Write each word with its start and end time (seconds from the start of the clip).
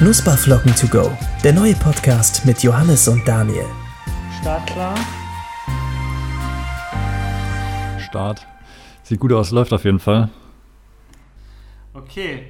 Knusperflocken 0.00 0.74
to 0.76 0.88
go, 0.88 1.14
der 1.44 1.52
neue 1.52 1.74
Podcast 1.74 2.46
mit 2.46 2.62
Johannes 2.62 3.06
und 3.06 3.28
Daniel. 3.28 3.66
Startklar. 4.40 4.94
Start. 7.98 8.46
Sieht 9.02 9.20
gut 9.20 9.30
aus, 9.34 9.50
läuft 9.50 9.74
auf 9.74 9.84
jeden 9.84 9.98
Fall. 9.98 10.30
Okay. 11.92 12.48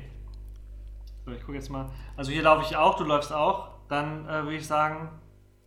So, 1.25 1.33
ich 1.33 1.41
gucke 1.41 1.55
jetzt 1.55 1.71
mal. 1.71 1.91
Also 2.17 2.31
hier 2.31 2.43
laufe 2.43 2.65
ich 2.65 2.77
auch, 2.77 2.97
du 2.97 3.03
läufst 3.03 3.33
auch. 3.33 3.71
Dann 3.89 4.29
äh, 4.29 4.45
würde 4.45 4.55
ich 4.59 4.67
sagen, 4.69 5.09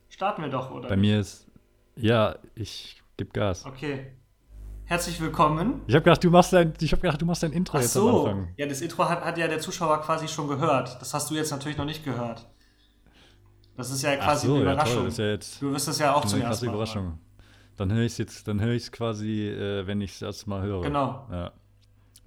starten 0.08 0.42
wir 0.42 0.50
doch, 0.50 0.72
oder? 0.72 0.88
Bei 0.88 0.96
mir 0.96 1.20
ist. 1.20 1.52
Ja, 1.98 2.38
ich 2.56 3.04
gebe 3.18 3.32
Gas. 3.32 3.66
Okay. 3.66 4.14
Herzlich 4.94 5.20
willkommen. 5.20 5.82
Ich 5.88 5.96
habe 5.96 6.04
gedacht, 6.04 6.24
du 6.24 6.30
machst 6.30 6.54
dein, 6.54 6.72
ich 6.80 6.92
hab 6.92 7.02
gedacht, 7.02 7.20
du 7.20 7.26
machst 7.26 7.42
dein 7.42 7.52
Intro 7.52 7.80
Ach 7.80 7.82
jetzt 7.82 7.98
am 7.98 8.04
so. 8.04 8.28
Anfang. 8.28 8.54
Ja, 8.58 8.68
das 8.68 8.80
Intro 8.80 9.10
hat, 9.10 9.26
hat 9.26 9.40
ja 9.40 9.48
der 9.48 9.58
Zuschauer 9.60 10.00
quasi 10.02 10.28
schon 10.28 10.48
gehört. 10.48 11.02
Das 11.02 11.16
hast 11.16 11.32
du 11.32 11.34
jetzt 11.34 11.50
natürlich 11.50 11.80
noch 11.80 11.86
nicht 11.86 12.06
gehört. 12.06 12.48
Das 13.76 13.90
ist 13.90 14.04
ja 14.04 14.16
quasi 14.18 14.46
so, 14.46 14.54
eine 14.54 14.66
ja, 14.66 14.74
Überraschung. 14.74 15.06
Das 15.06 15.18
ja 15.18 15.26
jetzt 15.32 15.60
du 15.60 15.72
wirst 15.72 15.88
es 15.88 15.98
ja 15.98 16.14
auch 16.14 16.24
zuerst 16.26 16.46
krasse 16.46 16.66
machen. 16.68 16.76
Überraschung. 16.76 17.20
Dann 17.76 17.92
höre 17.92 18.04
ich 18.04 18.12
es 18.12 18.18
jetzt, 18.20 18.48
dann 18.48 18.62
höre 18.62 18.74
ich 18.74 18.84
es 18.84 18.92
quasi, 18.92 19.48
äh, 19.50 19.88
wenn 19.88 20.00
ich 20.00 20.12
es 20.12 20.22
erst 20.22 20.46
mal 20.46 20.62
höre. 20.62 20.84
Genau. 20.84 21.26
Ja. 21.32 21.52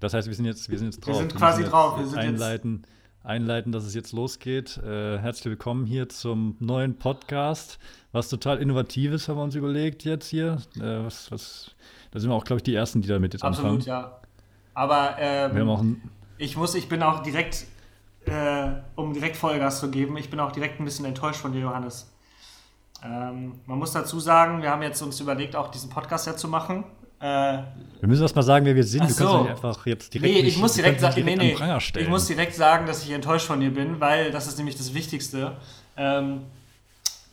Das 0.01 0.13
heißt, 0.13 0.27
wir 0.27 0.35
sind 0.35 0.43
jetzt, 0.43 0.69
wir 0.69 0.77
sind 0.77 0.87
jetzt 0.93 1.07
Wir 1.07 1.13
drauf. 1.13 1.21
sind 1.21 1.33
Wir 1.33 1.39
quasi 1.39 1.63
drauf. 1.63 1.97
Wir 1.97 2.05
sind 2.05 2.17
jetzt- 2.17 2.27
einleiten, 2.27 2.85
einleiten, 3.23 3.71
dass 3.71 3.85
es 3.85 3.93
jetzt 3.93 4.11
losgeht. 4.11 4.75
Äh, 4.79 5.19
herzlich 5.19 5.51
willkommen 5.51 5.85
hier 5.85 6.09
zum 6.09 6.57
neuen 6.59 6.99
Podcast. 6.99 7.79
Was 8.11 8.27
total 8.27 8.57
Innovatives 8.57 9.29
haben 9.29 9.37
wir 9.37 9.43
uns 9.43 9.55
überlegt 9.55 10.03
jetzt 10.03 10.27
hier. 10.27 10.57
Äh, 10.75 11.05
was, 11.05 11.31
was, 11.31 11.71
da 12.17 12.21
sind 12.21 12.31
wir 12.31 12.35
auch, 12.35 12.45
glaube 12.45 12.57
ich, 12.57 12.63
die 12.63 12.73
Ersten, 12.73 12.99
die 13.01 13.07
damit 13.07 13.33
jetzt 13.33 13.43
Absolut, 13.43 13.87
anfangen. 13.87 13.87
ja. 13.87 14.19
Aber 14.73 15.17
ähm, 15.19 15.55
Wir 15.55 15.95
Ich 16.39 16.57
muss, 16.57 16.73
ich 16.73 16.89
bin 16.89 17.03
auch 17.03 17.21
direkt, 17.21 17.65
äh, 18.25 18.69
um 18.95 19.13
direkt 19.13 19.37
Vollgas 19.37 19.79
zu 19.79 19.91
geben, 19.91 20.17
ich 20.17 20.31
bin 20.31 20.39
auch 20.39 20.51
direkt 20.51 20.79
ein 20.79 20.85
bisschen 20.85 21.05
enttäuscht 21.05 21.39
von 21.39 21.51
dir, 21.51 21.61
Johannes. 21.61 22.11
Ähm, 23.05 23.59
man 23.67 23.77
muss 23.77 23.91
dazu 23.91 24.19
sagen, 24.19 24.63
wir 24.63 24.71
haben 24.71 24.81
jetzt 24.81 24.99
uns 25.03 25.19
überlegt, 25.19 25.55
auch 25.55 25.69
diesen 25.69 25.91
Podcast 25.91 26.25
ja 26.25 26.35
zu 26.35 26.47
machen. 26.47 26.85
Äh, 27.19 27.59
Wir 27.99 28.07
müssen 28.07 28.23
erst 28.23 28.35
mal 28.35 28.41
sagen, 28.41 28.65
wer 28.65 28.75
wir 28.75 28.83
sind. 28.83 29.01
Ach 29.01 29.05
kannst 29.05 29.19
so. 29.19 29.41
nicht 29.43 29.51
einfach 29.51 29.85
jetzt 29.85 30.11
direkt. 30.11 30.33
nee, 30.33 30.41
nicht, 30.41 30.55
ich 30.55 30.59
muss 30.59 30.73
du 30.73 30.81
direkt, 30.81 31.01
nicht 31.01 31.17
nee, 31.17 31.35
direkt 31.35 31.59
nee, 31.61 31.79
stellen. 31.79 32.03
ich 32.03 32.09
muss 32.09 32.25
direkt 32.25 32.55
sagen, 32.55 32.87
dass 32.87 33.03
ich 33.03 33.11
enttäuscht 33.11 33.45
von 33.45 33.59
dir 33.59 33.71
bin, 33.71 33.99
weil 33.99 34.31
das 34.31 34.47
ist 34.47 34.57
nämlich 34.57 34.75
das 34.75 34.95
Wichtigste. 34.95 35.55
Ähm, 35.95 36.41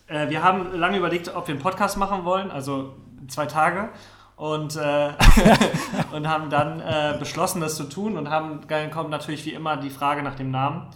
äh, 0.08 0.28
wir 0.28 0.42
haben 0.42 0.78
lange 0.78 0.98
überlegt, 0.98 1.34
ob 1.34 1.48
wir 1.48 1.54
einen 1.54 1.62
Podcast 1.62 1.96
machen 1.96 2.26
wollen, 2.26 2.50
also 2.50 2.94
zwei 3.28 3.46
Tage. 3.46 3.88
Und, 4.36 4.76
äh, 4.76 5.12
und 6.12 6.28
haben 6.28 6.50
dann 6.50 6.80
äh, 6.80 7.16
beschlossen, 7.18 7.60
das 7.60 7.76
zu 7.76 7.84
tun 7.84 8.16
und 8.16 8.30
haben 8.30 8.66
dann 8.66 8.90
kommt 8.90 9.10
natürlich 9.10 9.44
wie 9.44 9.52
immer 9.52 9.76
die 9.76 9.90
Frage 9.90 10.22
nach 10.22 10.34
dem 10.34 10.50
Namen. 10.50 10.88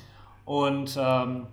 Und 0.45 0.99
ähm, 1.01 1.47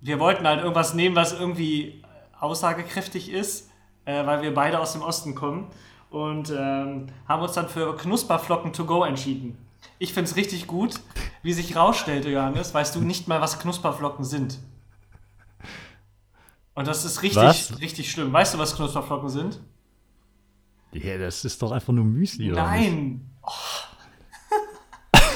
wir 0.00 0.18
wollten 0.18 0.46
halt 0.46 0.60
irgendwas 0.60 0.94
nehmen, 0.94 1.16
was 1.16 1.32
irgendwie 1.32 2.02
aussagekräftig 2.38 3.30
ist, 3.30 3.70
äh, 4.04 4.26
weil 4.26 4.42
wir 4.42 4.52
beide 4.52 4.78
aus 4.78 4.92
dem 4.92 5.02
Osten 5.02 5.34
kommen. 5.34 5.68
Und 6.10 6.50
ähm, 6.50 7.06
haben 7.28 7.42
uns 7.42 7.52
dann 7.52 7.68
für 7.68 7.96
Knusperflocken 7.96 8.72
to 8.72 8.84
go 8.84 9.04
entschieden. 9.04 9.56
Ich 9.98 10.12
finde 10.12 10.28
es 10.28 10.36
richtig 10.36 10.66
gut, 10.66 10.94
wie 11.42 11.52
sich 11.52 11.76
rausstellte, 11.76 12.30
Johannes, 12.30 12.74
weißt 12.74 12.96
du 12.96 13.00
nicht 13.00 13.28
mal, 13.28 13.40
was 13.40 13.60
Knusperflocken 13.60 14.24
sind. 14.24 14.58
Und 16.74 16.88
das 16.88 17.04
ist 17.04 17.22
richtig, 17.22 17.42
Was? 17.42 17.80
richtig 17.80 18.10
schlimm. 18.10 18.32
Weißt 18.32 18.54
du, 18.54 18.58
was 18.58 18.74
Knusperflocken 18.74 19.28
sind? 19.28 19.60
Ja, 20.92 21.18
das 21.18 21.44
ist 21.44 21.62
doch 21.62 21.72
einfach 21.72 21.92
nur 21.92 22.04
Müsli, 22.04 22.52
oder? 22.52 22.62
Nein! 22.62 23.30
Oh. 23.42 23.50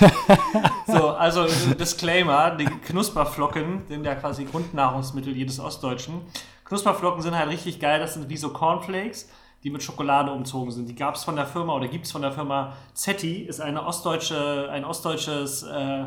so, 0.86 1.10
also 1.10 1.46
Disclaimer: 1.74 2.50
Die 2.56 2.64
Knusperflocken 2.64 3.86
sind 3.86 4.04
ja 4.04 4.14
quasi 4.14 4.44
Grundnahrungsmittel 4.44 5.36
jedes 5.36 5.60
Ostdeutschen. 5.60 6.22
Knusperflocken 6.64 7.22
sind 7.22 7.36
halt 7.36 7.50
richtig 7.50 7.80
geil. 7.80 8.00
Das 8.00 8.14
sind 8.14 8.28
wie 8.28 8.36
so 8.36 8.50
Cornflakes, 8.50 9.28
die 9.62 9.70
mit 9.70 9.82
Schokolade 9.82 10.32
umzogen 10.32 10.70
sind. 10.72 10.88
Die 10.88 10.94
gab 10.94 11.14
es 11.14 11.24
von 11.24 11.36
der 11.36 11.46
Firma 11.46 11.74
oder 11.74 11.88
gibt 11.88 12.06
es 12.06 12.12
von 12.12 12.22
der 12.22 12.32
Firma 12.32 12.74
Zetti, 12.94 13.42
ist 13.42 13.60
eine 13.60 13.86
ostdeutsche, 13.86 14.68
ein 14.70 14.84
ostdeutsches 14.84 15.62
äh, 15.62 16.06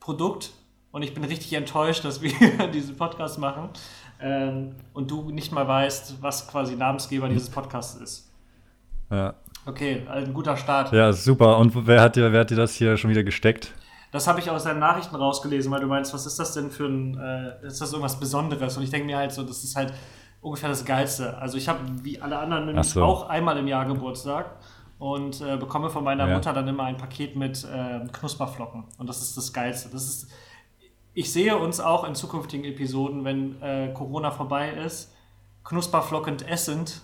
Produkt. 0.00 0.52
Und 0.90 1.02
ich 1.02 1.14
bin 1.14 1.24
richtig 1.24 1.54
enttäuscht, 1.54 2.04
dass 2.04 2.20
wir 2.20 2.32
diesen 2.72 2.96
Podcast 2.96 3.38
machen 3.38 3.70
ähm, 4.20 4.74
und 4.92 5.10
du 5.10 5.30
nicht 5.30 5.50
mal 5.52 5.66
weißt, 5.66 6.20
was 6.20 6.46
quasi 6.48 6.76
Namensgeber 6.76 7.28
dieses 7.28 7.48
Podcasts 7.48 7.98
ist. 8.00 8.31
Ja. 9.12 9.34
Okay, 9.66 10.04
also 10.08 10.26
ein 10.26 10.34
guter 10.34 10.56
Start. 10.56 10.92
ja, 10.92 11.12
super. 11.12 11.58
Und 11.58 11.86
wer 11.86 12.00
hat, 12.00 12.16
dir, 12.16 12.32
wer 12.32 12.40
hat 12.40 12.50
dir 12.50 12.56
das 12.56 12.74
hier 12.74 12.96
schon 12.96 13.10
wieder 13.10 13.22
gesteckt? 13.22 13.72
Das 14.10 14.26
habe 14.26 14.40
ich 14.40 14.50
aus 14.50 14.64
deinen 14.64 14.80
Nachrichten 14.80 15.14
rausgelesen, 15.14 15.70
weil 15.70 15.80
du 15.80 15.86
meinst, 15.86 16.12
was 16.12 16.26
ist 16.26 16.38
das 16.38 16.52
denn 16.52 16.70
für 16.70 16.86
ein, 16.86 17.18
äh, 17.18 17.66
ist 17.66 17.80
das 17.80 17.92
irgendwas 17.92 18.18
Besonderes? 18.18 18.76
Und 18.76 18.82
ich 18.82 18.90
denke 18.90 19.06
mir 19.06 19.16
halt 19.18 19.32
so, 19.32 19.42
das 19.42 19.62
ist 19.62 19.76
halt 19.76 19.92
ungefähr 20.40 20.68
das 20.68 20.84
Geilste. 20.84 21.38
Also 21.38 21.56
ich 21.56 21.68
habe 21.68 21.80
wie 22.02 22.20
alle 22.20 22.38
anderen 22.38 22.82
so. 22.82 23.04
auch 23.04 23.28
einmal 23.28 23.56
im 23.56 23.68
Jahr 23.68 23.86
Geburtstag 23.86 24.56
und 24.98 25.40
äh, 25.40 25.56
bekomme 25.56 25.88
von 25.88 26.04
meiner 26.04 26.28
Ja. 26.28 26.34
Mutter 26.34 26.52
dann 26.52 26.66
immer 26.68 26.84
ein 26.84 26.96
Paket 26.96 27.36
mit 27.36 27.64
äh, 27.64 28.00
Knusperflocken. 28.12 28.84
Und 28.98 29.08
das 29.08 29.22
ist 29.22 29.36
das 29.36 29.52
Geilste. 29.52 29.88
Das 29.90 30.04
ist, 30.04 30.28
ich 31.14 31.32
sehe 31.32 31.56
uns 31.56 31.80
auch 31.80 32.04
in 32.04 32.14
zukünftigen 32.14 32.64
Episoden, 32.66 33.24
wenn 33.24 33.62
äh, 33.62 33.92
Corona 33.94 34.30
vorbei 34.30 34.70
ist, 34.70 35.12
knusperflockend 35.64 36.48
essend. 36.48 37.02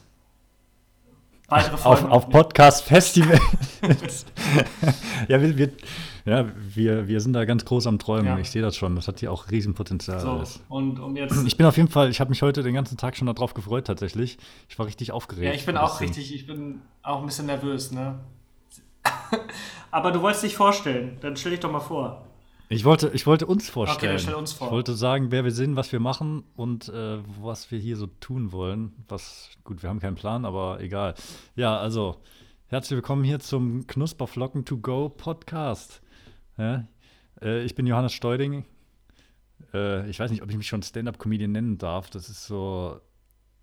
Weitere 1.48 1.74
Auf, 1.74 1.80
Folgen 1.80 2.06
auf 2.06 2.12
aufnehmen. 2.12 2.32
Podcast-Festival. 2.32 3.40
ja, 5.28 5.40
wir, 5.40 5.56
wir, 5.56 5.70
ja 6.26 6.44
wir, 6.74 7.08
wir 7.08 7.20
sind 7.22 7.32
da 7.32 7.46
ganz 7.46 7.64
groß 7.64 7.86
am 7.86 7.98
Träumen. 7.98 8.26
Ja. 8.26 8.38
Ich 8.38 8.50
sehe 8.50 8.60
das 8.60 8.76
schon. 8.76 8.94
Das 8.96 9.08
hat 9.08 9.20
hier 9.20 9.32
auch 9.32 9.50
Riesenpotenzial. 9.50 10.20
So, 10.20 10.30
alles. 10.32 10.60
und 10.68 11.00
um 11.00 11.16
jetzt 11.16 11.34
Ich 11.46 11.56
bin 11.56 11.64
auf 11.64 11.78
jeden 11.78 11.88
Fall, 11.88 12.10
ich 12.10 12.20
habe 12.20 12.28
mich 12.28 12.42
heute 12.42 12.62
den 12.62 12.74
ganzen 12.74 12.98
Tag 12.98 13.16
schon 13.16 13.26
darauf 13.26 13.54
gefreut, 13.54 13.86
tatsächlich. 13.86 14.36
Ich 14.68 14.78
war 14.78 14.84
richtig 14.84 15.10
aufgeregt. 15.10 15.46
Ja, 15.46 15.52
ich 15.52 15.64
bin 15.64 15.78
auch 15.78 16.02
richtig, 16.02 16.34
ich 16.34 16.46
bin 16.46 16.82
auch 17.02 17.20
ein 17.20 17.26
bisschen 17.26 17.46
nervös, 17.46 17.92
ne? 17.92 18.18
Aber 19.90 20.12
du 20.12 20.20
wolltest 20.20 20.44
dich 20.44 20.54
vorstellen, 20.54 21.16
dann 21.22 21.34
stell 21.36 21.52
dich 21.52 21.60
doch 21.60 21.72
mal 21.72 21.80
vor. 21.80 22.27
Ich 22.70 22.84
wollte, 22.84 23.10
ich 23.14 23.26
wollte 23.26 23.46
uns 23.46 23.70
vorstellen. 23.70 24.18
stell 24.18 24.34
uns 24.34 24.52
vor. 24.52 24.66
Ich 24.66 24.72
wollte 24.72 24.94
sagen, 24.94 25.30
wer 25.30 25.42
wir 25.42 25.52
sind, 25.52 25.76
was 25.76 25.90
wir 25.90 26.00
machen 26.00 26.44
und 26.54 26.90
äh, 26.90 27.18
was 27.40 27.70
wir 27.70 27.78
hier 27.78 27.96
so 27.96 28.06
tun 28.06 28.52
wollen. 28.52 28.92
Was, 29.08 29.50
gut, 29.64 29.82
wir 29.82 29.88
haben 29.88 30.00
keinen 30.00 30.16
Plan, 30.16 30.44
aber 30.44 30.78
egal. 30.80 31.14
Ja, 31.56 31.78
also, 31.78 32.16
herzlich 32.66 32.96
willkommen 32.96 33.24
hier 33.24 33.40
zum 33.40 33.86
Knusperflocken 33.86 34.66
to 34.66 34.76
go 34.76 35.08
Podcast. 35.08 36.02
Ja, 36.58 36.86
äh, 37.40 37.64
ich 37.64 37.74
bin 37.74 37.86
Johannes 37.86 38.12
Steuding. 38.12 38.66
Äh, 39.72 40.08
ich 40.10 40.20
weiß 40.20 40.30
nicht, 40.30 40.42
ob 40.42 40.50
ich 40.50 40.56
mich 40.58 40.68
schon 40.68 40.82
Stand-Up-Comedian 40.82 41.52
nennen 41.52 41.78
darf. 41.78 42.10
Das 42.10 42.28
ist 42.28 42.46
so. 42.46 43.00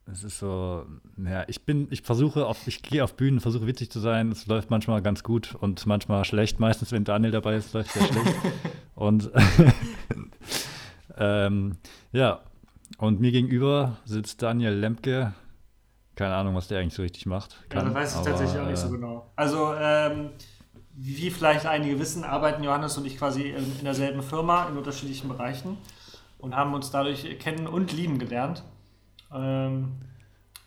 Es 0.08 0.24
ist 0.24 0.38
so, 0.38 0.86
naja, 1.16 1.46
ich 1.48 1.66
bin, 1.66 1.88
ich 1.90 2.04
versuche 2.04 2.46
auf, 2.46 2.68
ich 2.68 2.84
gehe 2.84 3.04
auf 3.04 3.16
Bühnen, 3.16 3.40
versuche 3.40 3.66
witzig 3.66 3.90
zu 3.90 4.00
sein. 4.00 4.32
Es 4.32 4.46
läuft 4.46 4.70
manchmal 4.70 5.02
ganz 5.02 5.24
gut 5.24 5.56
und 5.56 5.84
manchmal 5.88 6.26
schlecht. 6.26 6.60
Meistens, 6.60 6.92
wenn 6.92 7.04
Daniel 7.04 7.32
dabei 7.32 7.56
ist, 7.56 7.74
läuft 7.74 7.96
es 7.96 8.08
schlecht. 8.08 8.36
Und 8.96 9.30
ähm, 11.18 11.78
ja, 12.12 12.42
und 12.98 13.20
mir 13.20 13.32
gegenüber 13.32 13.98
sitzt 14.06 14.42
Daniel 14.42 14.74
Lemke. 14.74 15.34
Keine 16.16 16.36
Ahnung, 16.36 16.56
was 16.56 16.70
der 16.70 16.80
eigentlich 16.80 16.94
so 16.94 17.02
richtig 17.02 17.26
macht. 17.26 17.58
Ja, 17.64 17.82
Kann, 17.82 17.86
das 17.88 17.96
weiß 17.96 18.12
ich 18.12 18.18
aber, 18.18 18.30
tatsächlich 18.30 18.62
auch 18.62 18.68
nicht 18.68 18.78
so 18.78 18.88
äh, 18.88 18.92
genau. 18.92 19.32
Also, 19.36 19.74
ähm, 19.78 20.30
wie 20.94 21.30
vielleicht 21.30 21.66
einige 21.66 22.00
wissen, 22.00 22.24
arbeiten 22.24 22.64
Johannes 22.64 22.98
und 22.98 23.06
ich 23.06 23.18
quasi 23.18 23.50
in, 23.50 23.84
derselben 23.84 24.24
Firma 24.24 24.70
in 24.70 24.78
unterschiedlichen 24.78 25.28
Bereichen 25.28 25.78
und 26.38 26.56
haben 26.56 26.74
uns 26.74 26.90
dadurch 26.90 27.38
kennen 27.40 27.68
und 27.68 27.92
lieben 27.92 28.18
gelernt. 28.18 28.64
Ähm, 29.34 29.92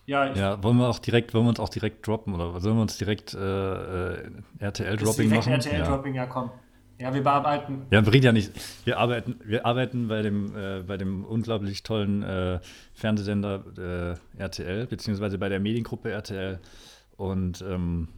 ja, 0.05 0.35
Ja, 0.35 0.63
wollen 0.63 0.77
wir 0.77 0.89
auch 0.89 0.99
direkt, 0.99 1.33
wollen 1.33 1.47
wir 1.47 1.51
uns 1.51 1.61
auch 1.61 1.69
direkt 1.71 2.07
droppen 2.07 2.35
oder 2.35 2.61
sollen 2.61 2.77
wir 2.77 2.83
uns 2.83 2.99
direkt 2.99 3.33
äh, 3.33 3.39
äh, 3.39 4.31
RTL-Dropping 4.59 5.31
direkt 5.31 5.47
machen? 5.47 5.53
RTL-Dropping, 5.53 6.15
ja. 6.15 6.27
komm. 6.27 6.51
Ja, 6.99 7.15
wir 7.15 7.23
bearbeiten. 7.23 7.87
Ja, 7.91 8.01
bringt 8.01 8.25
ja 8.25 8.33
nicht. 8.33 8.53
Wir 8.85 8.99
arbeiten, 8.99 9.39
wir 9.45 9.65
arbeiten 9.65 10.09
bei 10.09 10.23
dem, 10.23 10.57
äh, 10.57 10.83
bei 10.83 10.97
dem 10.97 11.25
unglaublich 11.25 11.83
tollen 11.85 12.23
äh, 12.25 12.59
Fernsehsender 12.93 14.17
äh, 14.37 14.41
RTL, 14.43 14.87
beziehungsweise 14.87 15.39
bei 15.39 15.49
der 15.49 15.61
Mediengruppe 15.61 16.11
RTL. 16.11 16.59
Und 17.17 17.63
ähm, 17.63 18.09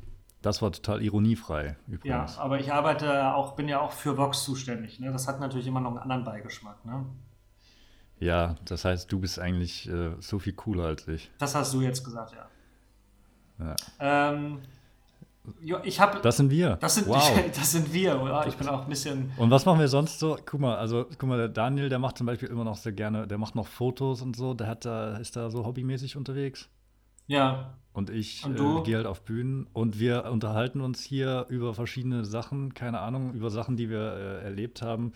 das 0.43 0.63
war 0.63 0.73
total 0.73 1.03
ironiefrei 1.03 1.77
Ja, 1.87 1.95
übrigens. 1.95 2.39
aber 2.39 2.59
ich 2.59 2.73
arbeite 2.73 3.35
auch, 3.35 3.55
bin 3.55 3.69
ja 3.69 3.81
auch 3.81 3.93
für 3.93 4.17
Vox 4.17 4.45
zuständig. 4.45 4.99
Ne? 4.99 5.13
Das 5.13 5.29
hat 5.29 5.41
natürlich 5.41 5.67
immer 5.67 5.81
noch 5.81 5.91
einen 5.91 5.99
anderen 5.99 6.25
Beigeschmack. 6.25 6.83
Ne? 6.87 7.05
Ja, 8.19 8.57
das 8.65 8.85
heißt, 8.87 9.13
du 9.13 9.21
bist 9.21 9.39
eigentlich 9.39 9.89
äh, 9.91 10.13
so 10.21 10.39
viel 10.39 10.55
cooler 10.55 10.85
als 10.85 11.07
ich. 11.09 11.31
Das 11.39 11.55
hast 11.55 11.75
du 11.75 11.83
jetzt 11.83 12.05
gesagt, 12.05 12.33
ja. 12.33 12.47
Ja. 13.67 13.77
Ähm, 14.33 14.61
jo, 15.61 15.79
ich 15.85 16.01
habe. 16.01 16.21
Das 16.23 16.37
sind 16.37 16.51
wir. 16.51 16.77
Das 16.77 16.95
sind, 16.95 17.07
wow. 17.07 17.31
das 17.55 17.73
sind 17.73 17.93
wir, 17.93 18.21
oder? 18.21 18.47
Ich 18.47 18.57
bin 18.57 18.69
auch 18.69 18.83
ein 18.83 18.89
bisschen. 18.89 19.33
Und 19.37 19.51
was 19.51 19.67
machen 19.67 19.81
wir 19.81 19.89
sonst 19.89 20.19
so? 20.19 20.37
Guck 20.45 20.61
mal, 20.61 20.77
also 20.77 21.07
guck 21.19 21.29
mal, 21.29 21.39
der 21.39 21.49
Daniel, 21.49 21.89
der 21.89 21.99
macht 21.99 22.19
zum 22.19 22.27
Beispiel 22.27 22.49
immer 22.49 22.65
noch 22.65 22.77
sehr 22.77 22.93
gerne, 22.93 23.27
der 23.27 23.39
macht 23.39 23.55
noch 23.55 23.67
Fotos 23.67 24.23
und 24.23 24.37
so, 24.37 24.55
der 24.55 24.67
hat 24.67 24.85
da, 24.85 25.17
ist 25.19 25.37
da 25.37 25.51
so 25.51 25.65
hobbymäßig 25.65 26.17
unterwegs. 26.17 26.69
Ja. 27.27 27.75
Und 27.93 28.11
ich 28.11 28.45
Und 28.45 28.59
äh, 28.59 28.83
gehe 28.85 28.97
halt 28.97 29.07
auf 29.07 29.23
Bühnen 29.23 29.67
und 29.73 29.99
wir 29.99 30.25
unterhalten 30.31 30.81
uns 30.81 31.03
hier 31.03 31.47
über 31.49 31.75
verschiedene 31.75 32.25
Sachen, 32.25 32.75
keine 32.75 33.01
Ahnung, 33.01 33.33
über 33.35 33.51
Sachen, 33.51 33.77
die 33.77 33.91
wir 33.91 33.99
äh, 34.15 34.45
erlebt 34.45 34.81
haben. 34.83 35.13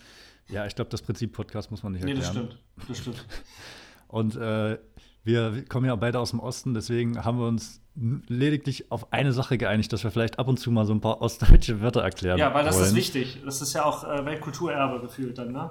Ja, 0.49 0.67
ich 0.67 0.75
glaube, 0.75 0.91
das 0.91 1.03
Prinzip 1.03 1.33
Podcast 1.33 1.71
muss 1.71 1.83
man 1.83 1.93
nicht 1.93 2.05
Nee, 2.05 2.13
erklären. 2.13 2.35
das 2.35 2.57
stimmt. 2.57 2.89
Das 2.89 2.99
stimmt. 2.99 3.27
Und 4.09 4.37
äh, 4.37 4.79
wir 5.25 5.65
kommen 5.67 5.87
ja 5.87 5.97
beide 5.97 6.19
aus 6.21 6.31
dem 6.31 6.41
Osten, 6.41 6.75
deswegen 6.75 7.25
haben 7.25 7.39
wir 7.39 7.47
uns 7.47 7.81
lediglich 8.29 8.91
auf 8.91 9.13
eine 9.13 9.33
Sache 9.33 9.57
geeinigt, 9.57 9.93
dass 9.93 10.03
wir 10.05 10.11
vielleicht 10.11 10.39
ab 10.39 10.49
und 10.49 10.59
zu 10.59 10.71
mal 10.71 10.85
so 10.85 10.93
ein 10.93 11.01
paar 11.01 11.21
ostdeutsche 11.23 11.81
Wörter 11.81 12.03
erklären 12.03 12.39
Ja, 12.39 12.53
weil 12.53 12.65
das 12.65 12.77
wollen. 12.77 12.87
ist 12.87 12.95
wichtig. 12.95 13.41
Das 13.45 13.63
ist 13.63 13.73
ja 13.73 13.85
auch 13.85 14.05
äh, 14.05 14.25
Weltkulturerbe 14.25 15.01
gefühlt 15.01 15.39
dann, 15.39 15.53
ne? 15.53 15.71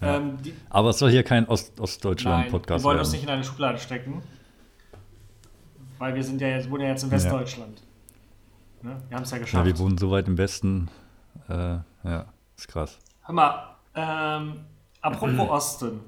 Ähm, 0.00 0.36
die, 0.42 0.54
Aber 0.68 0.90
es 0.90 0.98
soll 0.98 1.10
hier 1.10 1.22
kein 1.22 1.48
Ost 1.48 1.80
Ostdeutschland-Podcast 1.80 2.82
wir 2.82 2.84
wollen 2.84 2.96
werden. 2.98 3.06
uns 3.06 3.12
nicht 3.12 3.24
in 3.24 3.30
eine 3.30 3.42
Schublade 3.44 3.78
stecken. 3.78 4.22
Weil 5.98 6.14
wir 6.14 6.22
sind 6.22 6.40
ja 6.40 6.48
jetzt, 6.48 6.70
wohnen 6.70 6.82
ja 6.82 6.88
jetzt 6.90 7.02
in 7.04 7.10
Westdeutschland. 7.10 7.82
Ne? 8.82 9.02
Wir 9.08 9.16
haben 9.16 9.24
es 9.24 9.30
ja 9.30 9.38
ja, 9.38 9.42
geschafft. 9.42 9.64
wir 9.64 9.78
wohnen 9.78 9.96
so 9.96 10.10
weit 10.10 10.28
im 10.28 10.36
Westen. 10.36 10.88
Äh, 11.48 11.78
ja, 12.04 12.26
ist 12.56 12.68
krass. 12.68 12.98
Hör 13.22 13.34
mal, 13.34 13.76
ähm, 13.94 14.60
apropos 15.00 15.48
Osten. 15.50 16.00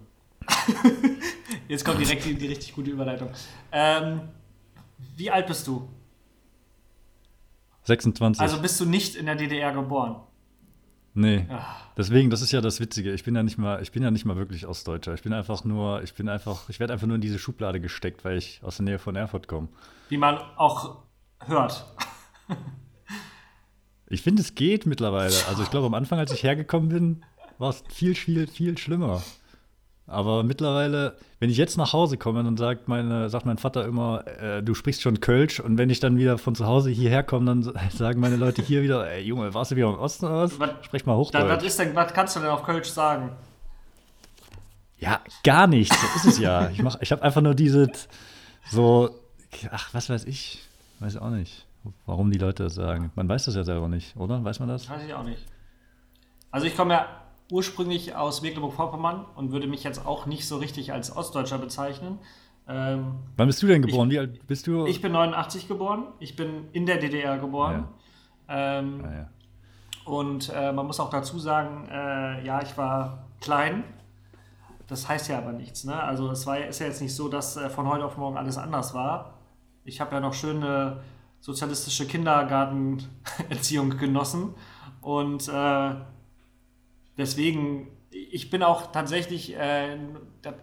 Jetzt 1.69 1.85
kommt 1.85 2.01
direkt 2.01 2.25
die, 2.25 2.35
die 2.35 2.47
richtig 2.47 2.75
gute 2.75 2.91
Überleitung. 2.91 3.31
Ähm, 3.73 4.23
wie 5.17 5.31
alt 5.31 5.47
bist 5.47 5.67
du? 5.67 5.89
26. 7.85 8.41
Also 8.41 8.61
bist 8.61 8.79
du 8.81 8.85
nicht 8.87 9.15
in 9.17 9.27
der 9.27 9.35
DDR 9.35 9.73
geboren? 9.73 10.17
nee. 11.15 11.47
Ah, 11.51 11.75
Deswegen, 11.97 12.31
das 12.31 12.43
ist 12.43 12.53
ja 12.53 12.61
das 12.61 12.79
Witzige. 12.79 13.13
Ich 13.13 13.25
bin 13.25 13.35
ja 13.35 13.43
nicht 13.43 13.59
mal, 13.59 13.83
ich 13.83 13.91
bin 13.91 14.03
ja 14.05 14.11
nicht 14.11 14.25
mal 14.25 14.37
wirklich 14.37 14.67
Ostdeutscher. 14.67 15.15
Ich 15.15 15.23
bin 15.23 15.33
einfach 15.33 15.65
nur, 15.65 16.03
ich 16.03 16.15
bin 16.15 16.29
einfach, 16.29 16.69
ich 16.69 16.79
werde 16.79 16.93
einfach 16.93 17.09
nur 17.09 17.17
in 17.17 17.21
diese 17.21 17.39
Schublade 17.41 17.81
gesteckt, 17.81 18.25
weil 18.25 18.37
ich 18.39 18.61
aus 18.63 18.77
der 18.77 18.85
Nähe 18.85 18.99
von 19.01 19.17
Erfurt 19.17 19.49
komme. 19.49 19.69
wie 20.11 20.19
man 20.19 20.39
auch 20.57 20.99
hört. 21.45 21.85
Ich 24.11 24.23
finde, 24.23 24.41
es 24.41 24.55
geht 24.55 24.87
mittlerweile. 24.87 25.35
Also 25.51 25.63
ich 25.63 25.71
glaube, 25.71 25.85
am 25.87 25.93
Anfang, 25.93 26.19
als 26.19 26.33
ich 26.33 26.43
hergekommen 26.43 26.89
bin, 26.89 27.25
war 27.59 27.69
es 27.69 27.85
viel, 27.91 28.15
viel, 28.15 28.47
viel 28.47 28.79
schlimmer. 28.79 29.23
Aber 30.09 30.43
mittlerweile, 30.43 31.17
wenn 31.39 31.51
ich 31.51 31.59
jetzt 31.59 31.77
nach 31.77 31.93
Hause 31.93 32.17
komme, 32.17 32.43
dann 32.43 32.57
sagt, 32.57 32.89
meine, 32.89 33.29
sagt 33.29 33.45
mein 33.45 33.59
Vater 33.59 33.85
immer, 33.85 34.27
äh, 34.27 34.63
du 34.63 34.73
sprichst 34.75 35.03
schon 35.03 35.21
Kölsch. 35.21 35.61
Und 35.61 35.77
wenn 35.77 35.91
ich 35.91 36.01
dann 36.01 36.17
wieder 36.17 36.39
von 36.39 36.55
zu 36.55 36.67
Hause 36.67 36.89
hierher 36.91 37.23
komme, 37.23 37.45
dann 37.47 37.63
sagen 37.91 38.19
meine 38.21 38.37
Leute 38.37 38.63
hier 38.63 38.83
wieder, 38.83 39.11
ey 39.11 39.23
Junge, 39.23 39.53
warst 39.53 39.71
du 39.71 39.77
wieder 39.77 39.89
im 39.89 39.99
Osten 39.99 40.25
oder 40.27 40.37
was? 40.43 40.59
Was- 40.59 40.71
Sprech 40.83 41.05
mal 41.05 41.13
Dann, 41.13 41.19
Hochdeutsch. 41.21 41.49
was, 41.49 41.63
ist 41.65 41.79
denn, 41.79 41.95
was 41.95 42.13
kannst 42.15 42.37
du 42.37 42.41
denn 42.41 42.49
auf 42.49 42.63
Kölsch 42.63 42.89
sagen? 42.89 43.33
Ja, 44.99 45.21
gar 45.45 45.67
nichts. 45.67 45.95
Das 46.01 46.25
ist 46.25 46.33
es 46.33 46.39
ja. 46.39 46.71
Ich, 46.71 46.83
mach- 46.83 47.01
ich 47.01 47.13
habe 47.13 47.23
einfach 47.23 47.41
nur 47.41 47.55
dieses 47.55 48.09
so, 48.71 49.11
ach, 49.71 49.93
was 49.95 50.11
weiß 50.11 50.25
ich. 50.25 50.67
Weiß 51.01 51.17
auch 51.19 51.31
nicht, 51.31 51.67
warum 52.07 52.31
die 52.33 52.39
Leute 52.39 52.65
das 52.65 52.75
sagen. 52.75 53.13
Man 53.15 53.29
weiß 53.29 53.45
das 53.45 53.55
ja 53.55 53.63
selber 53.63 53.89
nicht, 53.89 54.17
oder? 54.17 54.43
Weiß 54.43 54.59
man 54.59 54.69
das? 54.69 54.89
Weiß 54.91 55.03
ich 55.07 55.15
auch 55.15 55.23
nicht. 55.23 55.45
Also 56.51 56.67
ich 56.67 56.77
komme 56.77 56.95
ja 56.95 57.07
ursprünglich 57.51 58.15
aus 58.15 58.43
Mecklenburg-Vorpommern 58.43 59.25
und 59.37 59.53
würde 59.53 59.67
mich 59.67 59.85
jetzt 59.85 60.05
auch 60.07 60.27
nicht 60.27 60.47
so 60.47 60.59
richtig 60.59 60.93
als 60.93 61.15
Ostdeutscher 61.17 61.59
bezeichnen. 61.59 62.19
Ähm, 62.69 63.15
Wann 63.37 63.47
bist 63.47 63.63
du 63.63 63.67
denn 63.67 63.81
geboren? 63.83 64.11
Wie 64.11 64.19
alt 64.19 64.47
bist 64.47 64.67
du? 64.67 64.87
ich 64.87 65.01
bin 65.01 65.13
89 65.13 65.69
geboren. 65.69 66.05
Ich 66.19 66.37
bin 66.37 66.69
in 66.73 66.85
der 66.87 66.99
DDR 66.99 67.39
geboren. 67.39 67.89
Ähm, 68.49 69.03
Ah, 69.05 69.13
ja. 69.15 69.29
Und 70.05 70.51
äh, 70.55 70.73
man 70.73 70.87
muss 70.87 71.01
auch 71.01 71.11
dazu 71.11 71.39
sagen, 71.39 71.87
äh, 71.91 72.45
ja, 72.45 72.63
ich 72.63 72.77
war 72.79 73.27
klein. 73.41 73.85
Das 74.87 75.07
heißt 75.09 75.29
ja 75.29 75.37
aber 75.39 75.53
nichts. 75.53 75.85
Ne? 75.85 76.03
Also 76.03 76.31
es 76.31 76.47
war, 76.47 76.59
ist 76.59 76.79
ja 76.81 76.87
jetzt 76.87 77.03
nicht 77.03 77.15
so, 77.15 77.29
dass 77.29 77.57
äh, 77.59 77.69
von 77.69 77.87
heute 77.87 78.05
auf 78.07 78.17
morgen 78.17 78.39
alles 78.39 78.57
anders 78.57 78.95
war. 78.95 79.35
Ich 79.85 80.01
habe 80.01 80.15
ja 80.15 80.21
noch 80.21 80.33
schöne 80.33 81.03
sozialistische 81.41 82.07
Kindergartenerziehung 82.07 83.97
genossen. 83.99 84.55
Und 85.03 85.49
äh, 85.49 85.91
deswegen, 87.19 87.89
ich 88.11 88.49
bin 88.49 88.63
auch 88.63 88.91
tatsächlich 88.93 89.55
äh, 89.55 89.99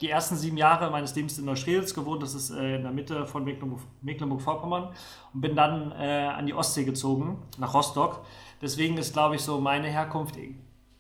die 0.02 0.10
ersten 0.10 0.36
sieben 0.36 0.58
Jahre 0.58 0.90
meines 0.90 1.14
Lebens 1.16 1.38
in 1.38 1.46
Neustrelitz 1.46 1.94
gewohnt. 1.94 2.24
Das 2.24 2.34
ist 2.34 2.50
äh, 2.50 2.78
in 2.78 2.82
der 2.82 2.92
Mitte 2.92 3.28
von 3.28 3.44
Mecklenburg- 3.46 3.86
Mecklenburg-Vorpommern. 4.02 4.90
Und 5.34 5.42
bin 5.42 5.56
dann 5.56 5.92
äh, 5.92 6.26
an 6.26 6.48
die 6.48 6.54
Ostsee 6.54 6.86
gezogen, 6.86 7.38
nach 7.60 7.74
Rostock. 7.74 8.26
Deswegen 8.62 8.98
ist, 8.98 9.14
glaube 9.14 9.36
ich, 9.36 9.42
so 9.42 9.60
meine 9.60 9.90
Herkunft 9.90 10.36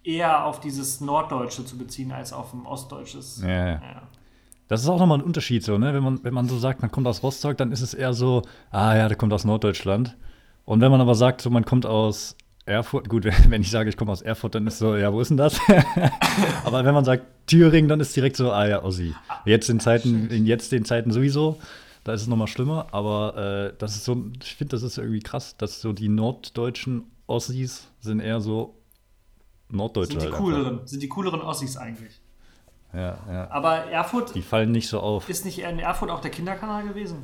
eher 0.04 0.46
auf 0.46 0.60
dieses 0.60 1.02
Norddeutsche 1.02 1.66
zu 1.66 1.78
beziehen 1.80 2.12
als 2.12 2.31
auf 2.31 2.54
ein 2.54 2.66
Ostdeutsches. 2.68 3.42
Ja. 3.42 3.68
Ja. 3.68 4.01
Das 4.68 4.81
ist 4.81 4.90
auch 4.90 5.00
nochmal 5.00 5.19
ein 5.19 5.24
Unterschied, 5.24 5.63
so, 5.63 5.78
ne? 5.78 5.94
Wenn 5.94 6.04
man, 6.04 6.24
wenn 6.24 6.34
man 6.34 6.48
so 6.48 6.58
sagt, 6.58 6.81
man 6.81 6.92
kommt 6.92 7.08
aus 7.08 7.22
Rostock, 7.22 7.58
dann 7.58 7.72
ist 7.72 7.81
es 7.81 7.94
eher 7.94 8.13
so, 8.13 8.42
ah 8.72 8.96
ja, 8.96 9.08
der 9.08 9.18
kommt 9.18 9.31
aus 9.31 9.46
Norddeutschland. 9.46 10.18
Und 10.66 10.81
wenn 10.81 10.92
man 10.92 11.01
aber 11.01 11.13
sagt, 11.13 11.42
so, 11.42 11.50
man 11.51 11.66
kommt 11.66 11.86
aus 11.86 12.36
Erfurt, 12.66 13.10
gut, 13.10 13.26
wenn 13.50 13.62
ich 13.62 13.72
sage, 13.72 13.90
ich 13.90 13.98
komme 13.98 14.12
aus 14.12 14.22
Erfurt, 14.22 14.56
dann 14.56 14.68
ist 14.68 14.80
so, 14.80 14.96
ja, 14.96 15.14
wo 15.14 15.22
ist 15.22 15.30
denn 15.30 15.38
das? 15.38 15.60
aber 16.64 16.84
wenn 16.84 16.94
man 16.94 17.06
sagt 17.06 17.24
Thüringen, 17.48 17.88
dann 17.88 18.00
ist 18.00 18.16
direkt 18.16 18.38
so, 18.38 18.52
ah 18.52 18.68
ja, 18.68 18.84
Ossi. 18.84 19.14
Jetzt 19.46 19.70
in 19.70 19.80
Zeiten, 19.80 20.30
in 20.30 20.46
jetzt 20.46 20.72
den 20.72 20.86
Zeiten 20.86 21.12
sowieso, 21.12 21.60
da 22.04 22.14
ist 22.14 22.22
es 22.22 22.28
nochmal 22.28 22.48
schlimmer, 22.48 22.88
aber 22.92 23.72
äh, 23.72 23.74
das 23.78 23.96
ist 23.96 24.06
so, 24.06 24.26
ich 24.42 24.56
finde, 24.56 24.72
das 24.76 24.84
ist 24.84 24.98
irgendwie 24.98 25.20
krass, 25.20 25.58
dass 25.58 25.82
so 25.82 25.94
die 25.94 26.10
norddeutschen 26.10 27.04
Ossis 27.28 27.88
sind 28.00 28.20
eher 28.20 28.42
so 28.42 28.76
Norddeutsche. 29.70 30.12
Sind 30.12 30.22
die 30.22 30.26
halt 30.26 30.36
einfach. 30.36 30.46
cooleren, 30.46 30.88
sind 30.88 31.02
die 31.04 31.10
cooleren 31.10 31.42
Ossis 31.42 31.78
eigentlich. 31.78 32.22
Ja, 32.94 33.18
ja. 33.28 33.52
Aber 33.52 33.86
Erfurt, 33.86 34.36
Die 34.36 34.42
fallen 34.42 34.72
nicht 34.72 34.88
so 34.88 35.00
auf. 35.00 35.28
ist 35.30 35.44
nicht 35.46 35.60
in 35.60 35.80
Erfurt 35.80 36.10
auch 36.10 36.22
der 36.22 36.32
Kinderkanal 36.32 36.88
gewesen? 36.88 37.18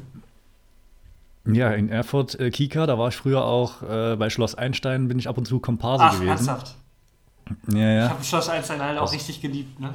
Ja, 1.46 1.72
in 1.72 1.90
Erfurt, 1.90 2.40
äh, 2.40 2.52
Kika, 2.52 2.86
da 2.86 2.98
war 3.00 3.10
ich 3.10 3.16
früher 3.16 3.44
auch 3.44 3.82
äh, 3.82 4.16
bei 4.16 4.30
Schloss 4.30 4.54
Einstein, 4.56 5.08
bin 5.08 5.18
ich 5.18 5.28
ab 5.28 5.38
und 5.38 5.46
zu 5.46 5.60
Komparse 5.60 6.04
Ach, 6.04 6.14
gewesen. 6.14 6.30
ernsthaft. 6.30 6.76
Ja, 7.68 7.76
Ich 7.76 8.04
ja. 8.04 8.10
habe 8.10 8.24
Schloss 8.24 8.48
Einstein 8.50 8.82
halt 8.82 9.00
auch 9.00 9.12
richtig 9.12 9.42
geliebt, 9.42 9.80
ne? 9.80 9.94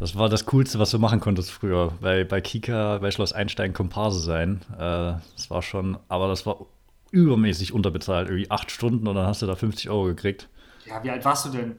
Das 0.00 0.16
war 0.16 0.28
das 0.28 0.46
Coolste, 0.46 0.78
was 0.78 0.90
du 0.90 0.98
machen 0.98 1.20
konntest 1.20 1.50
früher. 1.50 1.92
Bei, 2.00 2.24
bei 2.24 2.40
Kika, 2.40 2.98
bei 2.98 3.10
Schloss 3.10 3.32
Einstein 3.32 3.72
Komparse 3.74 4.18
sein. 4.20 4.60
Äh, 4.74 4.78
das 5.36 5.50
war 5.50 5.62
schon, 5.62 5.98
aber 6.08 6.26
das 6.28 6.46
war 6.46 6.56
übermäßig 7.10 7.72
unterbezahlt. 7.72 8.28
Irgendwie 8.28 8.50
acht 8.50 8.70
Stunden 8.70 9.06
und 9.06 9.14
dann 9.14 9.26
hast 9.26 9.42
du 9.42 9.46
da 9.46 9.54
50 9.56 9.90
Euro 9.90 10.04
gekriegt. 10.06 10.48
Ja, 10.86 11.02
wie 11.04 11.10
alt 11.10 11.24
warst 11.24 11.46
du 11.46 11.50
denn? 11.50 11.76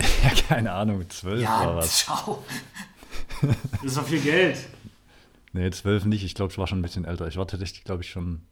Ja, 0.22 0.30
keine 0.48 0.72
Ahnung, 0.72 1.04
zwölf 1.10 1.40
oder 1.40 1.42
Ja, 1.42 1.76
was. 1.76 2.00
schau. 2.06 2.42
Das 3.42 3.82
ist 3.84 3.96
doch 3.98 4.04
viel 4.06 4.20
Geld. 4.20 4.56
Nee, 5.52 5.70
zwölf 5.70 6.04
nicht. 6.04 6.24
Ich 6.24 6.34
glaube, 6.34 6.52
ich 6.52 6.58
war 6.58 6.66
schon 6.66 6.78
ein 6.78 6.82
bisschen 6.82 7.04
älter. 7.04 7.26
Ich 7.26 7.36
war 7.36 7.46
tatsächlich, 7.46 7.84
glaube 7.84 8.02
ich, 8.02 8.10
schon. 8.10 8.46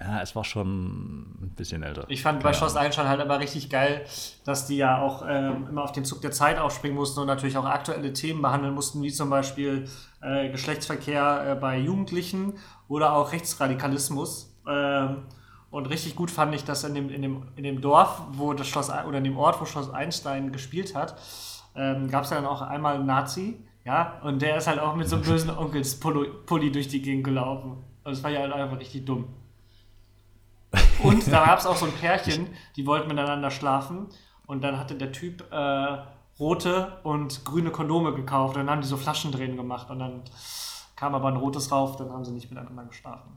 Ja, 0.00 0.22
es 0.22 0.34
war 0.34 0.44
schon 0.44 1.20
ein 1.42 1.54
bisschen 1.56 1.82
älter. 1.82 2.06
Ich 2.08 2.22
fand 2.22 2.42
bei 2.42 2.54
Schloss. 2.54 2.74
Einstein 2.74 3.06
halt 3.06 3.20
immer 3.20 3.38
richtig 3.38 3.68
geil, 3.68 4.06
dass 4.46 4.66
die 4.66 4.78
ja 4.78 5.02
auch 5.02 5.22
ähm, 5.28 5.66
immer 5.68 5.84
auf 5.84 5.92
den 5.92 6.06
Zug 6.06 6.22
der 6.22 6.30
Zeit 6.30 6.58
aufspringen 6.58 6.96
mussten 6.96 7.20
und 7.20 7.26
natürlich 7.26 7.58
auch 7.58 7.66
aktuelle 7.66 8.14
Themen 8.14 8.40
behandeln 8.40 8.74
mussten, 8.74 9.02
wie 9.02 9.12
zum 9.12 9.28
Beispiel 9.28 9.86
äh, 10.22 10.48
Geschlechtsverkehr 10.48 11.50
äh, 11.50 11.54
bei 11.54 11.78
Jugendlichen 11.78 12.54
oder 12.88 13.12
auch 13.12 13.32
Rechtsradikalismus. 13.32 14.58
Ähm, 14.66 15.24
und 15.70 15.86
richtig 15.90 16.16
gut 16.16 16.30
fand 16.30 16.54
ich, 16.54 16.64
dass 16.64 16.82
in 16.82 16.94
dem, 16.94 17.10
in 17.10 17.22
dem, 17.22 17.42
in 17.56 17.64
dem 17.64 17.80
Dorf, 17.82 18.22
wo 18.32 18.54
das 18.54 18.68
Schloss 18.68 18.90
oder 18.90 19.18
in 19.18 19.24
dem 19.24 19.36
Ort, 19.36 19.60
wo 19.60 19.66
Schloss 19.66 19.92
Einstein 19.92 20.50
gespielt 20.50 20.94
hat, 20.94 21.16
ähm, 21.76 22.10
gab 22.10 22.24
es 22.24 22.30
ja 22.30 22.36
dann 22.36 22.46
auch 22.46 22.62
einmal 22.62 22.96
einen 22.96 23.06
Nazi, 23.06 23.62
ja, 23.84 24.20
und 24.22 24.42
der 24.42 24.56
ist 24.56 24.66
halt 24.66 24.78
auch 24.78 24.94
mit 24.94 25.08
so 25.08 25.16
einem 25.16 25.24
bösen 25.24 25.50
Onkelspulli 25.50 26.72
durch 26.72 26.88
die 26.88 27.00
Gegend 27.02 27.24
gelaufen. 27.24 27.72
Und 28.04 28.12
das 28.12 28.22
war 28.22 28.30
ja 28.30 28.40
halt 28.40 28.52
einfach 28.52 28.78
richtig 28.78 29.04
dumm. 29.04 29.26
Und 31.02 31.26
da 31.32 31.46
gab 31.46 31.58
es 31.58 31.66
auch 31.66 31.76
so 31.76 31.86
ein 31.86 31.92
Pärchen, 31.92 32.48
die 32.76 32.86
wollten 32.86 33.08
miteinander 33.08 33.50
schlafen. 33.50 34.06
Und 34.46 34.62
dann 34.62 34.78
hatte 34.78 34.94
der 34.94 35.12
Typ 35.12 35.44
äh, 35.50 35.98
rote 36.38 36.98
und 37.04 37.44
grüne 37.44 37.70
Kondome 37.70 38.14
gekauft. 38.14 38.56
Und 38.56 38.66
dann 38.66 38.70
haben 38.70 38.82
die 38.82 38.88
so 38.88 38.96
Flaschendrehen 38.96 39.56
gemacht. 39.56 39.90
Und 39.90 39.98
dann 39.98 40.22
kam 40.96 41.14
aber 41.14 41.28
ein 41.28 41.36
rotes 41.36 41.72
rauf, 41.72 41.96
dann 41.96 42.12
haben 42.12 42.24
sie 42.24 42.32
nicht 42.32 42.50
miteinander 42.50 42.84
geschlafen. 42.84 43.30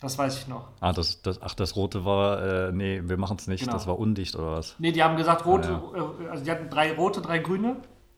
Das 0.00 0.18
weiß 0.18 0.38
ich 0.38 0.48
noch. 0.48 0.68
Ah, 0.80 0.92
das, 0.92 1.22
das, 1.22 1.40
ach, 1.40 1.54
das 1.54 1.76
rote 1.76 2.04
war, 2.04 2.42
äh, 2.42 2.72
nee, 2.72 3.00
wir 3.04 3.16
machen 3.16 3.36
es 3.38 3.46
nicht. 3.46 3.60
Genau. 3.60 3.72
Das 3.72 3.86
war 3.86 3.98
undicht 3.98 4.34
oder 4.36 4.52
was? 4.52 4.74
Nee, 4.78 4.92
die 4.92 5.02
haben 5.02 5.16
gesagt, 5.16 5.46
rote, 5.46 5.80
Ah, 5.94 6.22
äh, 6.22 6.28
also 6.28 6.44
die 6.44 6.50
hatten 6.50 6.68
drei 6.68 6.92
rote, 6.94 7.22
drei 7.22 7.38
grüne 7.38 7.76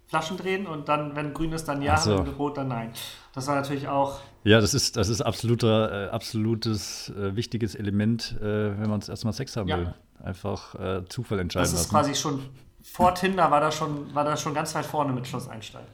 Flaschen 0.09 0.37
drehen 0.39 0.67
und 0.67 0.89
dann, 0.89 1.15
wenn 1.15 1.35
grün 1.35 1.53
ist, 1.53 1.67
dann 1.69 1.83
ja, 1.83 1.99
so. 1.99 2.17
und 2.17 2.29
rot, 2.39 2.57
dann 2.57 2.69
nein. 2.69 2.93
Das 3.35 3.47
war 3.47 3.55
natürlich 3.55 3.89
auch, 3.89 4.21
Ja, 4.43 4.61
das 4.61 4.73
ist, 4.73 4.97
das 4.97 5.09
ist 5.11 5.21
absoluter, 5.21 6.07
äh, 6.07 6.11
absolutes 6.11 7.11
äh, 7.11 7.37
wichtiges 7.37 7.75
Element, 7.75 8.35
äh, 8.41 8.43
wenn 8.81 8.89
man 8.89 9.01
es 9.01 9.09
erstmal 9.11 9.35
Sex 9.35 9.57
haben 9.57 9.69
Ja. 9.69 9.77
will. 9.79 9.95
Einfach 10.25 10.75
äh, 10.75 11.05
Zufall 11.09 11.39
entscheiden 11.39 11.65
das 11.65 11.73
ist 11.73 11.79
lassen. 11.79 11.91
quasi 11.91 12.15
schon, 12.15 12.43
vor 12.83 13.15
Tinder 13.15 13.51
war 13.51 13.61
das 13.61 13.77
schon, 13.77 14.13
war 14.15 14.25
das 14.25 14.41
schon 14.41 14.55
ganz 14.55 14.75
weit 14.75 14.87
vorne 14.87 15.13
mit 15.13 15.27
Schloss 15.27 15.47
Einstein. 15.49 15.85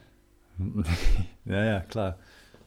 ja, 1.45 1.63
ja, 1.63 1.79
klar. 1.81 2.15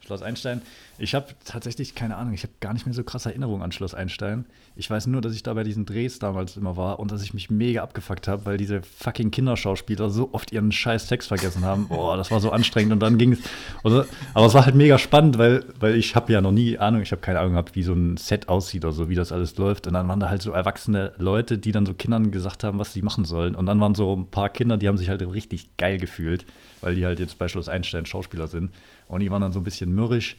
Schloss 0.08 0.22
Einstein. 0.22 0.62
Ich 0.98 1.14
habe 1.14 1.26
tatsächlich 1.44 1.94
keine 1.94 2.16
Ahnung, 2.16 2.32
ich 2.32 2.42
habe 2.42 2.54
gar 2.60 2.72
nicht 2.72 2.86
mehr 2.86 2.94
so 2.94 3.04
krasse 3.04 3.28
Erinnerungen 3.28 3.62
an 3.62 3.72
Schloss 3.72 3.92
Einstein. 3.92 4.46
Ich 4.74 4.88
weiß 4.88 5.06
nur, 5.06 5.20
dass 5.20 5.34
ich 5.34 5.42
da 5.42 5.52
bei 5.52 5.64
diesen 5.64 5.84
Drehs 5.84 6.18
damals 6.18 6.56
immer 6.56 6.78
war 6.78 6.98
und 6.98 7.12
dass 7.12 7.22
ich 7.22 7.34
mich 7.34 7.50
mega 7.50 7.82
abgefuckt 7.82 8.26
habe, 8.26 8.46
weil 8.46 8.56
diese 8.56 8.80
fucking 8.80 9.30
Kinderschauspieler 9.30 10.08
so 10.08 10.30
oft 10.32 10.50
ihren 10.50 10.72
scheiß 10.72 11.08
Text 11.08 11.28
vergessen 11.28 11.62
haben. 11.62 11.88
Boah, 11.88 12.16
das 12.16 12.30
war 12.30 12.40
so 12.40 12.50
anstrengend 12.50 12.94
und 12.94 13.00
dann 13.00 13.18
ging 13.18 13.32
es. 13.34 13.40
Aber 13.82 14.06
es 14.46 14.54
war 14.54 14.64
halt 14.64 14.76
mega 14.76 14.96
spannend, 14.96 15.36
weil, 15.36 15.64
weil 15.78 15.94
ich 15.94 16.16
habe 16.16 16.32
ja 16.32 16.40
noch 16.40 16.52
nie 16.52 16.78
Ahnung, 16.78 17.02
ich 17.02 17.12
habe 17.12 17.20
keine 17.20 17.40
Ahnung 17.40 17.52
gehabt, 17.52 17.76
wie 17.76 17.82
so 17.82 17.92
ein 17.92 18.16
Set 18.16 18.48
aussieht 18.48 18.86
oder 18.86 18.94
so, 18.94 19.10
wie 19.10 19.14
das 19.14 19.30
alles 19.30 19.58
läuft. 19.58 19.86
Und 19.86 19.92
dann 19.92 20.08
waren 20.08 20.20
da 20.20 20.30
halt 20.30 20.40
so 20.40 20.52
erwachsene 20.52 21.12
Leute, 21.18 21.58
die 21.58 21.72
dann 21.72 21.84
so 21.84 21.92
Kindern 21.92 22.30
gesagt 22.30 22.64
haben, 22.64 22.78
was 22.78 22.94
sie 22.94 23.02
machen 23.02 23.26
sollen. 23.26 23.54
Und 23.54 23.66
dann 23.66 23.78
waren 23.78 23.94
so 23.94 24.16
ein 24.16 24.30
paar 24.30 24.48
Kinder, 24.48 24.78
die 24.78 24.88
haben 24.88 24.96
sich 24.96 25.10
halt 25.10 25.20
richtig 25.20 25.76
geil 25.76 25.98
gefühlt, 25.98 26.46
weil 26.80 26.94
die 26.94 27.04
halt 27.04 27.20
jetzt 27.20 27.38
bei 27.38 27.46
Schloss 27.46 27.68
Einstein 27.68 28.06
Schauspieler 28.06 28.46
sind. 28.46 28.70
Und 29.08 29.20
die 29.20 29.30
waren 29.30 29.42
dann 29.42 29.52
so 29.52 29.60
ein 29.60 29.64
bisschen 29.64 29.92
mürrisch 29.94 30.36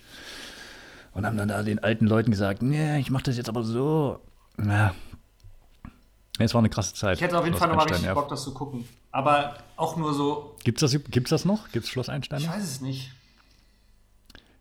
und 1.13 1.25
haben 1.25 1.37
dann 1.37 1.49
da 1.49 1.63
den 1.63 1.79
alten 1.79 2.05
Leuten 2.05 2.31
gesagt, 2.31 2.61
nee, 2.61 2.99
ich 2.99 3.09
mache 3.09 3.23
das 3.23 3.37
jetzt 3.37 3.49
aber 3.49 3.63
so. 3.63 4.19
Ja. 4.63 4.93
Es 6.37 6.53
war 6.53 6.59
eine 6.59 6.69
krasse 6.69 6.93
Zeit. 6.93 7.17
Ich 7.17 7.21
hätte 7.21 7.37
auf 7.37 7.43
jeden 7.43 7.57
Schloss 7.57 7.67
Fall 7.67 7.75
nochmal 7.75 7.93
richtig 7.93 8.13
Bock, 8.13 8.29
das 8.29 8.43
zu 8.43 8.53
gucken. 8.53 8.87
Aber 9.11 9.57
auch 9.75 9.97
nur 9.97 10.13
so. 10.13 10.55
Gibt 10.63 10.81
es 10.81 10.91
das, 10.91 11.03
gibt's 11.11 11.31
das 11.31 11.43
noch? 11.43 11.69
Gibt 11.71 11.85
es 11.85 11.91
Schloss 11.91 12.07
Einstein? 12.07 12.39
Ich 12.39 12.49
weiß 12.49 12.63
es 12.63 12.81
nicht. 12.81 13.11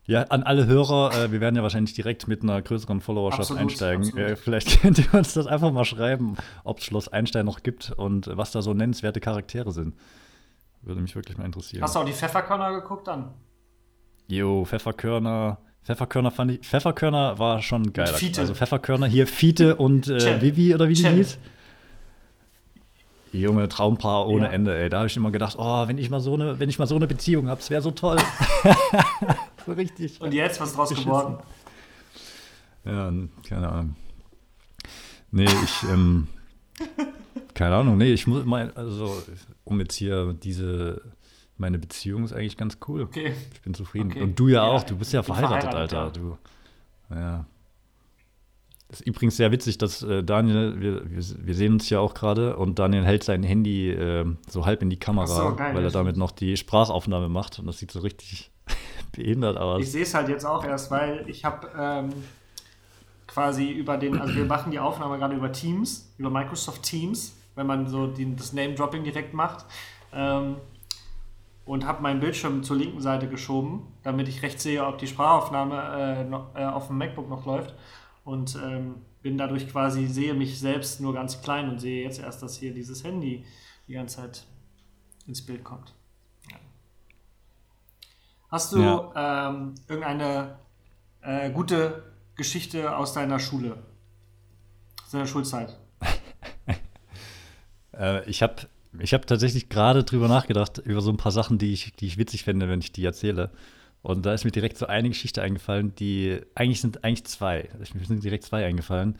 Ja, 0.05 0.23
an 0.23 0.41
alle 0.41 0.65
Hörer, 0.65 1.13
äh, 1.13 1.31
wir 1.31 1.39
werden 1.39 1.55
ja 1.55 1.61
wahrscheinlich 1.61 1.93
direkt 1.93 2.27
mit 2.27 2.41
einer 2.41 2.61
größeren 2.63 2.99
Followerschaft 2.99 3.41
absolut, 3.41 3.61
einsteigen. 3.61 4.05
Absolut. 4.07 4.29
Äh, 4.29 4.35
vielleicht 4.35 4.81
könnt 4.81 4.97
ihr 4.97 5.13
uns 5.13 5.35
das 5.35 5.45
einfach 5.45 5.71
mal 5.71 5.85
schreiben, 5.85 6.35
ob 6.63 6.79
es 6.79 6.85
Schloss 6.85 7.07
Einstein 7.09 7.45
noch 7.45 7.61
gibt 7.61 7.91
und 7.91 8.27
was 8.35 8.51
da 8.51 8.63
so 8.63 8.73
nennenswerte 8.73 9.19
Charaktere 9.19 9.71
sind. 9.71 9.95
Würde 10.81 10.99
mich 10.99 11.15
wirklich 11.15 11.37
mal 11.37 11.45
interessieren. 11.45 11.83
Hast 11.83 11.95
du 11.95 11.99
auch 11.99 12.05
die 12.05 12.13
Pfefferkörner 12.13 12.73
geguckt 12.73 13.07
dann? 13.07 13.33
Jo, 14.29 14.63
Pfefferkörner. 14.63 15.57
Pfefferkörner 15.83 16.29
fand 16.31 16.51
ich. 16.51 16.59
Pfefferkörner 16.67 17.39
war 17.39 17.61
schon 17.61 17.93
geil. 17.93 18.13
Also 18.37 18.53
Pfefferkörner 18.53 19.07
hier, 19.07 19.25
Fiete 19.25 19.75
und 19.75 20.07
äh, 20.07 20.39
Vivi 20.41 20.75
oder 20.75 20.87
wie 20.87 20.93
die 20.93 21.07
hieß. 21.07 21.39
Junge, 23.31 23.67
Traumpaar 23.69 24.27
ohne 24.27 24.45
ja. 24.45 24.51
Ende, 24.51 24.77
ey. 24.77 24.89
Da 24.89 24.97
habe 24.97 25.07
ich 25.07 25.17
immer 25.17 25.31
gedacht, 25.31 25.55
oh, 25.57 25.87
wenn 25.87 25.97
ich 25.97 26.09
mal 26.09 26.19
so 26.19 26.35
eine, 26.35 26.59
wenn 26.59 26.69
ich 26.69 26.77
mal 26.77 26.87
so 26.87 26.95
eine 26.95 27.07
Beziehung 27.07 27.47
habe, 27.47 27.59
es 27.59 27.69
wäre 27.69 27.81
so 27.81 27.91
toll. 27.91 28.17
so 29.65 29.73
richtig. 29.73 30.21
Und 30.21 30.33
jetzt, 30.33 30.59
was 30.61 30.73
draus 30.73 30.89
geworden? 30.89 31.37
Ja, 32.85 33.11
keine 33.47 33.69
Ahnung. 33.69 33.95
Nee, 35.31 35.45
ich, 35.45 35.89
ähm, 35.89 36.27
keine 37.53 37.75
Ahnung, 37.75 37.97
nee, 37.97 38.13
ich 38.13 38.25
muss 38.25 38.45
mal, 38.45 38.71
also, 38.75 39.23
um 39.63 39.79
jetzt 39.79 39.95
hier 39.95 40.33
diese, 40.33 41.01
meine 41.59 41.77
Beziehung 41.77 42.23
ist 42.23 42.33
eigentlich 42.33 42.57
ganz 42.57 42.77
cool. 42.87 43.03
Okay. 43.03 43.33
Ich 43.53 43.61
bin 43.61 43.73
zufrieden. 43.73 44.11
Okay. 44.11 44.21
Und 44.21 44.39
du 44.39 44.47
ja, 44.47 44.65
ja, 44.65 44.71
auch, 44.71 44.83
du 44.83 44.97
bist 44.97 45.13
ja 45.13 45.21
verheiratet, 45.23 45.69
verheiratet 45.69 45.97
Alter. 45.97 46.05
Ja. 46.05 46.09
Du, 46.09 46.37
ja. 47.15 47.45
Das 48.87 49.01
ist 49.01 49.07
übrigens 49.07 49.37
sehr 49.37 49.51
witzig, 49.51 49.77
dass 49.77 50.01
äh, 50.01 50.23
Daniel, 50.23 50.79
wir, 50.79 51.03
wir, 51.11 51.53
sehen 51.53 51.73
uns 51.73 51.89
ja 51.91 51.99
auch 51.99 52.15
gerade 52.15 52.57
und 52.57 52.79
Daniel 52.79 53.05
hält 53.05 53.23
sein 53.23 53.43
Handy 53.43 53.91
äh, 53.91 54.25
so 54.47 54.65
halb 54.65 54.81
in 54.81 54.89
die 54.89 54.97
Kamera, 54.97 55.27
so, 55.27 55.55
geil, 55.55 55.75
weil 55.75 55.83
er 55.83 55.91
damit 55.91 56.17
noch 56.17 56.31
die 56.31 56.57
Sprachaufnahme 56.57 57.29
macht 57.29 57.59
und 57.59 57.67
das 57.67 57.77
sieht 57.77 57.91
so 57.91 57.99
richtig 57.99 58.49
behindert 59.11 59.57
aus. 59.57 59.83
Ich 59.83 59.91
sehe 59.91 60.01
es 60.01 60.15
halt 60.15 60.27
jetzt 60.29 60.43
auch 60.43 60.65
erst, 60.65 60.89
weil 60.89 61.23
ich 61.29 61.45
habe 61.45 61.69
ähm, 61.77 62.09
quasi 63.27 63.69
über 63.69 63.97
den, 63.97 64.19
also 64.19 64.33
wir 64.33 64.45
machen 64.45 64.71
die 64.71 64.79
Aufnahme 64.79 65.19
gerade 65.19 65.35
über 65.35 65.51
Teams, 65.51 66.11
über 66.17 66.31
Microsoft 66.31 66.81
Teams, 66.81 67.35
wenn 67.53 67.67
man 67.67 67.87
so 67.87 68.07
die, 68.07 68.35
das 68.35 68.53
Name-Dropping 68.53 69.03
direkt 69.03 69.35
macht. 69.35 69.65
Ähm, 70.11 70.55
und 71.69 71.85
habe 71.85 72.01
meinen 72.01 72.19
Bildschirm 72.19 72.63
zur 72.63 72.77
linken 72.77 72.99
Seite 72.99 73.29
geschoben, 73.29 73.93
damit 74.01 74.27
ich 74.27 74.41
rechts 74.41 74.63
sehe, 74.63 74.83
ob 74.83 74.97
die 74.97 75.05
Sprachaufnahme 75.05 75.75
äh, 75.75 76.23
noch, 76.23 76.55
äh, 76.55 76.65
auf 76.65 76.87
dem 76.87 76.97
MacBook 76.97 77.29
noch 77.29 77.45
läuft 77.45 77.75
und 78.23 78.57
ähm, 78.65 78.95
bin 79.21 79.37
dadurch 79.37 79.69
quasi, 79.69 80.07
sehe 80.07 80.33
mich 80.33 80.59
selbst 80.59 80.99
nur 80.99 81.13
ganz 81.13 81.43
klein 81.43 81.69
und 81.69 81.77
sehe 81.77 82.03
jetzt 82.03 82.19
erst, 82.19 82.41
dass 82.41 82.57
hier 82.57 82.73
dieses 82.73 83.03
Handy 83.03 83.45
die 83.87 83.93
ganze 83.93 84.15
Zeit 84.15 84.47
ins 85.27 85.45
Bild 85.45 85.63
kommt. 85.63 85.93
Ja. 86.49 86.57
Hast 88.49 88.73
du 88.73 88.81
ja. 88.81 89.49
ähm, 89.49 89.75
irgendeine 89.87 90.57
äh, 91.21 91.51
gute 91.51 92.01
Geschichte 92.35 92.97
aus 92.97 93.13
deiner 93.13 93.37
Schule, 93.37 93.77
aus 95.03 95.11
deiner 95.11 95.27
Schulzeit? 95.27 95.77
äh, 97.93 98.27
ich 98.27 98.41
habe 98.41 98.55
ich 98.97 99.13
hab 99.13 99.27
tatsächlich 99.27 99.69
gerade 99.69 100.03
drüber 100.03 100.27
nachgedacht, 100.27 100.79
über 100.79 101.01
so 101.01 101.11
ein 101.11 101.17
paar 101.17 101.31
Sachen, 101.31 101.57
die 101.57 101.73
ich, 101.73 101.93
die 101.93 102.07
ich 102.07 102.17
witzig 102.17 102.43
fände, 102.43 102.67
wenn 102.67 102.79
ich 102.79 102.91
die 102.91 103.05
erzähle. 103.05 103.51
Und 104.01 104.25
da 104.25 104.33
ist 104.33 104.45
mir 104.45 104.51
direkt 104.51 104.77
so 104.77 104.87
eine 104.87 105.09
Geschichte 105.09 105.41
eingefallen, 105.41 105.93
die 105.95 106.39
eigentlich 106.55 106.81
sind 106.81 107.03
eigentlich 107.03 107.25
zwei. 107.25 107.69
Mir 107.93 108.05
sind 108.05 108.23
direkt 108.23 108.45
zwei 108.45 108.65
eingefallen, 108.65 109.17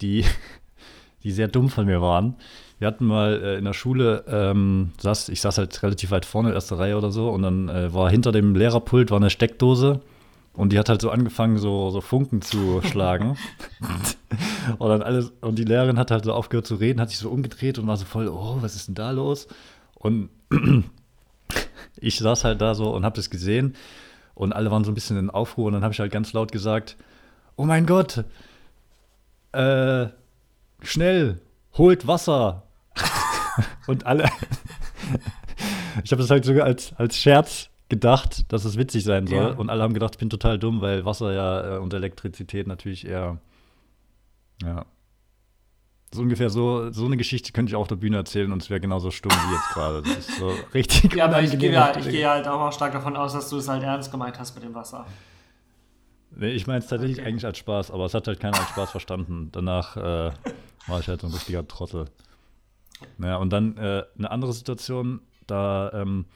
die, 0.00 0.24
die 1.22 1.30
sehr 1.30 1.48
dumm 1.48 1.68
von 1.68 1.86
mir 1.86 2.00
waren. 2.00 2.36
Wir 2.78 2.88
hatten 2.88 3.04
mal 3.04 3.40
äh, 3.42 3.58
in 3.58 3.64
der 3.64 3.72
Schule, 3.72 4.24
ähm, 4.26 4.92
saß, 4.98 5.28
ich 5.28 5.40
saß 5.40 5.58
halt 5.58 5.82
relativ 5.82 6.10
weit 6.10 6.24
vorne, 6.24 6.52
erste 6.52 6.78
Reihe 6.78 6.96
oder 6.96 7.10
so, 7.10 7.30
und 7.30 7.42
dann 7.42 7.68
äh, 7.68 7.92
war 7.92 8.10
hinter 8.10 8.32
dem 8.32 8.56
Lehrerpult 8.56 9.10
war 9.10 9.18
eine 9.18 9.30
Steckdose 9.30 10.00
und 10.54 10.72
die 10.72 10.78
hat 10.78 10.88
halt 10.88 11.00
so 11.00 11.10
angefangen, 11.10 11.58
so, 11.58 11.90
so 11.90 12.00
Funken 12.00 12.40
zu 12.40 12.80
schlagen. 12.82 13.36
und 14.78 14.88
dann 14.88 15.02
alles, 15.02 15.32
und 15.40 15.58
die 15.58 15.64
Lehrerin 15.64 15.98
hat 15.98 16.12
halt 16.12 16.24
so 16.24 16.32
aufgehört 16.32 16.66
zu 16.66 16.76
reden, 16.76 17.00
hat 17.00 17.10
sich 17.10 17.18
so 17.18 17.28
umgedreht 17.28 17.78
und 17.78 17.86
war 17.86 17.96
so 17.96 18.04
voll, 18.04 18.28
oh, 18.28 18.58
was 18.60 18.76
ist 18.76 18.88
denn 18.88 18.94
da 18.94 19.10
los? 19.10 19.48
Und 19.94 20.30
ich 21.96 22.18
saß 22.18 22.44
halt 22.44 22.60
da 22.60 22.74
so 22.74 22.94
und 22.94 23.04
hab 23.04 23.14
das 23.14 23.30
gesehen 23.30 23.74
und 24.34 24.52
alle 24.52 24.70
waren 24.70 24.84
so 24.84 24.92
ein 24.92 24.94
bisschen 24.94 25.16
in 25.16 25.28
Aufruhr 25.28 25.66
und 25.66 25.72
dann 25.72 25.82
habe 25.82 25.92
ich 25.92 26.00
halt 26.00 26.12
ganz 26.12 26.32
laut 26.32 26.52
gesagt, 26.52 26.96
oh 27.56 27.64
mein 27.64 27.84
Gott, 27.84 28.24
äh, 29.52 30.06
schnell, 30.82 31.40
holt 31.76 32.06
Wasser. 32.06 32.62
und 33.88 34.06
alle, 34.06 34.24
ich 36.04 36.12
habe 36.12 36.22
das 36.22 36.30
halt 36.30 36.44
sogar 36.44 36.64
als, 36.64 36.92
als 36.96 37.16
Scherz 37.16 37.70
gedacht, 37.94 38.52
dass 38.52 38.64
es 38.64 38.76
witzig 38.76 39.04
sein 39.04 39.26
soll. 39.26 39.36
Ja. 39.36 39.52
Und 39.52 39.70
alle 39.70 39.82
haben 39.82 39.94
gedacht, 39.94 40.14
ich 40.14 40.18
bin 40.18 40.30
total 40.30 40.58
dumm, 40.58 40.80
weil 40.80 41.04
Wasser 41.04 41.32
ja 41.32 41.76
äh, 41.76 41.78
und 41.78 41.94
Elektrizität 41.94 42.66
natürlich 42.66 43.06
eher, 43.06 43.38
ja. 44.62 44.84
So 46.12 46.22
ungefähr 46.22 46.48
so, 46.48 46.90
so 46.92 47.06
eine 47.06 47.16
Geschichte 47.16 47.50
könnte 47.52 47.70
ich 47.70 47.76
auch 47.76 47.82
auf 47.82 47.88
der 47.88 47.96
Bühne 47.96 48.16
erzählen 48.16 48.52
und 48.52 48.62
es 48.62 48.70
wäre 48.70 48.80
genauso 48.80 49.10
stumm 49.10 49.32
wie 49.32 49.54
jetzt 49.54 49.68
gerade. 49.74 50.02
Das 50.02 50.16
ist 50.16 50.38
so 50.38 50.52
richtig. 50.74 51.14
ja, 51.14 51.24
aber 51.24 51.42
ich 51.42 51.58
gehe, 51.58 51.82
halt, 51.82 51.96
ich 51.96 52.08
gehe 52.08 52.28
halt 52.28 52.46
auch 52.46 52.72
stark 52.72 52.92
davon 52.92 53.16
aus, 53.16 53.32
dass 53.32 53.50
du 53.50 53.56
es 53.56 53.68
halt 53.68 53.82
ernst 53.82 54.12
gemeint 54.12 54.38
hast 54.38 54.54
mit 54.54 54.62
dem 54.62 54.74
Wasser. 54.74 55.06
Nee, 56.36 56.50
ich 56.50 56.66
meine 56.66 56.80
es 56.80 56.86
tatsächlich 56.86 57.18
okay. 57.18 57.28
eigentlich 57.28 57.46
als 57.46 57.58
Spaß, 57.58 57.90
aber 57.90 58.04
es 58.04 58.14
hat 58.14 58.28
halt 58.28 58.38
keiner 58.38 58.58
als 58.58 58.68
Spaß 58.68 58.90
verstanden. 58.90 59.48
Danach 59.50 59.96
äh, 59.96 60.32
war 60.86 61.00
ich 61.00 61.08
halt 61.08 61.20
so 61.20 61.26
ein 61.26 61.32
richtiger 61.32 61.66
Trottel. 61.66 62.06
Naja, 63.18 63.36
und 63.36 63.52
dann 63.52 63.76
äh, 63.76 64.04
eine 64.16 64.30
andere 64.30 64.52
Situation, 64.52 65.20
da, 65.46 65.90
ähm, 65.94 66.26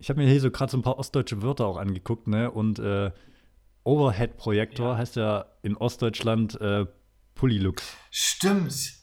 ich 0.00 0.08
habe 0.08 0.20
mir 0.20 0.28
hier 0.28 0.40
so 0.40 0.50
gerade 0.50 0.72
so 0.72 0.78
ein 0.78 0.82
paar 0.82 0.98
ostdeutsche 0.98 1.42
Wörter 1.42 1.66
auch 1.66 1.76
angeguckt, 1.76 2.26
ne? 2.26 2.50
Und 2.50 2.78
äh, 2.78 3.10
Overhead-Projektor 3.84 4.92
ja. 4.92 4.96
heißt 4.96 5.16
ja 5.16 5.44
in 5.62 5.76
Ostdeutschland 5.76 6.58
äh, 6.60 6.86
Pullilux. 7.34 7.96
Stimmt. 8.10 8.94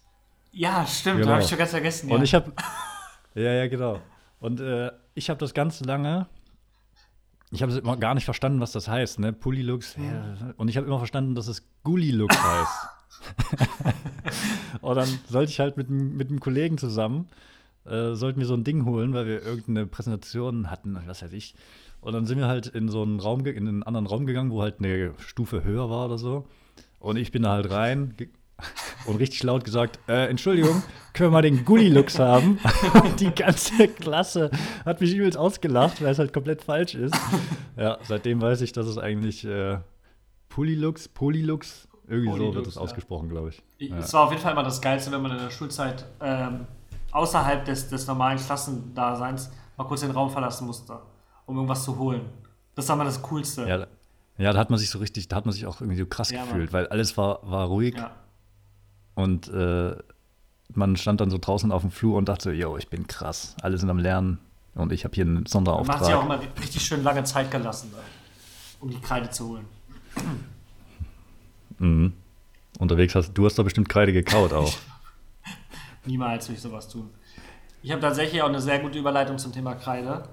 Ja, 0.52 0.86
stimmt. 0.88 1.18
Genau. 1.18 1.28
Da 1.28 1.34
habe 1.34 1.44
ich 1.44 1.50
schon 1.50 1.60
ganz 1.60 1.72
vergessen. 1.72 2.10
Ja. 2.10 2.16
Und 2.16 2.24
ich 2.24 2.34
habe. 2.34 2.52
ja, 3.36 3.54
ja, 3.54 3.68
genau. 3.68 4.02
Und 4.40 4.60
äh, 4.60 4.92
ich 5.14 5.30
habe 5.30 5.40
das 5.40 5.54
ganz 5.54 5.82
lange. 5.82 6.28
Ich 7.52 7.62
habe 7.62 7.72
immer 7.74 7.96
gar 7.96 8.16
nicht 8.16 8.26
verstanden, 8.26 8.60
was 8.60 8.72
das 8.72 8.88
heißt, 8.88 9.20
ne? 9.20 9.34
Pullilux. 9.34 9.96
Ja. 9.98 10.54
Und 10.58 10.68
ich 10.68 10.78
habe 10.78 10.88
immer 10.88 10.98
verstanden, 10.98 11.36
dass 11.36 11.48
es 11.48 11.64
Gulilux 11.84 12.36
heißt. 12.36 13.60
und 14.82 14.96
dann 14.96 15.08
sollte 15.30 15.52
ich 15.52 15.60
halt 15.60 15.78
mit, 15.78 15.90
mit 15.90 16.30
einem 16.30 16.40
Kollegen 16.40 16.78
zusammen, 16.78 17.30
äh, 17.90 18.16
sollten 18.16 18.40
wir 18.40 18.48
so 18.48 18.54
ein 18.54 18.64
Ding 18.64 18.86
holen, 18.86 19.14
weil 19.14 19.26
wir 19.26 19.44
irgendeine 19.44 19.86
Präsentation 19.88 20.70
hatten, 20.70 20.98
was 21.06 21.22
weiß 21.22 21.34
ich. 21.34 21.56
Und 22.02 22.14
dann 22.14 22.26
sind 22.26 22.38
wir 22.38 22.48
halt 22.48 22.68
in 22.68 22.90
so 22.90 23.02
einen 23.02 23.20
Raum, 23.20 23.46
in 23.46 23.68
einen 23.68 23.84
anderen 23.84 24.08
Raum 24.08 24.26
gegangen, 24.26 24.52
wo 24.52 24.62
halt 24.62 24.76
eine 24.80 25.14
Stufe 25.18 25.64
höher 25.64 25.90
war 25.90 26.06
oder 26.06 26.18
so. 26.18 26.46
Und 27.00 27.18
ich 27.18 27.32
bin 27.32 27.44
da 27.44 27.52
halt 27.52 27.70
rein 27.72 28.16
und 29.06 29.18
richtig 29.18 29.44
laut 29.44 29.64
gesagt, 29.64 30.00
äh, 30.08 30.28
Entschuldigung, 30.28 30.84
können 31.14 31.30
wir 31.30 31.34
mal 31.34 31.42
den 31.42 31.66
Gulli-Lux 31.66 32.20
haben? 32.20 32.60
Und 32.94 33.20
die 33.20 33.32
ganze 33.32 33.88
Klasse 33.88 34.52
hat 34.86 35.02
mich 35.02 35.14
übelst 35.14 35.38
ausgelacht, 35.38 36.02
weil 36.02 36.12
es 36.12 36.20
halt 36.20 36.34
komplett 36.34 36.64
falsch 36.64 36.96
ist. 36.96 37.16
Ja, 37.76 37.98
seitdem 38.04 38.42
weiß 38.42 38.62
ich, 38.62 38.72
dass 38.72 38.88
es 38.88 38.98
eigentlich 38.98 39.46
äh, 39.46 39.80
Pulilux, 40.50 41.08
Polilux, 41.08 41.88
irgendwie 42.08 42.30
Polilux, 42.30 42.54
so 42.54 42.56
wird 42.56 42.68
es 42.68 42.76
ja. 42.76 42.82
ausgesprochen, 42.82 43.30
glaube 43.30 43.50
ich. 43.50 43.64
ich 43.78 43.90
ja. 43.90 43.98
Es 44.00 44.14
war 44.14 44.24
auf 44.24 44.32
jeden 44.32 44.42
Fall 44.42 44.54
immer 44.54 44.64
das 44.64 44.82
Geilste, 44.82 45.12
wenn 45.12 45.22
man 45.22 45.32
in 45.32 45.38
der 45.40 45.52
Schulzeit 45.52 46.06
ähm, 46.22 46.66
außerhalb 47.18 47.66
des, 47.66 47.90
des 47.90 48.08
normalen 48.08 48.38
Klassendaseins 48.38 49.50
mal 49.76 49.84
kurz 49.86 50.02
den 50.02 50.12
Raum 50.12 50.30
verlassen 50.30 50.68
musste, 50.68 51.00
um 51.46 51.56
irgendwas 51.56 51.84
zu 51.84 51.98
holen. 51.98 52.22
Das 52.76 52.88
war 52.90 52.96
mal 52.96 53.06
das 53.06 53.22
Coolste. 53.22 53.68
Ja, 53.68 53.88
ja, 54.38 54.54
da 54.54 54.60
hat 54.60 54.70
man 54.70 54.78
sich 54.78 54.90
so 54.90 55.00
richtig, 55.00 55.28
da 55.28 55.38
hat 55.38 55.46
man 55.46 55.54
sich 55.54 55.66
auch 55.66 55.82
irgendwie 55.82 55.98
so 55.98 56.06
krass 56.06 56.30
ja, 56.30 56.44
gefühlt, 56.44 56.72
weil 56.72 56.88
alles 56.88 57.18
war, 57.18 57.40
war 57.50 57.68
ruhig. 57.68 57.96
Ja. 57.96 58.12
Und 59.16 59.48
äh, 59.48 59.96
man 60.74 60.96
stand 60.96 61.22
dann 61.22 61.32
so 61.32 61.40
draußen 61.40 61.72
auf 61.72 61.82
dem 61.82 61.90
Flur 61.90 62.18
und 62.18 62.30
dachte 62.30 62.44
so, 62.44 62.52
yo, 62.52 62.78
ich 62.78 62.88
bin 62.88 63.08
krass. 63.08 63.56
Alle 63.62 63.80
sind 63.80 63.90
am 63.90 63.98
Lernen 63.98 64.38
und 64.76 64.92
ich 64.92 65.06
habe 65.06 65.16
hier 65.16 65.26
einen 65.26 65.48
Sonderauftrag. 65.48 65.88
Man 65.88 66.00
hat 66.00 66.06
sich 66.06 66.16
auch 66.16 66.24
immer 66.24 66.40
richtig 66.62 66.86
schön 66.86 67.04
lange 67.04 67.24
Zeit 67.24 67.50
gelassen. 67.50 67.92
um 68.80 68.92
die 68.92 69.00
Kreide 69.02 69.30
zu 69.32 69.50
holen. 69.50 69.66
Mhm. 71.80 72.14
Unterwegs 72.78 73.16
hast 73.16 73.34
du 73.34 73.46
hast 73.46 73.58
doch 73.58 73.64
bestimmt 73.64 73.90
Kreide 73.90 74.14
gekaut 74.14 74.54
auch. 74.54 74.72
Niemals 76.08 76.48
würde 76.48 76.56
ich 76.56 76.62
sowas 76.62 76.88
tun. 76.88 77.10
Ich 77.84 77.92
habe 77.92 78.02
tatsächlich 78.02 78.42
auch 78.42 78.48
eine 78.48 78.62
sehr 78.62 78.80
gute 78.80 78.98
Überleitung 78.98 79.38
zum 79.38 79.52
Thema 79.52 79.76
Kreide. 79.76 80.24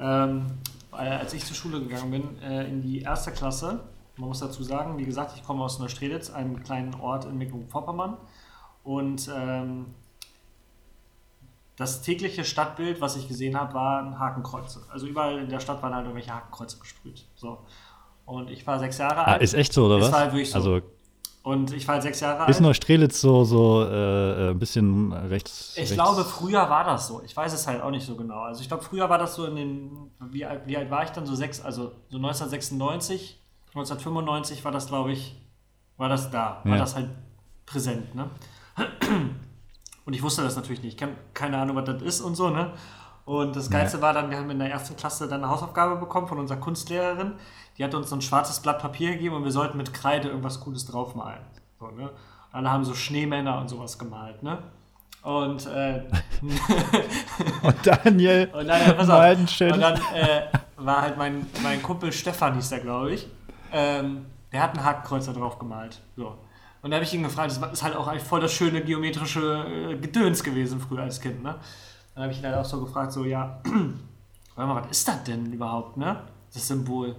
Ähm, 0.00 0.46
als 0.90 1.34
ich 1.34 1.44
zur 1.44 1.56
Schule 1.56 1.80
gegangen 1.80 2.10
bin, 2.10 2.42
äh, 2.42 2.66
in 2.66 2.80
die 2.80 3.00
erste 3.02 3.32
Klasse, 3.32 3.84
man 4.16 4.28
muss 4.28 4.40
dazu 4.40 4.62
sagen, 4.62 4.98
wie 4.98 5.04
gesagt, 5.04 5.32
ich 5.36 5.44
komme 5.44 5.62
aus 5.62 5.78
Neustrelitz, 5.78 6.30
einem 6.30 6.62
kleinen 6.62 6.94
Ort 6.94 7.24
in 7.24 7.36
Mecklenburg-Vorpommern. 7.36 8.16
Und 8.84 9.30
ähm, 9.34 9.86
das 11.76 12.02
tägliche 12.02 12.44
Stadtbild, 12.44 13.00
was 13.00 13.16
ich 13.16 13.28
gesehen 13.28 13.58
habe, 13.58 13.74
waren 13.74 14.18
Hakenkreuze. 14.18 14.82
Also 14.88 15.06
überall 15.06 15.38
in 15.38 15.48
der 15.48 15.60
Stadt 15.60 15.82
waren 15.82 15.94
halt 15.94 16.06
irgendwelche 16.06 16.34
Hakenkreuze 16.34 16.78
gesprüht. 16.78 17.26
So. 17.36 17.58
Und 18.24 18.50
ich 18.50 18.66
war 18.66 18.78
sechs 18.78 18.98
Jahre 18.98 19.20
ah, 19.20 19.32
alt. 19.32 19.42
Ist 19.42 19.54
echt 19.54 19.72
so, 19.72 19.86
oder 19.86 20.00
was? 20.00 20.12
Halt 20.12 20.46
so. 20.46 20.54
Also 20.54 20.80
und 21.48 21.72
ich 21.72 21.86
war 21.88 21.94
halt 21.94 22.02
sechs 22.02 22.20
Jahre 22.20 22.40
alt. 22.40 22.50
ist 22.50 22.60
Neustrelitz 22.60 23.20
so, 23.20 23.42
so 23.44 23.82
äh, 23.84 24.50
ein 24.50 24.58
bisschen 24.58 25.12
rechts. 25.12 25.70
Ich 25.72 25.78
rechts 25.82 25.94
glaube, 25.94 26.22
früher 26.24 26.68
war 26.68 26.84
das 26.84 27.06
so. 27.08 27.22
Ich 27.24 27.34
weiß 27.34 27.52
es 27.54 27.66
halt 27.66 27.80
auch 27.82 27.90
nicht 27.90 28.04
so 28.06 28.16
genau. 28.16 28.40
Also 28.42 28.60
ich 28.60 28.68
glaube, 28.68 28.82
früher 28.84 29.08
war 29.08 29.16
das 29.18 29.34
so 29.34 29.46
in 29.46 29.56
den, 29.56 30.10
wie 30.30 30.44
alt, 30.44 30.62
wie 30.66 30.76
alt 30.76 30.90
war 30.90 31.04
ich 31.04 31.10
dann? 31.10 31.24
So 31.24 31.34
sechs, 31.34 31.60
also 31.60 31.92
so 32.10 32.18
1996, 32.18 33.40
1995 33.74 34.64
war 34.64 34.72
das, 34.72 34.86
glaube 34.88 35.12
ich, 35.12 35.36
war 35.96 36.08
das 36.10 36.30
da. 36.30 36.60
War 36.64 36.72
Ja. 36.72 36.78
das 36.78 36.94
halt 36.94 37.08
präsent, 37.64 38.14
ne? 38.14 38.28
Und 40.04 40.12
ich 40.14 40.22
wusste 40.22 40.42
das 40.42 40.56
natürlich 40.56 40.82
nicht. 40.82 40.96
Ich 40.96 41.02
habe 41.02 41.14
keine 41.34 41.58
Ahnung, 41.58 41.76
was 41.76 41.84
das 41.84 42.02
ist 42.02 42.20
und 42.20 42.34
so, 42.34 42.48
ne? 42.50 42.72
Und 43.28 43.54
das 43.56 43.68
Geilste 43.68 44.00
war 44.00 44.14
dann, 44.14 44.30
wir 44.30 44.38
haben 44.38 44.48
in 44.48 44.58
der 44.58 44.70
ersten 44.70 44.96
Klasse 44.96 45.28
dann 45.28 45.44
eine 45.44 45.52
Hausaufgabe 45.52 45.96
bekommen 45.96 46.26
von 46.26 46.38
unserer 46.38 46.56
Kunstlehrerin. 46.56 47.34
Die 47.76 47.84
hat 47.84 47.94
uns 47.94 48.08
so 48.08 48.16
ein 48.16 48.22
schwarzes 48.22 48.60
Blatt 48.60 48.78
Papier 48.78 49.10
gegeben 49.12 49.34
und 49.34 49.44
wir 49.44 49.50
sollten 49.50 49.76
mit 49.76 49.92
Kreide 49.92 50.28
irgendwas 50.28 50.60
Cooles 50.60 50.86
draufmalen. 50.86 51.42
So, 51.78 51.88
ne? 51.88 52.08
Alle 52.52 52.72
haben 52.72 52.86
so 52.86 52.94
Schneemänner 52.94 53.58
und 53.60 53.68
sowas 53.68 53.98
gemalt, 53.98 54.42
ne? 54.42 54.62
Und, 55.20 55.66
äh, 55.66 56.04
Und 57.62 57.76
Daniel, 57.86 58.48
und 58.50 58.66
dann, 58.66 58.96
pass 58.96 59.10
auf, 59.10 59.20
einen 59.20 59.42
und 59.42 59.80
dann 59.80 60.00
äh, 60.14 60.46
war 60.78 61.02
halt 61.02 61.18
mein, 61.18 61.46
mein 61.62 61.82
Kumpel 61.82 62.10
Stefan, 62.12 62.54
hieß 62.54 62.70
der, 62.70 62.80
glaube 62.80 63.12
ich. 63.12 63.26
Ähm, 63.74 64.24
der 64.52 64.62
hat 64.62 64.74
ein 64.74 64.82
Hakenkreuz 64.82 65.26
da 65.26 65.32
drauf 65.32 65.58
gemalt. 65.58 66.00
So. 66.16 66.34
Und 66.80 66.92
da 66.92 66.94
habe 66.94 67.04
ich 67.04 67.12
ihn 67.12 67.24
gefragt, 67.24 67.50
das 67.50 67.72
ist 67.72 67.82
halt 67.82 67.94
auch 67.94 68.08
eigentlich 68.08 68.22
voll 68.22 68.40
das 68.40 68.52
schöne 68.52 68.80
geometrische 68.80 69.90
äh, 69.90 69.96
Gedöns 69.98 70.42
gewesen 70.42 70.80
früher 70.80 71.02
als 71.02 71.20
Kind, 71.20 71.42
ne? 71.42 71.56
Dann 72.18 72.24
habe 72.24 72.32
ich 72.32 72.40
ihn 72.40 72.46
halt 72.46 72.56
auch 72.56 72.64
so 72.64 72.80
gefragt, 72.80 73.12
so, 73.12 73.24
ja, 73.24 73.60
warte 74.56 74.74
mal, 74.74 74.82
was 74.82 74.90
ist 74.90 75.06
das 75.06 75.22
denn 75.22 75.52
überhaupt, 75.52 75.96
ne? 75.96 76.20
Das 76.52 76.66
Symbol. 76.66 77.14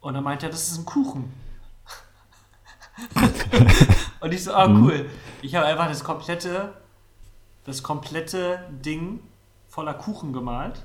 Und 0.00 0.14
dann 0.14 0.24
meinte 0.24 0.46
er, 0.46 0.48
das 0.50 0.66
ist 0.66 0.78
ein 0.78 0.86
Kuchen. 0.86 1.30
Und 4.20 4.32
ich 4.32 4.42
so, 4.42 4.54
ah, 4.54 4.66
cool. 4.66 5.10
Ich 5.42 5.54
habe 5.54 5.66
einfach 5.66 5.88
das 5.88 6.02
komplette, 6.02 6.72
das 7.64 7.82
komplette 7.82 8.60
Ding 8.70 9.20
voller 9.68 9.92
Kuchen 9.92 10.32
gemalt. 10.32 10.82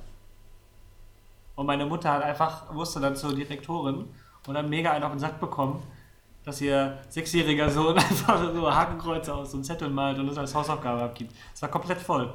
Und 1.55 1.65
meine 1.65 1.86
Mutter 1.86 2.12
hat 2.12 2.24
einfach, 2.24 2.69
musste 2.74 3.00
dann 3.00 3.15
zur 3.15 3.34
Direktorin 3.34 4.10
und 4.48 4.53
dann 4.53 4.67
mega 4.67 4.91
einen 4.91 5.05
auf 5.05 5.12
den 5.12 5.19
Sack 5.19 5.39
bekommen, 5.39 5.81
dass 6.43 6.60
ihr 6.60 6.98
sechsjähriger 7.08 7.69
Sohn 7.69 7.98
einfach 7.98 8.53
so 8.53 8.75
Hakenkreuze 8.75 9.34
aus 9.34 9.51
so 9.51 9.55
einem 9.55 9.63
Zettel 9.63 9.89
malt 9.89 10.19
und 10.19 10.27
das 10.27 10.38
als 10.38 10.53
Hausaufgabe 10.53 11.03
abgibt. 11.03 11.34
Es 11.53 11.62
war 11.62 11.69
komplett 11.69 12.01
voll. 12.01 12.34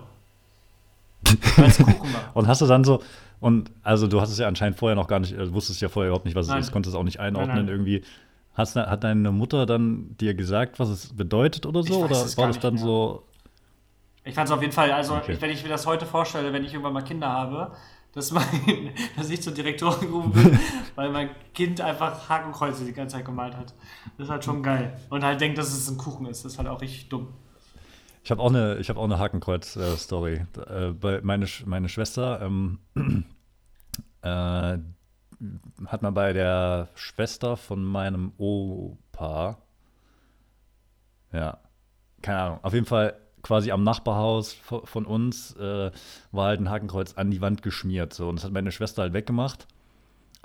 Kuchen 1.24 2.14
war. 2.14 2.30
Und 2.34 2.46
hast 2.46 2.60
du 2.60 2.66
dann 2.66 2.84
so, 2.84 3.02
und 3.40 3.70
also 3.82 4.06
du 4.06 4.20
hast 4.20 4.30
es 4.30 4.38
ja 4.38 4.48
anscheinend 4.48 4.78
vorher 4.78 4.96
noch 4.96 5.06
gar 5.06 5.20
nicht, 5.20 5.32
äh, 5.32 5.52
wusstest 5.52 5.80
ja 5.82 5.88
vorher 5.88 6.08
überhaupt 6.08 6.24
nicht, 6.24 6.34
was 6.34 6.46
Nein. 6.46 6.60
es 6.60 6.66
ist, 6.66 6.72
konntest 6.72 6.94
es 6.94 6.98
auch 6.98 7.04
nicht 7.04 7.20
einordnen 7.20 7.56
Nein, 7.56 7.66
nein. 7.66 7.74
irgendwie. 7.74 8.02
Hast, 8.54 8.76
hat 8.76 9.02
deine 9.04 9.32
Mutter 9.32 9.66
dann 9.66 10.16
dir 10.18 10.32
gesagt, 10.34 10.78
was 10.78 10.88
es 10.88 11.14
bedeutet 11.14 11.66
oder 11.66 11.82
so? 11.82 12.04
Oder 12.04 12.10
war 12.36 12.46
das 12.46 12.58
dann 12.60 12.74
mehr. 12.74 12.82
so, 12.82 13.24
Ich 14.22 14.34
fand 14.34 14.48
es 14.48 14.52
auf 14.54 14.62
jeden 14.62 14.72
Fall, 14.72 14.92
also 14.92 15.14
Okay. 15.16 15.36
wenn 15.40 15.50
ich 15.50 15.62
mir 15.62 15.68
das 15.68 15.86
heute 15.86 16.06
vorstelle, 16.06 16.52
wenn 16.52 16.64
ich 16.64 16.72
irgendwann 16.72 16.92
mal 16.92 17.02
Kinder 17.02 17.28
habe, 17.28 17.72
dass, 18.12 18.30
mein, 18.30 18.44
dass 19.16 19.28
ich 19.28 19.42
zur 19.42 19.52
Direktorin 19.52 20.08
gerufen 20.08 20.32
bin, 20.32 20.58
weil 20.94 21.10
mein 21.10 21.30
Kind 21.52 21.80
einfach 21.80 22.28
Hakenkreuze 22.28 22.84
die 22.84 22.92
ganze 22.92 23.16
Zeit 23.16 23.24
gemalt 23.24 23.56
hat. 23.56 23.74
Das 24.16 24.26
ist 24.28 24.30
halt 24.30 24.44
schon 24.44 24.62
geil. 24.62 24.96
Und 25.10 25.24
halt 25.24 25.40
denkt, 25.40 25.58
dass 25.58 25.72
es 25.72 25.90
ein 25.90 25.98
Kuchen 25.98 26.26
ist. 26.26 26.44
Das 26.44 26.52
ist 26.52 26.58
halt 26.58 26.68
auch 26.68 26.80
richtig 26.80 27.08
dumm. 27.08 27.28
Ich 28.24 28.30
habe 28.30 28.40
auch 28.42 28.48
eine, 28.48 28.78
ich 28.78 28.88
habe 28.88 28.98
auch 28.98 29.04
eine 29.04 29.18
Hakenkreuz-Story. 29.18 30.46
Äh, 30.66 30.88
bei 30.92 31.20
meine, 31.22 31.44
Sch- 31.44 31.66
meine 31.66 31.88
Schwester 31.90 32.40
ähm, 32.40 32.78
äh, 34.22 34.78
hat 35.86 36.02
man 36.02 36.14
bei 36.14 36.32
der 36.32 36.88
Schwester 36.94 37.56
von 37.56 37.84
meinem 37.84 38.32
Opa, 38.38 39.58
ja, 41.32 41.58
keine 42.22 42.38
Ahnung, 42.38 42.58
auf 42.62 42.72
jeden 42.72 42.86
Fall 42.86 43.14
quasi 43.42 43.70
am 43.72 43.82
Nachbarhaus 43.82 44.54
vo- 44.54 44.86
von 44.86 45.04
uns 45.04 45.54
äh, 45.56 45.90
war 46.32 46.46
halt 46.46 46.60
ein 46.60 46.70
Hakenkreuz 46.70 47.14
an 47.14 47.30
die 47.30 47.42
Wand 47.42 47.60
geschmiert. 47.62 48.14
So. 48.14 48.28
Und 48.28 48.36
das 48.36 48.44
hat 48.44 48.52
meine 48.52 48.72
Schwester 48.72 49.02
halt 49.02 49.12
weggemacht. 49.12 49.66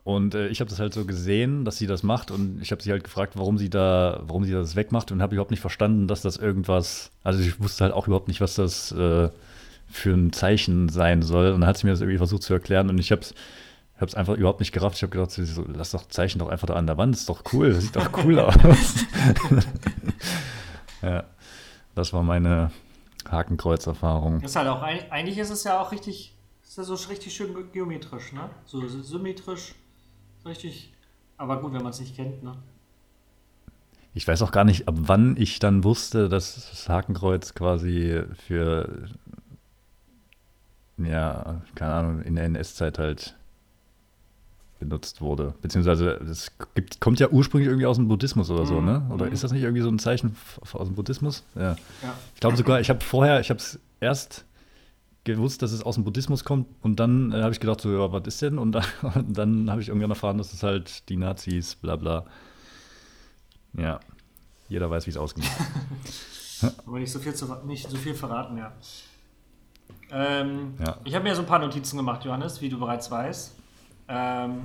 Und 0.03 0.33
äh, 0.33 0.47
ich 0.47 0.59
habe 0.61 0.69
das 0.69 0.79
halt 0.79 0.93
so 0.93 1.05
gesehen, 1.05 1.65
dass 1.65 1.77
sie 1.77 1.85
das 1.87 2.03
macht 2.03 2.31
und 2.31 2.61
ich 2.61 2.71
habe 2.71 2.81
sie 2.81 2.91
halt 2.91 3.03
gefragt, 3.03 3.33
warum 3.35 3.57
sie 3.57 3.69
da, 3.69 4.21
warum 4.23 4.43
sie 4.45 4.51
das 4.53 4.75
wegmacht 4.75 5.11
und 5.11 5.21
habe 5.21 5.35
überhaupt 5.35 5.51
nicht 5.51 5.59
verstanden, 5.59 6.07
dass 6.07 6.21
das 6.21 6.37
irgendwas, 6.37 7.11
also 7.23 7.39
ich 7.39 7.59
wusste 7.61 7.83
halt 7.83 7.93
auch 7.93 8.07
überhaupt 8.07 8.27
nicht, 8.27 8.41
was 8.41 8.55
das 8.55 8.91
äh, 8.93 9.29
für 9.91 10.13
ein 10.13 10.31
Zeichen 10.33 10.89
sein 10.89 11.21
soll. 11.21 11.51
Und 11.51 11.61
dann 11.61 11.67
hat 11.69 11.77
sie 11.77 11.85
mir 11.85 11.91
das 11.91 12.01
irgendwie 12.01 12.17
versucht 12.17 12.43
zu 12.43 12.53
erklären 12.53 12.89
und 12.89 12.97
ich 12.97 13.11
habe 13.11 13.21
es 13.21 14.15
einfach 14.15 14.35
überhaupt 14.37 14.61
nicht 14.61 14.71
gerafft. 14.71 14.95
Ich 14.95 15.03
habe 15.03 15.11
gedacht, 15.11 15.31
so, 15.31 15.65
lass 15.67 15.91
doch 15.91 16.07
Zeichen 16.07 16.39
doch 16.39 16.47
einfach 16.47 16.67
da 16.67 16.75
an 16.75 16.87
der 16.87 16.97
Wand, 16.97 17.13
ist 17.15 17.27
doch 17.27 17.43
cool, 17.53 17.73
das 17.73 17.83
sieht 17.83 17.95
doch 17.95 18.09
cool 18.23 18.39
aus. 18.39 18.55
ja, 21.01 21.23
das 21.95 22.13
war 22.13 22.23
meine 22.23 22.71
Hakenkreuz-Erfahrung. 23.29 24.41
Das 24.41 24.51
ist 24.51 24.55
halt 24.55 24.67
auch, 24.69 24.81
eig- 24.83 25.09
eigentlich 25.09 25.37
ist 25.37 25.49
es 25.49 25.63
ja 25.63 25.79
auch 25.81 25.91
richtig, 25.91 26.33
ist 26.63 26.77
ja 26.77 26.83
so 26.83 26.93
richtig 27.09 27.33
schön 27.33 27.53
ge- 27.53 27.65
geometrisch, 27.71 28.31
ne? 28.33 28.49
So 28.65 28.79
sy- 28.79 29.03
symmetrisch, 29.03 29.75
richtig. 30.45 30.93
Aber 31.37 31.61
gut, 31.61 31.73
wenn 31.73 31.81
man 31.81 31.91
es 31.91 31.99
nicht 31.99 32.15
kennt, 32.15 32.43
ne? 32.43 32.55
Ich 34.13 34.27
weiß 34.27 34.41
auch 34.41 34.51
gar 34.51 34.65
nicht, 34.65 34.87
ab 34.87 34.95
wann 34.97 35.37
ich 35.37 35.59
dann 35.59 35.83
wusste, 35.83 36.29
dass 36.29 36.55
das 36.55 36.89
Hakenkreuz 36.89 37.53
quasi 37.53 38.23
für, 38.47 39.07
ja, 40.97 41.61
keine 41.75 41.93
Ahnung, 41.93 42.21
in 42.23 42.35
der 42.35 42.45
NS-Zeit 42.45 42.97
halt 42.97 43.37
benutzt 44.79 45.21
wurde. 45.21 45.53
Beziehungsweise 45.61 46.19
das 46.25 46.51
gibt, 46.73 46.99
kommt 46.99 47.19
ja 47.19 47.29
ursprünglich 47.29 47.67
irgendwie 47.67 47.85
aus 47.85 47.97
dem 47.97 48.07
Buddhismus 48.07 48.49
oder 48.49 48.65
so, 48.65 48.79
Mhm, 48.79 48.85
ne? 48.85 49.07
Oder 49.11 49.27
mhm. 49.27 49.33
ist 49.33 49.43
das 49.43 49.51
nicht 49.51 49.63
irgendwie 49.63 49.83
so 49.83 49.89
ein 49.89 49.99
Zeichen 49.99 50.35
aus 50.73 50.87
dem 50.87 50.95
Buddhismus? 50.95 51.43
Ja. 51.55 51.61
Ja. 51.61 51.77
Ich 52.33 52.39
glaube 52.41 52.57
sogar, 52.57 52.79
ich 52.79 52.89
habe 52.89 53.01
vorher, 53.01 53.39
ich 53.39 53.49
habe 53.49 53.59
es 53.59 53.79
erst 53.99 54.45
gewusst, 55.23 55.61
dass 55.61 55.71
es 55.71 55.83
aus 55.83 55.95
dem 55.95 56.03
Buddhismus 56.03 56.43
kommt 56.43 56.67
und 56.81 56.99
dann 56.99 57.31
äh, 57.31 57.41
habe 57.41 57.51
ich 57.51 57.59
gedacht, 57.59 57.81
so, 57.81 57.91
ja, 57.91 58.11
was 58.11 58.25
ist 58.27 58.41
denn? 58.41 58.57
Und 58.57 58.71
dann, 58.71 58.85
dann 59.27 59.69
habe 59.69 59.81
ich 59.81 59.89
irgendwann 59.89 60.11
erfahren, 60.11 60.37
dass 60.37 60.53
es 60.53 60.63
halt 60.63 61.07
die 61.09 61.17
Nazis, 61.17 61.75
bla 61.75 61.95
bla. 61.95 62.25
Ja, 63.73 63.99
jeder 64.69 64.89
weiß, 64.89 65.05
wie 65.05 65.11
es 65.11 65.17
ausgeht. 65.17 65.45
Aber 66.85 66.99
nicht 66.99 67.11
so 67.11 67.19
viel, 67.19 67.33
zu, 67.33 67.45
nicht 67.65 67.89
so 67.89 67.97
viel 67.97 68.13
verraten, 68.13 68.57
ja. 68.57 68.73
Ähm, 70.11 70.73
Ja. 70.83 70.97
Ich 71.05 71.15
habe 71.15 71.23
mir 71.23 71.35
so 71.35 71.41
ein 71.41 71.47
paar 71.47 71.59
Notizen 71.59 71.97
gemacht, 71.97 72.25
Johannes, 72.25 72.61
wie 72.61 72.69
du 72.69 72.79
bereits 72.79 73.09
weißt. 73.11 73.55
Ähm, 74.07 74.61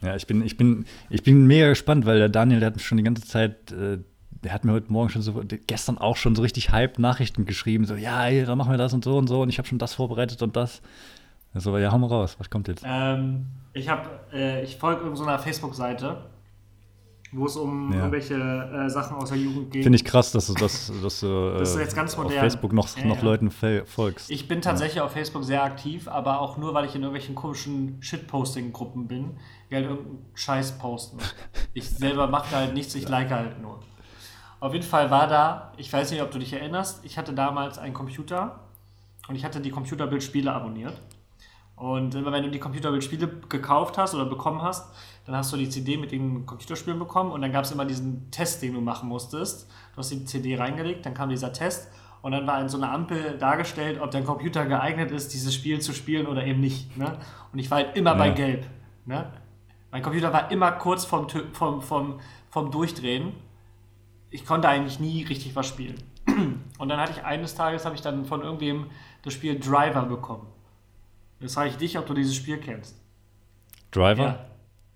Ja, 0.00 0.16
ich 0.16 0.26
bin, 0.26 0.42
ich 0.42 0.56
bin, 0.56 0.86
ich 1.10 1.22
bin 1.22 1.46
mega 1.46 1.68
gespannt, 1.68 2.06
weil 2.06 2.18
der 2.18 2.28
Daniel, 2.28 2.60
der 2.60 2.72
hat 2.72 2.80
schon 2.80 2.98
die 2.98 3.04
ganze 3.04 3.22
Zeit, 3.24 3.70
äh, 3.72 3.98
der 4.44 4.52
hat 4.52 4.64
mir 4.64 4.72
heute 4.72 4.92
Morgen 4.92 5.08
schon 5.10 5.22
so, 5.22 5.42
gestern 5.66 5.98
auch 5.98 6.16
schon 6.16 6.34
so 6.36 6.42
richtig 6.42 6.70
Hype 6.70 6.98
Nachrichten 6.98 7.44
geschrieben, 7.44 7.84
so, 7.86 7.94
ja, 7.94 8.26
ey, 8.26 8.44
dann 8.44 8.56
machen 8.58 8.70
wir 8.70 8.78
das 8.78 8.92
und 8.94 9.04
so 9.04 9.16
und 9.18 9.26
so 9.26 9.42
und 9.42 9.48
ich 9.48 9.58
habe 9.58 9.66
schon 9.68 9.78
das 9.78 9.94
vorbereitet 9.94 10.42
und 10.42 10.56
das. 10.56 10.80
Also, 11.54 11.76
ja, 11.78 11.90
hau 11.90 11.98
mal 11.98 12.06
raus, 12.08 12.36
was 12.38 12.50
kommt 12.50 12.68
jetzt? 12.68 12.84
ähm, 12.86 13.46
ich 13.72 13.88
habe, 13.88 14.08
äh, 14.32 14.62
ich 14.64 14.76
folge 14.76 15.02
irgendeiner 15.02 15.38
Facebook-Seite, 15.38 16.24
wo 17.32 17.46
es 17.46 17.56
um 17.56 17.92
Ja. 17.92 17.98
irgendwelche 17.98 18.34
äh, 18.34 18.88
Sachen 18.88 19.16
aus 19.16 19.28
der 19.28 19.38
Jugend 19.38 19.70
geht. 19.70 19.82
Finde 19.82 19.96
ich 19.96 20.04
krass, 20.04 20.32
dass 20.32 20.46
du, 20.46 20.54
dass, 20.54 20.90
dass 21.02 21.20
du 21.20 21.54
Das 21.58 21.70
ist 21.70 21.76
äh, 21.76 21.80
jetzt 21.80 21.94
ganz 21.94 22.14
auf 22.16 22.24
modern. 22.24 22.38
Facebook 22.40 22.72
noch, 22.72 22.96
Ja, 22.96 23.04
noch 23.06 23.18
ja. 23.18 23.22
Leuten 23.24 23.50
folgst. 23.50 24.30
Ich 24.30 24.48
bin 24.48 24.62
tatsächlich 24.62 25.00
auf 25.02 25.12
Facebook 25.12 25.44
sehr 25.44 25.62
aktiv, 25.62 26.08
aber 26.08 26.40
auch 26.40 26.56
nur, 26.56 26.72
weil 26.74 26.86
ich 26.86 26.94
in 26.94 27.02
irgendwelchen 27.02 27.34
komischen 27.34 27.98
Shitposting-Gruppen 28.00 29.06
bin, 29.08 29.36
die 29.70 29.74
halt 29.74 29.86
irgendeinen 29.86 30.24
Scheiß 30.34 30.78
posten. 30.78 31.18
Ich 31.74 31.88
selber 31.88 32.26
mache 32.26 32.46
da 32.50 32.56
halt 32.58 32.74
nichts, 32.74 32.94
ich 32.94 33.08
like 33.08 33.30
halt 33.30 33.60
nur. 33.60 33.78
Auf 34.60 34.72
jeden 34.72 34.84
Fall 34.84 35.10
war 35.10 35.26
da, 35.26 35.72
ich 35.76 35.92
weiß 35.92 36.10
nicht, 36.10 36.22
ob 36.22 36.30
du 36.30 36.38
dich 36.38 36.52
erinnerst, 36.52 37.04
ich 37.04 37.16
hatte 37.16 37.32
damals 37.32 37.78
einen 37.78 37.94
Computer 37.94 38.60
und 39.28 39.36
ich 39.36 39.44
hatte 39.44 39.60
die 39.60 39.70
Computerbildspiele 39.70 40.52
abonniert. 40.52 41.00
Und 41.76 42.16
immer 42.16 42.32
wenn 42.32 42.42
du 42.42 42.50
die 42.50 42.58
Computerbildspiele 42.58 43.28
gekauft 43.48 43.98
hast 43.98 44.14
oder 44.14 44.24
bekommen 44.24 44.62
hast, 44.62 44.92
dann 45.26 45.36
hast 45.36 45.52
du 45.52 45.56
die 45.56 45.68
CD 45.68 45.96
mit 45.96 46.10
den 46.10 46.44
Computerspielen 46.44 46.98
bekommen 46.98 47.30
und 47.30 47.40
dann 47.40 47.52
gab 47.52 47.64
es 47.64 47.70
immer 47.70 47.84
diesen 47.84 48.30
Test, 48.32 48.62
den 48.62 48.74
du 48.74 48.80
machen 48.80 49.08
musstest. 49.08 49.70
Du 49.92 49.98
hast 49.98 50.10
die 50.10 50.24
CD 50.24 50.56
reingelegt, 50.56 51.06
dann 51.06 51.14
kam 51.14 51.28
dieser 51.28 51.52
Test 51.52 51.88
und 52.22 52.32
dann 52.32 52.48
war 52.48 52.60
in 52.60 52.68
so 52.68 52.78
einer 52.78 52.90
Ampel 52.90 53.38
dargestellt, 53.38 54.00
ob 54.00 54.10
dein 54.10 54.24
Computer 54.24 54.66
geeignet 54.66 55.12
ist, 55.12 55.32
dieses 55.32 55.54
Spiel 55.54 55.80
zu 55.80 55.92
spielen 55.92 56.26
oder 56.26 56.44
eben 56.44 56.60
nicht. 56.60 56.96
Ne? 56.96 57.16
Und 57.52 57.60
ich 57.60 57.70
war 57.70 57.78
halt 57.78 57.96
immer 57.96 58.16
bei 58.16 58.28
Ja. 58.28 58.34
Gelb. 58.34 58.66
Ne? 59.06 59.30
Mein 59.92 60.02
Computer 60.02 60.32
war 60.32 60.50
immer 60.50 60.72
kurz 60.72 61.04
vom, 61.04 61.28
vom, 61.52 61.80
vom, 61.80 62.18
vom 62.50 62.70
Durchdrehen. 62.72 63.34
Ich 64.30 64.44
konnte 64.44 64.68
eigentlich 64.68 65.00
nie 65.00 65.24
richtig 65.24 65.56
was 65.56 65.66
spielen. 65.66 65.96
Und 66.78 66.88
dann 66.88 67.00
hatte 67.00 67.12
ich 67.12 67.24
eines 67.24 67.54
Tages, 67.54 67.84
habe 67.84 67.94
ich 67.94 68.02
dann 68.02 68.24
von 68.24 68.42
irgendwem 68.42 68.86
das 69.22 69.32
Spiel 69.32 69.58
Driver 69.58 70.02
bekommen. 70.02 70.46
Jetzt 71.40 71.54
frage 71.54 71.70
ich 71.70 71.76
dich, 71.76 71.98
ob 71.98 72.06
du 72.06 72.14
dieses 72.14 72.34
Spiel 72.34 72.58
kennst. 72.58 72.96
Driver? 73.90 74.22
Ja. 74.22 74.46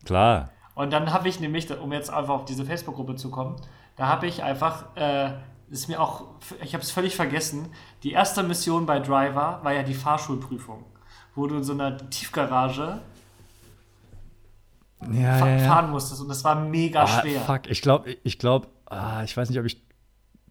Klar. 0.04 0.50
Und 0.74 0.92
dann 0.92 1.12
habe 1.12 1.28
ich 1.28 1.40
nämlich, 1.40 1.70
um 1.78 1.92
jetzt 1.92 2.10
einfach 2.10 2.34
auf 2.34 2.44
diese 2.44 2.64
Facebook-Gruppe 2.64 3.16
zu 3.16 3.30
kommen, 3.30 3.56
da 3.96 4.08
habe 4.08 4.26
ich 4.26 4.42
einfach, 4.42 4.96
äh, 4.96 5.32
ist 5.70 5.88
mir 5.88 6.00
auch, 6.00 6.24
ich 6.62 6.74
habe 6.74 6.82
es 6.82 6.90
völlig 6.90 7.14
vergessen, 7.14 7.68
die 8.02 8.12
erste 8.12 8.42
Mission 8.42 8.86
bei 8.86 8.98
Driver 8.98 9.60
war 9.62 9.72
ja 9.72 9.82
die 9.82 9.94
Fahrschulprüfung, 9.94 10.84
wo 11.34 11.46
du 11.46 11.56
in 11.56 11.64
so 11.64 11.72
einer 11.72 11.96
Tiefgarage 12.10 13.00
ja, 15.10 15.34
fa 15.34 15.48
ja, 15.48 15.58
fahren 15.58 15.90
musstest 15.90 16.20
und 16.22 16.28
das 16.28 16.44
war 16.44 16.54
mega 16.54 17.02
ah, 17.02 17.06
schwer. 17.06 17.40
Fuck, 17.40 17.68
ich 17.68 17.82
glaube, 17.82 18.16
ich 18.22 18.38
glaube, 18.38 18.68
ah, 18.92 19.22
ich 19.24 19.36
weiß 19.36 19.48
nicht, 19.50 19.58
ob 19.58 19.66
ich 19.66 19.82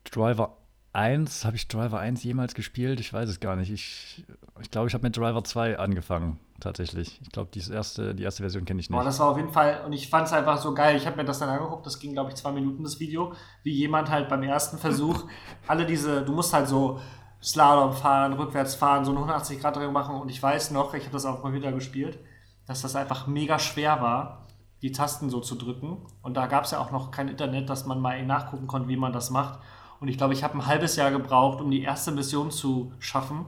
Driver 0.03 0.57
1, 0.93 1.45
habe 1.45 1.55
ich 1.55 1.67
Driver 1.67 1.99
1 1.99 2.23
jemals 2.23 2.53
gespielt? 2.53 2.99
Ich 2.99 3.13
weiß 3.13 3.29
es 3.29 3.39
gar 3.39 3.55
nicht. 3.55 3.71
Ich 3.71 4.23
glaube, 4.25 4.61
ich, 4.61 4.71
glaub, 4.71 4.87
ich 4.87 4.93
habe 4.93 5.03
mit 5.03 5.15
Driver 5.15 5.43
2 5.43 5.79
angefangen, 5.79 6.39
tatsächlich. 6.59 7.21
Ich 7.21 7.29
glaube, 7.29 7.49
die 7.53 7.61
erste, 7.71 8.13
die 8.13 8.23
erste 8.23 8.43
Version 8.43 8.65
kenne 8.65 8.81
ich 8.81 8.89
nicht. 8.89 8.97
Boah, 8.97 9.05
das 9.05 9.19
war 9.19 9.29
auf 9.29 9.37
jeden 9.37 9.51
Fall, 9.51 9.83
und 9.85 9.93
ich 9.93 10.09
fand 10.09 10.27
es 10.27 10.33
einfach 10.33 10.57
so 10.57 10.73
geil. 10.73 10.97
Ich 10.97 11.05
habe 11.05 11.17
mir 11.17 11.25
das 11.25 11.39
dann 11.39 11.49
angeguckt, 11.49 11.85
das 11.85 11.99
ging, 11.99 12.13
glaube 12.13 12.31
ich, 12.31 12.35
zwei 12.35 12.51
Minuten, 12.51 12.83
das 12.83 12.99
Video, 12.99 13.33
wie 13.63 13.71
jemand 13.71 14.09
halt 14.09 14.27
beim 14.27 14.43
ersten 14.43 14.77
Versuch 14.77 15.23
alle 15.67 15.85
diese, 15.85 16.23
du 16.23 16.33
musst 16.33 16.53
halt 16.53 16.67
so 16.67 16.99
Slalom 17.41 17.93
fahren, 17.93 18.33
rückwärts 18.33 18.75
fahren, 18.75 19.03
so 19.05 19.11
eine 19.11 19.19
180 19.21 19.59
Grad 19.59 19.75
Drehung 19.75 19.93
machen. 19.93 20.15
Und 20.15 20.29
ich 20.29 20.41
weiß 20.41 20.71
noch, 20.71 20.93
ich 20.93 21.03
habe 21.03 21.13
das 21.13 21.25
auch 21.25 21.43
mal 21.43 21.53
wieder 21.53 21.71
gespielt, 21.71 22.19
dass 22.67 22.81
das 22.81 22.95
einfach 22.95 23.27
mega 23.27 23.57
schwer 23.57 24.01
war, 24.01 24.47
die 24.81 24.91
Tasten 24.91 25.29
so 25.29 25.39
zu 25.39 25.55
drücken. 25.55 25.97
Und 26.21 26.35
da 26.35 26.47
gab 26.47 26.65
es 26.65 26.71
ja 26.71 26.79
auch 26.79 26.91
noch 26.91 27.11
kein 27.11 27.27
Internet, 27.27 27.69
dass 27.69 27.85
man 27.85 27.99
mal 27.99 28.25
nachgucken 28.25 28.67
konnte, 28.67 28.87
wie 28.89 28.97
man 28.97 29.13
das 29.13 29.29
macht. 29.29 29.59
Und 29.99 30.07
ich 30.07 30.17
glaube, 30.17 30.33
ich 30.33 30.43
habe 30.43 30.55
ein 30.57 30.65
halbes 30.65 30.95
Jahr 30.95 31.11
gebraucht, 31.11 31.61
um 31.61 31.69
die 31.69 31.83
erste 31.83 32.11
Mission 32.11 32.49
zu 32.49 32.91
schaffen, 32.99 33.45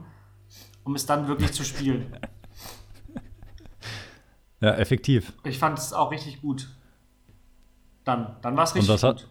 um 0.84 0.94
es 0.94 1.06
dann 1.06 1.26
wirklich 1.28 1.52
zu 1.52 1.64
spielen. 1.64 2.16
Ja, 4.60 4.70
effektiv. 4.76 5.34
Ich 5.42 5.58
fand 5.58 5.78
es 5.78 5.92
auch 5.92 6.10
richtig 6.10 6.40
gut. 6.40 6.70
Dann, 8.04 8.36
dann 8.40 8.56
war 8.56 8.64
es 8.64 8.74
richtig 8.74 8.88
und 8.88 9.00
gut. 9.00 9.04
Hat, 9.04 9.28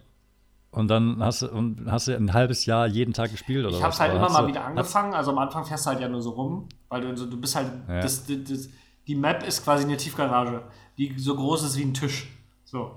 und 0.70 0.88
dann 0.88 1.22
hast 1.24 1.42
du, 1.42 1.48
und 1.48 1.90
hast 1.90 2.06
du 2.06 2.16
ein 2.16 2.32
halbes 2.32 2.66
Jahr 2.66 2.86
jeden 2.86 3.12
Tag 3.12 3.32
gespielt 3.32 3.66
oder 3.66 3.76
Ich 3.76 3.82
habe 3.82 3.92
es 3.92 3.98
halt 3.98 4.14
immer 4.14 4.30
mal 4.30 4.46
wieder 4.46 4.64
angefangen. 4.64 5.12
Also 5.12 5.32
am 5.32 5.38
Anfang 5.38 5.64
fährst 5.64 5.86
du 5.86 5.90
halt 5.90 6.00
ja 6.00 6.08
nur 6.08 6.22
so 6.22 6.30
rum, 6.30 6.68
weil 6.88 7.00
du, 7.00 7.14
du 7.14 7.40
bist 7.40 7.56
halt. 7.56 7.66
Ja. 7.88 8.00
Das, 8.00 8.26
das, 8.26 8.36
das, 8.48 8.68
die 9.08 9.16
Map 9.16 9.44
ist 9.46 9.64
quasi 9.64 9.84
eine 9.84 9.96
Tiefgarage, 9.96 10.62
die 10.98 11.18
so 11.18 11.34
groß 11.34 11.64
ist 11.64 11.78
wie 11.78 11.82
ein 11.82 11.94
Tisch. 11.94 12.28
So. 12.64 12.92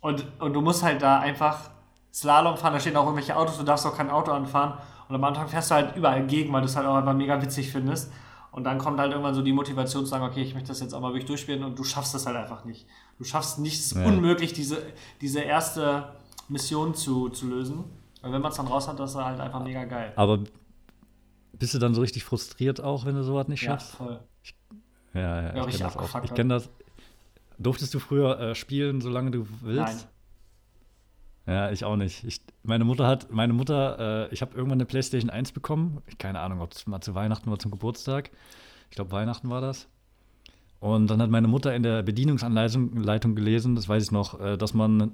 Und, 0.00 0.26
und 0.40 0.52
du 0.52 0.60
musst 0.60 0.82
halt 0.82 1.02
da 1.02 1.18
einfach 1.18 1.70
Slalom 2.12 2.56
fahren, 2.56 2.72
da 2.72 2.80
stehen 2.80 2.96
auch 2.96 3.04
irgendwelche 3.04 3.36
Autos, 3.36 3.58
du 3.58 3.64
darfst 3.64 3.86
auch 3.86 3.96
kein 3.96 4.10
Auto 4.10 4.32
anfahren. 4.32 4.78
Und 5.08 5.14
am 5.14 5.24
Anfang 5.24 5.48
fährst 5.48 5.70
du 5.70 5.74
halt 5.74 5.96
überall 5.96 6.26
gegen, 6.26 6.52
weil 6.52 6.62
du 6.62 6.66
es 6.66 6.76
halt 6.76 6.86
auch 6.86 6.96
einfach 6.96 7.14
mega 7.14 7.40
witzig 7.40 7.70
findest. 7.70 8.10
Und 8.52 8.64
dann 8.64 8.78
kommt 8.78 8.98
halt 8.98 9.10
irgendwann 9.12 9.34
so 9.34 9.42
die 9.42 9.52
Motivation 9.52 10.04
zu 10.04 10.10
sagen, 10.10 10.24
okay, 10.24 10.42
ich 10.42 10.54
möchte 10.54 10.68
das 10.68 10.80
jetzt 10.80 10.94
auch 10.94 11.00
mal 11.00 11.10
wirklich 11.10 11.26
durchspielen 11.26 11.62
und 11.62 11.78
du 11.78 11.84
schaffst 11.84 12.14
das 12.14 12.24
halt 12.26 12.36
einfach 12.36 12.64
nicht. 12.64 12.86
Du 13.18 13.24
schaffst 13.24 13.58
nichts 13.58 13.92
ja. 13.92 14.04
unmöglich, 14.04 14.54
diese, 14.54 14.78
diese 15.20 15.40
erste 15.40 16.14
Mission 16.48 16.94
zu, 16.94 17.28
zu 17.28 17.48
lösen. 17.48 17.84
Und 18.22 18.32
wenn 18.32 18.40
man 18.40 18.50
es 18.50 18.56
dann 18.56 18.66
raus 18.66 18.88
hat, 18.88 18.98
das 18.98 19.10
ist 19.10 19.16
halt 19.16 19.40
einfach 19.40 19.62
mega 19.62 19.84
geil. 19.84 20.12
Aber 20.16 20.38
bist 21.52 21.74
du 21.74 21.78
dann 21.78 21.94
so 21.94 22.00
richtig 22.00 22.24
frustriert 22.24 22.80
auch, 22.80 23.04
wenn 23.04 23.14
du 23.14 23.22
sowas 23.22 23.46
nicht 23.48 23.60
schaffst? 23.60 23.92
Ja, 23.92 23.96
voll. 23.96 24.20
Ich, 24.42 24.54
ja, 25.12 25.20
ja, 25.20 25.56
ja 25.56 25.66
ich 25.66 25.76
kenne 25.76 25.92
das 25.92 25.96
auch. 25.96 26.22
Ich 26.24 26.34
kenne 26.34 26.54
das. 26.54 26.70
Durftest 27.58 27.94
du 27.94 27.98
früher 27.98 28.38
äh, 28.38 28.54
spielen, 28.54 29.00
solange 29.00 29.30
du 29.30 29.46
willst? 29.62 30.08
Nein. 31.46 31.54
Ja, 31.54 31.70
ich 31.70 31.84
auch 31.84 31.96
nicht. 31.96 32.24
Ich, 32.24 32.40
meine 32.64 32.84
Mutter 32.84 33.06
hat, 33.06 33.30
meine 33.30 33.52
Mutter, 33.52 34.26
äh, 34.28 34.34
ich 34.34 34.42
habe 34.42 34.56
irgendwann 34.56 34.78
eine 34.78 34.86
PlayStation 34.86 35.30
1 35.30 35.52
bekommen. 35.52 36.02
Keine 36.18 36.40
Ahnung, 36.40 36.60
ob 36.60 36.72
es 36.72 36.86
mal 36.86 37.00
zu 37.00 37.14
Weihnachten 37.14 37.48
oder 37.48 37.58
zum 37.58 37.70
Geburtstag. 37.70 38.30
Ich 38.90 38.96
glaube, 38.96 39.12
Weihnachten 39.12 39.48
war 39.48 39.60
das. 39.60 39.88
Und 40.80 41.08
dann 41.08 41.22
hat 41.22 41.30
meine 41.30 41.48
Mutter 41.48 41.74
in 41.74 41.82
der 41.82 42.02
Bedienungsanleitung 42.02 42.96
Leitung 42.96 43.34
gelesen, 43.34 43.74
das 43.76 43.88
weiß 43.88 44.04
ich 44.04 44.10
noch, 44.10 44.40
äh, 44.40 44.56
dass 44.56 44.74
man 44.74 45.12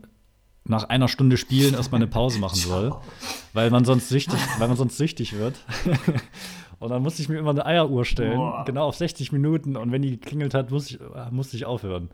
nach 0.64 0.85
einer 0.85 1.09
Stunde 1.09 1.37
Spielen 1.37 1.74
erstmal 1.74 2.00
eine 2.00 2.11
Pause 2.11 2.38
machen 2.38 2.57
soll, 2.57 2.94
weil 3.52 3.70
man 3.70 3.85
sonst 3.85 4.09
süchtig, 4.09 4.38
weil 4.59 4.68
man 4.68 4.76
sonst 4.76 4.96
süchtig 4.96 5.35
wird. 5.35 5.57
Und 6.83 6.88
dann 6.90 7.01
musste 7.01 7.23
ich 7.23 7.29
mir 7.29 7.38
immer 7.38 7.51
eine 7.51 7.64
Eieruhr 7.64 8.05
stellen, 8.05 8.38
Boah. 8.38 8.64
genau 8.64 8.88
auf 8.88 8.97
60 8.97 9.31
Minuten. 9.31 9.77
Und 9.77 9.92
wenn 9.92 10.03
die 10.03 10.18
geklingelt 10.18 10.53
hat, 10.53 10.73
musste 10.73 10.97
ich, 10.97 11.01
äh, 11.01 11.31
musste 11.31 11.57
ich 11.57 11.64
aufhören. 11.64 12.11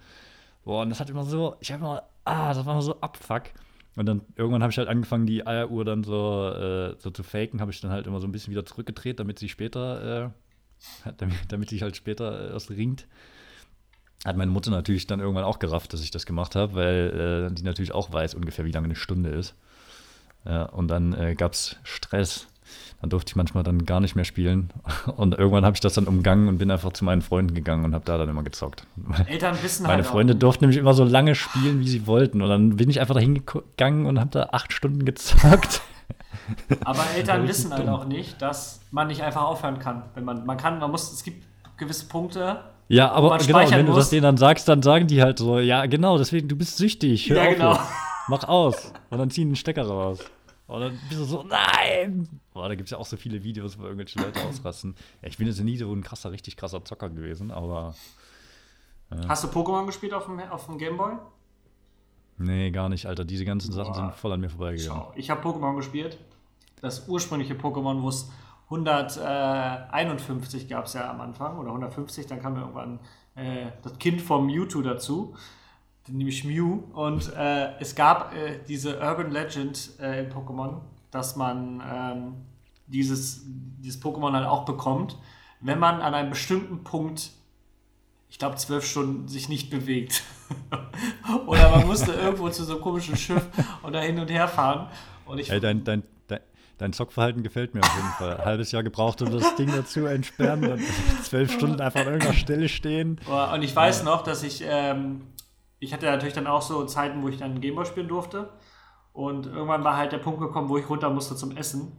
Boah, 0.62 0.82
und 0.82 0.90
das 0.90 1.00
hat 1.00 1.08
immer 1.08 1.24
so, 1.24 1.56
ich 1.60 1.72
habe 1.72 1.82
immer, 1.82 2.02
ah, 2.26 2.52
das 2.52 2.66
war 2.66 2.74
immer 2.74 2.82
so 2.82 3.00
Abfuck. 3.00 3.44
Und 3.96 4.04
dann 4.04 4.20
irgendwann 4.36 4.62
habe 4.62 4.70
ich 4.70 4.76
halt 4.76 4.88
angefangen, 4.88 5.24
die 5.24 5.46
Eieruhr 5.46 5.86
dann 5.86 6.04
so, 6.04 6.50
äh, 6.50 6.96
so 6.98 7.10
zu 7.10 7.22
faken, 7.22 7.62
habe 7.62 7.70
ich 7.70 7.80
dann 7.80 7.90
halt 7.90 8.06
immer 8.06 8.20
so 8.20 8.26
ein 8.26 8.32
bisschen 8.32 8.50
wieder 8.50 8.66
zurückgedreht, 8.66 9.18
damit 9.18 9.38
sie 9.38 9.48
später, 9.48 10.26
äh, 11.06 11.10
damit, 11.16 11.38
damit 11.48 11.70
sich 11.70 11.80
halt 11.80 11.96
später 11.96 12.50
äh, 12.50 12.52
erst 12.52 12.70
ringt. 12.70 13.06
Hat 14.26 14.36
meine 14.36 14.50
Mutter 14.50 14.70
natürlich 14.70 15.06
dann 15.06 15.20
irgendwann 15.20 15.44
auch 15.44 15.60
gerafft, 15.60 15.94
dass 15.94 16.02
ich 16.02 16.10
das 16.10 16.26
gemacht 16.26 16.56
habe, 16.56 16.74
weil 16.74 17.48
äh, 17.48 17.54
die 17.54 17.62
natürlich 17.62 17.92
auch 17.92 18.12
weiß 18.12 18.34
ungefähr, 18.34 18.66
wie 18.66 18.72
lange 18.72 18.84
eine 18.84 18.96
Stunde 18.96 19.30
ist. 19.30 19.54
Ja, 20.44 20.64
und 20.64 20.88
dann 20.88 21.14
äh, 21.14 21.34
gab 21.34 21.54
es 21.54 21.76
Stress 21.84 22.48
dann 23.00 23.10
durfte 23.10 23.30
ich 23.30 23.36
manchmal 23.36 23.62
dann 23.62 23.84
gar 23.84 24.00
nicht 24.00 24.16
mehr 24.16 24.24
spielen. 24.24 24.70
Und 25.16 25.38
irgendwann 25.38 25.64
habe 25.64 25.74
ich 25.74 25.80
das 25.80 25.94
dann 25.94 26.06
umgangen 26.06 26.48
und 26.48 26.58
bin 26.58 26.70
einfach 26.70 26.92
zu 26.92 27.04
meinen 27.04 27.22
Freunden 27.22 27.54
gegangen 27.54 27.84
und 27.84 27.94
habe 27.94 28.04
da 28.04 28.18
dann 28.18 28.28
immer 28.28 28.42
gezockt. 28.42 28.86
Eltern 29.26 29.56
wissen 29.62 29.84
Meine 29.84 29.96
halt 29.96 30.06
Freunde 30.06 30.34
auch. 30.34 30.38
durften 30.38 30.64
nämlich 30.64 30.78
immer 30.78 30.94
so 30.94 31.04
lange 31.04 31.34
spielen, 31.34 31.80
wie 31.80 31.88
sie 31.88 32.06
wollten. 32.06 32.42
Und 32.42 32.48
dann 32.48 32.76
bin 32.76 32.90
ich 32.90 33.00
einfach 33.00 33.14
dahin 33.14 33.44
gegangen 33.46 34.06
und 34.06 34.18
habe 34.18 34.30
da 34.30 34.48
acht 34.52 34.72
Stunden 34.72 35.04
gezockt. 35.04 35.82
Aber 36.84 37.04
Eltern 37.16 37.46
wissen 37.46 37.72
halt 37.72 37.88
auch 37.88 38.06
nicht, 38.06 38.40
dass 38.42 38.80
man 38.90 39.08
nicht 39.08 39.22
einfach 39.22 39.42
aufhören 39.42 39.78
kann. 39.78 40.04
Wenn 40.14 40.24
man, 40.24 40.46
man 40.46 40.56
kann, 40.56 40.78
man 40.78 40.90
muss, 40.90 41.12
es 41.12 41.22
gibt 41.22 41.44
gewisse 41.76 42.06
Punkte, 42.06 42.60
ja, 42.90 43.10
aber 43.12 43.36
genau, 43.36 43.70
wenn 43.70 43.84
du 43.84 43.92
das 43.92 44.08
denen 44.08 44.22
dann 44.22 44.38
sagst, 44.38 44.66
dann 44.66 44.82
sagen 44.82 45.06
die 45.06 45.22
halt 45.22 45.38
so, 45.38 45.58
ja, 45.58 45.84
genau, 45.84 46.16
deswegen, 46.16 46.48
du 46.48 46.56
bist 46.56 46.78
süchtig. 46.78 47.28
Hör 47.28 47.44
ja, 47.44 47.52
genau. 47.52 47.72
Jetzt. 47.72 47.82
Mach 48.28 48.44
aus. 48.44 48.92
Und 49.10 49.18
dann 49.18 49.30
ziehen 49.30 49.50
den 49.50 49.56
Stecker 49.56 49.86
raus. 49.86 50.20
Und 50.68 50.80
dann 50.82 51.00
bist 51.08 51.20
du 51.20 51.24
so, 51.24 51.42
nein! 51.42 52.28
Boah, 52.52 52.68
da 52.68 52.74
gibt 52.74 52.88
es 52.88 52.90
ja 52.90 52.98
auch 52.98 53.06
so 53.06 53.16
viele 53.16 53.42
Videos, 53.42 53.78
wo 53.78 53.84
irgendwelche 53.84 54.20
Leute 54.20 54.44
ausrasten. 54.44 54.94
Ja, 55.22 55.28
ich 55.28 55.38
bin 55.38 55.46
jetzt 55.46 55.58
nie 55.60 55.78
so 55.78 55.90
ein 55.90 56.02
krasser, 56.02 56.30
richtig 56.30 56.58
krasser 56.58 56.84
Zocker 56.84 57.08
gewesen, 57.08 57.50
aber. 57.50 57.94
Ja. 59.10 59.28
Hast 59.28 59.44
du 59.44 59.48
Pokémon 59.48 59.86
gespielt 59.86 60.12
auf 60.12 60.26
dem, 60.26 60.38
auf 60.40 60.66
dem 60.66 60.76
Gameboy? 60.76 61.14
Nee, 62.36 62.70
gar 62.70 62.90
nicht, 62.90 63.06
Alter. 63.06 63.24
Diese 63.24 63.46
ganzen 63.46 63.70
Boah. 63.70 63.76
Sachen 63.76 63.94
sind 63.94 64.14
voll 64.14 64.32
an 64.32 64.40
mir 64.40 64.50
vorbeigegangen. 64.50 65.04
Schau, 65.04 65.12
ich 65.16 65.30
habe 65.30 65.40
Pokémon 65.40 65.74
gespielt. 65.74 66.18
Das 66.82 67.08
ursprüngliche 67.08 67.54
Pokémon, 67.54 68.02
wo 68.02 68.10
es 68.10 68.30
151 68.66 70.68
gab 70.68 70.84
es 70.84 70.92
ja 70.92 71.10
am 71.10 71.22
Anfang 71.22 71.56
oder 71.56 71.68
150, 71.68 72.26
dann 72.26 72.42
kam 72.42 72.56
irgendwann 72.56 73.00
äh, 73.34 73.68
das 73.82 73.98
Kind 73.98 74.20
vom 74.20 74.46
Mewtwo 74.46 74.82
dazu 74.82 75.34
nämlich 76.08 76.44
Mew. 76.44 76.80
Und 76.92 77.32
äh, 77.34 77.78
es 77.80 77.94
gab 77.94 78.34
äh, 78.34 78.60
diese 78.66 78.98
Urban 79.00 79.30
Legend 79.30 79.90
äh, 80.00 80.24
in 80.24 80.32
Pokémon, 80.32 80.80
dass 81.10 81.36
man 81.36 81.82
ähm, 81.86 82.34
dieses, 82.86 83.42
dieses 83.46 84.02
Pokémon 84.02 84.32
halt 84.32 84.46
auch 84.46 84.64
bekommt, 84.64 85.16
wenn 85.60 85.78
man 85.78 86.00
an 86.00 86.14
einem 86.14 86.30
bestimmten 86.30 86.84
Punkt, 86.84 87.30
ich 88.28 88.38
glaube, 88.38 88.56
zwölf 88.56 88.86
Stunden 88.86 89.28
sich 89.28 89.48
nicht 89.48 89.70
bewegt. 89.70 90.22
Oder 91.46 91.70
man 91.70 91.86
musste 91.86 92.12
irgendwo 92.22 92.48
zu 92.50 92.64
so 92.64 92.74
einem 92.74 92.82
komischen 92.82 93.16
Schiff 93.16 93.46
oder 93.82 94.00
hin 94.00 94.18
und 94.18 94.30
her 94.30 94.48
fahren. 94.48 94.88
Und 95.26 95.38
ich, 95.38 95.50
Ey, 95.50 95.60
dein, 95.60 95.84
dein, 95.84 96.02
Dein 96.78 96.92
Zockverhalten 96.92 97.42
gefällt 97.42 97.74
mir 97.74 97.80
auf 97.80 97.96
jeden 97.96 98.08
Fall. 98.10 98.44
Halbes 98.44 98.70
Jahr 98.70 98.84
gebraucht, 98.84 99.20
um 99.20 99.32
das 99.32 99.56
Ding 99.56 99.68
dazu 99.74 100.06
entsperren, 100.06 100.62
dann 100.62 100.80
zwölf 101.24 101.52
Stunden 101.52 101.80
einfach 101.80 102.00
an 102.00 102.06
irgendeiner 102.06 102.34
Stelle 102.34 102.68
stehen. 102.68 103.20
Und 103.52 103.62
ich 103.62 103.74
weiß 103.74 104.04
noch, 104.04 104.22
dass 104.22 104.44
ich 104.44 104.62
ähm, 104.64 105.22
ich 105.80 105.92
hatte 105.92 106.06
natürlich 106.06 106.34
dann 106.34 106.46
auch 106.46 106.62
so 106.62 106.84
Zeiten, 106.84 107.22
wo 107.22 107.28
ich 107.28 107.38
dann 107.38 107.60
Gameboy 107.60 107.86
spielen 107.86 108.08
durfte. 108.08 108.50
Und 109.12 109.46
irgendwann 109.46 109.84
war 109.84 109.96
halt 109.96 110.12
der 110.12 110.18
Punkt 110.18 110.40
gekommen, 110.40 110.68
wo 110.68 110.78
ich 110.78 110.88
runter 110.88 111.10
musste 111.10 111.36
zum 111.36 111.56
Essen. 111.56 111.92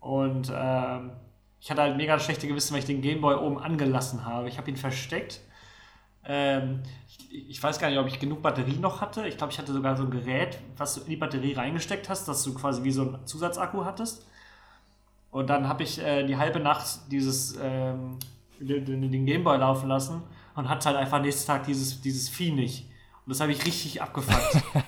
Und 0.00 0.52
ähm, 0.54 1.12
ich 1.60 1.70
hatte 1.70 1.82
halt 1.82 1.96
mega 1.96 2.18
schlechte 2.18 2.46
Gewissen, 2.46 2.72
weil 2.72 2.80
ich 2.80 2.86
den 2.86 3.02
Gameboy 3.02 3.34
oben 3.34 3.58
angelassen 3.58 4.24
habe. 4.24 4.48
Ich 4.48 4.58
habe 4.58 4.70
ihn 4.70 4.76
versteckt. 4.76 5.40
Ähm, 6.24 6.82
ich, 7.08 7.50
ich, 7.50 7.62
weiß 7.62 7.78
gar 7.78 7.88
nicht, 7.88 7.98
ob 7.98 8.06
ich 8.06 8.18
genug 8.18 8.42
Batterie 8.42 8.76
noch 8.76 9.00
hatte. 9.00 9.26
Ich 9.26 9.36
glaube, 9.36 9.52
ich 9.52 9.58
hatte 9.58 9.72
sogar 9.72 9.96
so 9.96 10.04
ein 10.04 10.10
Gerät, 10.10 10.58
was 10.76 10.94
du 10.94 11.00
in 11.02 11.10
die 11.10 11.16
Batterie 11.16 11.54
reingesteckt 11.54 12.08
hast, 12.08 12.28
dass 12.28 12.42
du 12.42 12.54
quasi 12.54 12.82
wie 12.84 12.92
so 12.92 13.02
ein 13.02 13.26
Zusatzakku 13.26 13.84
hattest. 13.84 14.26
Und 15.30 15.50
dann 15.50 15.68
habe 15.68 15.82
ich 15.82 16.00
äh, 16.00 16.24
die 16.24 16.36
halbe 16.36 16.60
Nacht 16.60 17.00
dieses, 17.10 17.56
ähm, 17.60 18.18
den, 18.58 19.10
den 19.10 19.26
Gameboy 19.26 19.58
laufen 19.58 19.88
lassen 19.88 20.22
und 20.54 20.68
hatte 20.68 20.88
halt 20.88 20.96
einfach 20.96 21.20
nächsten 21.20 21.46
Tag 21.46 21.66
dieses, 21.66 22.00
dieses 22.00 22.28
Vieh 22.28 22.52
nicht. 22.52 22.88
Und 23.26 23.30
das 23.30 23.40
habe 23.40 23.52
ich 23.52 23.64
richtig 23.66 24.00
abgefuckt. 24.02 24.62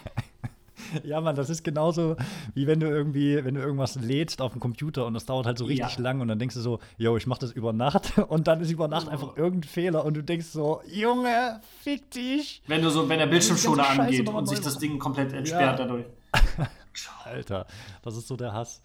Ja, 1.05 1.21
Mann, 1.21 1.37
das 1.37 1.51
ist 1.51 1.65
genauso, 1.65 2.17
wie 2.55 2.67
wenn 2.67 2.81
du 2.81 2.87
irgendwie, 2.87 3.45
wenn 3.45 3.55
du 3.57 3.61
irgendwas 3.61 3.97
lädst 3.97 4.41
auf 4.41 4.53
dem 4.53 4.61
Computer 4.61 5.05
und 5.05 5.13
das 5.13 5.27
dauert 5.27 5.45
halt 5.45 5.59
so 5.59 5.67
richtig 5.67 5.97
Ja. 5.97 6.03
lang 6.03 6.23
und 6.23 6.29
dann 6.29 6.39
denkst 6.39 6.55
du 6.55 6.63
so, 6.63 6.79
yo, 6.97 7.15
ich 7.19 7.27
mach 7.27 7.37
das 7.37 7.53
über 7.53 7.75
Nacht 7.75 8.17
und 8.29 8.47
dann 8.49 8.63
ist 8.63 8.71
über 8.71 8.89
Nacht 8.89 9.07
einfach 9.07 9.37
irgendein 9.37 9.69
Fehler 9.69 10.07
und 10.07 10.15
du 10.15 10.23
denkst 10.23 10.47
so, 10.47 10.81
Junge, 10.87 11.61
fick 11.83 12.11
dich. 12.13 12.63
Wenn 12.69 12.81
du 12.81 12.89
so, 12.89 13.07
wenn 13.07 13.19
der 13.19 13.27
Bildschirmschoner 13.27 13.87
angeht 13.87 14.27
und 14.27 14.47
sich 14.47 14.61
das. 14.61 14.79
Ding 14.79 14.99
komplett 14.99 15.35
entsperrt 15.35 15.79
Ja. 15.79 15.85
dadurch. 15.85 16.07
Alter, 17.25 17.67
das 18.03 18.17
ist 18.17 18.27
so 18.27 18.37
der 18.37 18.55
Hass. 18.55 18.81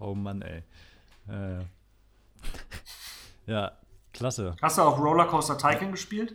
Oh 0.00 0.14
Mann, 0.16 0.42
ey. 0.42 0.62
Äh. 1.28 1.60
Ja, 3.46 3.72
klasse. 4.12 4.56
Hast 4.60 4.78
du 4.78 4.82
auch 4.82 4.98
Rollercoaster 4.98 5.56
Tycoon 5.58 5.92
gespielt? 5.92 6.34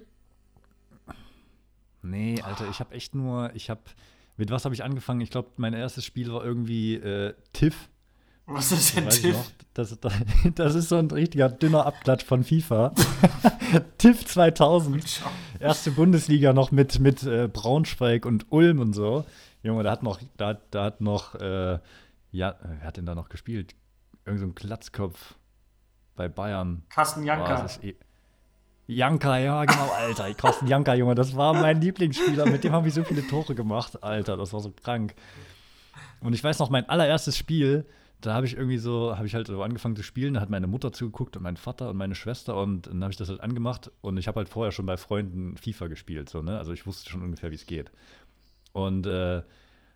Nee, 2.06 2.42
Alter, 2.42 2.70
ich 2.70 2.80
habe 2.80 2.94
echt 2.94 3.16
nur, 3.16 3.52
ich 3.56 3.70
habe, 3.70 3.82
mit 4.38 4.52
was 4.52 4.66
habe 4.66 4.76
ich 4.76 4.84
angefangen? 4.84 5.22
Ich 5.22 5.30
glaube, 5.32 5.50
mein 5.58 5.74
erstes 5.74 6.06
Spiel 6.06 6.32
war 6.32 6.44
irgendwie 6.44 6.96
äh, 6.96 7.34
TIFF. 7.54 7.90
Was 8.48 8.72
ist 8.72 8.96
denn 8.96 9.10
Tiff? 9.10 9.36
Das, 9.74 9.98
das 10.56 10.76
ist 10.76 10.90
so 10.90 10.98
ein 10.98 11.10
richtiger 11.10 11.50
dünner 11.50 11.86
Abklatsch 11.88 12.24
von 12.24 12.44
FIFA. 12.44 12.94
TIFF 13.98 14.26
2000. 14.26 15.22
Erste 15.60 15.92
Bundesliga 15.92 16.54
noch 16.54 16.72
mit, 16.72 17.00
mit 17.00 17.24
äh, 17.24 17.48
Braunschweig 17.52 18.26
und 18.26 18.52
Ulm 18.52 18.80
und 18.80 18.94
so. 18.94 19.26
Junge, 19.64 19.82
da 19.84 19.92
hat 19.92 20.04
noch, 20.04 20.20
da, 20.38 20.50
hat- 20.50 20.62
da 20.72 20.84
hat 20.86 21.02
noch, 21.02 21.34
äh, 21.36 21.80
ja, 22.32 22.52
äh, 22.52 22.56
wer 22.62 22.82
hat 22.88 22.98
denn 22.98 23.08
da 23.08 23.16
noch 23.16 23.30
gespielt? 23.30 23.74
Irgend 24.26 24.40
so 24.42 24.46
ein 24.46 24.54
Glatzkopf 24.56 25.36
bei 26.16 26.28
Bayern. 26.30 26.84
Carsten 26.90 27.22
Boah, 27.22 27.28
Janka. 27.28 27.62
das 27.64 27.78
ist 27.78 27.84
eh 27.84 27.96
Janka, 28.88 29.40
ja, 29.40 29.66
genau, 29.66 29.90
Alter. 29.98 30.34
Carsten 30.36 30.68
Janka, 30.68 30.94
Junge, 30.94 31.16
das 31.16 31.36
war 31.36 31.54
mein 31.54 31.82
Lieblingsspieler. 31.82 32.46
Mit 32.46 32.64
dem 32.64 32.72
habe 32.72 32.88
ich 32.88 32.94
so 32.94 33.04
viele 33.04 33.26
Tore 33.28 33.56
gemacht. 33.56 34.04
Alter, 34.04 34.38
das 34.38 34.54
war 34.54 34.60
so 34.60 34.72
krank. 34.72 35.16
Und 36.20 36.34
ich 36.34 36.44
weiß 36.44 36.60
noch, 36.60 36.70
mein 36.70 36.88
allererstes 36.88 37.36
Spiel, 37.36 37.86
da 38.22 38.34
habe 38.34 38.46
ich 38.46 38.56
irgendwie 38.56 38.78
so, 38.78 39.18
habe 39.18 39.26
ich 39.28 39.34
halt 39.34 39.48
so 39.48 39.62
angefangen 39.64 39.96
zu 39.96 40.04
spielen. 40.04 40.36
Da 40.36 40.42
hat 40.42 40.50
meine 40.50 40.68
Mutter 40.68 40.92
zugeguckt 40.92 41.36
und 41.36 41.44
mein 41.44 41.58
Vater 41.58 41.90
und 41.90 41.98
meine 41.98 42.16
Schwester. 42.16 42.58
Und 42.58 42.88
dann 42.88 43.02
habe 43.02 43.12
ich 43.12 43.18
das 43.18 43.30
halt 43.30 43.42
angemacht. 43.42 43.92
Und 44.02 44.18
ich 44.18 44.28
habe 44.28 44.38
halt 44.38 44.50
vorher 44.50 44.72
schon 44.72 44.86
bei 44.86 44.98
Freunden 44.98 45.58
FIFA 45.58 45.88
gespielt. 45.88 46.30
So, 46.30 46.44
ne? 46.44 46.58
Also 46.58 46.72
ich 46.72 46.86
wusste 46.86 47.10
schon 47.10 47.24
ungefähr, 47.24 47.50
wie 47.52 47.56
es 47.56 47.66
geht. 47.66 47.92
Und 48.72 49.08
äh, 49.08 49.42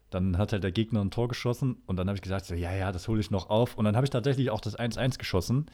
dann 0.10 0.38
hat 0.40 0.52
halt 0.52 0.64
der 0.64 0.72
Gegner 0.72 1.02
ein 1.02 1.12
Tor 1.12 1.28
geschossen. 1.28 1.78
Und 1.86 1.98
dann 1.98 2.08
habe 2.08 2.16
ich 2.16 2.24
gesagt, 2.24 2.46
so, 2.46 2.56
ja, 2.56 2.74
ja, 2.74 2.92
das 2.92 3.08
hole 3.08 3.20
ich 3.20 3.30
noch 3.30 3.52
auf. 3.52 3.78
Und 3.78 3.86
dann 3.86 3.96
habe 3.96 4.06
ich 4.06 4.10
tatsächlich 4.10 4.50
auch 4.50 4.62
das 4.62 4.78
1-1 4.78 5.20
geschossen. 5.20 5.68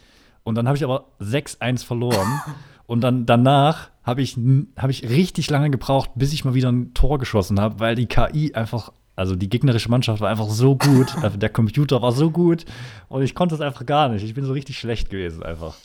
Und 0.45 0.55
dann 0.55 0.67
habe 0.67 0.77
ich 0.77 0.83
aber 0.83 1.07
6-1 1.19 1.83
verloren. 1.83 2.41
Und 2.87 3.01
dann 3.01 3.25
danach 3.25 3.89
habe 4.03 4.21
ich, 4.21 4.37
hab 4.77 4.91
ich 4.91 5.09
richtig 5.09 5.49
lange 5.49 5.71
gebraucht, 5.71 6.11
bis 6.13 6.33
ich 6.33 6.45
mal 6.45 6.53
wieder 6.53 6.71
ein 6.71 6.93
Tor 6.93 7.17
geschossen 7.17 7.59
habe, 7.59 7.79
weil 7.79 7.95
die 7.95 8.05
KI 8.05 8.53
einfach, 8.53 8.93
also 9.15 9.35
die 9.35 9.49
gegnerische 9.49 9.89
Mannschaft 9.89 10.21
war 10.21 10.29
einfach 10.29 10.47
so 10.49 10.75
gut, 10.77 11.15
also 11.23 11.35
der 11.37 11.49
Computer 11.49 12.03
war 12.03 12.11
so 12.11 12.29
gut 12.29 12.63
und 13.09 13.23
ich 13.23 13.33
konnte 13.33 13.55
es 13.55 13.61
einfach 13.61 13.87
gar 13.87 14.07
nicht. 14.09 14.23
Ich 14.23 14.35
bin 14.35 14.45
so 14.45 14.53
richtig 14.53 14.77
schlecht 14.77 15.09
gewesen 15.09 15.41
einfach. 15.41 15.75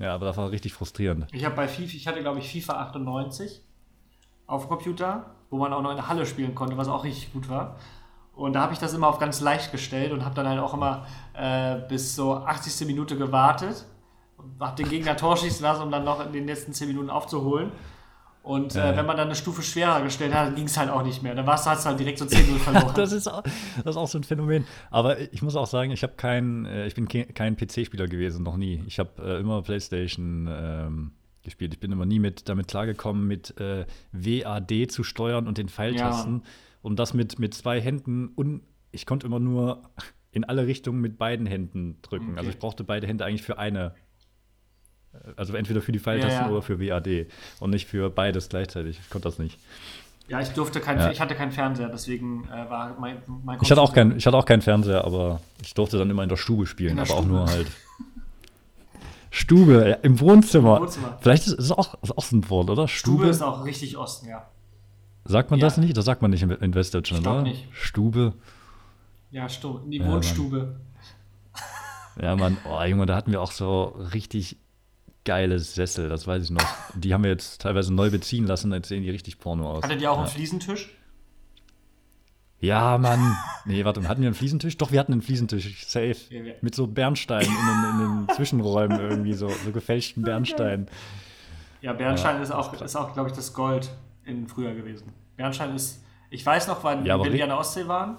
Ja, 0.00 0.16
aber 0.16 0.26
das 0.26 0.36
war 0.36 0.50
richtig 0.50 0.72
frustrierend. 0.72 1.28
Ich 1.32 1.44
habe 1.44 1.54
bei 1.54 1.68
FIFA, 1.68 1.94
ich 1.94 2.08
hatte 2.08 2.20
glaube 2.22 2.40
ich 2.40 2.50
FIFA 2.50 2.80
98 2.88 3.62
auf 4.48 4.62
dem 4.62 4.68
Computer, 4.68 5.26
wo 5.48 5.58
man 5.58 5.72
auch 5.72 5.82
noch 5.82 5.90
in 5.90 5.96
der 5.96 6.08
Halle 6.08 6.26
spielen 6.26 6.56
konnte, 6.56 6.76
was 6.76 6.88
auch 6.88 7.04
richtig 7.04 7.32
gut 7.32 7.48
war. 7.48 7.78
Und 8.36 8.52
da 8.52 8.60
habe 8.60 8.74
ich 8.74 8.78
das 8.78 8.92
immer 8.92 9.08
auf 9.08 9.18
ganz 9.18 9.40
leicht 9.40 9.72
gestellt 9.72 10.12
und 10.12 10.24
habe 10.24 10.34
dann 10.34 10.46
halt 10.46 10.60
auch 10.60 10.74
immer 10.74 11.06
äh, 11.34 11.76
bis 11.88 12.14
so 12.14 12.34
80. 12.34 12.86
Minute 12.86 13.16
gewartet 13.16 13.86
und 14.36 14.60
habe 14.60 14.76
den 14.76 14.90
Gegner 14.90 15.16
Tor 15.16 15.36
schießen 15.38 15.62
lassen, 15.62 15.82
um 15.82 15.90
dann 15.90 16.04
noch 16.04 16.24
in 16.24 16.32
den 16.32 16.46
letzten 16.46 16.72
10 16.74 16.88
Minuten 16.88 17.08
aufzuholen. 17.10 17.72
Und 18.42 18.74
Ja. 18.74 18.92
äh, 18.92 18.96
wenn 18.96 19.06
man 19.06 19.16
dann 19.16 19.26
eine 19.28 19.34
Stufe 19.34 19.62
schwerer 19.62 20.02
gestellt 20.02 20.32
hat, 20.34 20.54
ging 20.54 20.66
es 20.66 20.76
halt 20.76 20.90
auch 20.90 21.02
nicht 21.02 21.22
mehr. 21.22 21.34
Dann 21.34 21.46
warst 21.46 21.66
du 21.66 21.70
halt 21.70 21.98
direkt 21.98 22.18
so 22.18 22.26
10 22.26 22.42
Minuten 22.46 22.60
verloren. 22.62 22.92
Das 22.94 23.10
ist, 23.10 23.26
auch, 23.26 23.42
das 23.42 23.86
ist 23.86 23.96
auch 23.96 24.06
so 24.06 24.18
ein 24.18 24.24
Phänomen. 24.24 24.66
Aber 24.90 25.18
ich 25.18 25.42
muss 25.42 25.56
auch 25.56 25.66
sagen, 25.66 25.90
ich 25.90 26.02
habe 26.02 26.12
kein, 26.16 26.66
äh, 26.66 26.86
ich 26.86 26.94
bin 26.94 27.08
ke 27.08 27.24
kein 27.24 27.56
PC-Spieler 27.56 28.06
gewesen, 28.06 28.42
noch 28.44 28.56
nie. 28.58 28.84
Ich 28.86 28.98
habe 28.98 29.10
äh, 29.20 29.40
immer 29.40 29.62
PlayStation 29.62 30.46
ähm, 30.48 31.12
gespielt. 31.42 31.72
Ich 31.74 31.80
bin 31.80 31.90
immer 31.90 32.06
nie 32.06 32.18
mit, 32.20 32.48
damit 32.50 32.68
klargekommen, 32.68 33.26
mit 33.26 33.58
äh, 33.58 33.86
WAD 34.12 34.92
zu 34.92 35.02
steuern 35.04 35.48
und 35.48 35.56
den 35.58 35.68
Pfeiltasten. 35.70 36.42
Und 36.86 37.00
das 37.00 37.14
mit, 37.14 37.40
mit 37.40 37.52
zwei 37.52 37.80
Händen 37.80 38.28
und 38.28 38.62
ich 38.92 39.06
konnte 39.06 39.26
immer 39.26 39.40
nur 39.40 39.82
in 40.30 40.44
alle 40.44 40.68
Richtungen 40.68 41.00
mit 41.00 41.18
beiden 41.18 41.44
Händen 41.44 41.98
drücken. 42.02 42.28
Okay. 42.30 42.38
Also 42.38 42.50
ich 42.50 42.58
brauchte 42.60 42.84
beide 42.84 43.08
Hände 43.08 43.24
eigentlich 43.24 43.42
für 43.42 43.58
eine. 43.58 43.92
äh, 45.12 45.32
Also 45.36 45.54
entweder 45.56 45.82
für 45.82 45.90
die 45.90 45.98
Pfeiltasten 45.98 46.42
Ja, 46.42 46.46
ja. 46.46 46.52
oder 46.52 46.62
für 46.62 46.78
WAD. 46.78 47.26
Und 47.58 47.70
nicht 47.70 47.86
für 47.88 48.08
beides 48.08 48.48
gleichzeitig. 48.48 49.00
Ich 49.00 49.10
konnte 49.10 49.26
das 49.26 49.40
nicht. 49.40 49.58
ja, 50.28 50.40
ich 50.40 50.50
durfte 50.50 50.78
kein, 50.80 50.98
Ja. 51.00 51.10
ich 51.10 51.20
hatte 51.20 51.34
keinen 51.34 51.50
Fernseher, 51.50 51.88
deswegen 51.88 52.44
äh, 52.48 52.70
war 52.70 52.96
mein, 53.00 53.16
mein 53.44 53.58
Ich 53.62 53.70
hatte, 53.70 53.82
auch 53.82 53.92
kein, 53.92 54.16
ich 54.16 54.24
hatte 54.24 54.36
auch 54.36 54.46
keinen 54.46 54.62
Fernseher, 54.62 55.04
aber 55.04 55.40
ich 55.62 55.74
durfte 55.74 55.98
dann 55.98 56.08
immer 56.08 56.22
in 56.22 56.28
der 56.28 56.36
Stube 56.36 56.66
spielen, 56.68 56.92
In 56.92 56.98
aber 57.00 57.14
auch 57.14 57.18
Stube. 57.22 57.28
nur 57.34 57.46
halt. 57.48 57.66
Stube, 59.30 59.98
im 60.02 60.20
Wohnzimmer. 60.20 60.76
Im 60.76 60.82
Wohnzimmer. 60.84 61.18
Vielleicht 61.20 61.46
ist 61.48 61.58
es 61.58 61.70
auch, 61.72 62.00
ist 62.02 62.16
auch 62.16 62.24
so 62.24 62.36
ein 62.36 62.48
Wort, 62.48 62.70
oder? 62.70 62.86
Stube 62.88 63.18
Stube. 63.18 63.28
ist 63.30 63.42
auch 63.42 63.64
richtig 63.64 63.96
Osten, 63.96 64.28
ja. 64.28 64.48
Sagt 65.28 65.50
man 65.50 65.60
Ja. 65.60 65.66
das 65.66 65.76
nicht? 65.76 65.96
Das 65.96 66.04
sagt 66.04 66.22
man 66.22 66.30
nicht 66.30 66.42
in 66.42 66.74
Westdeutschland, 66.74 67.26
oder? 67.26 67.42
nicht. 67.42 67.66
Stube. 67.72 68.34
Ja, 69.30 69.48
Stu 69.48 69.80
die 69.86 69.98
Ja, 69.98 70.06
Wohnstube. 70.06 70.76
Ja, 72.20 72.34
Mann, 72.36 72.56
oh 72.64 72.82
Junge, 72.82 73.06
da 73.06 73.14
hatten 73.14 73.30
wir 73.32 73.42
auch 73.42 73.52
so 73.52 73.84
richtig 74.14 74.56
geile 75.24 75.58
Sessel, 75.58 76.08
das 76.08 76.26
weiß 76.26 76.44
ich 76.44 76.50
noch. 76.50 76.64
Die 76.94 77.12
haben 77.12 77.24
wir 77.24 77.30
jetzt 77.30 77.60
teilweise 77.60 77.92
neu 77.92 78.10
beziehen 78.10 78.46
lassen, 78.46 78.72
jetzt 78.72 78.88
sehen 78.88 79.02
die 79.02 79.10
richtig 79.10 79.38
porno 79.38 79.70
aus. 79.70 79.84
Hattet 79.84 80.00
ihr 80.00 80.10
auch 80.10 80.16
ja. 80.16 80.22
einen 80.22 80.30
Fliesentisch? 80.30 80.96
Ja, 82.58 82.96
Mann. 82.96 83.36
Nee, 83.66 83.84
warte, 83.84 84.06
hatten 84.08 84.22
wir 84.22 84.28
einen 84.28 84.34
Fliesentisch? 84.34 84.78
Doch, 84.78 84.92
wir 84.92 84.98
hatten 84.98 85.12
einen 85.12 85.20
Fliesentisch, 85.22 85.86
safe. 85.86 86.16
Mit 86.62 86.74
so 86.74 86.86
Bernstein 86.86 87.42
in 87.44 87.50
den, 87.50 88.00
in 88.00 88.26
den 88.26 88.34
Zwischenräumen 88.34 88.98
irgendwie, 88.98 89.34
so, 89.34 89.48
so 89.48 89.72
gefälschten 89.72 90.22
Bernstein. 90.22 90.88
Ja, 91.82 91.92
Bernstein 91.92 92.36
Ja, 92.36 92.42
ist 92.42 92.52
auch, 92.52 92.72
ist 92.80 92.96
auch 92.96 93.12
glaube 93.12 93.28
ich, 93.28 93.36
das 93.36 93.52
Gold 93.52 93.90
in 94.26 94.46
früher 94.48 94.74
gewesen. 94.74 95.12
Bernstein 95.36 95.74
ist, 95.74 96.02
ich 96.30 96.44
weiß 96.44 96.66
noch, 96.68 96.82
wann 96.84 97.04
Ja, 97.04 97.18
wir 97.22 97.30
ri- 97.32 97.42
an 97.42 97.48
der 97.50 97.58
Ostsee 97.58 97.86
waren 97.88 98.16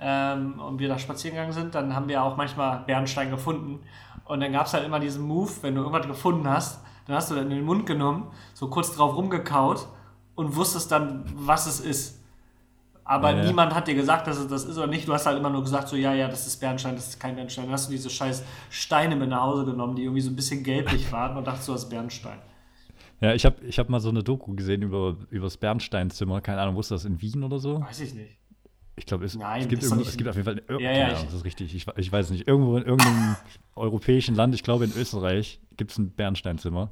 ähm, 0.00 0.60
und 0.60 0.78
wir 0.78 0.88
da 0.88 0.98
spazieren 0.98 1.34
gegangen 1.36 1.52
sind, 1.52 1.74
dann 1.74 1.94
haben 1.94 2.08
wir 2.08 2.22
auch 2.22 2.36
manchmal 2.36 2.80
Bernstein 2.86 3.30
gefunden. 3.30 3.80
Und 4.24 4.40
dann 4.40 4.52
gab 4.52 4.66
es 4.66 4.74
halt 4.74 4.84
immer 4.84 5.00
diesen 5.00 5.22
Move, 5.22 5.50
wenn 5.62 5.74
du 5.74 5.80
irgendwas 5.82 6.06
gefunden 6.06 6.48
hast, 6.48 6.80
dann 7.06 7.16
hast 7.16 7.30
du 7.30 7.34
dann 7.34 7.44
in 7.50 7.56
den 7.56 7.64
Mund 7.64 7.86
genommen, 7.86 8.30
so 8.54 8.68
kurz 8.68 8.94
drauf 8.94 9.16
rumgekaut 9.16 9.88
und 10.34 10.54
wusstest 10.56 10.92
dann, 10.92 11.24
was 11.34 11.66
es 11.66 11.80
ist. 11.80 12.22
Aber 13.04 13.30
Ja, 13.30 13.38
ja. 13.38 13.44
niemand 13.46 13.74
hat 13.74 13.88
dir 13.88 13.94
gesagt, 13.94 14.26
dass 14.26 14.36
es 14.36 14.48
das 14.48 14.66
ist 14.66 14.76
oder 14.76 14.86
nicht. 14.86 15.08
Du 15.08 15.14
hast 15.14 15.24
halt 15.24 15.38
immer 15.38 15.48
nur 15.48 15.62
gesagt, 15.62 15.88
so, 15.88 15.96
ja, 15.96 16.12
ja, 16.12 16.28
das 16.28 16.46
ist 16.46 16.58
Bernstein, 16.60 16.94
das 16.94 17.08
ist 17.08 17.18
kein 17.18 17.34
Bernstein. 17.36 17.64
Dann 17.64 17.72
hast 17.72 17.88
du 17.88 17.92
diese 17.92 18.10
scheiß 18.10 18.44
Steine 18.68 19.16
mit 19.16 19.30
nach 19.30 19.40
Hause 19.40 19.64
genommen, 19.64 19.96
die 19.96 20.02
irgendwie 20.02 20.20
so 20.20 20.28
ein 20.30 20.36
bisschen 20.36 20.62
gelblich 20.62 21.10
waren 21.10 21.34
und 21.38 21.46
dachtest, 21.46 21.68
du 21.68 21.72
hast 21.72 21.88
Bernstein. 21.88 22.38
Ja, 23.20 23.34
ich 23.34 23.44
habe 23.44 23.64
ich 23.64 23.78
hab 23.78 23.88
mal 23.88 24.00
so 24.00 24.08
eine 24.10 24.22
Doku 24.22 24.54
gesehen 24.54 24.82
über, 24.82 25.16
über 25.30 25.46
das 25.46 25.56
Bernsteinzimmer. 25.56 26.40
Keine 26.40 26.60
Ahnung, 26.60 26.76
wo 26.76 26.80
ist 26.80 26.90
das? 26.90 27.04
In 27.04 27.20
Wien 27.20 27.42
oder 27.42 27.58
so? 27.58 27.80
Weiß 27.80 28.00
ich 28.00 28.14
nicht. 28.14 28.36
Ich 28.96 29.06
glaube, 29.06 29.24
es, 29.24 29.36
Nein, 29.36 29.62
es, 29.62 29.68
gibt 29.68 29.82
irgendwo- 29.82 30.02
es 30.02 30.16
gibt 30.16 30.28
auf 30.28 30.36
jeden 30.36 30.44
Fall. 30.44 30.62
Ir- 30.68 30.80
Ja, 30.80 30.90
ja, 30.92 31.06
Ahnung, 31.06 31.18
ich- 31.18 31.24
das 31.26 31.34
ist 31.34 31.44
richtig. 31.44 31.74
Ich, 31.74 31.86
ich 31.96 32.12
weiß 32.12 32.30
nicht. 32.30 32.46
Irgendwo 32.48 32.76
in 32.76 32.84
irgendeinem 32.84 33.36
europäischen 33.76 34.34
Land, 34.34 34.54
ich 34.54 34.62
glaube 34.62 34.84
in 34.84 34.92
Österreich, 34.96 35.60
gibt 35.76 35.90
es 35.92 35.98
ein 35.98 36.10
Bernsteinzimmer. 36.10 36.90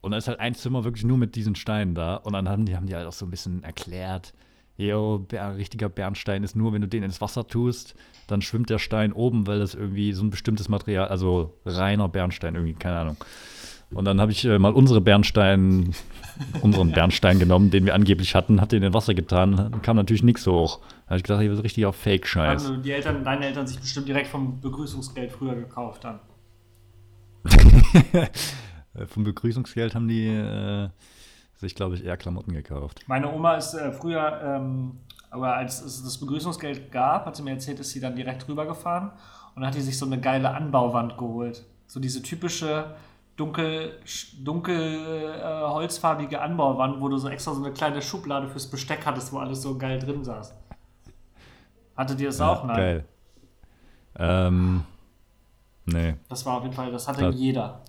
Und 0.00 0.12
da 0.12 0.16
ist 0.18 0.28
halt 0.28 0.40
ein 0.40 0.54
Zimmer 0.54 0.84
wirklich 0.84 1.04
nur 1.04 1.18
mit 1.18 1.34
diesen 1.36 1.54
Steinen 1.56 1.94
da. 1.94 2.16
Und 2.16 2.34
dann 2.34 2.48
haben 2.48 2.64
die, 2.66 2.76
haben 2.76 2.86
die 2.86 2.94
halt 2.94 3.06
auch 3.06 3.12
so 3.12 3.26
ein 3.26 3.30
bisschen 3.30 3.62
erklärt. 3.64 4.32
Jo, 4.76 5.26
richtiger 5.32 5.88
Bernstein 5.88 6.44
ist 6.44 6.54
nur, 6.54 6.72
wenn 6.72 6.80
du 6.82 6.86
den 6.86 7.02
ins 7.02 7.20
Wasser 7.20 7.46
tust, 7.46 7.96
dann 8.28 8.40
schwimmt 8.42 8.70
der 8.70 8.78
Stein 8.78 9.12
oben, 9.12 9.46
weil 9.48 9.58
das 9.58 9.74
irgendwie 9.74 10.12
so 10.12 10.22
ein 10.22 10.30
bestimmtes 10.30 10.68
Material, 10.68 11.08
also 11.08 11.58
reiner 11.66 12.08
Bernstein 12.08 12.54
irgendwie, 12.54 12.74
keine 12.74 12.98
Ahnung. 12.98 13.16
Und 13.90 14.04
dann 14.04 14.20
habe 14.20 14.32
ich 14.32 14.44
äh, 14.44 14.58
mal 14.58 14.72
unsere 14.72 15.00
Bernstein, 15.00 15.94
unseren 16.60 16.92
Bernstein 16.92 17.38
genommen, 17.38 17.70
den 17.70 17.86
wir 17.86 17.94
angeblich 17.94 18.34
hatten, 18.34 18.60
hab 18.60 18.68
den 18.68 18.82
in 18.82 18.92
Wasser 18.92 19.14
getan, 19.14 19.80
kam 19.82 19.96
natürlich 19.96 20.22
nichts 20.22 20.46
hoch. 20.46 20.80
Da 20.80 21.10
habe 21.10 21.16
ich 21.16 21.22
gedacht, 21.22 21.40
hier 21.40 21.50
wird 21.50 21.64
richtig 21.64 21.86
auf 21.86 21.96
Fake-Scheiß. 21.96 22.66
Haben 22.68 22.82
die 22.82 22.92
Eltern, 22.92 23.24
deine 23.24 23.46
Eltern 23.46 23.66
sich 23.66 23.80
bestimmt 23.80 24.08
direkt 24.08 24.28
vom 24.28 24.60
Begrüßungsgeld 24.60 25.32
früher 25.32 25.54
gekauft 25.54 26.04
dann. 26.04 26.20
Vom 29.06 29.24
Begrüßungsgeld 29.24 29.94
haben 29.94 30.08
die 30.08 30.26
äh, 30.26 30.88
sich, 31.56 31.74
glaube 31.74 31.94
ich, 31.94 32.04
eher 32.04 32.16
Klamotten 32.16 32.52
gekauft. 32.52 33.04
Meine 33.06 33.32
Oma 33.32 33.56
ist 33.56 33.74
äh, 33.74 33.92
früher, 33.92 34.40
ähm, 34.42 34.98
aber 35.30 35.54
als 35.54 35.80
es 35.80 36.02
das 36.02 36.18
Begrüßungsgeld 36.18 36.90
gab, 36.90 37.26
hat 37.26 37.36
sie 37.36 37.42
mir 37.42 37.52
erzählt, 37.52 37.80
ist 37.80 37.90
sie 37.90 38.00
dann 38.00 38.16
direkt 38.16 38.48
rübergefahren 38.48 39.10
und 39.54 39.62
dann 39.62 39.66
hat 39.66 39.74
die 39.74 39.80
sich 39.80 39.96
so 39.96 40.06
eine 40.06 40.20
geile 40.20 40.50
Anbauwand 40.50 41.16
geholt. 41.16 41.64
So 41.86 42.00
diese 42.00 42.22
typische 42.22 42.96
dunkel, 43.38 43.98
dunkel 44.42 45.34
äh, 45.40 45.62
holzfarbige 45.62 46.40
Anbauwand, 46.42 47.00
wo 47.00 47.08
du 47.08 47.16
so 47.16 47.28
extra 47.28 47.54
so 47.54 47.62
eine 47.64 47.72
kleine 47.72 48.02
Schublade 48.02 48.48
fürs 48.48 48.66
Besteck 48.66 49.06
hattest, 49.06 49.32
wo 49.32 49.38
alles 49.38 49.62
so 49.62 49.78
geil 49.78 49.98
drin 49.98 50.22
saß. 50.24 50.54
Hattet 51.96 52.20
ihr 52.20 52.26
das 52.28 52.40
auch? 52.40 52.64
Nein. 52.64 52.76
Geil. 52.76 53.04
Ähm, 54.18 54.84
nee. 55.86 56.14
Das 56.28 56.44
war 56.44 56.56
auf 56.58 56.62
jeden 56.64 56.74
Fall, 56.74 56.90
das 56.92 57.06
hatte 57.08 57.22
Das- 57.22 57.34
jeder. 57.36 57.80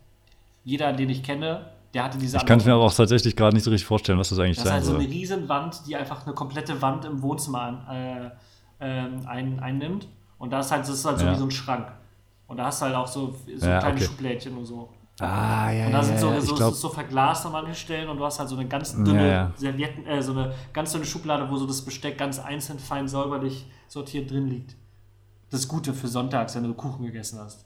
Jeder, 0.64 0.94
den 0.94 1.10
ich 1.10 1.24
kenne, 1.24 1.66
der 1.94 2.04
hatte 2.04 2.18
diese 2.20 2.38
Ich 2.38 2.46
kann 2.46 2.60
es 2.60 2.66
mir 2.66 2.74
aber 2.74 2.84
auch 2.84 2.94
tatsächlich 2.94 3.36
gerade 3.36 3.56
nicht 3.56 3.64
so 3.64 3.72
richtig 3.72 3.88
vorstellen, 3.88 4.20
was 4.20 4.30
das 4.30 4.38
eigentlich 4.40 4.58
Das 4.58 4.66
ist 4.66 4.70
sein 4.70 4.74
halt 4.76 4.86
so 4.86 4.94
eine 4.94 5.04
soll. 5.04 5.12
riesen 5.12 5.50
Wand, 5.50 5.82
die 5.88 5.96
einfach 5.96 6.26
eine 6.26 6.36
komplette 6.36 6.80
Wand 6.82 7.06
im 7.06 7.22
Wohnzimmer 7.24 7.88
äh, 7.92 8.30
ähm, 8.82 9.22
ein, 9.26 9.60
einnimmt. 9.60 10.08
Und 10.38 10.52
da 10.52 10.60
ist 10.60 10.72
halt, 10.72 10.82
das 10.84 10.90
ist 10.90 11.06
halt 11.06 11.18
so 11.18 11.26
Ja. 11.26 11.32
wie 11.32 11.38
so 11.38 11.46
ein 11.46 11.52
Schrank. 11.52 11.92
Und 12.46 12.58
da 12.58 12.66
hast 12.66 12.82
du 12.82 12.86
halt 12.86 12.96
auch 12.96 13.08
so, 13.08 13.34
so 13.58 13.66
Ja, 13.68 13.80
kleine 13.80 13.96
okay. 13.96 14.04
Schublädchen 14.06 14.56
und 14.58 14.66
so. 14.66 14.90
Ah, 15.22 15.72
ja, 15.72 15.88
Und 15.88 15.92
da 15.92 16.04
sind 16.04 16.20
so, 16.20 16.32
ja, 16.32 16.40
so, 16.40 16.54
es 16.54 16.58
glaube, 16.58 16.74
ist 16.74 16.82
so 16.82 16.90
verglast 16.90 17.46
an 17.46 17.52
manchen 17.52 17.76
Stellen 17.76 18.08
und 18.10 18.18
du 18.18 18.26
hast 18.26 18.40
halt 18.40 18.48
so 18.50 18.56
eine 18.56 18.68
ganz 18.68 18.94
dünne 18.94 19.22
Ja, 19.22 19.28
ja. 19.28 19.54
Servietten, 19.58 20.06
äh, 20.06 20.22
so 20.24 20.32
eine 20.32 20.54
ganz 20.72 20.92
dünne 20.92 21.06
Schublade, 21.06 21.50
wo 21.50 21.58
so 21.58 21.68
das 21.68 21.82
Besteck 21.84 22.18
ganz 22.18 22.40
einzeln 22.40 22.80
fein 22.80 23.08
säuberlich 23.08 23.70
sortiert 23.88 24.32
drin 24.32 24.48
liegt. 24.48 24.76
Das 25.50 25.68
Gute 25.68 25.94
für 25.94 26.08
sonntags, 26.08 26.56
wenn 26.56 26.64
du 26.64 26.74
Kuchen 26.74 27.06
gegessen 27.06 27.40
hast. 27.40 27.66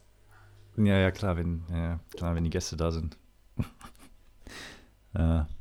ja, 0.78 0.98
ja, 0.98 1.12
klar, 1.12 1.38
wenn, 1.38 1.64
ja, 1.72 2.00
klar, 2.16 2.34
wenn 2.34 2.44
die 2.44 2.50
Gäste 2.50 2.76
da 2.78 2.92
sind. 2.92 3.18
ja. 5.18 5.48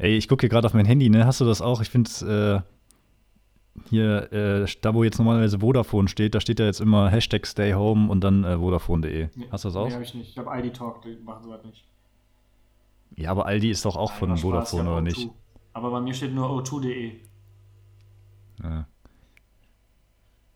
Ey, 0.00 0.16
ich 0.16 0.28
gucke 0.28 0.42
hier 0.42 0.48
gerade 0.48 0.66
auf 0.66 0.74
mein 0.74 0.86
Handy, 0.86 1.08
ne? 1.10 1.26
Hast 1.26 1.40
du 1.40 1.44
das 1.44 1.60
auch? 1.60 1.80
Ich 1.80 1.90
finde 1.90 2.08
es 2.08 2.22
äh, 2.22 2.60
hier, 3.88 4.32
äh, 4.32 4.66
da 4.80 4.94
wo 4.94 5.04
jetzt 5.04 5.18
normalerweise 5.18 5.60
Vodafone 5.60 6.08
steht, 6.08 6.34
da 6.34 6.40
steht 6.40 6.60
ja 6.60 6.66
jetzt 6.66 6.80
immer 6.80 7.08
Hashtag 7.10 7.46
Stay 7.46 7.74
Home 7.74 8.10
und 8.10 8.22
dann 8.22 8.44
äh, 8.44 8.56
Vodafone.de. 8.58 9.28
Nee, 9.34 9.48
Hast 9.50 9.64
du 9.64 9.68
das 9.68 9.76
auch? 9.76 9.88
Nee, 9.88 9.94
hab 9.94 10.02
ich 10.02 10.14
nicht. 10.14 10.28
Ich 10.28 10.34
glaube, 10.34 10.50
ID 10.58 10.74
Talk, 10.74 11.02
die 11.02 11.16
machen 11.22 11.42
sowas 11.44 11.64
nicht. 11.64 11.86
Ja, 13.16 13.30
aber 13.30 13.46
Aldi 13.46 13.70
ist 13.70 13.84
doch 13.84 13.96
auch 13.96 14.12
von 14.12 14.28
Nein, 14.28 14.38
Spaß, 14.38 14.70
Vodafone, 14.70 14.84
ja, 14.84 14.90
oder 14.90 15.00
O2. 15.00 15.04
nicht? 15.04 15.30
Aber 15.72 15.90
bei 15.90 16.00
mir 16.00 16.14
steht 16.14 16.32
nur 16.34 16.48
o2.de. 16.50 17.20
Ja, 18.62 18.86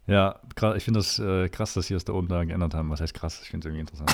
ja 0.07 0.41
ich 0.77 0.85
finde 0.85 1.01
das 1.01 1.19
äh, 1.19 1.49
krass, 1.49 1.75
dass 1.75 1.87
sie 1.87 1.95
das 1.95 2.05
da 2.05 2.13
oben 2.13 2.29
da 2.29 2.45
geändert 2.45 2.75
haben. 2.75 2.91
Was 2.91 3.01
heißt 3.01 3.15
krass? 3.15 3.41
Ich 3.43 3.51
finde 3.51 3.69
es 3.69 3.71
irgendwie 3.75 3.81
interessant. 3.81 4.13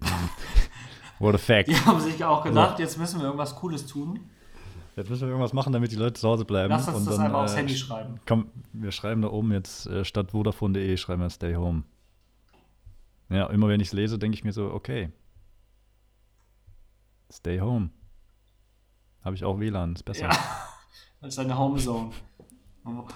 What 1.18 1.34
a 1.34 1.38
fact. 1.38 1.68
Die 1.68 1.76
haben 1.76 2.00
sich 2.00 2.22
auch 2.24 2.42
gedacht, 2.42 2.78
jetzt 2.78 2.98
müssen 2.98 3.20
wir 3.20 3.26
irgendwas 3.26 3.54
Cooles 3.56 3.86
tun. 3.86 4.30
Jetzt 4.96 5.10
müssen 5.10 5.22
wir 5.22 5.28
irgendwas 5.28 5.52
machen, 5.52 5.72
damit 5.72 5.90
die 5.90 5.96
Leute 5.96 6.14
zu 6.14 6.28
Hause 6.28 6.44
bleiben. 6.44 6.70
Lass 6.70 6.86
uns 6.86 6.98
und 6.98 7.06
das 7.06 7.16
dann, 7.16 7.26
einfach 7.26 7.42
aufs 7.42 7.54
äh, 7.54 7.56
Handy 7.56 7.76
schreiben. 7.76 8.20
Komm, 8.26 8.50
wir 8.72 8.92
schreiben 8.92 9.22
da 9.22 9.28
oben 9.28 9.52
jetzt 9.52 9.86
äh, 9.86 10.04
statt 10.04 10.30
Vodafone.de 10.30 10.96
schreiben 10.96 11.22
wir 11.22 11.30
Stay 11.30 11.56
Home. 11.56 11.82
Ja, 13.28 13.46
immer 13.46 13.68
wenn 13.68 13.80
ich 13.80 13.88
es 13.88 13.92
lese, 13.92 14.18
denke 14.18 14.36
ich 14.36 14.44
mir 14.44 14.52
so, 14.52 14.70
okay. 14.70 15.10
Stay 17.32 17.60
Home. 17.60 17.90
Habe 19.22 19.34
ich 19.34 19.44
auch 19.44 19.58
WLAN, 19.58 19.94
ist 19.94 20.04
besser. 20.04 20.28
Ja. 20.28 20.30
Das 21.20 21.32
ist 21.32 21.38
eine 21.38 21.56
Homezone. 21.56 22.10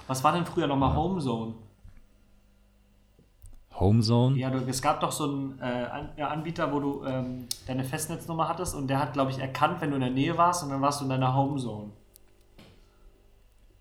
Was 0.06 0.24
war 0.24 0.32
denn 0.32 0.46
früher 0.46 0.66
nochmal 0.66 0.96
Homezone? 0.96 1.56
Homezone? 3.80 4.36
Ja, 4.36 4.50
du, 4.50 4.58
es 4.66 4.82
gab 4.82 5.00
doch 5.00 5.12
so 5.12 5.24
einen 5.24 5.58
äh, 5.60 6.22
Anbieter, 6.22 6.72
wo 6.72 6.80
du 6.80 7.04
ähm, 7.04 7.46
deine 7.66 7.84
Festnetznummer 7.84 8.48
hattest 8.48 8.74
und 8.74 8.88
der 8.88 8.98
hat, 8.98 9.12
glaube 9.12 9.30
ich, 9.30 9.38
erkannt, 9.38 9.80
wenn 9.80 9.90
du 9.90 9.96
in 9.96 10.02
der 10.02 10.10
Nähe 10.10 10.36
warst 10.36 10.62
und 10.62 10.70
dann 10.70 10.80
warst 10.80 11.00
du 11.00 11.04
in 11.04 11.10
deiner 11.10 11.34
Homezone. 11.34 11.90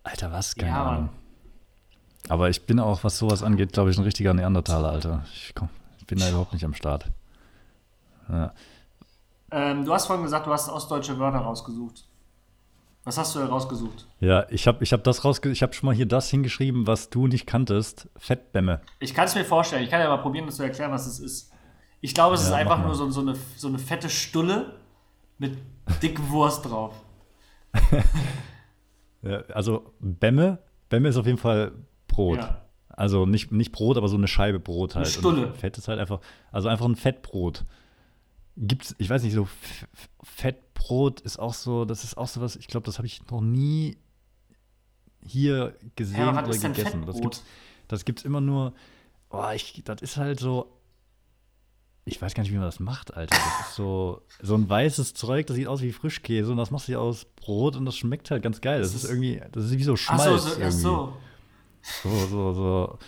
Alter, 0.04 0.32
was? 0.32 0.56
Keine 0.56 0.72
Ja, 0.72 0.84
Mann. 0.84 0.94
Ahnung. 0.96 1.10
Aber 2.30 2.50
ich 2.50 2.66
bin 2.66 2.80
auch, 2.80 3.04
was 3.04 3.18
sowas 3.18 3.44
angeht, 3.44 3.74
glaube 3.74 3.90
ich, 3.90 3.98
ein 3.98 4.04
richtiger 4.04 4.34
Neandertaler, 4.34 4.90
Alter. 4.90 5.26
Ich, 5.34 5.54
komm, 5.56 5.70
ich 5.98 6.06
bin 6.08 6.20
da 6.20 6.30
überhaupt 6.30 6.54
nicht 6.54 6.66
am 6.66 6.74
Start. 6.74 7.06
Ja. 8.30 8.54
Ähm, 9.52 9.86
du 9.86 9.94
hast 9.94 10.08
vorhin 10.08 10.24
gesagt, 10.26 10.46
du 10.46 10.52
hast 10.52 10.70
ostdeutsche 10.70 11.18
Wörter 11.20 11.40
rausgesucht. 11.40 12.07
Was 13.08 13.18
hast 13.18 13.34
du 13.34 13.40
denn 13.40 13.48
rausgesucht? 13.48 14.06
Ja, 14.20 14.46
ich 14.50 14.68
habe 14.68 14.84
ich 14.84 14.92
hab 14.92 15.02
das 15.06 15.24
rausge 15.24 15.50
ich 15.50 15.64
habe 15.64 15.72
schon 15.72 15.88
mal 15.88 15.96
hier 15.96 16.08
das 16.08 16.30
hingeschrieben, 16.30 16.88
was 16.88 17.10
du 17.10 17.28
nicht 17.28 17.48
kanntest. 17.48 18.10
Fettbämme. 18.18 18.82
Ich 19.00 19.14
kann 19.14 19.24
es 19.28 19.34
mir 19.34 19.46
vorstellen. 19.46 19.82
Ich 19.84 19.90
kann 19.90 20.02
ja 20.02 20.10
mal 20.10 20.18
probieren, 20.18 20.46
das 20.46 20.58
zu 20.58 20.64
erklären, 20.64 20.92
was 20.92 21.08
es 21.08 21.20
ist. 21.20 21.54
Ich 22.02 22.14
glaube, 22.14 22.36
es 22.36 22.42
Ja, 22.42 22.48
ist 22.48 22.54
einfach 22.54 22.84
nur 22.84 22.96
so, 22.96 23.10
so, 23.10 23.22
eine, 23.22 23.36
so 23.56 23.70
eine 23.70 23.80
fette 23.80 24.10
Stulle 24.10 24.74
mit 25.38 25.58
dicken 26.04 26.30
Wurst 26.32 26.66
drauf. 26.66 27.02
Ja, 29.24 29.42
also 29.54 29.94
Bämme, 30.00 30.60
Bämme 30.90 31.10
ist 31.10 31.18
auf 31.18 31.26
jeden 31.26 31.40
Fall 31.40 31.72
Brot. 32.08 32.38
Ja. 32.38 32.62
Also 32.90 33.26
nicht, 33.26 33.52
nicht 33.52 33.72
Brot, 33.72 33.98
aber 33.98 34.08
so 34.08 34.16
eine 34.16 34.28
Scheibe 34.28 34.60
Brot 34.60 34.96
halt. 34.96 35.06
Eine 35.06 35.14
Stulle. 35.14 35.48
Und 35.48 35.58
Fett 35.58 35.78
ist 35.78 35.88
halt 35.88 36.00
einfach, 36.00 36.20
also 36.52 36.68
einfach 36.70 36.86
ein 36.86 36.96
Fettbrot. 36.96 37.66
Gibt's, 38.60 38.96
ich 38.98 39.10
weiß 39.10 39.22
nicht, 39.24 39.34
so 39.34 39.48
Fettbrot 40.24 41.22
ist 41.22 41.38
auch 41.38 41.54
so, 41.54 41.86
das 41.86 42.04
ist 42.04 42.18
auch 42.18 42.28
so 42.28 42.42
was, 42.42 42.56
ich 42.56 42.68
glaube, 42.68 42.86
das 42.86 42.98
habe 42.98 43.06
ich 43.08 43.26
noch 43.30 43.42
nie 43.42 43.98
hier 45.26 45.76
gesehen 45.96 46.18
Ja, 46.20 46.32
oder 46.32 46.58
gegessen. 46.58 47.06
Das 47.06 47.20
gibt's, 47.22 47.44
das 47.88 48.06
gibt's 48.06 48.24
immer 48.24 48.42
nur, 48.42 48.74
oh, 49.30 49.50
ich, 49.54 49.82
das 49.86 50.02
ist 50.02 50.18
halt 50.18 50.40
so, 50.40 50.72
ich 52.06 52.22
weiß 52.22 52.34
gar 52.34 52.44
nicht, 52.44 52.52
wie 52.52 52.56
man 52.58 52.66
das 52.66 52.80
macht, 52.80 53.14
Alter. 53.16 53.36
Das 53.36 53.68
ist 53.70 53.76
so, 53.76 54.22
so 54.42 54.56
ein 54.56 54.68
weißes 54.70 55.14
Zeug, 55.14 55.46
das 55.48 55.56
sieht 55.58 55.68
aus 55.68 55.82
wie 55.82 55.92
Frischkäse 55.92 56.52
und 56.52 56.58
das 56.58 56.72
machst 56.72 56.88
du 56.88 56.98
aus 57.00 57.26
Brot 57.36 57.76
und 57.76 57.86
das 57.86 57.96
schmeckt 57.98 58.32
halt 58.32 58.42
ganz 58.44 58.62
geil. 58.62 58.80
Das, 58.80 58.94
Das 58.94 58.96
ist 58.96 59.04
ist- 59.04 59.10
irgendwie, 59.12 59.42
das 59.52 59.66
ist 59.66 59.78
wie 59.78 59.84
so 59.84 59.94
Ach 59.94 59.98
Schmalz 59.98 60.24
so, 60.24 60.38
so, 60.38 60.48
ach 60.56 60.60
irgendwie. 60.60 60.78
so. 60.78 61.14
So, 62.04 62.10
so, 62.28 62.54
so. 62.54 63.00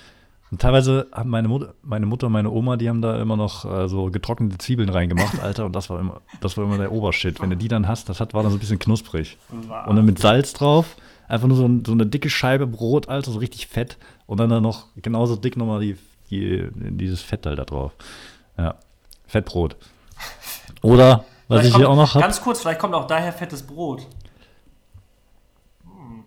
Und 0.51 0.61
teilweise 0.61 1.07
haben 1.11 1.29
meine 1.29 1.47
Mutter, 1.47 1.75
meine 1.83 2.05
Mutter 2.07 2.25
und 2.27 2.33
meine 2.33 2.49
Oma, 2.49 2.75
die 2.75 2.89
haben 2.89 3.01
da 3.03 3.21
immer 3.21 3.37
noch 3.37 3.65
äh, 3.65 3.87
so 3.87 4.05
getrocknete 4.09 4.57
Zwiebeln 4.57 4.89
reingemacht, 4.89 5.39
Alter, 5.43 5.65
und 5.65 5.75
das 5.75 5.89
war 5.91 5.99
immer, 5.99 6.21
das 6.41 6.57
war 6.57 6.63
immer 6.63 6.77
der 6.79 6.91
Obershit. 6.91 7.39
Wenn 7.39 7.51
du 7.51 7.57
die 7.57 7.67
dann 7.67 7.87
hast, 7.87 8.09
das 8.09 8.19
hat, 8.19 8.33
war 8.33 8.41
dann 8.41 8.51
so 8.51 8.57
ein 8.57 8.59
bisschen 8.59 8.79
knusprig. 8.79 9.37
Und 9.51 9.69
dann 9.95 10.05
mit 10.05 10.17
Salz 10.17 10.53
drauf, 10.53 10.95
einfach 11.27 11.47
nur 11.47 11.57
so, 11.57 11.65
ein, 11.67 11.85
so 11.85 11.91
eine 11.91 12.07
dicke 12.07 12.29
Scheibe 12.31 12.65
Brot, 12.65 13.09
Alter, 13.09 13.31
so 13.31 13.37
richtig 13.39 13.67
fett. 13.67 13.97
Und 14.25 14.39
dann, 14.39 14.49
dann 14.49 14.63
noch 14.63 14.87
genauso 14.95 15.35
dick 15.35 15.55
nochmal 15.55 15.81
die, 15.81 15.97
die, 16.31 16.67
dieses 16.73 17.21
Fett 17.21 17.45
halt 17.45 17.59
da 17.59 17.65
drauf. 17.65 17.91
Ja, 18.57 18.75
Fettbrot. 19.27 19.75
Oder, 20.81 21.25
was 21.47 21.59
Vielleicht 21.61 21.67
ich 21.69 21.75
hier 21.75 21.85
auch 21.89 21.91
kommt- 21.95 22.01
noch 22.01 22.13
habe, 22.15 22.23
Ganz 22.23 22.41
kurz, 22.41 22.61
vielleicht 22.61 22.79
kommt 22.79 22.95
auch 22.95 23.05
daher 23.05 23.33
fettes 23.33 23.61
Brot. 23.61 24.07
Hm. 25.83 26.23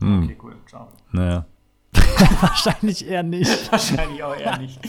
Hm. 0.00 0.24
Okay, 0.24 0.36
cool. 0.42 0.56
Ciao. 0.68 0.88
naja. 1.12 1.44
Wahrscheinlich 2.40 3.06
eher 3.06 3.22
nicht. 3.22 3.70
Wahrscheinlich 3.72 4.22
auch 4.22 4.34
eher 4.36 4.58
nicht. 4.58 4.78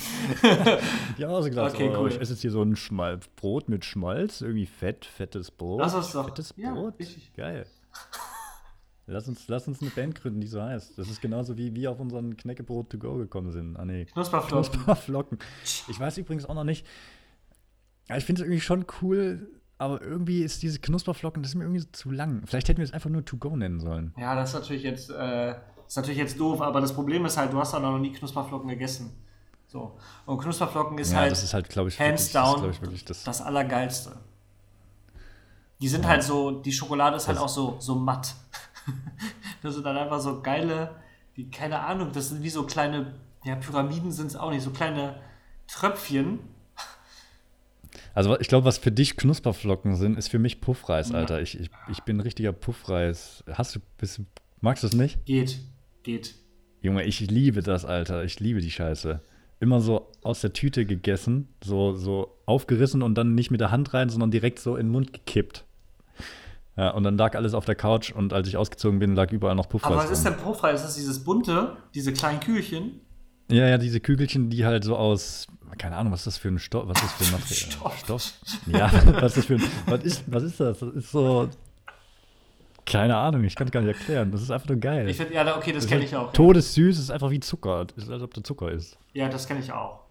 Ich 1.18 1.24
habe 1.24 1.34
auch 1.36 1.42
so 1.42 1.50
gedacht, 1.50 1.74
Okay, 1.76 1.90
oh, 1.94 2.00
cool. 2.02 2.10
ich 2.10 2.20
esse 2.22 2.34
jetzt 2.34 2.42
hier 2.42 2.52
so 2.52 2.62
ein 2.62 2.76
Schmal 2.76 3.20
Brot 3.36 3.68
mit 3.68 3.84
Schmalz, 3.84 4.42
irgendwie 4.42 4.66
fett, 4.66 5.06
fettes 5.06 5.52
Brot. 5.52 5.80
Lass 5.82 5.94
uns 5.96 6.12
doch- 6.14 6.26
Fettes 6.26 6.54
ja, 6.58 6.72
Brot, 6.74 6.98
richtig. 7.00 7.34
geil. 7.36 7.66
Lass 9.08 9.28
uns, 9.28 9.48
lass 9.48 9.68
uns 9.68 9.82
eine 9.82 9.90
Band 9.90 10.16
gründen, 10.22 10.40
die 10.40 10.48
so 10.48 10.62
heißt. 10.62 10.98
Das 10.98 11.10
ist 11.10 11.20
genauso 11.22 11.58
wie 11.58 11.74
wir 11.76 11.92
auf 11.92 12.00
unseren 12.00 12.38
Knäckebrot 12.38 12.92
to 12.92 12.98
go 13.00 13.16
gekommen 13.16 13.52
sind. 13.52 13.76
Ah 13.76 13.84
nee, 13.86 14.06
Knusperflocken. 14.06 14.72
Knusperflocken. 14.72 15.40
Ich 15.88 16.00
weiß 16.00 16.18
übrigens 16.20 16.46
auch 16.46 16.54
noch 16.54 16.64
nicht. 16.64 16.86
Ja, 18.08 18.18
ich 18.18 18.24
finde 18.26 18.42
es 18.42 18.48
irgendwie 18.48 18.62
schon 18.62 18.86
cool, 19.02 19.50
aber 19.80 20.02
irgendwie 20.02 20.42
ist 20.44 20.62
diese 20.62 20.80
Knusperflocken, 20.80 21.42
das 21.42 21.52
ist 21.52 21.56
mir 21.56 21.64
irgendwie 21.64 21.92
zu 21.92 22.12
lang. 22.12 22.44
Vielleicht 22.46 22.70
hätten 22.70 22.78
wir 22.78 22.86
es 22.86 22.94
einfach 22.94 23.10
nur 23.10 23.26
to 23.26 23.38
go 23.38 23.56
nennen 23.58 23.80
sollen. 23.80 24.14
Ja, 24.18 24.36
das 24.36 24.50
ist 24.50 24.56
natürlich 24.56 24.84
jetzt, 24.84 25.10
äh, 25.10 25.56
ist 25.90 25.96
natürlich 25.96 26.20
jetzt 26.20 26.40
doof, 26.40 26.62
aber 26.62 26.82
das 26.82 26.94
Problem 26.94 27.26
ist 27.26 27.36
halt, 27.36 27.52
du 27.52 27.60
hast 27.60 27.74
halt 27.74 27.82
noch 27.82 27.98
nie 27.98 28.12
Knusperflocken 28.12 28.70
gegessen. 28.70 29.12
So. 29.68 29.98
Und 30.28 30.38
Knusperflocken 30.38 31.00
ist 31.00 31.12
ja, 31.12 31.20
halt 31.20 31.32
das 31.32 31.44
ist 31.44 31.56
halt, 31.56 31.68
glaube 31.68 31.90
ich, 31.90 32.00
hands 32.00 32.32
wirklich, 32.32 32.34
das 32.34 32.76
ist, 32.76 32.82
down 32.84 32.94
ich, 32.94 33.06
das. 33.06 33.24
das 33.24 33.42
Allergeilste. 33.42 34.16
Die 35.82 35.88
sind 35.88 36.08
halt 36.08 36.22
so, 36.22 36.52
die 36.52 36.72
Schokolade 36.72 37.18
ist 37.18 37.28
halt 37.28 37.40
auch 37.40 37.50
so, 37.50 37.78
so 37.80 37.96
matt. 37.96 38.36
das 39.64 39.74
sind 39.74 39.84
dann 39.84 39.98
einfach 39.98 40.20
so 40.20 40.42
geile, 40.42 40.96
die, 41.36 41.50
keine 41.50 41.80
Ahnung, 41.80 42.12
das 42.14 42.30
sind 42.30 42.44
wie 42.44 42.50
so 42.50 42.68
kleine, 42.68 43.16
ja, 43.44 43.56
Pyramiden 43.56 44.12
sind 44.12 44.28
es 44.28 44.36
auch 44.36 44.52
nicht, 44.52 44.62
so 44.62 44.70
kleine 44.70 45.20
Tröpfchen. 45.68 46.40
Also 48.14 48.40
ich 48.40 48.48
glaube, 48.48 48.66
was 48.66 48.78
für 48.78 48.92
dich 48.92 49.18
Knusperflocken 49.18 49.96
sind, 49.96 50.20
ist 50.20 50.30
für 50.30 50.40
mich 50.40 50.62
Puffreis, 50.62 51.12
Alter. 51.12 51.42
Ich, 51.42 51.60
ich, 51.60 51.72
ich 51.90 52.04
bin 52.04 52.18
ein 52.18 52.22
richtiger 52.22 52.52
Puffreis. 52.52 53.44
Hast 53.52 53.76
du, 53.76 53.80
bist, 53.98 54.22
magst 54.62 54.84
du 54.84 54.88
es 54.88 54.94
nicht? 54.94 55.26
Geht, 55.26 55.60
geht. 56.04 56.36
Junge, 56.82 57.04
ich 57.04 57.20
liebe 57.20 57.62
das, 57.62 57.86
Alter. 57.86 58.24
Ich 58.24 58.40
liebe 58.40 58.62
die 58.62 58.72
Scheiße. 58.72 59.22
Immer 59.60 59.82
so 59.82 60.08
aus 60.24 60.42
der 60.42 60.54
Tüte 60.54 60.86
gegessen, 60.86 61.50
so, 61.62 61.94
so 61.96 62.38
aufgerissen 62.46 63.02
und 63.02 63.16
dann 63.16 63.36
nicht 63.36 63.52
mit 63.52 63.60
der 63.60 63.72
Hand 63.72 63.94
rein, 63.94 64.10
sondern 64.10 64.32
direkt 64.32 64.60
so 64.60 64.78
in 64.78 64.88
den 64.88 64.92
Mund 64.92 65.12
gekippt. 65.12 65.66
Ja, 66.78 66.92
und 66.92 67.04
dann 67.04 67.18
lag 67.18 67.36
alles 67.36 67.54
auf 67.54 67.66
der 67.66 67.76
Couch 67.76 68.12
und 68.14 68.32
als 68.32 68.48
ich 68.48 68.56
ausgezogen 68.56 69.00
bin, 69.00 69.14
lag 69.14 69.34
überall 69.34 69.56
noch 69.56 69.68
Puffreis. 69.68 69.92
Aber 69.92 70.04
was 70.04 70.12
ist 70.12 70.24
drin. 70.24 70.36
denn 70.36 70.44
Puffreis? 70.44 70.80
Ist 70.80 70.88
das 70.88 70.96
dieses 70.96 71.26
bunte, 71.26 71.76
diese 71.94 72.14
kleinen 72.14 72.40
Kügelchen? 72.40 73.02
Ja, 73.52 73.68
ja, 73.68 73.78
diese 73.78 74.00
Kügelchen, 74.00 74.50
die 74.50 74.66
halt 74.66 74.86
so 74.86 74.96
aus, 74.96 75.48
keine 75.78 75.98
Ahnung, 75.98 76.14
was 76.14 76.22
ist 76.22 76.28
das 76.28 76.38
für 76.38 76.48
ein 76.48 76.60
Stoff, 76.60 76.88
was 76.88 77.02
ist 77.02 77.20
das 77.20 77.28
für 77.28 77.36
ein 77.36 77.42
Material? 77.42 77.72
Stoff. 77.72 78.00
Stoff? 78.00 78.34
Ja, 78.68 78.92
was 79.22 79.36
ist 79.36 79.38
das 79.38 79.46
für 79.46 79.56
ein, 79.56 79.64
was 79.88 80.04
ist, 80.04 80.24
was 80.28 80.44
ist 80.44 80.60
das? 80.62 80.80
Das 80.80 80.94
ist 80.94 81.12
so, 81.12 81.50
keine 82.90 83.16
Ahnung, 83.16 83.44
ich 83.44 83.56
kann 83.56 83.68
es 83.68 83.72
gar 83.72 83.82
nicht 83.82 83.96
erklären. 83.98 84.32
Das 84.32 84.42
ist 84.42 84.52
einfach 84.52 84.68
nur 84.68 84.78
geil. 84.78 85.08
Ich 85.08 85.18
finde, 85.18 85.34
ja, 85.34 85.56
okay, 85.56 85.72
das 85.72 85.88
kenne 85.88 86.04
ich 86.04 86.16
auch. 86.16 86.28
Ja. 86.28 86.32
Todessüß 86.32 86.98
ist 87.00 87.12
einfach 87.12 87.30
wie 87.30 87.40
Zucker. 87.40 87.86
Es 87.96 88.04
ist, 88.04 88.10
als 88.10 88.24
ob 88.24 88.34
du 88.34 88.42
Zucker 88.42 88.72
isst. 88.72 88.98
Ja, 89.14 89.30
das 89.30 89.48
kenne 89.48 89.60
ich 89.60 89.72
auch. 89.72 90.02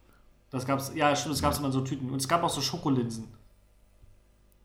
Das 0.51 0.65
gab's, 0.65 0.93
ja, 0.95 1.15
stimmt, 1.15 1.35
das 1.35 1.43
gab 1.43 1.53
es 1.53 1.59
immer 1.59 1.71
so 1.71 1.81
Tüten. 1.83 2.09
Und 2.11 2.17
es 2.21 2.29
gab 2.29 2.43
auch 2.43 2.49
so 2.49 2.61
Schokolinsen, 2.61 3.25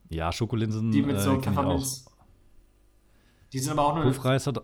Ja, 0.10 0.32
Schokolinsen. 0.32 0.92
die 0.92 1.02
mit 1.02 1.20
so 1.20 1.32
äh, 1.32 1.34
ich 1.34 1.40
auch. 1.40 1.44
Pfefferminz. 1.44 2.06
Die 3.52 3.60
sind 3.60 3.72
aber 3.74 3.86
auch 3.88 3.96
nur. 3.96 4.04
Puffreis 4.06 4.48
hat. 4.48 4.62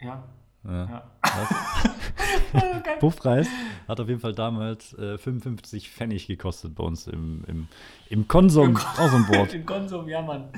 Ja, 0.00 0.24
Ja. 0.66 0.84
ja. 0.86 1.02
Puffreis 3.00 3.48
hat 3.86 4.00
auf 4.00 4.08
jeden 4.08 4.20
Fall 4.20 4.34
damals 4.34 4.94
äh, 4.94 5.18
55 5.18 5.90
Pfennig 5.90 6.26
gekostet 6.26 6.74
bei 6.74 6.84
uns 6.84 7.06
im, 7.06 7.44
im, 7.46 7.68
im 8.08 8.28
Konsum. 8.28 8.70
Im 8.70 9.28
Wort. 9.28 9.52
Im 9.54 9.66
Konsum, 9.66 10.08
ja, 10.08 10.22
Mann. 10.22 10.48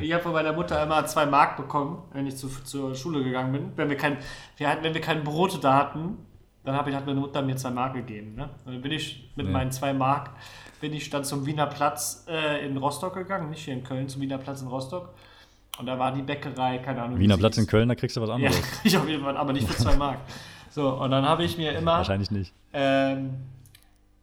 Ich 0.00 0.12
habe 0.12 0.22
von 0.22 0.32
meiner 0.32 0.52
Mutter 0.52 0.82
immer 0.82 1.04
zwei 1.06 1.26
Mark 1.26 1.56
bekommen, 1.56 2.02
wenn 2.12 2.26
ich 2.26 2.36
zu, 2.36 2.48
zur 2.48 2.94
Schule 2.94 3.22
gegangen 3.22 3.52
bin. 3.52 3.72
Wenn 3.76 3.88
wir 3.88 3.96
kein, 3.96 4.16
wir 4.56 4.68
hatten, 4.68 4.82
wenn 4.82 4.94
wir 4.94 5.00
kein 5.00 5.22
Brot 5.22 5.62
da 5.62 5.76
hatten, 5.76 6.18
dann 6.64 6.74
hab 6.74 6.86
ich, 6.88 6.94
hat 6.94 7.06
meine 7.06 7.20
Mutter 7.20 7.42
mir 7.42 7.56
zwei 7.56 7.70
Mark 7.70 7.94
gegeben. 7.94 8.34
Ne? 8.34 8.50
Und 8.64 8.74
dann 8.74 8.82
bin 8.82 8.92
ich 8.92 9.30
mit 9.36 9.46
Ja. 9.46 9.52
meinen 9.52 9.70
zwei 9.72 9.92
Mark 9.92 10.30
bin 10.80 10.92
ich 10.94 11.10
dann 11.10 11.24
zum 11.24 11.46
Wiener 11.46 11.66
Platz 11.66 12.24
äh, 12.28 12.66
in 12.66 12.76
Rostock 12.76 13.14
gegangen, 13.14 13.50
nicht 13.50 13.64
hier 13.64 13.74
in 13.74 13.84
Köln, 13.84 14.08
zum 14.08 14.22
Wiener 14.22 14.38
Platz 14.38 14.62
in 14.62 14.68
Rostock. 14.68 15.10
Und 15.78 15.86
da 15.86 15.98
war 15.98 16.12
die 16.12 16.22
Bäckerei, 16.22 16.78
keine 16.78 17.02
Ahnung. 17.02 17.18
wie 17.18 17.22
Wiener 17.22 17.38
Platz 17.38 17.56
in. 17.56 17.66
Köln, 17.66 17.88
da 17.88 17.94
kriegst 17.94 18.16
du 18.16 18.20
was 18.20 18.28
Ja, 18.28 18.34
anderes. 18.34 18.60
krieg 18.60 18.80
ich 18.84 18.96
auf 18.98 19.08
jeden 19.08 19.22
Fall, 19.24 19.36
aber 19.36 19.52
nicht 19.52 19.66
für 19.68 19.76
zwei 19.76 19.96
Mark. 19.96 20.18
So, 20.70 20.88
und 20.94 21.10
dann 21.10 21.24
habe 21.26 21.42
ich 21.44 21.56
mir 21.56 21.72
immer 21.72 21.98
Wahrscheinlich 21.98 22.30
nicht. 22.30 22.52
ähm, 22.72 23.34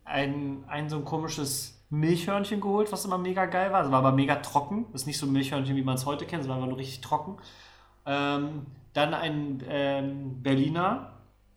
ein, 0.05 0.63
ein 0.67 0.89
so 0.89 0.97
ein 0.97 1.05
komisches 1.05 1.73
Milchhörnchen 1.89 2.61
geholt, 2.61 2.91
was 2.91 3.05
immer 3.05 3.17
mega 3.17 3.45
geil 3.45 3.71
war. 3.71 3.83
Es 3.85 3.91
war 3.91 3.99
aber 3.99 4.11
mega 4.11 4.35
trocken. 4.37 4.85
Das 4.91 5.01
ist 5.01 5.07
nicht 5.07 5.17
so 5.17 5.25
ein 5.25 5.31
Milchhörnchen, 5.31 5.75
wie 5.75 5.81
man 5.83 5.95
es 5.95 6.05
heute 6.05 6.25
kennt, 6.25 6.43
sondern 6.43 6.59
einfach 6.59 6.69
nur 6.69 6.77
richtig 6.77 7.01
trocken. 7.01 7.37
Ähm, 8.05 8.65
dann 8.93 9.13
ein 9.13 9.63
ähm, 9.67 10.41
Berliner, 10.43 11.11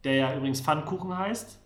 der 0.04 0.14
ja 0.14 0.34
übrigens 0.34 0.60
Pfannkuchen 0.60 1.16
heißt. 1.16 1.58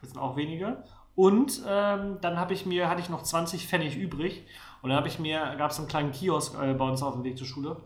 Das 0.00 0.10
sind 0.10 0.18
auch 0.18 0.36
wenige. 0.36 0.82
Und 1.14 1.62
ähm, 1.68 2.18
dann 2.20 2.38
habe 2.38 2.54
ich 2.54 2.64
mir, 2.66 2.88
hatte 2.88 3.00
ich 3.00 3.10
noch 3.10 3.22
20 3.22 3.66
Pfennig 3.66 3.96
übrig. 3.96 4.42
Und 4.82 4.90
dann 4.90 4.96
habe 4.98 5.08
ich 5.08 5.18
mir, 5.18 5.54
gab 5.58 5.70
es 5.70 5.78
einen 5.78 5.88
kleinen 5.88 6.12
Kiosk 6.12 6.54
äh, 6.60 6.72
bei 6.74 6.88
uns 6.88 7.02
auf 7.02 7.14
dem 7.14 7.24
Weg 7.24 7.36
zur 7.36 7.46
Schule. 7.46 7.70
Und 7.70 7.80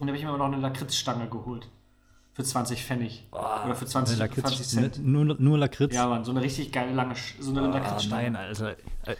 dann 0.00 0.08
habe 0.08 0.18
ich 0.18 0.24
mir 0.24 0.36
noch 0.36 0.44
eine 0.46 0.58
Lakritzstange 0.58 1.28
geholt. 1.28 1.68
Für 2.32 2.44
20 2.44 2.84
Pfennig. 2.84 3.26
Oder 3.32 3.74
für 3.74 3.86
20, 3.86 4.18
Ne, 4.18 4.28
20 4.30 4.42
Lakritz, 4.44 4.68
Cent. 4.70 4.98
ne, 5.04 5.24
nur, 5.24 5.36
nur 5.38 5.58
Lakritz. 5.58 5.94
Ja, 5.94 6.06
Mann, 6.06 6.24
so 6.24 6.30
eine 6.30 6.40
richtig 6.42 6.72
geile 6.72 6.94
lange, 6.94 7.14
so 7.40 7.50
eine 7.50 7.62
Ah, 7.62 7.66
Lakritzstange. 7.78 8.22
nein, 8.30 8.36
Alter. 8.36 8.76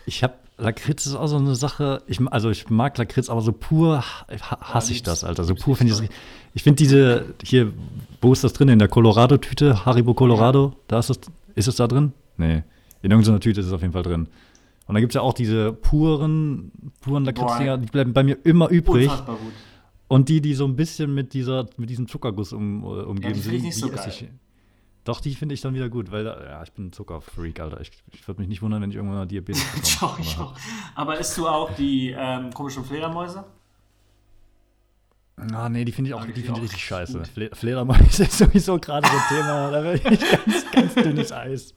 Ich 0.07 0.23
habe 0.23 0.35
Lakritz 0.59 1.07
ist 1.07 1.15
auch 1.17 1.27
so 1.27 1.37
eine 1.37 1.55
Sache. 1.55 2.03
Ich, 2.07 2.21
also 2.31 2.51
ich 2.51 2.69
mag 2.71 2.97
Lakritz, 2.99 3.29
aber 3.29 3.41
so 3.41 3.53
pur 3.53 4.03
ha- 4.03 4.27
hasse 4.61 4.93
ich 4.93 4.99
liebst- 4.99 5.07
das, 5.09 5.25
Alter. 5.25 5.45
So 5.45 5.55
pur 5.55 5.75
finde 5.77 5.93
ich 5.93 6.01
nicht 6.01 6.13
das. 6.13 6.19
Ich 6.55 6.63
finde 6.63 6.77
diese 6.77 7.35
hier, 7.43 7.73
wo 8.21 8.33
ist 8.33 8.45
das 8.45 8.53
drin? 8.53 8.69
In 8.69 8.79
der 8.79 8.89
Colorado-Tüte, 8.89 9.85
Haribo 9.85 10.15
Colorado. 10.15 10.75
Da 10.87 10.99
ist 11.01 11.11
das, 11.11 11.19
ist 11.57 11.67
es 11.69 11.77
da 11.77 11.89
drin? 11.89 12.13
Nee. 12.37 12.63
In 13.03 13.11
irgendeiner 13.11 13.41
Tüte 13.41 13.61
ist 13.61 13.67
es 13.67 13.73
auf 13.73 13.81
jeden 13.81 13.93
Fall 13.95 14.03
drin. 14.03 14.29
Und 14.87 14.95
da 14.95 15.01
gibt 15.01 15.13
es 15.13 15.15
ja 15.15 15.21
auch 15.23 15.33
diese 15.35 15.73
puren, 15.73 16.71
puren 17.01 17.25
Lakritzdinger, 17.25 17.79
die 17.79 17.87
bleiben 17.87 18.13
bei 18.13 18.23
mir 18.23 18.39
immer 18.45 18.69
übrig. 18.69 19.05
Unfassbar 19.11 19.37
gut. 19.37 19.53
Und 20.09 20.29
die, 20.29 20.41
die 20.41 20.55
so 20.55 20.65
ein 20.67 20.75
bisschen 20.77 21.15
mit 21.15 21.33
dieser, 21.35 21.67
mit 21.77 21.89
diesem 21.89 22.09
Zuckerguss 22.09 22.53
um, 22.53 22.83
äh, 22.83 22.87
umgeben 23.03 23.35
die 23.35 23.41
finde 23.41 23.57
ich 23.59 23.63
nicht 23.63 23.77
so 23.79 23.91
esse 23.93 24.09
ich. 24.09 24.29
Doch, 25.05 25.21
die 25.21 25.35
finde 25.35 25.55
ich 25.55 25.61
dann 25.63 25.73
wieder 25.75 25.89
gut, 25.89 26.11
weil 26.13 26.27
ja, 26.27 26.63
ich 26.63 26.73
bin 26.73 26.87
ein 26.89 26.93
Zuckerfreak, 26.93 27.59
Alter. 27.61 27.81
Ich, 27.81 27.91
ich 28.13 28.27
würde 28.29 28.41
mich 28.41 28.49
nicht 28.49 28.61
wundern, 28.61 28.83
wenn 28.83 28.91
ich 28.91 28.97
irgendwann 28.97 29.19
mal 29.19 29.27
Diabetes 29.27 29.63
Ich 29.83 29.93
bekomme. 29.99 30.13
auch, 30.13 30.19
ich 30.19 30.39
auch. 30.39 30.55
Aber 30.95 31.19
isst 31.19 31.39
du 31.39 31.49
auch 31.49 31.75
die 31.75 32.15
ähm, 32.17 32.53
komischen 32.53 32.85
Fledermäuse? 32.85 33.45
Ah, 35.55 35.71
nee, 35.71 35.87
die 35.87 35.93
finde 35.93 36.11
ich 36.11 36.15
auch, 36.15 36.21
Ah, 36.21 36.27
die 36.27 36.35
die 36.35 36.43
finde 36.43 36.59
ich 36.61 36.67
ich 36.67 36.71
richtig 36.73 36.85
scheiße. 36.85 37.17
gut. 37.19 37.29
Fle 37.29 37.51
Fledermäuse 37.55 38.23
ist 38.25 38.37
sowieso 38.37 38.79
gerade 38.79 39.09
so 39.09 39.15
ein 39.17 39.23
Thema, 39.29 39.71
da 39.71 39.83
werde 39.85 39.97
ich 40.15 40.21
ganz, 40.45 40.71
ganz 40.71 40.95
dünnes 40.95 41.33
Eis. 41.33 41.75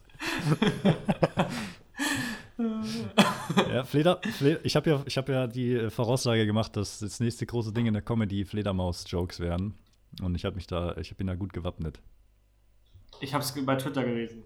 Ja, 3.72 3.84
Fleder, 3.84 4.20
Fleder 4.36 4.60
ich 4.64 4.76
habe 4.76 4.90
ja, 4.90 5.02
ich 5.06 5.16
hab 5.16 5.28
ja 5.28 5.46
die 5.46 5.74
äh, 5.74 5.90
Voraussage 5.90 6.46
gemacht, 6.46 6.76
dass 6.76 6.98
das 7.00 7.20
nächste 7.20 7.46
große 7.46 7.72
Ding 7.72 7.86
in 7.86 7.94
der 7.94 8.02
Comedy 8.02 8.44
Fledermaus-Jokes 8.44 9.40
werden. 9.40 9.74
Und 10.22 10.34
ich 10.34 10.44
habe 10.44 10.56
mich 10.56 10.66
da, 10.66 10.96
ich 10.96 11.16
bin 11.16 11.26
da 11.26 11.34
gut 11.34 11.52
gewappnet. 11.52 12.00
Ich 13.20 13.34
habe 13.34 13.42
es 13.44 13.52
bei 13.64 13.76
Twitter 13.76 14.04
gelesen. 14.04 14.44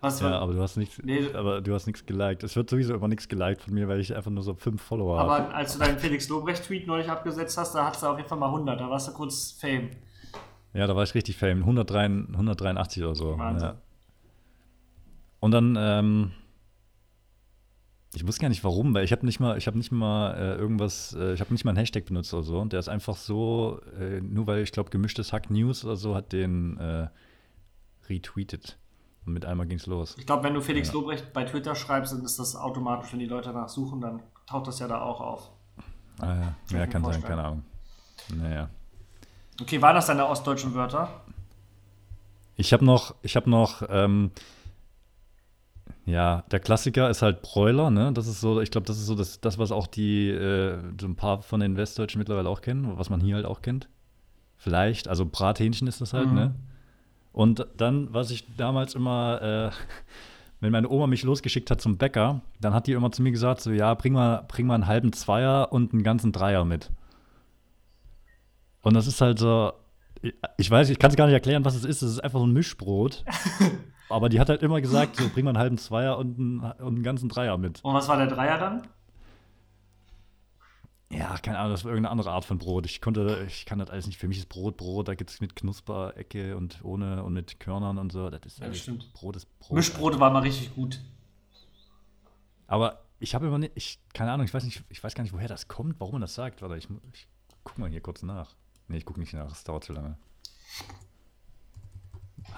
Was 0.00 0.20
Ja, 0.20 0.38
aber 0.40 0.52
du 0.52 0.60
hast 0.60 0.76
nichts, 0.76 0.98
Nee. 1.02 1.32
aber 1.32 1.60
du 1.60 1.72
hast 1.74 1.86
nichts 1.86 2.04
geliked. 2.04 2.42
Es 2.42 2.56
wird 2.56 2.68
sowieso 2.68 2.94
immer 2.94 3.06
nichts 3.06 3.28
geliked 3.28 3.62
von 3.62 3.72
mir, 3.72 3.86
weil 3.86 4.00
ich 4.00 4.14
einfach 4.16 4.32
nur 4.32 4.42
so 4.42 4.54
fünf 4.54 4.82
Follower 4.82 5.16
habe. 5.18 5.32
aber 5.32 5.54
als 5.54 5.74
du 5.74 5.78
deinen 5.78 5.98
Felix 5.98 6.28
Lobrecht-Tweet 6.28 6.88
neulich 6.88 7.08
abgesetzt 7.08 7.56
hast, 7.56 7.74
da 7.74 7.86
hattest 7.86 8.02
du 8.02 8.08
auf 8.08 8.16
jeden 8.16 8.28
Fall 8.28 8.38
mal 8.38 8.48
100. 8.48 8.80
Da 8.80 8.90
warst 8.90 9.06
du 9.08 9.12
kurz 9.12 9.52
Fame. 9.52 9.90
Ja, 10.74 10.86
da 10.88 10.96
war 10.96 11.04
ich 11.04 11.14
richtig 11.14 11.36
fame. 11.36 11.60
103, 11.60 12.04
183 12.32 13.02
oder 13.04 13.14
so. 13.14 13.38
Wahnsinn. 13.38 13.68
Ja. 13.68 13.82
Und 15.38 15.50
dann, 15.52 15.76
ähm, 15.78 16.32
ich 18.14 18.26
wusste 18.26 18.42
gar 18.42 18.48
nicht 18.48 18.62
warum, 18.64 18.92
weil 18.94 19.04
ich 19.04 19.12
habe 19.12 19.24
nicht 19.24 19.40
mal, 19.40 19.56
ich 19.56 19.66
habe 19.66 19.78
nicht 19.78 19.90
mal 19.90 20.34
äh, 20.34 20.54
irgendwas, 20.56 21.14
äh, 21.18 21.32
ich 21.32 21.40
habe 21.40 21.52
nicht 21.52 21.64
mal 21.64 21.70
einen 21.70 21.78
Hashtag 21.78 22.04
benutzt 22.04 22.32
oder 22.34 22.42
so. 22.42 22.58
Und 22.60 22.72
der 22.72 22.80
ist 22.80 22.88
einfach 22.88 23.16
so, 23.16 23.80
äh, 23.98 24.20
nur 24.20 24.46
weil 24.46 24.62
ich 24.62 24.72
glaube, 24.72 24.90
gemischtes 24.90 25.32
Hack 25.32 25.50
News 25.50 25.84
oder 25.84 25.96
so 25.96 26.14
hat 26.14 26.32
den 26.32 26.76
äh, 26.78 27.08
retweetet. 28.08 28.78
Und 29.24 29.32
mit 29.34 29.44
einmal 29.46 29.66
ging's 29.66 29.86
los. 29.86 30.16
Ich 30.18 30.26
glaube, 30.26 30.42
wenn 30.44 30.52
du 30.54 30.60
Felix 30.60 30.88
Ja. 30.88 30.94
Lobrecht 30.94 31.32
bei 31.32 31.44
Twitter 31.44 31.74
schreibst, 31.74 32.12
dann 32.12 32.24
ist 32.24 32.38
das 32.38 32.56
automatisch, 32.56 33.12
wenn 33.12 33.20
die 33.20 33.26
Leute 33.26 33.52
danach 33.52 33.68
suchen, 33.68 34.00
dann 34.00 34.20
taucht 34.46 34.66
das 34.66 34.78
ja 34.80 34.88
da 34.88 35.00
auch 35.00 35.20
auf. 35.20 35.50
Ah, 36.18 36.26
ja, 36.70 36.78
ja 36.78 36.86
kann 36.86 37.02
mir 37.02 37.12
sein, 37.12 37.20
vorstellen. 37.22 37.22
keine 37.22 37.44
Ahnung. 37.44 37.64
Naja. 38.36 38.68
Okay, 39.60 39.80
waren 39.80 39.94
das 39.94 40.06
deine 40.06 40.26
ostdeutschen 40.26 40.74
Wörter? 40.74 41.08
Ich 42.56 42.72
habe 42.72 42.84
noch, 42.84 43.14
ich 43.22 43.36
habe 43.36 43.48
noch, 43.48 43.82
ähm, 43.88 44.30
ja, 46.04 46.42
der 46.50 46.60
Klassiker 46.60 47.08
ist 47.10 47.22
halt 47.22 47.42
Bräuler, 47.42 47.90
ne? 47.90 48.12
Das 48.12 48.26
ist 48.26 48.40
so, 48.40 48.60
ich 48.60 48.70
glaube, 48.70 48.86
das 48.86 48.98
ist 48.98 49.06
so 49.06 49.14
das, 49.14 49.40
das, 49.40 49.58
was 49.58 49.70
auch 49.70 49.86
die, 49.86 50.28
äh, 50.30 50.78
so 51.00 51.06
ein 51.06 51.14
paar 51.16 51.42
von 51.42 51.60
den 51.60 51.76
Westdeutschen 51.76 52.18
mittlerweile 52.18 52.48
auch 52.48 52.60
kennen, 52.60 52.98
was 52.98 53.08
man 53.10 53.20
hier 53.20 53.36
halt 53.36 53.46
auch 53.46 53.62
kennt. 53.62 53.88
Vielleicht, 54.56 55.08
also 55.08 55.26
Brathähnchen 55.26 55.86
ist 55.88 56.00
das 56.00 56.12
halt, 56.12 56.28
Mhm. 56.28 56.34
ne? 56.34 56.54
Und 57.32 57.66
dann, 57.76 58.12
was 58.12 58.30
ich 58.30 58.46
damals 58.56 58.94
immer, 58.94 59.40
äh, 59.42 59.70
wenn 60.60 60.72
meine 60.72 60.88
Oma 60.90 61.06
mich 61.06 61.22
losgeschickt 61.22 61.70
hat 61.70 61.80
zum 61.80 61.96
Bäcker, 61.98 62.40
dann 62.60 62.74
hat 62.74 62.86
die 62.86 62.92
immer 62.92 63.10
zu 63.10 63.22
mir 63.22 63.32
gesagt, 63.32 63.60
so, 63.60 63.70
ja, 63.70 63.94
bring 63.94 64.12
mal, 64.12 64.44
bring 64.48 64.66
mal 64.66 64.74
einen 64.74 64.86
halben 64.86 65.12
Zweier 65.12 65.72
und 65.72 65.92
einen 65.92 66.02
ganzen 66.02 66.30
Dreier 66.32 66.64
mit. 66.64 66.90
Und 68.82 68.94
das 68.94 69.06
ist 69.06 69.20
halt 69.20 69.38
so, 69.38 69.72
ich 70.58 70.70
weiß, 70.70 70.90
ich 70.90 70.98
kann 70.98 71.10
es 71.10 71.16
gar 71.16 71.26
nicht 71.26 71.34
erklären, 71.34 71.64
was 71.64 71.74
es 71.74 71.84
ist. 71.84 72.02
Es 72.02 72.12
ist 72.12 72.20
einfach 72.20 72.38
so 72.40 72.46
ein 72.46 72.52
Mischbrot. 72.52 73.24
Aber 74.12 74.28
die 74.28 74.38
hat 74.38 74.48
halt 74.48 74.62
immer 74.62 74.80
gesagt, 74.80 75.16
so, 75.16 75.28
bring 75.28 75.44
mal 75.44 75.50
einen 75.50 75.58
halben 75.58 75.78
Zweier 75.78 76.18
und 76.18 76.38
einen, 76.38 76.60
und 76.60 76.94
einen 76.94 77.02
ganzen 77.02 77.28
Dreier 77.28 77.56
mit. 77.58 77.82
Und 77.82 77.94
was 77.94 78.08
war 78.08 78.16
der 78.16 78.26
Dreier 78.26 78.58
dann? 78.58 78.86
Ja, 81.10 81.36
keine 81.38 81.58
Ahnung, 81.58 81.72
das 81.72 81.84
war 81.84 81.90
irgendeine 81.90 82.10
andere 82.10 82.30
Art 82.30 82.44
von 82.44 82.58
Brot. 82.58 82.86
Ich 82.86 83.02
konnte, 83.02 83.44
ich 83.46 83.66
kann 83.66 83.78
das 83.78 83.90
alles 83.90 84.06
nicht. 84.06 84.18
Für 84.18 84.28
mich 84.28 84.38
ist 84.38 84.48
Brot 84.48 84.76
Brot, 84.78 85.08
da 85.08 85.14
gibt 85.14 85.30
es 85.30 85.40
mit 85.40 85.56
Knusperecke 85.56 86.56
und 86.56 86.80
ohne 86.82 87.22
und 87.22 87.34
mit 87.34 87.60
Körnern 87.60 87.98
und 87.98 88.12
so. 88.12 88.30
Das 88.30 88.40
ist 88.46 88.60
Ja, 88.60 88.72
stimmt. 88.72 89.12
Brot 89.12 89.36
ist 89.36 89.46
Brot. 89.58 89.76
Mischbrote 89.76 90.20
war 90.20 90.30
mal 90.30 90.40
richtig 90.40 90.74
gut. 90.74 91.00
Aber 92.66 93.02
ich 93.18 93.34
habe 93.34 93.46
immer 93.46 93.58
nicht, 93.58 93.72
ich, 93.74 94.00
keine 94.14 94.32
Ahnung, 94.32 94.46
ich 94.46 94.54
weiß 94.54 94.64
nicht, 94.64 94.84
ich 94.88 95.04
weiß 95.04 95.14
gar 95.14 95.22
nicht, 95.22 95.34
woher 95.34 95.48
das 95.48 95.68
kommt, 95.68 96.00
warum 96.00 96.14
man 96.14 96.22
das 96.22 96.34
sagt. 96.34 96.62
Warte, 96.62 96.76
ich, 96.76 96.88
ich 97.12 97.28
guck 97.62 97.76
mal 97.76 97.90
hier 97.90 98.00
kurz 98.00 98.22
nach. 98.22 98.56
Nee, 98.88 98.96
ich 98.96 99.04
gucke 99.04 99.20
nicht 99.20 99.34
nach, 99.34 99.52
es 99.52 99.64
dauert 99.64 99.84
zu 99.84 99.92
lange. 99.92 100.16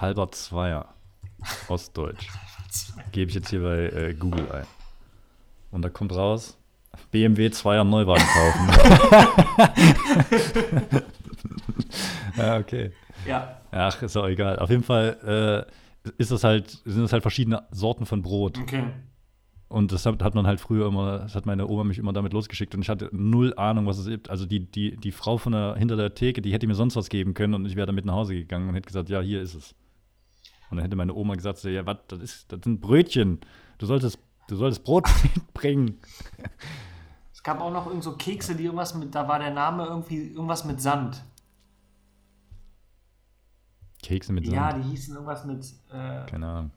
Halber 0.01 0.31
Zweier. 0.31 0.95
Ostdeutsch. 1.69 2.29
Gebe 3.13 3.29
ich 3.31 3.35
jetzt 3.37 3.51
hier 3.51 3.63
bei 3.63 3.85
äh, 3.87 4.15
Google 4.15 4.51
ein. 4.51 4.67
Und 5.71 5.83
da 5.83 5.89
kommt 5.89 6.13
raus, 6.15 6.59
BMW 7.11 7.51
Zweier 7.51 7.85
Neuwagen 7.85 8.25
kaufen. 8.25 8.69
ja, 12.37 12.59
okay. 12.59 12.93
Ja, 13.27 13.59
Ach, 13.71 14.03
ist 14.03 14.17
auch 14.17 14.27
egal. 14.27 14.59
Auf 14.59 14.71
jeden 14.71 14.85
Fall 14.85 15.67
äh, 16.07 16.11
ist 16.19 16.31
das 16.31 16.45
halt, 16.45 16.71
sind 16.85 17.03
das 17.03 17.13
halt 17.13 17.23
verschiedene 17.23 17.65
Sorten 17.71 18.07
von 18.07 18.23
Brot. 18.23 18.59
okay. 18.59 18.85
Und 19.69 19.91
das 19.91 20.07
hat, 20.07 20.23
hat 20.23 20.37
man 20.37 20.47
halt 20.47 20.61
früher 20.61 20.87
immer, 20.87 21.21
das 21.21 21.35
hat 21.35 21.47
meine 21.47 21.67
Oma 21.67 21.83
mich 21.83 21.99
immer 21.99 22.13
damit 22.13 22.33
losgeschickt 22.33 22.77
und 22.77 22.83
ich 22.83 22.89
hatte 22.89 23.09
null 23.11 23.55
Ahnung, 23.57 23.87
was 23.87 23.99
es 23.99 24.07
ist. 24.07 24.31
Also 24.31 24.47
die, 24.47 24.71
die, 24.71 24.97
die 24.97 25.11
Frau 25.11 25.37
von 25.37 25.53
der, 25.53 25.75
hinter 25.75 25.97
der 25.97 26.15
Theke, 26.15 26.41
die 26.43 26.53
hätte 26.53 26.69
mir 26.69 26.77
sonst 26.77 26.95
was 26.95 27.09
geben 27.09 27.35
können 27.35 27.55
und 27.55 27.67
ich 27.67 27.75
wäre 27.75 27.87
damit 27.87 28.05
nach 28.05 28.15
Hause 28.15 28.35
gegangen 28.35 28.69
und 28.69 28.77
hätte 28.77 28.87
gesagt, 28.87 29.09
ja, 29.09 29.21
hier 29.21 29.43
ist 29.43 29.55
es. 29.55 29.75
Und 30.71 30.77
dann 30.79 30.85
hätte 30.85 30.97
meine 30.97 31.15
Oma 31.15 31.35
gesagt, 31.35 31.59
so, 31.59 31.69
ja, 31.69 31.87
was, 31.87 31.99
das 32.09 32.21
ist, 32.21 32.53
das 32.53 32.61
sind 32.65 32.81
Brötchen. 32.81 33.41
Du 33.79 33.87
solltest, 33.87 34.19
du 34.49 34.57
solltest 34.57 34.85
Brot 34.85 35.09
mitbringen. 35.35 36.01
Es 37.33 37.43
gab 37.43 37.61
auch 37.61 37.73
noch 37.73 37.87
irgend 37.87 38.03
so 38.03 38.17
Kekse, 38.17 38.55
die 38.55 38.65
irgendwas 38.65 38.95
mit, 38.95 39.15
da 39.15 39.29
war 39.29 39.39
der 39.39 39.51
Name 39.53 39.85
irgendwie 39.85 40.29
irgendwas 40.29 40.65
mit 40.65 40.81
Sand. 40.81 41.23
Kekse 44.03 44.33
mit 44.33 44.45
Sand. 44.47 44.57
Ja, 44.57 44.73
die 44.73 44.83
hießen 44.83 45.15
irgendwas 45.15 45.45
mit, 45.45 45.65
äh, 45.91 46.27
Keine 46.27 46.47
Ahnung. 46.47 46.71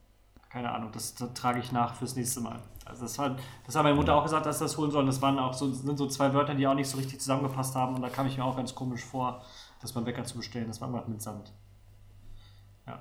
keine 0.49 0.71
Ahnung, 0.71 0.91
das, 0.93 1.13
das 1.15 1.33
trage 1.33 1.59
ich 1.59 1.71
nach 1.71 1.95
fürs 1.95 2.15
nächste 2.15 2.41
Mal. 2.41 2.59
Also 2.85 3.03
das 3.03 3.19
hat, 3.19 3.37
das 3.65 3.75
hat 3.75 3.83
meine 3.83 3.95
Mutter 3.95 4.15
auch 4.15 4.23
gesagt, 4.23 4.45
dass 4.45 4.59
das 4.59 4.77
holen 4.77 4.91
sollen. 4.91 5.07
Das 5.07 5.21
waren 5.21 5.37
auch 5.39 5.53
so, 5.53 5.71
sind 5.71 5.97
so 5.97 6.07
zwei 6.07 6.33
Wörter, 6.33 6.55
die 6.55 6.65
auch 6.67 6.73
nicht 6.73 6.87
so 6.89 6.97
richtig 6.97 7.19
zusammengepasst 7.19 7.75
haben. 7.75 7.95
Und 7.95 8.01
da 8.01 8.09
kam 8.09 8.27
ich 8.27 8.37
mir 8.37 8.45
auch 8.45 8.55
ganz 8.55 8.73
komisch 8.73 9.03
vor, 9.03 9.41
das 9.81 9.91
beim 9.91 10.05
Bäcker 10.05 10.23
zu 10.23 10.37
bestellen. 10.37 10.67
Das 10.67 10.79
war 10.79 10.87
irgendwas 10.87 11.09
mit 11.09 11.21
Sand. 11.21 11.51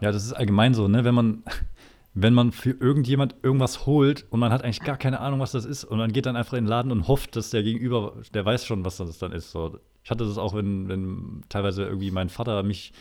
Ja, 0.00 0.12
das 0.12 0.24
ist 0.24 0.32
allgemein 0.32 0.74
so, 0.74 0.88
ne? 0.88 1.04
Wenn 1.04 1.14
man, 1.14 1.42
wenn 2.14 2.34
man 2.34 2.52
für 2.52 2.70
irgendjemand 2.70 3.34
irgendwas 3.42 3.86
holt 3.86 4.26
und 4.30 4.40
man 4.40 4.52
hat 4.52 4.62
eigentlich 4.64 4.80
gar 4.80 4.96
keine 4.96 5.20
Ahnung, 5.20 5.40
was 5.40 5.52
das 5.52 5.64
ist, 5.64 5.84
und 5.84 5.98
man 5.98 6.12
geht 6.12 6.26
dann 6.26 6.36
einfach 6.36 6.54
in 6.54 6.64
den 6.64 6.70
Laden 6.70 6.92
und 6.92 7.08
hofft, 7.08 7.36
dass 7.36 7.50
der 7.50 7.62
Gegenüber, 7.62 8.14
der 8.34 8.44
weiß 8.44 8.64
schon, 8.64 8.84
was 8.84 8.96
das 8.98 9.18
dann 9.18 9.32
ist. 9.32 9.50
So. 9.50 9.78
Ich 10.02 10.10
hatte 10.10 10.24
das 10.24 10.38
auch, 10.38 10.54
wenn, 10.54 10.88
wenn 10.88 11.42
teilweise 11.48 11.84
irgendwie 11.84 12.10
mein 12.10 12.28
Vater 12.28 12.62
mich 12.62 12.92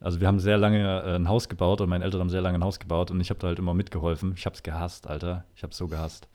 Also 0.00 0.20
wir 0.20 0.28
haben 0.28 0.38
sehr 0.40 0.58
lange 0.58 1.02
äh, 1.02 1.16
ein 1.16 1.28
Haus 1.28 1.48
gebaut 1.48 1.80
und 1.80 1.88
meine 1.88 2.04
Eltern 2.04 2.20
haben 2.20 2.30
sehr 2.30 2.40
lange 2.40 2.58
ein 2.58 2.64
Haus 2.64 2.78
gebaut 2.78 3.10
und 3.10 3.20
ich 3.20 3.30
habe 3.30 3.40
da 3.40 3.48
halt 3.48 3.58
immer 3.58 3.74
mitgeholfen. 3.74 4.32
Ich 4.36 4.46
habe 4.46 4.54
es 4.54 4.62
gehasst, 4.62 5.06
Alter. 5.08 5.44
Ich 5.56 5.62
habe 5.62 5.72
es 5.72 5.78
so 5.78 5.88
gehasst. 5.88 6.28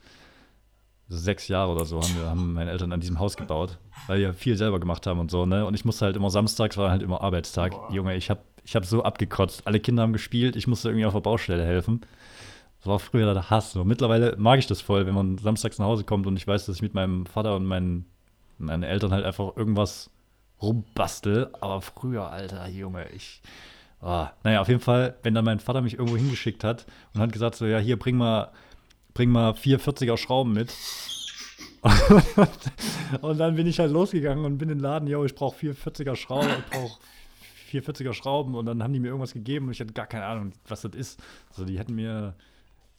Sechs 1.08 1.48
Jahre 1.48 1.72
oder 1.72 1.84
so 1.84 2.00
haben, 2.00 2.16
wir, 2.16 2.26
haben 2.26 2.52
meine 2.54 2.70
Eltern 2.70 2.92
an 2.92 3.00
diesem 3.00 3.18
Haus 3.18 3.36
gebaut, 3.36 3.78
weil 4.06 4.20
wir 4.20 4.32
viel 4.32 4.56
selber 4.56 4.80
gemacht 4.80 5.06
haben 5.06 5.20
und 5.20 5.30
so, 5.30 5.44
ne? 5.44 5.66
Und 5.66 5.74
ich 5.74 5.84
musste 5.84 6.06
halt 6.06 6.16
immer 6.16 6.30
samstags, 6.30 6.76
war 6.76 6.90
halt 6.90 7.02
immer 7.02 7.20
Arbeitstag. 7.20 7.72
Boah. 7.72 7.92
Junge, 7.92 8.16
ich 8.16 8.30
habe 8.30 8.40
ich 8.64 8.74
hab 8.74 8.86
so 8.86 9.02
abgekotzt. 9.02 9.66
Alle 9.66 9.80
Kinder 9.80 10.02
haben 10.02 10.14
gespielt, 10.14 10.56
ich 10.56 10.66
musste 10.66 10.88
irgendwie 10.88 11.04
auf 11.04 11.12
der 11.12 11.20
Baustelle 11.20 11.64
helfen. 11.64 12.00
Das 12.78 12.86
war 12.86 12.98
früher 12.98 13.32
der 13.32 13.50
Hass. 13.50 13.72
So, 13.72 13.84
mittlerweile 13.84 14.34
mag 14.38 14.58
ich 14.58 14.66
das 14.66 14.80
voll, 14.80 15.06
wenn 15.06 15.14
man 15.14 15.38
samstags 15.38 15.78
nach 15.78 15.86
Hause 15.86 16.04
kommt 16.04 16.26
und 16.26 16.36
ich 16.36 16.46
weiß, 16.46 16.66
dass 16.66 16.76
ich 16.76 16.82
mit 16.82 16.94
meinem 16.94 17.26
Vater 17.26 17.56
und 17.56 17.64
meinen, 17.64 18.06
meinen 18.58 18.82
Eltern 18.82 19.12
halt 19.12 19.24
einfach 19.24 19.56
irgendwas 19.56 20.10
rumbastel. 20.60 21.50
Aber 21.60 21.80
früher, 21.80 22.30
Alter, 22.30 22.68
Junge, 22.68 23.06
ich. 23.10 23.42
Oh. 24.00 24.26
Naja, 24.42 24.60
auf 24.60 24.68
jeden 24.68 24.80
Fall, 24.80 25.16
wenn 25.22 25.34
dann 25.34 25.46
mein 25.46 25.60
Vater 25.60 25.80
mich 25.80 25.94
irgendwo 25.94 26.16
hingeschickt 26.16 26.62
hat 26.62 26.84
und 27.14 27.20
hat 27.20 27.32
gesagt, 27.32 27.54
so, 27.54 27.64
ja, 27.64 27.78
hier, 27.78 27.98
bring 27.98 28.16
mal, 28.16 28.50
bring 29.14 29.30
mal 29.30 29.54
vier 29.54 29.80
40er 29.80 30.16
Schrauben 30.16 30.52
mit. 30.52 30.74
und 33.20 33.38
dann 33.38 33.56
bin 33.56 33.66
ich 33.66 33.78
halt 33.78 33.92
losgegangen 33.92 34.44
und 34.44 34.58
bin 34.58 34.68
in 34.68 34.78
den 34.78 34.82
Laden, 34.82 35.06
yo, 35.06 35.24
ich 35.24 35.34
brauche 35.34 35.56
vier 35.56 35.74
40er 35.74 36.16
Schrauben, 36.16 36.48
ich 36.48 36.70
brauche 36.70 36.98
vier 37.66 37.82
40er 37.82 38.12
Schrauben 38.14 38.54
und 38.54 38.66
dann 38.66 38.82
haben 38.82 38.92
die 38.92 39.00
mir 39.00 39.08
irgendwas 39.08 39.34
gegeben 39.34 39.66
und 39.66 39.72
ich 39.72 39.80
hatte 39.80 39.92
gar 39.92 40.06
keine 40.06 40.24
Ahnung, 40.24 40.52
was 40.66 40.82
das 40.82 40.94
ist. 40.94 41.22
Also 41.50 41.64
die 41.64 41.78
hätten 41.78 41.94
mir, 41.94 42.34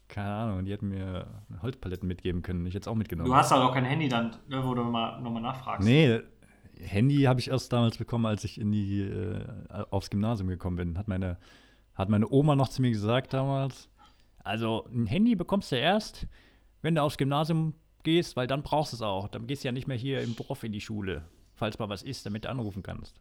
keine 0.08 0.30
Ahnung, 0.30 0.66
die 0.66 0.72
hätten 0.72 0.90
mir 0.90 1.28
Holzpaletten 1.62 2.08
mitgeben 2.08 2.42
können. 2.44 2.66
Ich 2.66 2.76
hätte 2.76 2.84
es 2.84 2.88
auch 2.88 2.96
mitgenommen. 2.96 3.30
Du 3.30 3.36
hast 3.36 3.52
halt 3.52 3.64
auch 3.64 3.74
kein 3.74 3.86
Handy 3.86 4.08
dann, 4.08 4.36
ne, 4.48 4.64
wo 4.64 4.76
du 4.76 4.84
mal, 4.84 5.20
nochmal 5.22 5.42
nachfragst. 5.42 5.86
Nee, 5.86 6.20
Handy 6.80 7.24
habe 7.24 7.40
ich 7.40 7.50
erst 7.50 7.74
damals 7.74 7.98
bekommen, 7.98 8.26
als 8.26 8.44
ich 8.44 8.60
in 8.60 8.72
die, 8.72 9.02
äh, 9.02 9.46
aufs 9.90 10.10
Gymnasium 10.10 10.50
gekommen 10.50 10.76
bin. 10.76 10.98
Hat 10.98 11.08
meine, 11.08 11.38
hat 11.96 12.10
meine 12.10 12.30
Oma 12.30 12.56
noch 12.56 12.68
zu 12.68 12.82
mir 12.82 12.92
gesagt 12.92 13.34
damals. 13.34 13.90
Also 14.46 14.86
ein 14.94 15.08
Handy 15.08 15.36
bekommst 15.36 15.72
du 15.72 15.76
erst, 15.78 16.28
wenn 16.82 16.96
du 16.96 17.02
aufs 17.02 17.18
Gymnasium 17.18 17.74
gehst, 18.04 18.36
weil 18.36 18.46
dann 18.48 18.62
brauchst 18.64 18.94
du 18.94 18.98
es 18.98 19.02
auch. 19.02 19.28
Dann 19.28 19.48
gehst 19.48 19.64
du 19.64 19.68
ja 19.68 19.72
nicht 19.72 19.88
mehr 19.88 19.98
hier 19.98 20.22
im 20.22 20.36
Dorf 20.36 20.64
in 20.64 20.72
die 20.72 20.82
Schule, 20.82 21.24
falls 21.56 21.80
mal 21.80 21.90
was 21.90 22.04
ist, 22.04 22.26
damit 22.26 22.46
du 22.46 22.50
anrufen 22.50 22.84
kannst. 22.84 23.20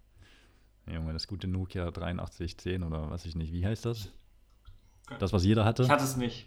Junge, 0.86 1.14
das 1.14 1.26
gute 1.26 1.48
Nokia 1.48 1.86
8310 1.86 2.82
oder 2.82 3.10
was 3.10 3.24
ich 3.24 3.34
nicht. 3.34 3.52
Wie 3.52 3.64
heißt 3.66 3.86
das? 3.86 4.12
Das, 5.18 5.32
was 5.32 5.44
jeder 5.44 5.64
hatte? 5.64 5.84
Ich 5.84 5.88
hatte 5.88 6.04
es 6.04 6.16
nicht. 6.16 6.46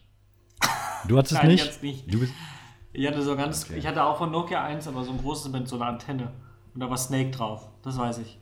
Du 1.07 1.17
hattest 1.17 1.34
es 1.34 1.38
Nein, 1.41 1.51
ich 1.51 1.82
nicht? 1.82 2.07
nicht. 2.11 2.34
Ich 2.93 3.07
hatte 3.07 3.21
so 3.23 3.36
ganz, 3.36 3.65
Okay. 3.65 3.78
ich 3.80 3.88
hatte 3.88 4.03
auch 4.03 4.17
von 4.17 4.32
Nokia 4.32 4.63
1, 4.63 4.88
aber 4.88 5.03
so 5.03 5.11
ein 5.11 5.17
großes 5.19 5.51
mit 5.51 5.67
so 5.67 5.75
einer 5.75 5.88
Antenne. 5.88 6.32
Und 6.73 6.82
da 6.82 6.89
war 6.89 6.97
Snake 6.97 7.32
drauf. 7.32 7.67
Das 7.82 7.97
weiß 7.97 8.19
ich. 8.19 8.39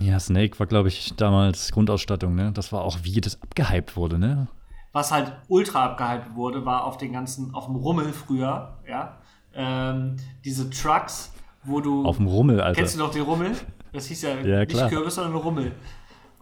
ja, 0.00 0.18
Snake 0.18 0.58
war, 0.58 0.66
glaube 0.66 0.88
ich, 0.88 1.14
damals 1.16 1.72
Grundausstattung, 1.72 2.34
ne? 2.34 2.52
Das 2.52 2.72
war 2.72 2.82
auch, 2.82 2.98
wie 3.02 3.20
das 3.20 3.40
abgehypt 3.42 3.96
wurde, 3.96 4.18
ne? 4.18 4.48
Was 4.96 5.12
halt 5.12 5.30
ultra 5.48 5.84
abgehypt 5.84 6.36
wurde, 6.36 6.64
war 6.64 6.84
auf 6.84 6.96
den 6.96 7.12
ganzen, 7.12 7.54
auf 7.54 7.66
dem 7.66 7.76
Rummel 7.76 8.14
früher, 8.14 8.78
ja. 8.88 9.18
Ähm, 9.54 10.16
diese 10.42 10.70
Trucks, 10.70 11.34
wo 11.64 11.82
du. 11.82 12.06
Auf 12.06 12.16
dem 12.16 12.26
Rummel, 12.26 12.62
Alter. 12.62 12.80
Kennst 12.80 12.94
du 12.94 13.00
noch 13.00 13.10
den 13.10 13.20
Rummel? 13.20 13.50
Das 13.92 14.06
hieß 14.06 14.22
ja, 14.22 14.40
Ja, 14.40 14.60
nicht 14.60 14.70
klar. 14.70 14.88
Kürbis, 14.88 15.16
sondern 15.16 15.34
Rummel. 15.34 15.72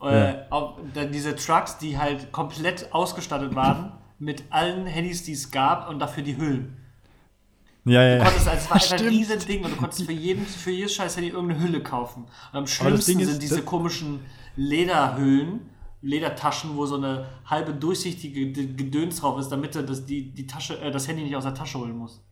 Ja. 0.00 0.28
Äh, 0.28 0.46
auf, 0.50 0.78
dann 0.94 1.10
diese 1.10 1.34
Trucks, 1.34 1.78
die 1.78 1.98
halt 1.98 2.30
komplett 2.30 2.94
ausgestattet 2.94 3.56
waren 3.56 3.90
mit 4.20 4.44
allen 4.50 4.86
Handys, 4.86 5.24
die 5.24 5.32
es 5.32 5.50
gab 5.50 5.88
und 5.88 5.98
dafür 5.98 6.22
die 6.22 6.36
Hüllen. 6.36 6.76
Ja, 7.84 8.04
ja, 8.04 8.18
Du 8.18 8.18
ja. 8.18 8.24
konntest, 8.24 8.48
also 8.48 8.60
es 8.60 8.70
war 8.70 8.76
einfach 8.82 9.04
ein 9.04 9.08
riesen 9.08 9.38
Ding 9.40 9.64
und 9.64 9.72
du 9.72 9.76
konntest 9.78 10.04
für, 10.04 10.12
jeden, 10.12 10.46
für 10.46 10.70
jedes 10.70 10.94
scheiß 10.94 11.16
Handy 11.16 11.30
irgendeine 11.30 11.60
Hülle 11.60 11.82
kaufen. 11.82 12.26
Und 12.52 12.58
am 12.58 12.66
schlimmsten 12.68 13.18
ist, 13.18 13.30
sind 13.30 13.42
diese 13.42 13.62
komischen 13.62 14.20
Lederhüllen, 14.54 15.73
Ledertaschen, 16.04 16.76
wo 16.76 16.86
so 16.86 16.96
eine 16.96 17.26
halbe 17.46 17.72
durchsichtige 17.74 18.52
Gedöns 18.52 19.20
drauf 19.20 19.38
ist, 19.38 19.48
damit 19.48 19.74
du 19.74 19.82
das, 19.82 20.04
die, 20.06 20.30
die 20.30 20.46
Tasche, 20.46 20.80
äh, 20.80 20.90
das 20.90 21.08
Handy 21.08 21.22
nicht 21.24 21.36
aus 21.36 21.44
der 21.44 21.54
Tasche 21.54 21.78
holen 21.78 21.96
musst. 21.96 22.22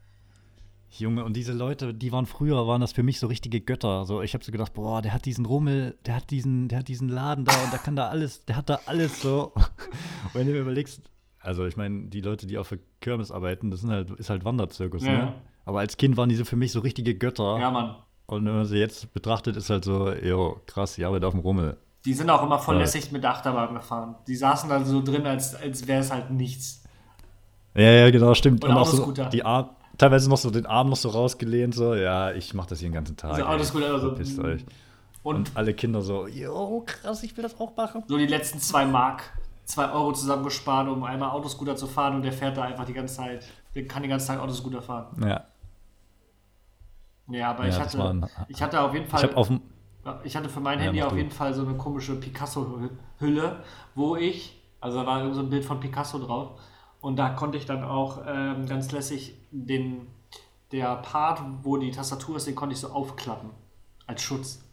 Junge, 0.98 1.24
und 1.24 1.34
diese 1.34 1.54
Leute, 1.54 1.94
die 1.94 2.12
waren 2.12 2.26
früher, 2.26 2.66
waren 2.66 2.82
das 2.82 2.92
für 2.92 3.02
mich 3.02 3.18
so 3.18 3.26
richtige 3.26 3.62
Götter. 3.62 4.04
So, 4.04 4.20
ich 4.20 4.34
habe 4.34 4.44
so 4.44 4.52
gedacht, 4.52 4.74
boah, 4.74 5.00
der 5.00 5.14
hat 5.14 5.24
diesen 5.24 5.46
Rummel, 5.46 5.96
der 6.04 6.16
hat 6.16 6.30
diesen, 6.30 6.68
der 6.68 6.80
hat 6.80 6.88
diesen 6.88 7.08
Laden 7.08 7.46
da 7.46 7.52
und 7.64 7.72
der 7.72 7.78
kann 7.78 7.96
da 7.96 8.08
alles, 8.08 8.44
der 8.44 8.56
hat 8.56 8.68
da 8.68 8.78
alles 8.84 9.22
so. 9.22 9.52
Und 9.54 9.64
wenn 10.34 10.46
du 10.46 10.52
mir 10.52 10.60
überlegst, 10.60 11.00
also 11.40 11.64
ich 11.66 11.78
meine, 11.78 12.08
die 12.08 12.20
Leute, 12.20 12.46
die 12.46 12.58
auf 12.58 12.68
der 12.68 12.78
Kirmes 13.00 13.30
arbeiten, 13.32 13.70
das 13.70 13.80
sind 13.80 13.90
halt, 13.90 14.10
ist 14.10 14.28
halt 14.28 14.44
Wanderzirkus, 14.44 15.02
Ja. 15.02 15.12
ne? 15.12 15.34
Aber 15.64 15.78
als 15.80 15.96
Kind 15.96 16.16
waren 16.18 16.28
diese 16.28 16.44
für 16.44 16.56
mich 16.56 16.72
so 16.72 16.80
richtige 16.80 17.14
Götter. 17.14 17.58
Ja, 17.58 17.70
Mann. 17.70 17.94
Und 18.26 18.44
wenn 18.44 18.54
man 18.54 18.64
sie 18.66 18.78
jetzt 18.78 19.12
betrachtet, 19.14 19.56
ist 19.56 19.70
halt 19.70 19.84
so, 19.84 20.12
jo, 20.12 20.60
krass, 20.66 20.96
die 20.96 21.04
arbeitet 21.04 21.24
auf 21.24 21.32
dem 21.34 21.40
Rummel. 21.40 21.76
Die 22.04 22.14
sind 22.14 22.28
auch 22.30 22.42
immer 22.42 22.58
voll 22.58 22.74
Ja. 22.76 22.80
lässig 22.82 23.12
mit 23.12 23.22
der 23.22 23.30
Achterbahn 23.30 23.74
gefahren. 23.74 24.16
Die 24.26 24.34
saßen 24.34 24.68
da 24.68 24.84
so 24.84 25.02
drin, 25.02 25.26
als, 25.26 25.54
als 25.54 25.86
wäre 25.86 26.00
es 26.00 26.10
halt 26.12 26.30
nichts. 26.30 26.82
Ja, 27.74 27.82
ja, 27.90 28.10
genau, 28.10 28.34
stimmt. 28.34 28.64
Und 28.64 28.70
Und 28.70 28.76
auch 28.76 28.86
so 28.86 28.94
Autoscooter. 29.04 29.26
die 29.30 29.44
Arm, 29.44 29.70
teilweise 29.98 30.28
noch 30.28 30.36
so 30.36 30.50
den 30.50 30.66
Arm 30.66 30.90
noch 30.90 30.96
so 30.96 31.08
rausgelehnt, 31.10 31.74
so, 31.74 31.94
ja, 31.94 32.32
ich 32.32 32.54
mach 32.54 32.66
das 32.66 32.80
hier 32.80 32.88
den 32.88 32.94
ganzen 32.94 33.16
Tag. 33.16 33.32
Also. 33.34 33.44
Autoscooter, 33.46 33.94
also- 33.94 34.08
Verpisst 34.08 34.38
euch. 34.40 34.64
Und, 35.22 35.36
Und 35.36 35.50
alle 35.54 35.72
Kinder 35.74 36.02
so, 36.02 36.26
jo, 36.26 36.82
krass, 36.84 37.22
ich 37.22 37.36
will 37.36 37.42
das 37.44 37.58
auch 37.60 37.76
machen. 37.76 38.02
so 38.08 38.18
die 38.18 38.26
letzten 38.26 38.58
zwei 38.58 38.84
Mark, 38.84 39.22
zwei 39.64 39.88
Euro 39.92 40.12
zusammengespart, 40.12 40.88
um 40.88 41.04
einmal 41.04 41.30
Autoscooter 41.30 41.76
zu 41.76 41.86
fahren 41.86 42.16
und 42.16 42.22
der 42.22 42.32
fährt 42.32 42.56
da 42.56 42.62
einfach 42.62 42.84
die 42.84 42.92
ganze 42.92 43.14
Zeit. 43.14 43.46
Der 43.76 43.86
kann 43.86 44.02
den 44.02 44.10
ganzen 44.10 44.26
Tag 44.26 44.40
Autoscooter 44.40 44.82
fahren. 44.82 45.06
Ja, 45.24 45.44
Ja, 47.28 47.50
aber 47.50 47.64
Ja, 47.66 47.70
ich, 47.70 47.78
hatte, 47.80 48.28
ich 48.48 48.60
hatte 48.62 48.80
auf 48.80 48.92
jeden 48.92 49.06
Fall. 49.06 49.20
ich 49.20 49.26
habe 49.26 49.36
auf 49.36 49.46
dem, 49.46 49.60
Ich 50.24 50.36
hatte 50.36 50.48
für 50.48 50.60
mein 50.60 50.78
Ja, 50.78 50.86
Handy 50.86 51.02
auf 51.02 51.16
jeden 51.16 51.30
Fall 51.30 51.54
so 51.54 51.62
eine 51.62 51.76
komische 51.76 52.16
Picasso-Hülle, 52.16 53.62
wo 53.94 54.16
ich, 54.16 54.60
also 54.80 55.00
da 55.00 55.06
war 55.06 55.34
so 55.34 55.40
ein 55.40 55.50
Bild 55.50 55.64
von 55.64 55.78
Picasso 55.78 56.18
drauf 56.18 56.60
und 57.00 57.16
da 57.16 57.30
konnte 57.30 57.56
ich 57.56 57.66
dann 57.66 57.84
auch 57.84 58.22
ähm, 58.26 58.66
ganz 58.66 58.90
lässig 58.90 59.34
den, 59.50 60.08
der 60.72 60.96
Part, 60.96 61.40
wo 61.62 61.76
die 61.76 61.90
Tastatur 61.92 62.36
ist, 62.36 62.46
den 62.46 62.54
konnte 62.56 62.74
ich 62.74 62.80
so 62.80 62.88
aufklappen, 62.88 63.50
als 64.06 64.22
Schutz. 64.22 64.64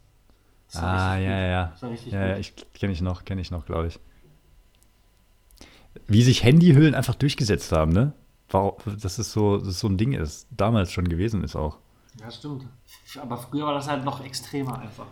Ah, 0.73 1.15
ja, 1.17 1.31
ja, 1.31 1.47
ja. 1.47 1.73
Ja, 2.11 2.29
gut. 2.33 2.39
ich 2.39 2.53
kenne 2.73 2.93
ich 2.93 3.01
noch, 3.01 3.25
kenne 3.25 3.41
ich 3.41 3.51
noch, 3.51 3.65
glaube 3.65 3.87
ich. 3.87 3.99
Wie 6.07 6.21
sich 6.21 6.43
Handyhüllen 6.43 6.95
einfach 6.95 7.15
durchgesetzt 7.15 7.71
haben, 7.71 7.91
ne? 7.91 8.13
Warum, 8.49 8.75
dass 8.99 9.17
es 9.17 9.31
so, 9.31 9.57
dass 9.57 9.67
es 9.67 9.79
so 9.79 9.87
ein 9.87 9.97
Ding 9.97 10.13
ist, 10.13 10.47
damals 10.51 10.91
schon 10.91 11.07
gewesen 11.07 11.43
ist 11.43 11.55
auch. 11.55 11.77
Ja, 12.19 12.31
stimmt. 12.31 12.65
Aber 13.17 13.37
früher 13.37 13.65
war 13.65 13.73
das 13.73 13.87
halt 13.87 14.05
noch 14.05 14.23
extremer 14.23 14.79
einfach. 14.79 15.07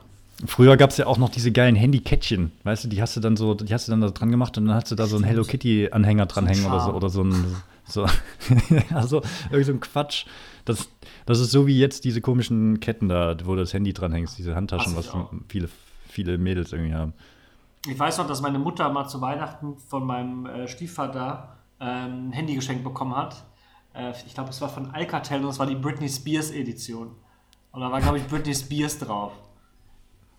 Früher 0.46 0.78
gab 0.78 0.92
es 0.92 0.98
ja 0.98 1.08
auch 1.08 1.18
noch 1.18 1.30
diese 1.30 1.52
geilen 1.52 1.76
Handykettchen, 1.76 2.52
weißt 2.64 2.84
du, 2.84 2.90
die 2.90 3.02
hast 3.02 3.16
du 3.16 3.20
dann 3.20 3.36
so, 3.36 3.56
die 3.56 3.74
hast 3.74 3.88
du 3.88 3.92
dann 3.92 4.02
da 4.02 4.10
dran 4.12 4.30
gemacht 4.30 4.56
und 4.60 4.68
dann 4.68 4.76
hast 4.76 4.92
du 4.92 4.96
da 4.96 5.08
so 5.08 5.16
einen 5.16 5.26
Hello 5.26 5.44
Kitty 5.44 5.90
Anhänger 5.92 6.28
dranhängen 6.28 6.66
oder 6.68 6.80
so 6.80 6.92
oder 6.92 7.10
so 7.10 7.24
ein 7.24 7.56
so 7.86 8.06
also 8.94 9.24
irgend 9.50 9.66
so 9.66 9.72
ein 9.72 9.80
Quatsch. 9.80 10.26
Das, 10.66 10.90
das 11.26 11.40
ist 11.40 11.50
so 11.50 11.66
wie 11.66 11.80
jetzt 11.80 12.04
diese 12.04 12.22
komischen 12.22 12.80
Ketten 12.82 13.10
da, 13.10 13.36
wo 13.46 13.56
du 13.56 13.62
das 13.62 13.74
Handy 13.74 13.94
dranhängst, 13.94 14.38
diese 14.38 14.54
Handtaschen, 14.54 14.96
was 14.96 15.10
viele 15.48 15.70
viele 16.08 16.38
Mädels 16.38 16.74
irgendwie 16.74 16.94
haben. 16.94 17.14
Ich 17.88 17.98
weiß 17.98 18.18
noch, 18.18 18.28
dass 18.28 18.42
meine 18.42 18.60
Mutter 18.60 18.90
mal 18.92 19.08
zu 19.08 19.22
Weihnachten 19.22 19.78
von 19.78 20.06
meinem 20.06 20.46
äh, 20.46 20.68
Stiefvater 20.68 21.58
ähm, 21.80 22.30
ein 22.30 22.32
Handy 22.34 22.56
geschenkt 22.56 22.84
bekommen 22.84 23.16
hat. 23.16 23.44
Äh, 23.94 24.14
ich 24.26 24.34
glaube, 24.34 24.50
es 24.50 24.60
war 24.62 24.70
von 24.70 24.92
Alcatel 24.92 25.44
und 25.44 25.50
es 25.50 25.60
war 25.60 25.68
die 25.68 25.76
Britney 25.76 26.10
Spears 26.10 26.52
Edition. 26.52 27.12
Und 27.78 27.84
da 27.84 27.92
war, 27.92 28.02
glaube 28.02 28.18
ich, 28.18 28.26
Britney 28.26 28.56
Spears 28.56 28.98
drauf. 28.98 29.34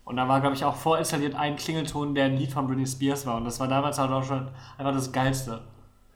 Und 0.04 0.16
da 0.16 0.26
war, 0.26 0.40
glaube 0.40 0.56
ich, 0.56 0.64
auch 0.64 0.74
vorinstalliert 0.74 1.36
ein 1.36 1.54
Klingelton, 1.54 2.12
der 2.12 2.24
ein 2.24 2.36
Lied 2.36 2.50
von 2.50 2.66
Britney 2.66 2.84
Spears 2.84 3.26
war. 3.26 3.36
Und 3.36 3.44
das 3.44 3.60
war 3.60 3.68
damals 3.68 3.96
halt 3.96 4.10
auch 4.10 4.24
schon 4.24 4.48
einfach 4.76 4.92
das 4.92 5.12
Geilste. 5.12 5.60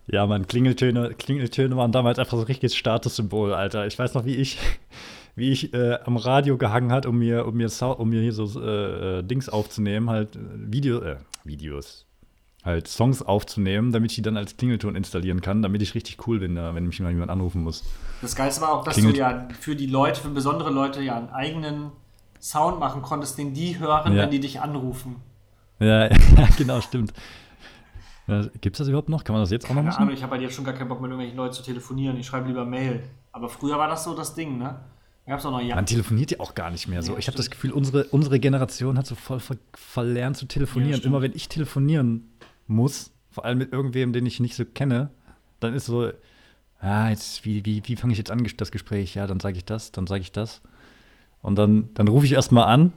Ja, 0.09 0.27
man, 0.27 0.49
Klingeltöne, 0.49 1.15
Klingeltöne 1.15 1.77
waren 1.77 1.93
damals 1.93 2.19
einfach 2.19 2.33
so 2.33 2.43
ein 2.43 2.47
richtiges 2.47 2.75
Statussymbol, 2.75 3.55
Alter. 3.55 3.87
Ich 3.87 3.97
weiß 3.97 4.15
noch, 4.15 4.25
wie 4.25 4.35
ich, 4.35 4.59
wie 5.37 5.53
ich 5.53 5.73
äh, 5.73 6.01
am 6.05 6.17
Radio 6.17 6.59
gehangen 6.59 6.91
hat, 6.91 7.07
um 7.07 7.21
mir, 7.21 7.47
um 7.47 7.57
mir, 7.57 7.71
um 7.99 8.09
mir 8.09 8.21
hier 8.21 8.33
so 8.33 8.61
äh, 8.61 9.21
äh, 9.21 9.23
Dings 9.23 9.49
aufzunehmen, 9.49 10.11
halt 10.11 10.35
äh, 10.35 10.41
Video, 10.73 11.03
äh, 11.03 11.19
Videos, 11.45 12.05
halt 12.65 12.87
Songs 12.89 13.23
aufzunehmen, 13.23 13.91
damit 13.93 14.13
ich 14.13 14.17
die 14.17 14.23
dann 14.23 14.37
als 14.37 14.57
Klingelton 14.57 14.95
installieren 14.95 15.41
kann, 15.41 15.63
damit 15.63 15.83
ich 15.83 15.95
richtig 15.95 16.27
cool 16.27 16.39
bin, 16.39 16.55
wenn 16.57 16.87
mich 16.87 17.01
mal 17.01 17.11
jemand 17.11 17.31
anrufen 17.31 17.63
muss. 17.63 17.85
Das 18.21 18.37
Geilste 18.37 18.61
war 18.63 18.73
auch, 18.73 18.85
dass 18.85 18.95
Klingelt- 18.97 19.17
du 19.17 19.21
ja 19.21 19.49
für 19.59 19.75
die 19.75 19.87
Leute, 19.87 20.21
für 20.21 20.29
besondere 20.29 20.71
Leute 20.71 21.03
ja 21.03 21.17
einen 21.17 21.31
eigenen 21.31 21.91
Sound 22.41 22.79
machen 22.79 23.03
konntest, 23.03 23.37
den 23.39 23.53
die 23.55 23.79
hören, 23.79 24.15
Ja. 24.15 24.23
wenn 24.23 24.31
die 24.31 24.41
dich 24.41 24.61
anrufen. 24.61 25.17
Ja, 25.81 26.05
ja 26.11 26.49
genau, 26.57 26.81
stimmt. 26.81 27.13
Ja, 28.29 28.43
Gibt 28.61 28.77
es 28.77 28.79
das 28.79 28.89
überhaupt 28.89 29.09
noch? 29.09 29.25
Kann 29.25 29.35
man 29.35 29.43
das 29.43 29.51
jetzt 29.51 29.65
auch 29.65 29.71
noch 29.71 29.77
Keine 29.77 29.89
machen? 29.89 30.03
Ahnung, 30.03 30.15
ich 30.15 30.23
habe 30.23 30.33
halt 30.33 30.43
jetzt 30.43 30.55
schon 30.55 30.65
gar 30.65 30.75
keinen 30.75 30.89
Bock 30.89 31.01
mit 31.01 31.11
irgendwelchen 31.11 31.37
Leuten 31.37 31.55
zu 31.55 31.63
telefonieren. 31.63 32.17
Ich 32.17 32.27
schreibe 32.27 32.47
lieber 32.47 32.65
Mail. 32.65 33.03
Aber 33.33 33.49
früher 33.49 33.79
war 33.79 33.89
das 33.89 34.05
so 34.05 34.15
das 34.15 34.35
Ding, 34.35 34.59
ne? 34.59 34.79
Da 35.25 35.31
gab 35.33 35.41
es 35.41 35.47
auch 35.47 35.51
noch 35.51 35.61
ja. 35.61 35.75
Man 35.75 35.87
telefoniert 35.87 36.31
ja 36.33 36.41
auch 36.41 36.55
gar 36.55 36.71
nicht 36.71 36.87
mehr 36.89 37.03
so. 37.03 37.13
Ja, 37.13 37.19
ich 37.19 37.27
habe 37.27 37.37
das. 37.37 37.51
Gefühl, 37.51 37.73
unsere, 37.73 38.05
unsere 38.05 38.39
Generation 38.41 38.97
hat 38.99 39.07
so 39.07 39.15
voll 39.17 39.41
ver 39.41 39.57
verlernt 39.75 40.37
zu 40.37 40.45
Ja, 40.45 40.49
telefonieren. 40.49 40.95
stimmt. 40.95 41.07
Immer 41.07 41.23
wenn 41.23 41.33
ich 41.35 41.49
telefonieren 41.49 42.29
muss, 42.67 43.13
vor 43.31 43.45
allem 43.45 43.59
mit 43.59 43.73
irgendwem, 43.73 44.13
den 44.13 44.27
ich 44.27 44.41
nicht 44.41 44.55
so 44.55 44.65
kenne, 44.65 45.11
dann 45.61 45.75
ist 45.75 45.87
so, 45.87 46.11
ja, 46.83 47.09
jetzt, 47.11 47.45
wie, 47.45 47.65
wie, 47.65 47.83
wie 47.85 47.97
fange 47.97 48.13
ich 48.13 48.19
jetzt 48.19 48.31
an, 48.31 48.47
das 48.57 48.73
Gespräch? 48.73 49.15
Ja, 49.15 49.27
dann 49.27 49.41
sage 49.41 49.57
ich 49.57 49.65
das, 49.65 49.93
dann 49.93 50.07
sage 50.07 50.23
ich 50.23 50.33
das. 50.33 50.61
Und 51.41 51.57
dann, 51.57 51.91
dann 51.95 52.09
rufe 52.09 52.27
ich 52.27 52.33
erstmal 52.33 52.65
an 52.65 52.93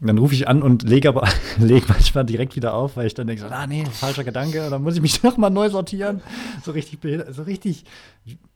dann 0.00 0.18
rufe 0.18 0.34
ich 0.34 0.46
an 0.46 0.62
und 0.62 0.82
lege 0.82 1.08
aber 1.08 1.26
leg 1.58 1.88
manchmal 1.88 2.24
direkt 2.24 2.54
wieder 2.54 2.74
auf, 2.74 2.96
weil 2.96 3.06
ich 3.06 3.14
dann 3.14 3.26
denke, 3.26 3.42
so, 3.42 3.48
ah 3.48 3.66
nee, 3.66 3.84
falscher 3.86 4.24
Gedanke, 4.24 4.68
dann 4.68 4.82
muss 4.82 4.96
ich 4.96 5.00
mich 5.00 5.22
nochmal 5.22 5.50
neu 5.50 5.70
sortieren. 5.70 6.20
So 6.62 6.72
richtig, 6.72 6.98
so 7.30 7.42
richtig, 7.42 7.84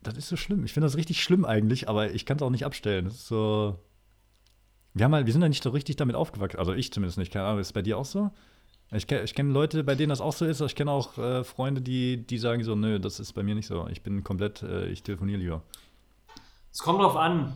das 0.02 0.16
ist 0.16 0.28
so 0.28 0.36
schlimm. 0.36 0.64
Ich 0.64 0.72
finde 0.72 0.86
das 0.86 0.96
richtig 0.96 1.22
schlimm 1.22 1.44
eigentlich, 1.44 1.88
aber 1.88 2.10
ich 2.10 2.26
kann 2.26 2.36
es 2.36 2.42
auch 2.42 2.50
nicht 2.50 2.66
abstellen. 2.66 3.06
Das 3.06 3.14
ist 3.14 3.28
so. 3.28 3.78
Wir, 4.92 5.04
haben 5.04 5.14
halt, 5.14 5.26
wir 5.26 5.32
sind 5.32 5.42
ja 5.42 5.48
nicht 5.48 5.62
so 5.62 5.70
richtig 5.70 5.96
damit 5.96 6.16
aufgewachsen, 6.16 6.58
also 6.58 6.72
ich 6.74 6.92
zumindest 6.92 7.16
nicht, 7.16 7.32
keine 7.32 7.46
Ahnung, 7.46 7.60
ist 7.60 7.68
es 7.68 7.72
bei 7.72 7.82
dir 7.82 7.96
auch 7.96 8.04
so? 8.04 8.30
Ich 8.92 9.06
kenne 9.06 9.24
kenn 9.24 9.52
Leute, 9.52 9.84
bei 9.84 9.94
denen 9.94 10.10
das 10.10 10.20
auch 10.20 10.32
so 10.32 10.44
ist, 10.44 10.60
aber 10.60 10.66
ich 10.66 10.74
kenne 10.74 10.90
auch 10.90 11.16
äh, 11.16 11.44
Freunde, 11.44 11.80
die, 11.80 12.26
die 12.26 12.38
sagen 12.38 12.64
so, 12.64 12.74
nö, 12.74 12.98
das 12.98 13.20
ist 13.20 13.32
bei 13.34 13.42
mir 13.42 13.54
nicht 13.54 13.68
so. 13.68 13.86
Ich 13.88 14.02
bin 14.02 14.24
komplett, 14.24 14.62
äh, 14.62 14.86
ich 14.88 15.02
telefoniere 15.04 15.38
lieber. 15.38 15.62
Es 16.72 16.80
kommt 16.80 17.00
drauf 17.00 17.16
an. 17.16 17.52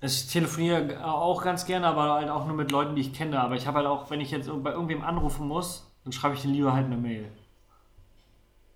Ich 0.00 0.26
telefoniere 0.26 1.04
auch 1.04 1.42
ganz 1.42 1.66
gerne, 1.66 1.86
aber 1.86 2.14
halt 2.14 2.28
auch 2.28 2.46
nur 2.46 2.56
mit 2.56 2.70
Leuten, 2.70 2.96
die 2.96 3.02
ich 3.02 3.12
kenne. 3.12 3.40
Aber 3.40 3.54
ich 3.54 3.66
habe 3.66 3.78
halt 3.78 3.86
auch, 3.86 4.10
wenn 4.10 4.20
ich 4.20 4.30
jetzt 4.30 4.50
bei 4.62 4.72
irgendwem 4.72 5.02
anrufen 5.02 5.46
muss, 5.46 5.86
dann 6.04 6.12
schreibe 6.12 6.34
ich 6.34 6.42
den 6.42 6.52
lieber 6.52 6.72
halt 6.72 6.86
eine 6.86 6.96
Mail. 6.96 7.28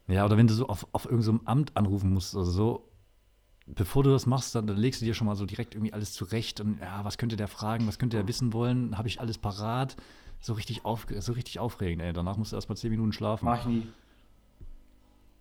Ja, 0.07 0.25
oder 0.25 0.37
wenn 0.37 0.47
du 0.47 0.55
so 0.55 0.67
auf, 0.67 0.87
auf 0.93 1.05
irgendeinem 1.05 1.39
so 1.39 1.47
Amt 1.47 1.77
anrufen 1.77 2.13
musst 2.13 2.35
oder 2.35 2.45
so, 2.45 2.89
bevor 3.67 4.03
du 4.03 4.11
das 4.11 4.27
machst, 4.27 4.55
dann, 4.55 4.67
dann, 4.67 4.77
legst 4.77 5.01
du 5.01 5.05
dir 5.05 5.15
schon 5.15 5.27
mal 5.27 5.37
so 5.37 5.47
direkt 5.47 5.75
irgendwie 5.75 5.93
alles 5.93 6.13
zurecht 6.13 6.61
und 6.61 6.81
ja, 6.81 7.05
was 7.05 7.19
könnte 7.19 7.37
der 7.37 7.49
fragen, 7.49 7.87
was 7.87 7.99
könnte 7.99 8.17
er 8.17 8.27
wissen 8.27 8.53
wollen, 8.53 8.99
habe 8.99 9.09
ich 9.09 9.21
alles 9.21 9.39
parat. 9.39 9.97
So 10.41 10.55
richtig, 10.55 10.85
auf, 10.85 11.07
so 11.19 11.33
richtig 11.33 11.59
aufregend, 11.59 12.03
ey. 12.03 12.13
Danach 12.13 12.37
musst 12.37 12.53
du 12.53 12.57
erst 12.57 12.69
mal 12.69 12.77
zehn 12.77 12.91
Minuten 12.91 13.13
schlafen. 13.13 13.45
Mach 13.45 13.61
ich 13.61 13.67
nie. 13.67 13.87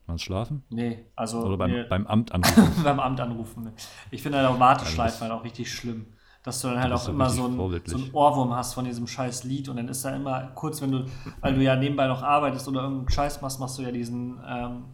Meinst 0.09 0.23
schlafen? 0.23 0.63
Nee, 0.69 1.05
also. 1.15 1.39
Oder 1.43 1.57
beim, 1.57 1.71
nee, 1.71 1.83
beim 1.83 2.07
Amt 2.07 2.31
anrufen. 2.33 2.83
beim 2.83 2.99
Amt 2.99 3.21
anrufen. 3.21 3.71
Ich 4.11 4.23
finde 4.23 4.39
halt 4.39 4.47
auch 4.47 4.59
Warteschleifen 4.59 5.21
halt 5.21 5.31
auch 5.31 5.43
richtig 5.43 5.71
schlimm. 5.71 6.07
Dass 6.43 6.61
du 6.61 6.69
dann 6.69 6.81
halt 6.81 6.93
auch 6.93 7.07
immer 7.09 7.29
so 7.29 7.47
ein, 7.47 7.81
so 7.85 7.97
ein 7.97 8.13
Ohrwurm 8.13 8.55
hast 8.55 8.73
von 8.73 8.85
diesem 8.85 9.07
scheiß 9.07 9.43
Lied 9.43 9.67
und 9.67 9.75
dann 9.75 9.89
ist 9.89 10.05
da 10.05 10.15
immer 10.15 10.51
kurz, 10.55 10.81
wenn 10.81 10.91
du, 10.91 11.05
weil 11.41 11.53
du 11.53 11.61
ja 11.61 11.75
nebenbei 11.75 12.07
noch 12.07 12.23
arbeitest 12.23 12.65
oder 12.69 12.81
irgendeinen 12.81 13.09
Scheiß 13.09 13.41
machst, 13.41 13.59
machst 13.59 13.77
du 13.77 13.81
ja 13.81 13.91
diesen, 13.91 14.39
ähm, 14.47 14.85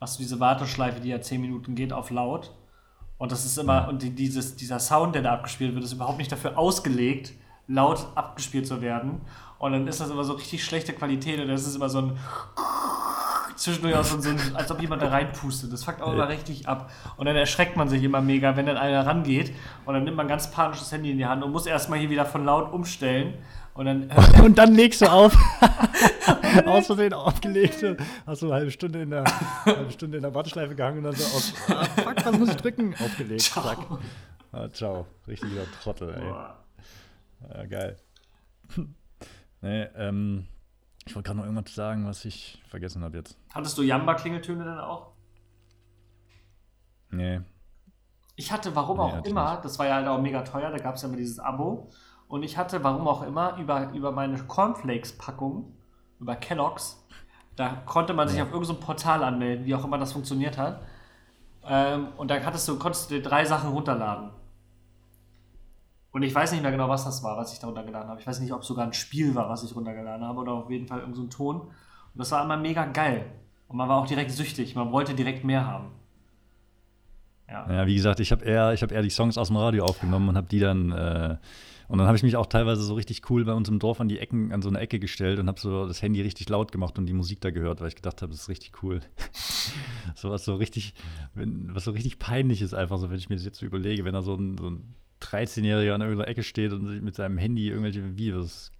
machst 0.00 0.18
du 0.18 0.22
diese 0.22 0.40
Warteschleife, 0.40 1.00
die 1.00 1.08
ja 1.08 1.20
zehn 1.20 1.40
Minuten 1.40 1.76
geht, 1.76 1.92
auf 1.92 2.10
laut. 2.10 2.52
Und 3.16 3.30
das 3.30 3.44
ist 3.44 3.56
immer, 3.58 3.82
ja. 3.82 3.88
und 3.88 4.02
die, 4.02 4.10
dieses, 4.10 4.56
dieser 4.56 4.80
Sound, 4.80 5.14
der 5.14 5.22
da 5.22 5.34
abgespielt 5.34 5.72
wird, 5.72 5.84
ist 5.84 5.92
überhaupt 5.92 6.18
nicht 6.18 6.32
dafür 6.32 6.58
ausgelegt, 6.58 7.32
laut 7.68 8.06
abgespielt 8.16 8.66
zu 8.66 8.80
werden. 8.80 9.20
Und 9.58 9.72
dann 9.72 9.86
ist 9.86 10.00
das 10.00 10.10
immer 10.10 10.24
so 10.24 10.34
richtig 10.34 10.64
schlechte 10.64 10.92
Qualität 10.92 11.40
und 11.40 11.48
das 11.48 11.66
ist 11.66 11.74
immer 11.74 11.88
so 11.88 11.98
ein 11.98 12.18
zwischendurch 13.58 13.96
auch 13.96 14.04
so 14.04 14.16
ein, 14.28 14.38
als 14.54 14.70
ob 14.70 14.80
jemand 14.80 15.02
da 15.02 15.08
reinpustet. 15.08 15.72
Das 15.72 15.84
fuckt 15.84 16.00
auch 16.00 16.12
immer 16.12 16.28
richtig 16.28 16.68
ab. 16.68 16.90
Und 17.16 17.26
dann 17.26 17.36
erschreckt 17.36 17.76
man 17.76 17.88
sich 17.88 18.02
immer 18.02 18.20
mega, 18.20 18.56
wenn 18.56 18.66
dann 18.66 18.76
einer 18.76 19.04
rangeht 19.04 19.52
und 19.84 19.94
dann 19.94 20.04
nimmt 20.04 20.16
man 20.16 20.28
ganz 20.28 20.50
panisches 20.50 20.90
Handy 20.92 21.10
in 21.10 21.18
die 21.18 21.26
Hand 21.26 21.42
und 21.42 21.52
muss 21.52 21.66
erstmal 21.66 21.98
hier 21.98 22.10
wieder 22.10 22.24
von 22.24 22.44
laut 22.44 22.72
umstellen. 22.72 23.34
Und 23.74 23.86
dann, 23.86 24.10
und 24.42 24.58
dann 24.58 24.74
legst 24.74 25.02
du 25.02 25.06
auf. 25.06 25.36
aus 26.66 26.86
Versehen 26.86 27.12
aufgelegt. 27.12 27.84
Hast 28.26 28.42
du 28.42 28.46
eine 28.46 28.54
halbe 28.54 28.70
Stunde 28.70 29.02
in 29.02 29.10
der, 29.10 29.24
halbe 29.64 29.90
Stunde 29.92 30.16
in 30.16 30.22
der 30.22 30.34
Warteschleife 30.34 30.74
gehangen 30.74 30.98
und 30.98 31.04
dann 31.04 31.14
so 31.14 31.24
aus. 31.24 31.54
Ah, 31.68 31.84
fuck, 31.84 32.24
was 32.24 32.38
muss 32.38 32.48
ich 32.50 32.56
drücken? 32.56 32.94
Aufgelegt. 33.04 33.42
Ciao. 33.42 33.64
Zack. 33.64 33.78
Ah, 34.52 34.68
ciao. 34.72 35.06
Richtiger 35.26 35.62
Trottel, 35.82 36.14
ey. 36.14 37.54
Ja, 37.54 37.66
geil. 37.66 37.96
Nee, 39.60 39.82
ähm. 39.96 40.46
Ich 41.06 41.14
wollte 41.14 41.28
gerade 41.28 41.38
noch 41.38 41.46
irgendwas 41.46 41.74
sagen, 41.74 42.06
was 42.06 42.26
ich 42.26 42.62
vergessen 42.68 43.02
habe 43.02 43.16
jetzt. 43.16 43.38
Hattest 43.54 43.78
du 43.78 43.82
Jamba-Klingeltöne 43.82 44.62
denn 44.62 44.78
auch? 44.78 45.12
Nee. 47.10 47.40
Ich 48.36 48.52
hatte, 48.52 48.76
warum 48.76 48.98
nee, 48.98 49.02
auch 49.04 49.24
immer, 49.24 49.52
nicht. 49.52 49.64
das 49.64 49.78
war 49.78 49.86
ja 49.86 49.94
halt 49.94 50.06
auch 50.06 50.20
mega 50.20 50.42
teuer, 50.42 50.70
da 50.70 50.76
gab 50.76 50.96
es 50.96 51.02
ja 51.02 51.08
immer 51.08 51.16
dieses 51.16 51.38
Abo. 51.38 51.88
Und 52.28 52.42
ich 52.42 52.58
hatte, 52.58 52.84
warum 52.84 53.08
auch 53.08 53.22
immer, 53.22 53.56
über, 53.56 53.90
über 53.92 54.12
meine 54.12 54.36
Cornflakes-Packung, 54.38 55.74
über 56.20 56.36
Kellogg's, 56.36 57.02
da 57.56 57.70
konnte 57.86 58.12
man 58.12 58.28
sich 58.28 58.36
ja. 58.36 58.44
auf 58.44 58.52
irgendein 58.52 58.78
Portal 58.78 59.24
anmelden, 59.24 59.64
wie 59.64 59.74
auch 59.74 59.84
immer 59.84 59.96
das 59.96 60.12
funktioniert 60.12 60.58
hat. 60.58 60.82
Ähm, 61.64 62.08
und 62.18 62.30
dann 62.30 62.44
hattest 62.44 62.68
du, 62.68 62.78
konntest 62.78 63.10
du 63.10 63.14
dir 63.14 63.22
drei 63.22 63.46
Sachen 63.46 63.70
runterladen. 63.70 64.30
Und 66.18 66.24
ich 66.24 66.34
weiß 66.34 66.50
nicht 66.50 66.62
mehr 66.62 66.72
genau, 66.72 66.88
was 66.88 67.04
das 67.04 67.22
war, 67.22 67.36
was 67.36 67.52
ich 67.52 67.60
da 67.60 67.68
runtergeladen 67.68 68.08
habe. 68.08 68.20
Ich 68.20 68.26
weiß 68.26 68.40
nicht, 68.40 68.52
ob 68.52 68.62
es 68.62 68.66
sogar 68.66 68.84
ein 68.84 68.92
Spiel 68.92 69.36
war, 69.36 69.48
was 69.48 69.62
ich 69.62 69.76
runtergeladen 69.76 70.26
habe 70.26 70.40
oder 70.40 70.50
auf 70.50 70.68
jeden 70.68 70.88
Fall 70.88 70.98
irgendein 70.98 71.22
so 71.22 71.28
Ton. 71.28 71.60
Und 71.60 71.70
das 72.16 72.32
war 72.32 72.42
immer 72.42 72.56
mega 72.56 72.86
geil. 72.86 73.26
Und 73.68 73.76
man 73.76 73.88
war 73.88 73.98
auch 73.98 74.06
direkt 74.08 74.32
süchtig. 74.32 74.74
Man 74.74 74.90
wollte 74.90 75.14
direkt 75.14 75.44
mehr 75.44 75.64
haben. 75.64 75.92
Ja, 77.48 77.72
ja 77.72 77.86
wie 77.86 77.94
gesagt, 77.94 78.18
ich 78.18 78.32
habe 78.32 78.44
eher, 78.44 78.74
hab 78.74 78.90
eher 78.90 79.02
die 79.02 79.10
Songs 79.10 79.38
aus 79.38 79.46
dem 79.46 79.58
Radio 79.58 79.84
aufgenommen 79.84 80.28
und 80.28 80.36
habe 80.36 80.48
die 80.48 80.58
dann. 80.58 80.90
Äh, 80.90 81.36
und 81.86 81.98
dann 81.98 82.08
habe 82.08 82.16
ich 82.16 82.24
mich 82.24 82.34
auch 82.34 82.46
teilweise 82.46 82.82
so 82.82 82.94
richtig 82.94 83.30
cool 83.30 83.44
bei 83.44 83.52
uns 83.52 83.68
im 83.68 83.78
Dorf 83.78 84.00
an 84.00 84.08
die 84.08 84.18
Ecken, 84.18 84.52
an 84.52 84.60
so 84.60 84.68
eine 84.70 84.80
Ecke 84.80 84.98
gestellt 84.98 85.38
und 85.38 85.46
habe 85.46 85.60
so 85.60 85.86
das 85.86 86.02
Handy 86.02 86.20
richtig 86.20 86.48
laut 86.48 86.72
gemacht 86.72 86.98
und 86.98 87.06
die 87.06 87.12
Musik 87.12 87.40
da 87.42 87.52
gehört, 87.52 87.80
weil 87.80 87.86
ich 87.86 87.94
gedacht 87.94 88.22
habe, 88.22 88.32
das 88.32 88.40
ist 88.40 88.48
richtig 88.48 88.82
cool. 88.82 89.02
so 90.16 90.30
was 90.30 90.44
so 90.44 90.56
richtig, 90.56 90.94
wenn, 91.34 91.72
was 91.76 91.84
so 91.84 91.92
richtig 91.92 92.18
peinlich 92.18 92.60
ist, 92.60 92.74
einfach 92.74 92.98
so, 92.98 93.08
wenn 93.08 93.18
ich 93.18 93.28
mir 93.28 93.36
das 93.36 93.44
jetzt 93.44 93.60
so 93.60 93.66
überlege, 93.66 94.04
wenn 94.04 94.14
da 94.14 94.22
so 94.22 94.34
ein, 94.34 94.58
so 94.58 94.68
ein 94.68 94.96
13-Jähriger 95.22 95.94
an 95.94 96.00
irgendeiner 96.00 96.28
Ecke 96.28 96.42
steht 96.42 96.72
und 96.72 97.02
mit 97.02 97.14
seinem 97.14 97.38
Handy 97.38 97.68
irgendwelche 97.68 98.16
Videos 98.16 98.72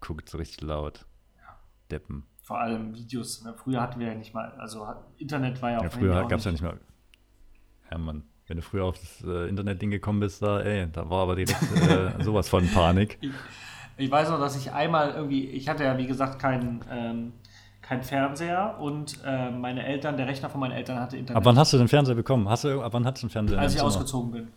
guckt, 0.00 0.28
so 0.28 0.38
richtig 0.38 0.60
laut. 0.62 1.06
Ja. 1.36 1.56
Deppen. 1.90 2.24
Vor 2.42 2.58
allem 2.60 2.94
Videos. 2.94 3.42
Ne? 3.42 3.54
Früher 3.56 3.80
hatten 3.80 4.00
wir 4.00 4.08
ja 4.08 4.14
nicht 4.14 4.34
mal, 4.34 4.52
also 4.58 4.86
Internet 5.16 5.60
war 5.62 5.70
ja 5.70 5.78
auch. 5.78 5.84
Ja, 5.84 5.90
früher 5.90 6.28
gab 6.28 6.38
es 6.38 6.44
ja 6.44 6.52
nicht 6.52 6.62
mal. 6.62 6.78
Ja, 7.90 7.98
Mann. 7.98 8.24
Wenn 8.46 8.58
du 8.58 8.62
früher 8.62 8.84
auf 8.84 8.98
das 8.98 9.24
äh, 9.26 9.48
Internet-Ding 9.48 9.90
gekommen 9.90 10.20
bist, 10.20 10.42
da, 10.42 10.60
ey, 10.60 10.90
da 10.92 11.08
war 11.08 11.22
aber 11.22 11.36
direkt 11.36 11.62
äh, 11.88 12.22
sowas 12.22 12.48
von 12.48 12.68
Panik. 12.68 13.16
Ich, 13.22 13.30
ich, 13.96 14.10
weiß 14.10 14.28
noch, 14.28 14.38
dass 14.38 14.56
ich 14.56 14.72
einmal 14.72 15.12
irgendwie, 15.12 15.48
ich 15.48 15.68
hatte 15.68 15.84
ja 15.84 15.96
wie 15.96 16.06
gesagt 16.06 16.38
keinen 16.38 16.84
ähm, 16.90 17.32
kein 17.84 18.02
Fernseher 18.02 18.76
und 18.80 19.18
äh, 19.24 19.50
meine 19.50 19.84
Eltern, 19.84 20.16
der 20.16 20.26
Rechner 20.26 20.48
von 20.48 20.60
meinen 20.60 20.72
Eltern 20.72 20.98
hatte 21.00 21.16
Internet. 21.16 21.36
Ab 21.36 21.44
wann 21.44 21.58
hast 21.58 21.72
du 21.72 21.78
den 21.78 21.88
Fernseher 21.88 22.14
bekommen? 22.14 22.48
Hast 22.48 22.64
du, 22.64 22.82
ab 22.82 22.92
wann 22.92 23.04
hattest 23.04 23.22
du 23.22 23.26
einen 23.26 23.30
Fernseher? 23.30 23.58
Als 23.58 23.72
ich 23.72 23.78
Zimmer? 23.78 23.88
ausgezogen 23.88 24.30
bin. 24.30 24.48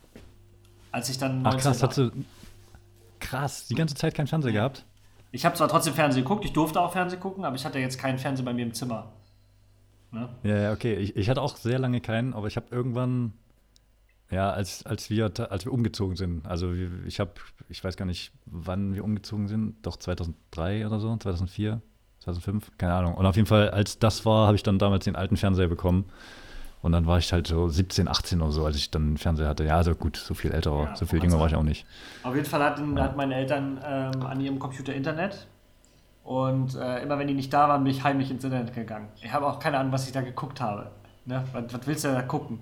Als 0.91 1.09
ich 1.09 1.17
dann. 1.17 1.45
Ach 1.45 1.57
krass, 1.57 1.83
hast 1.83 1.97
du. 1.97 2.11
Krass, 3.19 3.67
die 3.67 3.75
ganze 3.75 3.95
Zeit 3.95 4.13
keinen 4.13 4.27
Fernseher 4.27 4.51
gehabt? 4.51 4.85
Ich 5.31 5.45
habe 5.45 5.55
zwar 5.55 5.67
trotzdem 5.67 5.93
Fernsehen 5.93 6.23
geguckt, 6.23 6.45
ich 6.45 6.53
durfte 6.53 6.79
auch 6.79 6.93
Fernsehen 6.93 7.19
gucken, 7.19 7.43
aber 7.43 7.55
ich 7.55 7.65
hatte 7.65 7.79
jetzt 7.79 7.99
keinen 7.99 8.17
Fernseher 8.17 8.45
bei 8.45 8.53
mir 8.53 8.63
im 8.63 8.73
Zimmer. 8.73 9.11
Ne? 10.11 10.29
Ja, 10.43 10.57
ja, 10.57 10.71
okay. 10.71 10.95
Ich, 10.95 11.15
ich 11.15 11.29
hatte 11.29 11.41
auch 11.41 11.57
sehr 11.57 11.79
lange 11.79 11.99
keinen, 11.99 12.33
aber 12.33 12.47
ich 12.47 12.55
habe 12.55 12.67
irgendwann, 12.71 13.33
ja, 14.31 14.51
als, 14.51 14.85
als, 14.85 15.09
wir, 15.09 15.31
als 15.51 15.65
wir 15.65 15.73
umgezogen 15.73 16.15
sind, 16.15 16.47
also 16.47 16.73
ich 17.05 17.19
habe, 17.19 17.31
ich 17.67 17.83
weiß 17.83 17.97
gar 17.97 18.05
nicht, 18.05 18.31
wann 18.45 18.95
wir 18.95 19.03
umgezogen 19.03 19.47
sind, 19.47 19.85
doch 19.85 19.97
2003 19.97 20.88
oder 20.88 20.99
so, 20.99 21.15
2004, 21.15 21.81
2005, 22.19 22.77
keine 22.77 22.93
Ahnung. 22.93 23.15
Und 23.15 23.25
auf 23.25 23.35
jeden 23.35 23.47
Fall, 23.47 23.69
als 23.69 23.99
das 23.99 24.25
war, 24.25 24.47
habe 24.47 24.55
ich 24.55 24.63
dann 24.63 24.79
damals 24.79 25.05
den 25.05 25.15
alten 25.15 25.38
Fernseher 25.38 25.67
bekommen. 25.67 26.05
Und 26.82 26.91
dann 26.91 27.05
war 27.05 27.17
ich 27.17 27.34
halt 27.34 27.47
so 27.47 27.67
17, 27.67 28.07
18 28.07 28.41
oder 28.41 28.51
so, 28.51 28.65
als 28.65 28.75
ich 28.75 28.91
dann 28.91 29.03
einen 29.03 29.17
Fernseher 29.17 29.47
hatte. 29.47 29.65
Ja, 29.65 29.78
also 29.78 29.95
gut, 29.95 30.15
so 30.17 30.34
viel 30.34 30.51
älter, 30.51 30.71
ja, 30.71 30.95
so 30.95 31.05
viel 31.05 31.21
jünger 31.21 31.39
war 31.39 31.47
ich 31.47 31.55
auch 31.55 31.63
nicht. 31.63 31.86
Auf 32.23 32.36
jeden 32.36 32.45
Fall 32.45 32.63
hatten, 32.63 32.95
ja. 32.95 33.03
hatten 33.03 33.17
meine 33.17 33.36
Eltern 33.36 33.80
ähm, 33.84 34.25
an 34.25 34.39
ihrem 34.39 34.59
Computer 34.59 34.93
Internet. 34.93 35.47
Und 36.23 36.75
äh, 36.75 37.01
immer 37.03 37.17
wenn 37.17 37.28
die 37.28 37.34
nicht 37.34 37.53
da 37.53 37.69
waren, 37.69 37.84
bin 37.84 37.91
ich 37.91 38.03
heimlich 38.03 38.30
ins 38.30 38.43
Internet 38.43 38.75
gegangen. 38.75 39.07
Ich 39.21 39.32
habe 39.32 39.47
auch 39.47 39.59
keine 39.59 39.80
Ahnung, 39.80 39.91
was 39.91 40.05
ich 40.05 40.11
da 40.11 40.21
geguckt 40.21 40.61
habe. 40.61 40.91
Ne? 41.25 41.43
Was, 41.53 41.73
was 41.73 41.88
willst 41.88 42.03
du 42.03 42.09
da 42.09 42.21
gucken? 42.21 42.59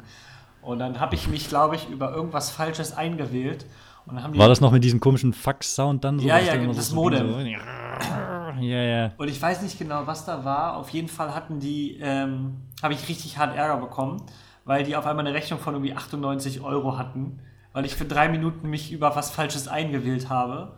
Und 0.61 0.79
dann 0.79 0.99
habe 0.99 1.15
ich 1.15 1.27
mich, 1.27 1.49
glaube 1.49 1.75
ich, 1.75 1.89
über 1.89 2.11
irgendwas 2.11 2.49
Falsches 2.49 2.95
eingewählt. 2.95 3.65
war 4.05 4.49
das 4.49 4.61
noch 4.61 4.71
mit 4.71 4.83
diesem 4.83 4.99
komischen 4.99 5.33
Fax-Sound 5.33 6.03
dann? 6.03 6.19
So, 6.19 6.27
ja, 6.27 6.39
ja, 6.39 6.57
das 6.57 6.91
Modem. 6.91 7.31
So? 7.31 7.39
Ja, 7.39 8.83
ja. 8.83 9.11
Und 9.17 9.27
ich 9.27 9.41
weiß 9.41 9.61
nicht 9.61 9.77
genau, 9.77 10.07
was 10.07 10.25
da 10.25 10.45
war. 10.45 10.77
Auf 10.77 10.89
jeden 10.89 11.07
Fall 11.07 11.35
hatten 11.35 11.59
die, 11.59 11.97
ähm, 12.01 12.55
habe 12.81 12.93
ich 12.93 13.07
richtig 13.07 13.37
hart 13.37 13.55
Ärger 13.55 13.77
bekommen, 13.77 14.21
weil 14.65 14.83
die 14.83 14.95
auf 14.95 15.05
einmal 15.05 15.25
eine 15.25 15.35
Rechnung 15.35 15.59
von 15.59 15.73
irgendwie 15.73 15.93
98 15.93 16.61
Euro 16.61 16.97
hatten, 16.97 17.39
weil 17.73 17.85
ich 17.85 17.95
für 17.95 18.05
drei 18.05 18.29
Minuten 18.29 18.69
mich 18.69 18.91
über 18.91 19.15
was 19.15 19.31
Falsches 19.31 19.67
eingewählt 19.67 20.29
habe. 20.29 20.77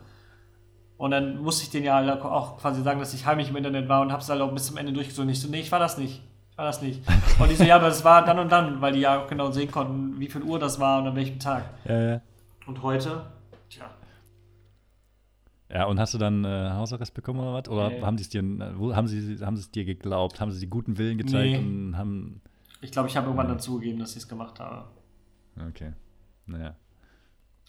Und 0.96 1.12
dann 1.12 1.40
musste 1.40 1.62
ich 1.62 1.70
denen 1.70 1.84
ja 1.84 2.20
auch 2.24 2.58
quasi 2.58 2.82
sagen, 2.82 2.98
dass 2.98 3.14
ich 3.14 3.24
heimlich 3.24 3.50
im 3.50 3.56
Internet 3.56 3.88
war 3.88 4.02
und 4.02 4.10
habe 4.10 4.20
es 4.20 4.28
halt 4.28 4.40
auch 4.40 4.52
bis 4.52 4.66
zum 4.66 4.76
Ende 4.76 4.92
durchgezogen. 4.92 5.30
Ich 5.30 5.40
so, 5.40 5.48
nee, 5.48 5.60
ich 5.60 5.70
war 5.70 5.78
das 5.78 5.96
nicht. 5.96 6.22
Ich 6.50 6.58
war 6.58 6.64
das 6.64 6.82
nicht. 6.82 7.02
Und 7.38 7.48
die 7.50 7.54
so, 7.54 7.62
ja, 7.62 7.76
aber 7.76 7.86
es 7.86 8.04
war 8.04 8.24
dann 8.24 8.40
und 8.40 8.50
dann, 8.50 8.80
weil 8.80 8.92
die 8.92 8.98
ja 8.98 9.22
auch 9.22 9.28
genau 9.28 9.52
sehen 9.52 9.70
konnten, 9.70 10.18
wie 10.18 10.26
viel 10.26 10.42
Uhr 10.42 10.58
das 10.58 10.80
war 10.80 10.98
und 10.98 11.06
an 11.06 11.14
welchem 11.14 11.38
Tag. 11.38 11.62
Ja, 11.84 12.00
ja. 12.00 12.20
Und 12.66 12.82
heute, 12.82 13.26
tja, 13.70 13.84
ja, 15.70 15.84
und 15.84 16.00
hast 16.00 16.14
du 16.14 16.18
dann 16.18 16.44
äh, 16.44 16.70
Hausarrest 16.70 17.12
bekommen 17.12 17.40
oder 17.40 17.52
was? 17.52 17.68
Oder 17.68 17.90
nee. 17.90 18.00
haben, 18.02 18.16
dir, 18.16 18.42
wo, 18.78 18.94
haben 18.94 19.06
sie 19.06 19.44
haben 19.44 19.54
es 19.54 19.70
dir 19.70 19.84
geglaubt? 19.84 20.40
Haben 20.40 20.50
sie 20.50 20.60
die 20.60 20.70
guten 20.70 20.96
Willen 20.96 21.18
gezeigt 21.18 21.50
nee. 21.52 21.58
und 21.58 21.96
haben. 21.96 22.40
Ich 22.80 22.90
glaube, 22.90 23.08
ich 23.08 23.16
habe 23.16 23.26
irgendwann 23.26 23.48
dann 23.48 23.60
zugegeben, 23.60 23.98
dass 23.98 24.12
ich 24.12 24.18
es 24.18 24.28
gemacht 24.28 24.60
habe. 24.60 24.88
Okay. 25.68 25.92
Naja. 26.46 26.74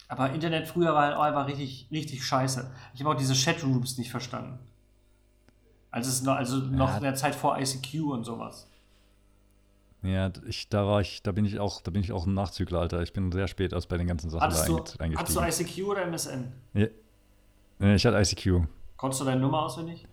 Aber 0.08 0.32
Internet 0.32 0.66
früher 0.66 0.94
war 0.94 1.04
halt 1.04 1.16
auch 1.16 1.22
einfach 1.22 1.46
richtig, 1.46 1.88
richtig 1.90 2.24
scheiße. 2.24 2.70
Ich 2.94 3.00
habe 3.00 3.10
auch 3.10 3.18
diese 3.18 3.34
Chatrooms 3.34 3.98
nicht 3.98 4.10
verstanden. 4.10 4.58
Also, 5.90 6.08
es 6.08 6.22
noch, 6.22 6.36
also 6.36 6.56
noch 6.56 6.90
ja. 6.90 6.96
in 6.96 7.02
der 7.02 7.14
Zeit 7.14 7.34
vor 7.34 7.58
ICQ 7.58 8.02
und 8.10 8.24
sowas. 8.24 8.68
Ja, 10.02 10.32
ich, 10.46 10.68
da 10.68 10.86
war 10.86 11.00
ich, 11.00 11.22
da 11.22 11.32
bin 11.32 11.44
ich 11.44 11.60
auch, 11.60 11.82
da 11.82 11.90
bin 11.90 12.02
ich 12.02 12.12
auch 12.12 12.26
ein 12.26 12.32
Nachzügler, 12.32 12.80
Alter. 12.80 13.02
Ich 13.02 13.12
bin 13.12 13.30
sehr 13.32 13.48
spät 13.48 13.74
aus 13.74 13.86
bei 13.86 13.98
den 13.98 14.06
ganzen 14.06 14.30
Sachen 14.30 14.42
hattest 14.42 14.68
du, 14.68 14.76
eingestiegen. 14.98 15.18
Hattest 15.18 15.60
du 15.60 15.64
ICQ 15.64 15.88
oder 15.88 16.06
MSN? 16.06 16.52
Ja, 16.72 16.86
Nee, 17.80 17.94
ich 17.96 18.06
hatte 18.06 18.16
ICQ. 18.20 18.66
Konntest 18.96 19.20
du 19.20 19.24
deine 19.24 19.40
Nummer 19.40 19.62
auswendig? 19.62 20.06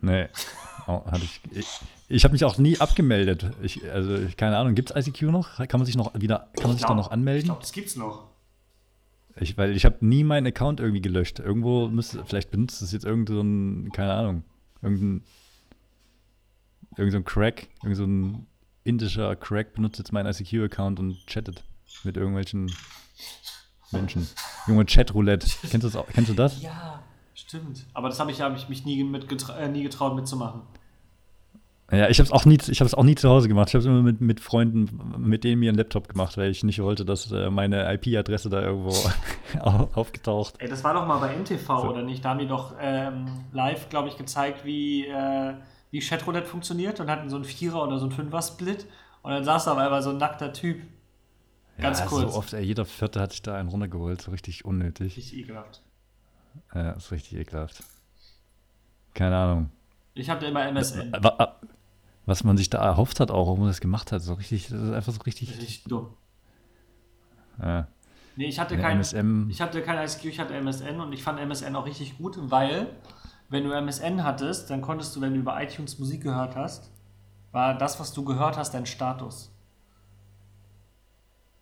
Nee. 0.00 0.28
Oh, 0.86 1.04
hatte 1.06 1.22
ich 1.24 1.40
ich, 1.52 1.66
ich 2.08 2.24
habe 2.24 2.32
mich 2.32 2.42
auch 2.44 2.56
nie 2.58 2.80
abgemeldet. 2.80 3.48
Ich, 3.62 3.88
also, 3.92 4.16
ich, 4.16 4.36
keine 4.36 4.56
Ahnung, 4.56 4.74
gibt 4.74 4.90
es 4.90 5.06
ICQ 5.06 5.22
noch? 5.24 5.56
Kann 5.68 5.78
man 5.78 5.84
sich 5.84 5.94
noch 5.94 6.12
wieder, 6.18 6.48
kann 6.56 6.68
man 6.68 6.76
sich 6.78 6.86
da 6.86 6.94
noch 6.94 7.08
Ich 7.08 7.12
anmelden? 7.12 7.44
glaube, 7.44 7.60
das 7.60 7.70
gibt's 7.70 7.94
noch. 7.96 8.24
Ich, 9.36 9.56
weil 9.56 9.76
ich 9.76 9.84
habe 9.84 9.98
nie 10.04 10.24
meinen 10.24 10.46
Account 10.48 10.80
irgendwie 10.80 11.02
gelöscht. 11.02 11.38
Irgendwo 11.38 11.86
müsste, 11.86 12.24
vielleicht 12.24 12.50
benutzt 12.50 12.80
es 12.82 12.90
jetzt 12.92 13.04
irgend 13.04 13.28
so 13.28 13.40
ein, 13.40 13.92
keine 13.92 14.14
Ahnung, 14.14 14.42
irgendein, 14.82 15.22
irgend 16.96 17.12
so 17.12 17.18
ein 17.18 17.24
Crack, 17.24 17.68
irgend 17.82 17.96
so 17.96 18.04
ein 18.04 18.46
indischer 18.82 19.36
Crack 19.36 19.74
benutzt 19.74 19.98
jetzt 19.98 20.12
meinen 20.12 20.32
ICQ-Account 20.32 20.98
und 20.98 21.24
chattet 21.26 21.62
mit 22.04 22.16
irgendwelchen 22.16 22.72
Menschen. 23.92 24.26
Junge 24.66 24.84
Chatroulette. 24.86 25.46
Kennst 25.62 25.74
du 25.74 25.78
das? 25.88 25.96
Auch? 25.96 26.06
Kennst 26.12 26.30
du 26.30 26.34
das? 26.34 26.60
Ja, 26.62 27.00
stimmt. 27.34 27.86
Aber 27.94 28.08
das 28.08 28.20
habe 28.20 28.30
ich, 28.30 28.40
hab 28.40 28.56
ich 28.56 28.68
mich 28.68 28.84
nie, 28.84 29.02
mitgetra 29.04 29.56
äh, 29.58 29.68
nie 29.68 29.82
getraut 29.82 30.14
mitzumachen. 30.16 30.62
Ja, 31.92 32.08
ich 32.08 32.20
habe 32.20 32.26
es 32.26 32.32
auch 32.32 32.44
nie, 32.44 32.56
ich 32.68 32.78
habe 32.80 32.86
es 32.86 32.94
auch 32.94 33.02
nie 33.02 33.16
zu 33.16 33.28
Hause 33.28 33.48
gemacht. 33.48 33.68
Ich 33.68 33.74
habe 33.74 33.80
es 33.80 33.86
immer 33.86 34.00
mit, 34.00 34.20
mit 34.20 34.38
Freunden, 34.38 35.18
mit 35.18 35.42
denen 35.42 35.58
mir 35.58 35.70
einen 35.70 35.76
Laptop 35.78 36.08
gemacht, 36.08 36.36
weil 36.38 36.48
ich 36.52 36.62
nicht 36.62 36.80
wollte, 36.80 37.04
dass 37.04 37.32
äh, 37.32 37.50
meine 37.50 37.92
IP-Adresse 37.94 38.48
da 38.48 38.62
irgendwo 38.62 38.90
au- 39.60 39.88
aufgetaucht. 39.94 40.54
Ey, 40.58 40.68
das 40.68 40.84
war 40.84 40.94
doch 40.94 41.04
mal 41.04 41.18
bei 41.18 41.34
NTV, 41.34 41.66
So. 41.66 41.88
oder 41.88 42.02
nicht? 42.02 42.24
Da 42.24 42.28
haben 42.30 42.38
die 42.38 42.46
doch 42.46 42.74
ähm, 42.80 43.26
live, 43.50 43.88
glaube 43.88 44.08
ich, 44.08 44.16
gezeigt, 44.16 44.64
wie, 44.64 45.06
äh, 45.08 45.54
wie 45.90 45.98
Chatroulette 45.98 46.46
funktioniert 46.46 47.00
und 47.00 47.10
hatten 47.10 47.28
so 47.28 47.34
einen 47.34 47.44
Vierer- 47.44 47.82
oder 47.82 47.98
so 47.98 48.04
einen 48.04 48.12
Fünfer-Split. 48.12 48.86
Und 49.22 49.32
dann 49.32 49.42
saß 49.42 49.64
da 49.64 49.72
aber 49.72 49.80
einmal 49.82 50.02
so 50.02 50.10
ein 50.10 50.18
nackter 50.18 50.52
Typ. 50.52 50.82
Ganz 51.80 52.00
ja, 52.00 52.06
kurz. 52.06 52.32
So 52.32 52.38
oft, 52.38 52.52
ey, 52.52 52.62
jeder 52.64 52.84
Vierte 52.84 53.20
hat 53.20 53.32
sich 53.32 53.42
da 53.42 53.56
einen 53.56 53.68
runtergeholt, 53.68 54.20
so 54.22 54.30
richtig 54.30 54.64
unnötig. 54.64 55.16
Richtig 55.16 55.36
ekelhaft. 55.38 55.82
Ja, 56.74 56.92
ist 56.92 57.10
richtig 57.12 57.38
ekelhaft. 57.38 57.82
Keine 59.14 59.36
Ahnung. 59.36 59.70
Ich 60.14 60.28
habe 60.30 60.46
immer 60.46 60.64
MSN. 60.66 61.12
Wa- 61.12 61.34
wa- 61.38 61.56
Was 62.26 62.44
man 62.44 62.56
sich 62.56 62.70
da 62.70 62.82
erhofft 62.82 63.20
hat, 63.20 63.30
auch, 63.30 63.46
warum 63.46 63.60
man 63.60 63.68
das 63.68 63.80
gemacht 63.80 64.12
hat, 64.12 64.22
so 64.22 64.34
richtig, 64.34 64.68
das 64.68 64.80
ist 64.80 64.92
einfach 64.92 65.12
so 65.12 65.20
richtig. 65.22 65.50
Richtig 65.50 65.84
dumm. 65.84 66.14
Ja. 67.60 67.88
Nee, 68.36 68.46
ich 68.46 68.58
hatte 68.58 68.76
kein, 68.78 68.98
MSM. 68.98 69.48
ich 69.50 69.60
hatte 69.60 69.82
kein 69.82 69.98
ICQ, 69.98 70.24
ich 70.26 70.38
hatte 70.40 70.54
MSN 70.54 71.00
und 71.00 71.12
ich 71.12 71.22
fand 71.22 71.38
MSN 71.40 71.74
auch 71.76 71.84
richtig 71.86 72.16
gut, 72.18 72.38
weil 72.50 72.88
wenn 73.48 73.64
du 73.64 73.72
MSN 73.72 74.22
hattest, 74.24 74.70
dann 74.70 74.80
konntest 74.80 75.14
du, 75.16 75.20
wenn 75.20 75.34
du 75.34 75.40
über 75.40 75.60
iTunes 75.60 75.98
Musik 75.98 76.22
gehört 76.22 76.54
hast, 76.56 76.90
war 77.52 77.76
das, 77.76 77.98
was 77.98 78.12
du 78.12 78.24
gehört 78.24 78.56
hast, 78.56 78.72
dein 78.72 78.86
Status. 78.86 79.52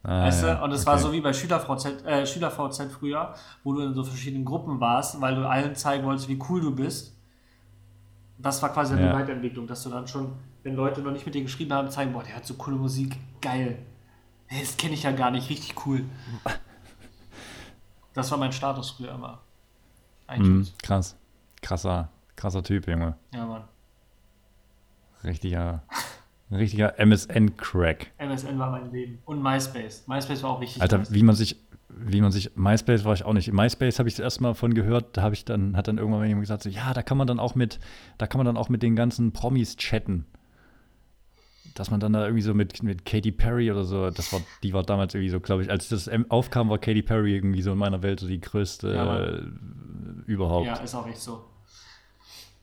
Ah, 0.08 0.24
weißt 0.24 0.42
ja, 0.44 0.54
du? 0.54 0.64
Und 0.64 0.72
es 0.72 0.80
okay. 0.82 0.90
war 0.90 0.98
so 0.98 1.12
wie 1.12 1.20
bei 1.20 1.32
SchülerVZ, 1.32 2.04
äh, 2.06 2.26
SchülerVZ 2.26 2.90
früher, 2.92 3.34
wo 3.62 3.74
du 3.74 3.82
in 3.82 3.94
so 3.94 4.02
verschiedenen 4.04 4.44
Gruppen 4.44 4.80
warst, 4.80 5.20
weil 5.20 5.34
du 5.34 5.46
allen 5.46 5.74
zeigen 5.76 6.04
wolltest, 6.06 6.28
wie 6.28 6.38
cool 6.48 6.60
du 6.62 6.74
bist. 6.74 7.14
Das 8.38 8.62
war 8.62 8.72
quasi 8.72 8.94
Ja. 8.94 9.00
eine 9.00 9.12
Weiterentwicklung, 9.12 9.66
dass 9.66 9.82
du 9.82 9.90
dann 9.90 10.06
schon, 10.08 10.32
wenn 10.62 10.74
Leute 10.76 11.02
noch 11.02 11.10
nicht 11.10 11.26
mit 11.26 11.34
dir 11.34 11.42
geschrieben 11.42 11.72
haben, 11.74 11.90
zeigen, 11.90 12.12
boah, 12.12 12.22
der 12.22 12.36
hat 12.36 12.46
so 12.46 12.54
coole 12.54 12.76
Musik, 12.76 13.16
geil. 13.42 13.78
Hey, 14.46 14.62
das 14.62 14.76
kenne 14.78 14.94
ich 14.94 15.02
ja 15.02 15.10
gar 15.10 15.30
nicht, 15.30 15.50
richtig 15.50 15.74
cool. 15.86 16.04
Das 18.14 18.30
war 18.32 18.38
mein 18.38 18.50
Status 18.52 18.90
früher 18.90 19.12
immer. 19.14 19.38
ITunes. 20.28 20.74
krass. 20.82 21.16
Krasser, 21.62 22.08
krasser 22.34 22.62
Typ, 22.64 22.88
Junge. 22.88 23.14
Ja, 23.32 23.46
Mann. 23.46 23.62
Richtiger, 25.22 25.82
richtiger 26.50 26.98
MSN-Crack. 26.98 28.12
MSN 28.18 28.58
war 28.58 28.70
mein 28.70 28.90
Leben. 28.90 29.18
Und 29.24 29.42
MySpace. 29.42 30.06
MySpace 30.06 30.42
war 30.42 30.50
auch 30.50 30.60
richtig 30.60 30.80
Alter, 30.80 31.02
wie 31.10 31.22
man 31.22 31.34
sich, 31.34 31.56
wie 31.88 32.20
man 32.20 32.32
sich, 32.32 32.56
MySpace 32.56 33.04
war 33.04 33.14
ich 33.14 33.24
auch 33.24 33.32
nicht. 33.32 33.52
MySpace 33.52 33.98
habe 33.98 34.08
ich 34.08 34.14
das 34.14 34.24
erste 34.24 34.42
Mal 34.42 34.54
von 34.54 34.74
gehört, 34.74 35.16
da 35.16 35.22
habe 35.22 35.34
ich 35.34 35.44
dann, 35.44 35.76
hat 35.76 35.88
dann 35.88 35.98
irgendwann 35.98 36.26
jemand 36.26 36.42
gesagt, 36.42 36.62
so, 36.62 36.70
ja, 36.70 36.94
da 36.94 37.02
kann 37.02 37.18
man 37.18 37.26
dann 37.26 37.40
auch 37.40 37.54
mit, 37.54 37.78
da 38.16 38.26
kann 38.26 38.38
man 38.38 38.46
dann 38.46 38.56
auch 38.56 38.68
mit 38.68 38.82
den 38.82 38.96
ganzen 38.96 39.32
Promis 39.32 39.76
chatten. 39.76 40.26
Dass 41.74 41.90
man 41.90 42.00
dann 42.00 42.12
da 42.12 42.24
irgendwie 42.24 42.42
so 42.42 42.54
mit, 42.54 42.82
mit 42.82 43.04
Katy 43.04 43.30
Perry 43.30 43.70
oder 43.70 43.84
so, 43.84 44.10
das 44.10 44.32
war, 44.32 44.40
die 44.62 44.72
war 44.72 44.82
damals 44.82 45.14
irgendwie 45.14 45.30
so, 45.30 45.38
glaube 45.38 45.62
ich, 45.62 45.70
als 45.70 45.88
das 45.88 46.10
aufkam, 46.28 46.70
war 46.70 46.78
Katy 46.78 47.02
Perry 47.02 47.34
irgendwie 47.34 47.62
so 47.62 47.72
in 47.72 47.78
meiner 47.78 48.02
Welt 48.02 48.20
so 48.20 48.26
die 48.26 48.40
größte 48.40 48.94
Ja, 48.94 49.24
äh, 49.26 49.42
überhaupt. 50.26 50.66
Ja, 50.66 50.76
ist 50.76 50.94
auch 50.94 51.06
echt 51.06 51.20
so. 51.20 51.44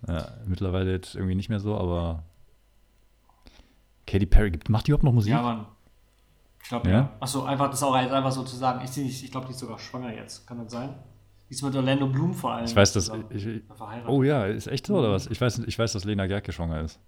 Ja, 0.07 0.27
mittlerweile 0.45 0.91
jetzt 0.91 1.15
irgendwie 1.15 1.35
nicht 1.35 1.49
mehr 1.49 1.59
so, 1.59 1.77
aber 1.77 2.23
Katy 4.07 4.25
Perry, 4.25 4.51
gibt- 4.51 4.69
macht 4.69 4.87
die 4.87 4.91
überhaupt 4.91 5.03
noch 5.03 5.13
Musik? 5.13 5.31
Ja, 5.31 5.41
Mann. 5.41 5.65
Ich 6.63 6.69
glaube, 6.69 6.89
Ja? 6.89 6.95
ja. 6.97 7.09
Achso, 7.19 7.43
einfach, 7.43 7.69
das 7.69 7.83
auch 7.83 7.95
jetzt 7.99 8.11
einfach 8.11 8.31
so 8.31 8.43
zu 8.43 8.55
sagen. 8.55 8.81
Ich, 8.83 8.95
nicht- 8.97 9.23
ich 9.23 9.31
glaube, 9.31 9.47
die 9.47 9.53
ist 9.53 9.59
sogar 9.59 9.77
schwanger 9.79 10.13
jetzt. 10.13 10.47
Kann 10.47 10.57
das 10.57 10.71
sein? 10.71 10.95
Die 11.49 11.53
ist 11.53 11.61
mit 11.61 11.75
Orlando 11.75 12.07
Bloom 12.07 12.33
vor 12.33 12.53
allem. 12.53 12.65
Ich 12.65 12.75
weiß, 12.75 12.93
dass. 12.93 13.11
Ich, 13.29 13.45
ich, 13.45 13.61
oh 14.07 14.23
ja, 14.23 14.45
ist 14.45 14.65
echt 14.67 14.87
so 14.87 14.97
oder 14.97 15.11
was? 15.11 15.27
Ich 15.27 15.39
weiß, 15.39 15.59
ich 15.59 15.77
weiß, 15.77 15.93
dass 15.93 16.03
Lena 16.03 16.25
Gerke 16.25 16.51
schwanger 16.51 16.81
ist. 16.81 16.99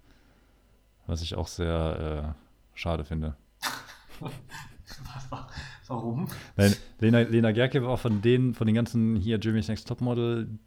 Was 1.08 1.22
ich 1.22 1.34
auch 1.34 1.48
sehr 1.48 2.34
äh, 2.36 2.78
schade 2.78 3.04
finde. 3.04 3.36
Warum? 5.88 6.28
Nein, 6.56 6.74
Lena, 7.00 7.20
Lena 7.20 7.52
Gerke 7.52 7.82
war 7.82 7.90
auch 7.90 7.98
von 7.98 8.20
den, 8.20 8.54
von 8.54 8.66
den 8.66 8.74
ganzen 8.76 9.16
hier 9.16 9.38
Jimmy's 9.38 9.68
Next 9.68 9.88
Topmodel 9.88 10.58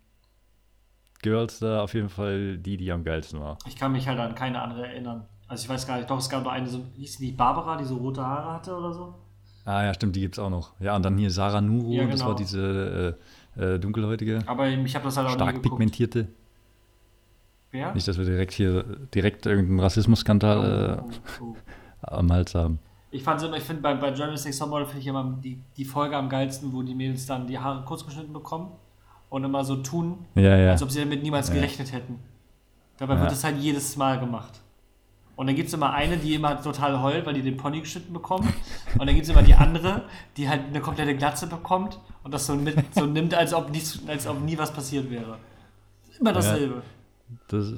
Girls 1.21 1.59
da 1.59 1.83
auf 1.83 1.93
jeden 1.93 2.09
Fall 2.09 2.57
die, 2.57 2.77
die 2.77 2.91
am 2.91 3.03
geilsten 3.03 3.39
war. 3.39 3.57
Ich 3.67 3.75
kann 3.75 3.91
mich 3.91 4.07
halt 4.07 4.19
an 4.19 4.33
keine 4.35 4.61
andere 4.61 4.87
erinnern. 4.87 5.27
Also 5.51 5.63
ich 5.65 5.69
weiß 5.69 5.85
gar 5.85 5.97
nicht, 5.97 6.09
doch, 6.09 6.17
es 6.17 6.29
gab 6.29 6.45
noch 6.45 6.51
eine, 6.53 6.65
so, 6.69 6.79
hieß 6.95 7.17
die 7.17 7.25
nicht 7.25 7.35
Barbara, 7.37 7.75
die 7.75 7.83
so 7.83 7.97
rote 7.97 8.25
Haare 8.25 8.53
hatte 8.53 8.73
oder 8.73 8.93
so? 8.93 9.13
Ah 9.65 9.83
ja, 9.83 9.93
stimmt, 9.93 10.15
die 10.15 10.21
gibt's 10.21 10.39
auch 10.39 10.49
noch. 10.49 10.71
Ja, 10.79 10.95
und 10.95 11.03
dann 11.03 11.17
hier 11.17 11.29
Sarah 11.29 11.59
Nuru, 11.59 11.91
Ja, 11.91 12.05
das 12.05 12.21
genau. 12.21 12.27
war 12.29 12.35
diese 12.37 13.17
äh, 13.57 13.61
äh, 13.75 13.77
dunkelhäutige, 13.77 14.39
Aber 14.45 14.69
ich 14.69 14.95
habe 14.95 15.03
das 15.03 15.17
halt 15.17 15.27
auch 15.27 15.33
stark 15.33 15.61
pigmentierte. 15.61 16.29
Wer? 17.71 17.93
Nicht, 17.93 18.07
dass 18.07 18.17
wir 18.17 18.23
direkt 18.23 18.53
hier 18.53 18.83
direkt 19.13 19.45
irgendeinen 19.45 19.81
Rassismusskandal 19.81 21.03
Oh, 21.03 21.09
oh, 21.41 21.45
oh. 21.47 21.55
äh, 22.07 22.11
am 22.15 22.31
Hals 22.31 22.55
haben. 22.55 22.79
Ich 23.11 23.21
fand 23.23 23.43
immer, 23.43 23.57
ich 23.57 23.63
finde 23.63 23.81
bei, 23.81 23.93
bei 23.95 24.11
Germany's 24.11 24.45
Next 24.45 24.57
Topmodel 24.61 24.85
finde 24.85 25.01
ich 25.01 25.07
immer 25.07 25.37
die, 25.43 25.61
die 25.75 25.83
Folge 25.83 26.15
am 26.15 26.29
geilsten, 26.29 26.71
wo 26.71 26.81
die 26.81 26.95
Mädels 26.95 27.25
dann 27.25 27.45
die 27.45 27.59
Haare 27.59 27.83
kurz 27.83 28.05
geschnitten 28.05 28.31
bekommen 28.31 28.71
und 29.29 29.43
immer 29.43 29.65
so 29.65 29.75
tun, 29.75 30.19
Ja, 30.35 30.55
ja. 30.55 30.71
als 30.71 30.81
ob 30.81 30.91
sie 30.91 31.01
damit 31.01 31.21
niemals 31.23 31.49
Ja. 31.49 31.55
gerechnet 31.55 31.91
hätten. 31.91 32.19
Dabei 32.95 33.19
wird 33.19 33.33
es 33.33 33.43
halt 33.43 33.57
jedes 33.57 33.97
Mal 33.97 34.17
gemacht. 34.17 34.60
Und 35.41 35.47
dann 35.47 35.55
gibt 35.55 35.69
es 35.69 35.73
immer 35.73 35.91
eine, 35.91 36.17
die 36.17 36.35
immer 36.35 36.61
total 36.61 37.01
heult, 37.01 37.25
weil 37.25 37.33
die 37.33 37.41
den 37.41 37.57
Pony 37.57 37.79
geschnitten 37.79 38.13
bekommt. 38.13 38.45
Und 38.93 39.07
dann 39.07 39.15
gibt 39.15 39.23
es 39.23 39.29
immer 39.29 39.41
die 39.41 39.55
andere, 39.55 40.03
die 40.37 40.47
halt 40.47 40.67
eine 40.67 40.81
komplette 40.81 41.15
Glatze 41.15 41.47
bekommt 41.47 41.99
und 42.23 42.31
das 42.31 42.45
so, 42.45 42.53
mit, 42.53 42.75
so 42.93 43.07
nimmt, 43.07 43.33
als 43.33 43.51
ob, 43.51 43.71
nichts, 43.71 43.99
als 44.05 44.27
ob 44.27 44.39
nie 44.39 44.55
was 44.55 44.71
passiert 44.71 45.09
wäre. 45.09 45.39
Immer 46.19 46.33
dasselbe. 46.33 46.83
Das, 47.47 47.73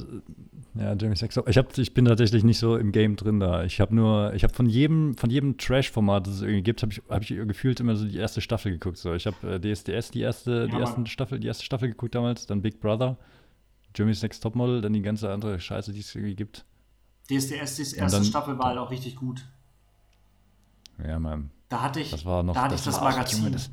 ja, 0.76 0.93
Jamie 0.93 1.16
Sex. 1.16 1.39
Ich, 1.47 1.57
hab, 1.57 1.78
ich 1.78 1.93
bin 1.93 2.03
tatsächlich 2.03 2.43
nicht 2.43 2.59
so 2.59 2.76
im 2.76 2.91
Game 2.91 3.16
drin 3.16 3.39
da. 3.39 3.64
Ich 3.64 3.80
habe 3.80 3.95
nur, 3.95 4.34
ich 4.34 4.43
habe 4.43 4.53
von 4.53 4.66
jedem, 4.66 5.16
von 5.16 5.30
jedem 5.30 5.57
Trash-Format, 5.57 6.28
das 6.28 6.34
es 6.34 6.41
irgendwie 6.41 6.64
gibt, 6.64 6.82
habe 6.82 6.91
ich, 6.91 7.01
hab 7.07 7.22
ich 7.22 7.30
gefühlt 7.30 7.80
immer 7.80 7.95
so 7.95 8.05
die 8.05 8.18
erste 8.18 8.41
Staffel 8.41 8.74
geguckt. 8.74 8.97
So. 8.97 9.14
Ich 9.14 9.26
habe 9.26 9.38
äh, 9.49 9.57
DSDS 9.61 10.11
die 10.11 10.20
erste, 10.20 10.68
die 10.68 10.74
Ja, 10.74 10.82
ersten 10.82 11.03
Mann. 11.03 11.07
Staffel, 11.07 11.39
die 11.39 11.47
erste 11.47 11.64
Staffel 11.64 11.88
geguckt 11.88 12.14
damals, 12.14 12.45
dann 12.45 12.61
Big 12.61 12.82
Brother, 12.82 13.16
Jimmy's 13.95 14.22
Next 14.22 14.43
Topmodel, 14.43 14.82
dann 14.82 14.91
die 14.91 15.01
ganze 15.01 15.32
andere 15.32 15.61
Scheiße, 15.61 15.93
die 15.93 16.01
es 16.01 16.14
irgendwie 16.14 16.36
gibt. 16.36 16.66
DSDS, 17.38 17.75
die 17.75 17.95
erste 17.97 18.17
dann- 18.17 18.23
Staffel 18.25 18.57
war 18.57 18.67
halt 18.67 18.77
auch 18.79 18.91
richtig 18.91 19.15
gut. 19.15 19.45
Ja, 21.05 21.19
man. 21.19 21.49
Da 21.69 21.81
hatte 21.81 21.99
ich 21.99 22.11
Das 22.11 22.25
war 22.25 22.43
noch. 22.43 22.53
da 22.53 22.63
hatte 22.63 22.75
ich 22.75 22.84
das 22.84 22.95
war 22.95 23.01
auch- 23.09 23.15
Magazin. 23.15 23.51
Das, 23.51 23.69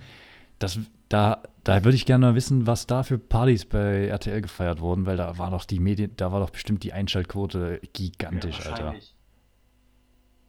das, 0.59 0.79
da, 1.09 1.43
da 1.65 1.85
würde 1.85 1.97
ich 1.97 2.07
gerne 2.07 2.27
mal 2.27 2.35
wissen, 2.35 2.67
was 2.67 2.87
da 2.87 3.03
für 3.03 3.19
Partys 3.19 3.65
bei 3.67 4.07
RTL 4.07 4.41
gefeiert 4.43 4.81
wurden, 4.81 5.07
weil 5.07 5.17
da 5.17 5.37
war 5.39 5.51
doch 5.51 5.65
die 5.65 5.81
Medien, 5.81 6.13
da 6.17 6.33
war 6.33 6.41
doch 6.41 6.51
bestimmt 6.51 6.83
die 6.83 6.93
Einschaltquote 6.93 7.81
gigantisch, 7.93 8.61
Ja, 8.65 8.71
Alter. 8.73 8.95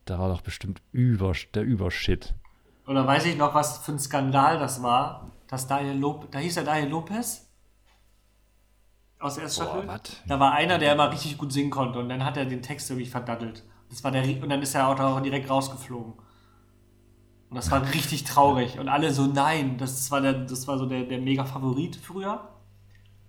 Da 0.06 0.20
war 0.20 0.30
doch 0.30 0.42
bestimmt 0.42 0.82
über, 0.92 1.34
der 1.54 1.64
Übershit. 1.64 2.34
Oder 2.88 3.06
weiß 3.06 3.26
ich 3.26 3.38
noch, 3.38 3.54
was 3.54 3.80
für 3.86 3.92
ein 3.94 4.00
Skandal 4.00 4.60
das 4.60 4.82
war, 4.82 5.30
dass 5.48 5.68
Daniel 5.68 5.98
Lopez, 5.98 6.30
da 6.32 6.40
hieß 6.40 6.58
er 6.58 6.64
Daniel 6.64 6.90
Lopez 6.90 7.48
aus 9.22 9.36
der 9.36 9.44
ersten 9.46 9.64
Staffel. 9.64 9.88
was? 9.88 10.02
Da 10.28 10.40
war 10.40 10.54
einer, 10.54 10.78
der 10.78 10.94
immer 10.94 11.12
richtig 11.12 11.38
gut 11.38 11.52
singen 11.54 11.70
konnte 11.70 12.00
und 12.00 12.10
dann 12.10 12.24
hat 12.26 12.38
er 12.38 12.46
den 12.46 12.62
Text 12.62 12.90
irgendwie 12.90 13.10
verdattelt. 13.10 13.64
Das 13.90 14.04
war 14.04 14.12
der, 14.12 14.24
und 14.42 14.50
dann 14.50 14.62
ist 14.62 14.74
er 14.76 14.88
auch 14.88 15.00
auch 15.00 15.20
direkt 15.22 15.50
rausgeflogen. 15.50 16.14
Und 17.50 17.56
das 17.56 17.70
war 17.70 17.82
richtig 17.94 18.24
traurig. 18.24 18.80
Und 18.80 18.88
alle 18.88 19.12
so, 19.12 19.28
nein, 19.28 19.78
das 19.78 20.10
war, 20.10 20.22
der, 20.22 20.34
das 20.34 20.68
war 20.68 20.78
so 20.78 20.86
der, 20.86 21.04
der 21.04 21.20
mega 21.20 21.44
Favorit 21.44 21.98
früher. 21.98 22.48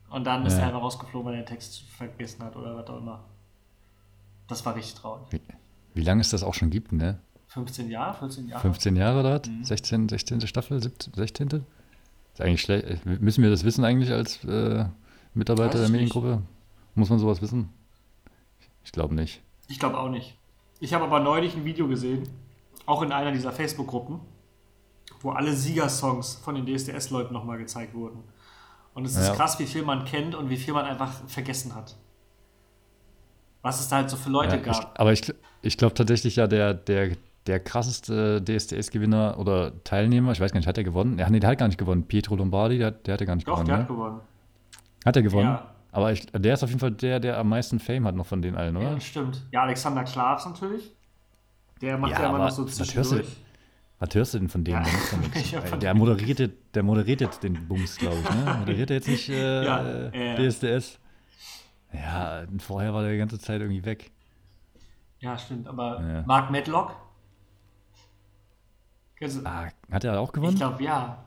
Und 0.08 0.24
dann 0.24 0.46
ist 0.46 0.54
Ja. 0.54 0.60
er 0.60 0.66
einfach 0.68 0.82
rausgeflogen, 0.82 1.26
weil 1.26 1.34
er 1.38 1.42
den 1.42 1.46
Text 1.46 1.82
vergessen 1.90 2.44
hat 2.44 2.54
oder 2.54 2.76
was 2.76 2.86
auch 2.88 2.98
immer. 2.98 3.24
Das 4.46 4.64
war 4.64 4.76
richtig 4.76 4.94
traurig. 4.94 5.26
Wie, 5.30 5.40
wie 5.94 6.02
lange 6.02 6.20
es 6.20 6.30
das 6.30 6.42
auch 6.44 6.54
schon 6.54 6.70
gibt, 6.70 6.92
ne? 6.92 7.18
15 7.48 7.90
Jahre, 7.90 8.16
14 8.18 8.48
Jahre. 8.48 8.60
15 8.62 8.96
Jahre 8.96 9.22
dort? 9.22 9.48
Mhm. 9.48 9.64
16, 9.64 10.08
16. 10.08 10.46
Staffel, 10.46 10.80
17, 10.82 11.12
16. 11.14 11.48
Ist 12.34 12.40
eigentlich 12.40 12.62
schlecht. 12.62 13.04
Müssen 13.04 13.42
wir 13.42 13.50
das 13.50 13.64
wissen 13.64 13.84
eigentlich 13.84 14.10
als 14.12 14.42
äh, 14.44 14.84
Mitarbeiter 15.34 15.78
der 15.78 15.86
ich 15.86 15.92
Mediengruppe? 15.92 16.42
Muss 16.94 17.08
man 17.10 17.18
sowas 17.18 17.40
wissen? 17.42 17.70
Ich 18.84 18.92
glaube 18.92 19.14
nicht. 19.14 19.42
Ich 19.68 19.78
glaube 19.78 19.98
auch 19.98 20.08
nicht. 20.10 20.36
Ich 20.80 20.92
habe 20.94 21.04
aber 21.04 21.20
neulich 21.20 21.54
ein 21.54 21.64
Video 21.64 21.86
gesehen, 21.88 22.28
auch 22.86 23.02
in 23.02 23.12
einer 23.12 23.32
dieser 23.32 23.52
Facebook-Gruppen, 23.52 24.20
wo 25.20 25.30
alle 25.30 25.54
Siegersongs 25.54 26.34
von 26.36 26.54
den 26.56 26.66
DSDS-Leuten 26.66 27.32
nochmal 27.32 27.58
gezeigt 27.58 27.94
wurden. 27.94 28.24
Und 28.94 29.04
es 29.06 29.16
ist 29.16 29.28
Ja. 29.28 29.34
krass, 29.34 29.58
wie 29.58 29.66
viel 29.66 29.82
man 29.84 30.04
kennt 30.04 30.34
und 30.34 30.50
wie 30.50 30.56
viel 30.56 30.74
man 30.74 30.84
einfach 30.84 31.12
vergessen 31.28 31.74
hat. 31.74 31.96
Was 33.62 33.80
es 33.80 33.88
da 33.88 33.96
halt 33.96 34.10
so 34.10 34.16
für 34.16 34.28
Leute 34.28 34.56
Ja, 34.56 34.60
ich, 34.60 34.64
gab. 34.66 34.98
aber 35.00 35.12
ich, 35.12 35.32
ich 35.62 35.78
glaube 35.78 35.94
tatsächlich 35.94 36.36
ja, 36.36 36.46
der, 36.48 36.74
der, 36.74 37.12
der 37.46 37.60
krasseste 37.60 38.42
DSDS-Gewinner 38.44 39.38
oder 39.38 39.82
Teilnehmer, 39.84 40.32
ich 40.32 40.40
weiß 40.40 40.52
gar 40.52 40.58
nicht, 40.58 40.66
hat 40.66 40.76
er 40.76 40.84
gewonnen? 40.84 41.18
Ja, 41.18 41.30
nee, 41.30 41.38
der 41.40 41.50
hat 41.50 41.58
gar 41.58 41.68
nicht 41.68 41.78
gewonnen. 41.78 42.02
Pietro 42.02 42.34
Lombardi, 42.34 42.78
der, 42.78 42.90
der 42.90 43.14
hat 43.14 43.20
ja 43.20 43.26
gar 43.26 43.36
nicht 43.36 43.46
Doch, 43.46 43.54
gewonnen. 43.54 43.68
der 43.68 43.76
ne? 43.76 43.82
hat 43.82 43.88
gewonnen. 43.88 44.20
Hat 45.04 45.16
er 45.16 45.22
gewonnen? 45.22 45.46
Ja. 45.48 45.68
Aber 45.90 46.12
ich, 46.12 46.24
der 46.26 46.54
ist 46.54 46.62
auf 46.62 46.70
jeden 46.70 46.80
Fall 46.80 46.92
der, 46.92 47.20
der 47.20 47.38
am 47.38 47.48
meisten 47.48 47.78
Fame 47.78 48.06
hat 48.06 48.14
noch 48.14 48.26
von 48.26 48.40
den 48.40 48.56
allen, 48.56 48.76
oder? 48.76 48.92
Ja, 48.92 49.00
stimmt. 49.00 49.42
Ja, 49.52 49.62
Alexander 49.62 50.04
Klavs 50.04 50.46
natürlich. 50.46 50.94
Der 51.82 51.98
macht 51.98 52.12
Ja, 52.12 52.22
ja, 52.22 52.28
immer 52.30 52.38
noch 52.38 52.50
so 52.50 52.64
zwischendurch. 52.64 53.26
Was 53.98 54.14
hörst 54.14 54.34
du 54.34 54.38
denn 54.38 54.48
von 54.48 54.64
dem? 54.64 54.74
Ja. 54.74 54.82
Der. 55.32 55.64
Ich 55.64 55.70
der, 55.78 55.94
moderiert, 55.94 56.38
jetzt- 56.40 56.56
der 56.74 56.82
moderiert 56.82 57.20
jetzt 57.20 57.42
den 57.42 57.68
Bums, 57.68 57.96
glaube 57.96 58.16
ich. 58.22 58.30
Ne? 58.30 58.54
Moderiert 58.60 58.90
er 58.90 58.96
jetzt 58.96 59.08
nicht 59.08 59.28
äh, 59.28 59.64
Ja, 59.64 60.08
äh. 60.10 60.48
DSDS? 60.48 60.98
Ja, 61.92 62.42
vorher 62.58 62.94
war 62.94 63.02
der 63.02 63.12
die 63.12 63.18
ganze 63.18 63.38
Zeit 63.38 63.60
irgendwie 63.60 63.84
weg. 63.84 64.10
Ja, 65.20 65.36
stimmt. 65.38 65.68
Aber 65.68 66.00
Ja. 66.00 66.22
Mark 66.26 66.50
Medlock? 66.50 66.96
Du- 69.20 69.26
Ah, 69.44 69.68
hat 69.90 70.02
er 70.04 70.18
auch 70.20 70.28
Ich 70.28 70.32
gewonnen? 70.32 70.56
glaube, 70.56 70.82
ja. 70.82 71.18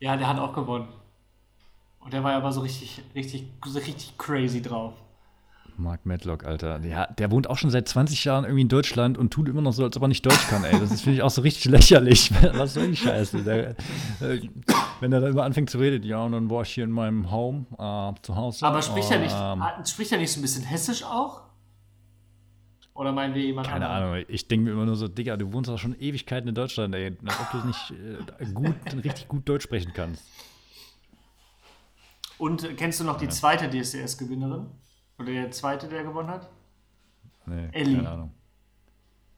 Ja, 0.00 0.16
der 0.16 0.28
hat 0.28 0.38
auch 0.40 0.52
gewonnen. 0.52 0.88
Und 2.08 2.14
der 2.14 2.24
war 2.24 2.32
aber 2.32 2.50
so 2.52 2.62
richtig, 2.62 3.02
richtig, 3.14 3.44
so 3.66 3.78
richtig 3.78 4.16
crazy 4.16 4.62
drauf. 4.62 4.94
Mark 5.76 6.06
Medlock, 6.06 6.42
Alter. 6.46 6.80
Ja, 6.80 7.06
der 7.06 7.30
wohnt 7.30 7.50
auch 7.50 7.58
schon 7.58 7.68
seit 7.68 7.86
20 7.86 8.24
Jahren 8.24 8.44
irgendwie 8.44 8.62
in 8.62 8.68
Deutschland 8.70 9.18
und 9.18 9.30
tut 9.30 9.46
immer 9.46 9.60
noch 9.60 9.74
so, 9.74 9.84
als 9.84 9.94
ob 9.98 10.04
er 10.04 10.08
nicht 10.08 10.24
Deutsch 10.24 10.48
kann, 10.48 10.64
ey. 10.64 10.80
Das 10.80 11.02
finde 11.02 11.16
ich, 11.18 11.22
auch 11.22 11.28
so 11.28 11.42
richtig 11.42 11.66
lächerlich. 11.66 12.30
Was 12.54 12.72
soll 12.72 12.86
die 12.88 12.96
Scheiße? 12.96 13.42
Der, 13.42 13.70
äh, 14.22 14.40
wenn 15.00 15.12
er 15.12 15.20
dann 15.20 15.32
immer 15.32 15.42
anfängt 15.42 15.68
zu 15.68 15.76
reden, 15.76 16.02
ja, 16.02 16.22
und 16.24 16.32
dann 16.32 16.48
war 16.48 16.62
ich 16.62 16.70
hier 16.70 16.84
in 16.84 16.90
meinem 16.92 17.30
Home 17.30 17.66
äh, 17.74 18.14
zu 18.22 18.34
Hause. 18.34 18.64
Aber 18.64 18.80
spricht 18.80 19.10
er 19.10 19.18
nicht, 19.18 19.34
ähm, 19.38 19.62
hat- 19.62 19.86
spricht 19.86 20.10
er 20.10 20.16
nicht 20.16 20.32
so 20.32 20.38
ein 20.38 20.42
bisschen 20.42 20.64
hessisch 20.64 21.04
auch? 21.04 21.42
Oder 22.94 23.12
meinen 23.12 23.34
wir 23.34 23.42
jemand 23.42 23.66
Keine 23.68 23.86
anderen? 23.86 24.12
Ahnung, 24.14 24.24
ich 24.28 24.48
denke 24.48 24.64
mir 24.64 24.70
immer 24.72 24.86
nur 24.86 24.96
so, 24.96 25.08
Digga, 25.08 25.36
du 25.36 25.52
wohnst 25.52 25.68
doch 25.68 25.76
schon 25.78 25.94
Ewigkeiten 26.00 26.48
in 26.48 26.54
Deutschland, 26.54 26.94
ey. 26.94 27.14
Als 27.26 27.38
ob 27.38 27.50
du 27.60 27.66
nicht 27.66 27.90
äh, 28.40 28.46
gut, 28.54 28.74
richtig 29.04 29.28
gut 29.28 29.46
Deutsch 29.46 29.64
sprechen 29.64 29.92
kannst. 29.94 30.24
Und 32.38 32.76
kennst 32.76 33.00
du 33.00 33.04
noch 33.04 33.18
die 33.18 33.28
zweite 33.28 33.68
DSDS-Gewinnerin? 33.68 34.66
Oder 35.18 35.32
der 35.32 35.50
zweite, 35.50 35.88
der 35.88 36.04
gewonnen 36.04 36.28
hat? 36.28 36.48
Nee, 37.46 37.68
Elli. 37.72 37.96
keine 37.96 38.10
Ahnung. 38.10 38.32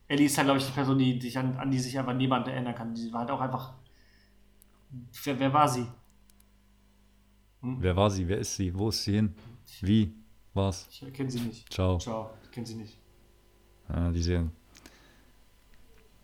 Ellie 0.09 0.27
ist 0.27 0.37
halt, 0.37 0.47
glaube 0.47 0.59
ich, 0.59 0.67
die 0.67 0.73
Person, 0.73 0.99
die 0.99 1.21
sich 1.21 1.39
an, 1.39 1.57
an 1.57 1.71
die 1.71 1.79
sich 1.79 1.99
einfach 1.99 2.15
niemand 2.15 2.49
erinnern 2.49 2.75
kann. 2.75 2.95
Die 2.95 3.13
war 3.13 3.21
halt 3.21 3.31
auch 3.31 3.41
einfach. 3.41 3.75
Wer, 5.25 5.39
wer 5.39 5.53
war 5.53 5.69
sie? 5.69 5.87
Wer 7.63 7.95
war 7.95 8.11
sie? 8.11 8.27
Wer 8.27 8.39
ist 8.39 8.57
sie? 8.57 8.77
Wo 8.77 8.89
ist 8.89 9.05
sie 9.05 9.13
hin? 9.15 9.35
Wie? 9.81 10.13
Was? 10.53 10.89
Ich 10.91 11.13
kenne 11.13 11.31
sie 11.31 11.41
nicht. 11.41 11.73
Ciao. 11.73 11.99
Ciao, 11.99 12.31
ich 12.43 12.51
kenne 12.51 12.67
sie 12.67 12.75
nicht. 12.75 12.99
Ja, 13.89 14.11
die 14.11 14.23
sehen. 14.23 14.51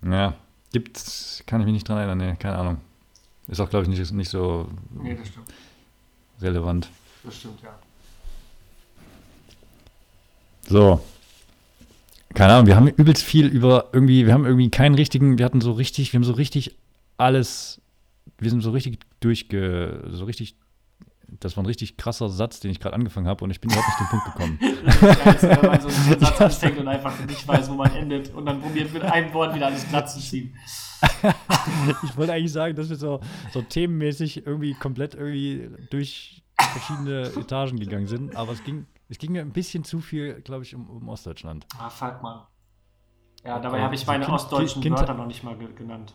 Ja, 0.03 0.35
gibt's, 0.73 1.43
kann 1.47 1.61
ich 1.61 1.67
mich 1.67 1.75
nicht 1.75 1.89
dran 1.89 1.99
erinnern, 1.99 2.19
nee, 2.19 2.37
keine 2.37 2.59
Ahnung. 2.59 2.81
Ist 3.47 3.61
auch, 3.61 3.71
glaube 3.71 3.85
ich, 3.85 3.89
nicht, 3.89 4.13
nicht 4.13 4.29
so 4.29 4.69
Nee, 4.91 5.15
das 5.15 5.29
stimmt. 5.29 5.49
Relevant. 6.41 6.89
Das 7.25 7.37
stimmt, 7.37 7.61
ja. 7.63 7.79
So. 10.69 11.01
Keine 12.35 12.53
Ahnung, 12.53 12.67
wir 12.67 12.77
haben 12.77 12.89
übelst 12.89 13.23
viel 13.23 13.47
über 13.47 13.89
irgendwie, 13.93 14.27
wir 14.27 14.35
haben 14.35 14.45
irgendwie 14.45 14.71
keinen 14.71 14.95
richtigen, 14.95 15.39
wir 15.39 15.45
hatten 15.45 15.61
so 15.61 15.73
richtig, 15.73 16.13
wir 16.13 16.19
haben 16.19 16.25
so 16.25 16.33
richtig 16.33 16.77
alles, 17.17 17.81
wir 18.39 18.51
sind 18.51 18.61
so 18.61 18.73
richtig 18.73 18.99
durchge, 19.21 20.05
so 20.11 20.27
richtig, 20.27 20.55
das 21.29 21.57
war 21.57 21.63
ein 21.65 21.67
richtig 21.67 21.97
krasser 21.97 22.29
Satz, 22.29 22.61
den 22.61 22.71
ich 22.71 22.81
gerade 22.81 22.95
angefangen 22.95 23.27
habe 23.27 23.45
und 23.45 23.51
ich 23.51 23.61
bin 23.61 23.71
überhaupt 23.71 23.89
nicht 23.89 23.99
zum 23.99 24.09
Punkt 24.09 24.27
gekommen. 24.27 24.59
Geil 25.41 25.61
wenn 25.63 25.71
man 25.71 25.81
so 25.81 25.89
einen 25.89 26.21
Satz 26.21 26.41
anfängt 26.41 26.79
und 26.79 26.89
einfach 26.89 27.19
nicht 27.27 27.47
weiß, 27.47 27.71
wo 27.71 27.75
man 27.75 27.91
endet 27.95 28.33
und 28.35 28.47
dann 28.47 28.61
probiert 28.61 28.93
mit 28.93 29.03
einem 29.03 29.33
Wort 29.35 29.55
wieder 29.55 29.67
alles 29.67 29.89
glatt 29.89 30.11
zu 30.11 30.21
ziehen. 30.21 30.55
Ich 32.05 32.17
wollte 32.17 32.33
eigentlich 32.33 32.53
sagen, 32.53 32.75
dass 32.75 32.89
wir 32.89 32.97
so, 32.97 33.21
so 33.53 33.61
themenmäßig 33.63 34.47
irgendwie 34.47 34.75
komplett 34.75 35.15
irgendwie 35.15 35.69
durch 35.91 36.43
verschiedene 36.59 37.23
Etagen 37.37 37.79
gegangen 37.79 38.07
sind, 38.07 38.35
aber 38.35 38.53
es 38.53 38.65
ging, 38.65 38.87
es 39.09 39.19
ging 39.19 39.33
mir 39.33 39.43
ein 39.43 39.53
bisschen 39.53 39.85
zu 39.85 40.01
viel, 40.01 40.41
glaube 40.41 40.63
ich, 40.65 40.75
um, 40.75 40.89
um 40.89 41.09
Ostdeutschland. 41.09 41.67
Ah, 41.79 41.91
fuck, 41.91 42.23
Mann. 42.23 42.43
Ja, 43.45 43.59
dabei 43.61 43.83
habe 43.83 43.95
ich 43.95 44.07
meine 44.07 44.25
Kind- 44.25 44.35
ostdeutschen 44.35 44.83
Kind- 44.83 44.97
Wörter 44.99 45.15
noch 45.15 45.27
nicht 45.27 45.45
mal 45.45 45.57
ge 45.57 45.69
genannt. 45.75 46.15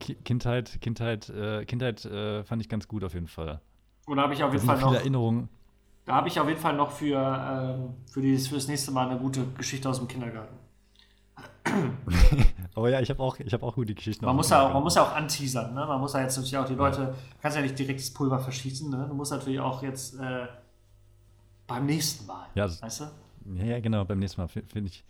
Ki- 0.00 0.16
Kindheit, 0.16 0.80
Kindheit, 0.80 1.30
äh, 1.30 1.64
Kindheit 1.64 2.04
äh, 2.04 2.44
fand 2.44 2.60
ich 2.62 2.68
ganz 2.68 2.86
gut 2.86 3.04
auf 3.04 3.14
jeden 3.14 3.28
Fall. 3.28 3.60
Und 4.06 4.16
da 4.16 4.22
habe 4.24 4.34
ich 4.34 4.42
auf 4.42 4.52
jeden 4.52 4.64
Fall 4.64 4.80
noch, 4.80 4.92
Erinnerungen. 4.94 5.48
da 6.04 6.14
habe 6.16 6.28
ich 6.28 6.38
auf 6.38 6.48
jeden 6.48 6.60
Fall 6.60 6.74
noch 6.76 6.90
für, 6.90 7.16
ähm, 7.18 7.94
für, 8.10 8.20
dieses, 8.20 8.48
für 8.48 8.56
das 8.56 8.68
nächste 8.68 8.90
Mal 8.90 9.08
eine 9.08 9.18
gute 9.18 9.44
Geschichte 9.56 9.88
aus 9.88 9.98
dem 9.98 10.08
Kindergarten. 10.08 10.54
Aber 12.74 12.90
ja, 12.90 13.00
ich 13.00 13.08
habe 13.10 13.22
auch, 13.22 13.38
ich 13.38 13.52
hab 13.52 13.62
auch 13.62 13.74
gute 13.74 13.94
Geschichten. 13.94 14.24
Man 14.24 14.36
muss, 14.36 14.50
ja 14.50 14.66
auch, 14.68 14.72
man 14.74 14.82
muss 14.82 14.94
ja 14.96 15.02
auch 15.02 15.14
anteasern, 15.14 15.74
ne? 15.74 15.86
Man 15.86 16.00
muss 16.00 16.12
ja 16.12 16.20
jetzt 16.20 16.36
natürlich 16.36 16.56
auch 16.56 16.66
die 16.66 16.74
Leute, 16.74 17.06
du 17.06 17.14
kannst 17.40 17.56
ja 17.56 17.62
nicht 17.62 17.78
direkt 17.78 18.00
das 18.00 18.10
Pulver 18.12 18.38
verschießen, 18.38 18.90
ne? 18.90 19.06
Du 19.08 19.14
musst 19.14 19.32
natürlich 19.32 19.60
auch 19.60 19.82
jetzt 19.82 20.18
äh, 20.20 20.46
beim 21.66 21.86
nächsten 21.86 22.26
Mal, 22.26 22.46
Ja, 22.54 22.64
weißt 22.68 23.00
du? 23.00 23.04
Ja, 23.56 23.64
ja, 23.64 23.80
genau, 23.80 24.04
beim 24.04 24.18
nächsten 24.18 24.40
Mal 24.40 24.48
fi- 24.48 24.62
finde 24.66 24.88
ich, 24.90 25.04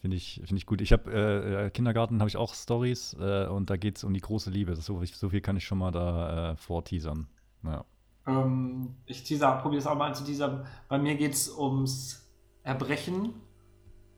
finde 0.00 0.16
ich, 0.16 0.40
finde 0.44 0.56
ich 0.56 0.66
gut. 0.66 0.80
Ich 0.80 0.92
habe 0.92 1.12
äh, 1.12 1.66
äh, 1.66 1.70
Kindergarten 1.70 2.20
habe 2.20 2.28
ich 2.28 2.36
auch 2.36 2.54
Stories 2.54 3.14
äh, 3.20 3.46
und 3.46 3.70
da 3.70 3.76
geht 3.76 3.96
es 3.98 4.04
um 4.04 4.12
die 4.14 4.20
große 4.20 4.50
Liebe. 4.50 4.74
So, 4.76 5.02
so 5.04 5.28
viel 5.30 5.40
kann 5.40 5.56
ich 5.56 5.64
schon 5.66 5.78
mal 5.78 5.90
da 5.92 6.52
äh, 6.52 6.56
vorteasern. 6.56 7.26
Ja. 7.64 7.84
Ähm, 8.26 8.96
ich 9.06 9.24
probiere 9.38 9.76
es 9.76 9.86
auch 9.86 9.96
mal 9.96 10.08
an 10.08 10.14
zu 10.14 10.24
teasern. 10.24 10.66
Bei 10.88 10.98
mir 10.98 11.16
geht 11.16 11.34
es 11.34 11.50
ums 11.50 12.30
Erbrechen 12.62 13.34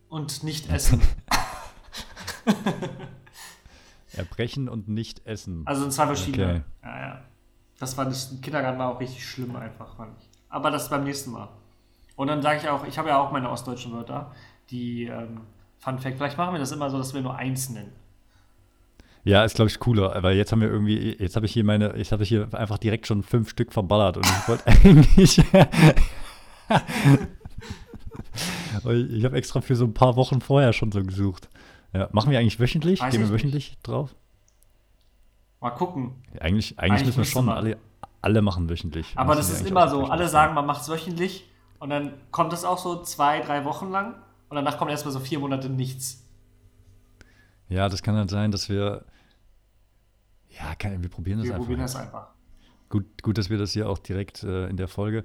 und 0.08 0.42
nicht 0.44 0.70
essen. 0.70 1.02
Erbrechen 4.12 4.68
und 4.68 4.88
nicht 4.88 5.26
essen. 5.26 5.66
Also 5.66 5.84
in 5.84 5.90
zwei 5.90 6.06
verschiedene. 6.06 6.46
Okay. 6.46 6.62
Ja, 6.82 7.00
ja. 7.00 7.20
Das 7.78 7.98
war 7.98 8.06
das 8.06 8.32
im 8.32 8.40
Kindergarten 8.40 8.78
war 8.78 8.94
auch 8.94 9.00
richtig 9.00 9.26
schlimm 9.26 9.54
einfach, 9.56 9.96
fand 9.96 10.16
ich. 10.18 10.30
Aber 10.48 10.70
das 10.70 10.88
beim 10.88 11.04
nächsten 11.04 11.32
Mal. 11.32 11.48
Und 12.14 12.28
dann 12.28 12.40
sage 12.40 12.58
ich 12.58 12.68
auch, 12.68 12.86
ich 12.86 12.96
habe 12.96 13.10
ja 13.10 13.18
auch 13.18 13.30
meine 13.30 13.50
ostdeutschen 13.50 13.92
Wörter, 13.92 14.32
die 14.70 15.04
ähm, 15.04 15.42
Fun 15.78 15.98
Fact, 15.98 16.16
vielleicht 16.16 16.38
machen 16.38 16.54
wir 16.54 16.58
das 16.58 16.72
immer 16.72 16.88
so, 16.88 16.96
dass 16.96 17.12
wir 17.12 17.20
nur 17.20 17.36
eins 17.36 17.68
nennen. 17.68 17.92
Ja, 19.26 19.44
ist 19.44 19.56
glaube 19.56 19.68
ich 19.68 19.80
cooler, 19.80 20.22
weil 20.22 20.36
jetzt 20.36 20.52
haben 20.52 20.60
wir 20.60 20.68
irgendwie, 20.68 21.16
jetzt 21.18 21.34
habe 21.34 21.46
ich 21.46 21.52
hier 21.52 21.64
meine, 21.64 21.96
jetzt 21.96 22.12
habe 22.12 22.22
ich 22.22 22.28
hier 22.28 22.46
einfach 22.52 22.78
direkt 22.78 23.08
schon 23.08 23.24
fünf 23.24 23.50
Stück 23.50 23.72
verballert 23.72 24.18
und 24.18 24.24
ich 24.24 24.48
wollte 24.48 24.66
eigentlich. 24.68 25.42
Ich 29.10 29.24
habe 29.24 29.36
extra 29.36 29.60
für 29.60 29.74
so 29.74 29.84
ein 29.84 29.94
paar 29.94 30.16
Wochen 30.16 30.40
vorher 30.40 30.72
schon 30.72 30.92
so 30.92 31.02
gesucht. 31.02 31.48
Ja, 31.92 32.08
machen 32.12 32.30
wir 32.30 32.38
eigentlich 32.38 32.60
wöchentlich? 32.60 33.00
Weiß 33.00 33.10
Gehen 33.10 33.20
wir 33.20 33.26
ich 33.26 33.32
wöchentlich 33.32 33.78
drauf? 33.82 34.14
Mal 35.60 35.70
gucken. 35.70 36.22
Eigentlich, 36.38 36.78
eigentlich, 36.78 36.78
Eigentlich 36.78 37.06
müssen 37.06 37.18
wir 37.18 37.24
schon 37.24 37.48
alle, 37.48 37.78
alle 38.20 38.42
machen 38.42 38.68
wöchentlich. 38.68 39.12
Aber 39.16 39.34
das 39.34 39.50
ist 39.50 39.66
immer 39.66 39.88
so. 39.88 40.04
Alle 40.04 40.28
sagen, 40.28 40.54
man 40.54 40.66
macht 40.66 40.82
es 40.82 40.88
wöchentlich 40.88 41.48
und 41.78 41.90
dann 41.90 42.14
kommt 42.30 42.52
es 42.52 42.64
auch 42.64 42.78
so 42.78 43.02
zwei, 43.02 43.40
drei 43.40 43.64
Wochen 43.64 43.90
lang 43.90 44.14
und 44.50 44.56
danach 44.56 44.78
kommt 44.78 44.90
erstmal 44.90 45.12
so 45.12 45.20
vier 45.20 45.38
Monate 45.38 45.70
nichts. 45.70 46.24
Ja, 47.68 47.88
das 47.88 48.02
kann 48.02 48.14
halt 48.14 48.30
sein, 48.30 48.52
dass 48.52 48.68
wir. 48.68 49.04
Ja, 50.58 50.74
kann, 50.74 51.02
wir 51.02 51.10
probieren 51.10 51.38
das 51.38 51.46
Wir 51.46 51.54
einfach. 51.54 51.64
probieren 51.66 51.80
das 51.80 51.96
einfach. 51.96 52.28
Gut, 52.88 53.22
gut, 53.22 53.36
dass 53.38 53.50
wir 53.50 53.58
das 53.58 53.72
hier 53.72 53.88
auch 53.88 53.98
direkt 53.98 54.42
äh, 54.42 54.68
in 54.68 54.76
der 54.76 54.88
Folge 54.88 55.24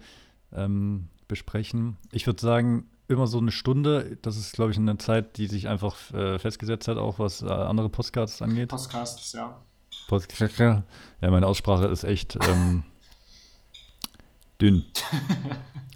ähm, 0.52 1.08
besprechen. 1.28 1.98
Ich 2.12 2.26
würde 2.28 2.42
sagen, 2.42 2.90
immer 3.08 3.28
so 3.28 3.38
eine 3.38 3.52
Stunde. 3.52 4.18
Das 4.22 4.38
ist, 4.38 4.54
glaube 4.54 4.72
ich, 4.72 4.78
eine 4.78 4.98
Zeit, 4.98 5.38
die 5.38 5.48
sich 5.48 5.68
einfach 5.68 5.96
äh, 6.14 6.40
festgesetzt 6.40 6.88
hat, 6.88 6.98
auch 6.98 7.20
was 7.20 7.42
äh, 7.42 7.48
andere 7.48 7.90
Podcasts 7.90 8.42
angeht. 8.42 8.70
Podcasts, 8.70 9.34
ja. 9.34 9.62
Podcast. 10.08 10.60
Ja, 11.22 11.30
meine 11.30 11.46
Aussprache 11.46 11.86
ist 11.86 12.04
echt 12.04 12.38
ähm, 12.48 12.84
dünn. 14.60 14.86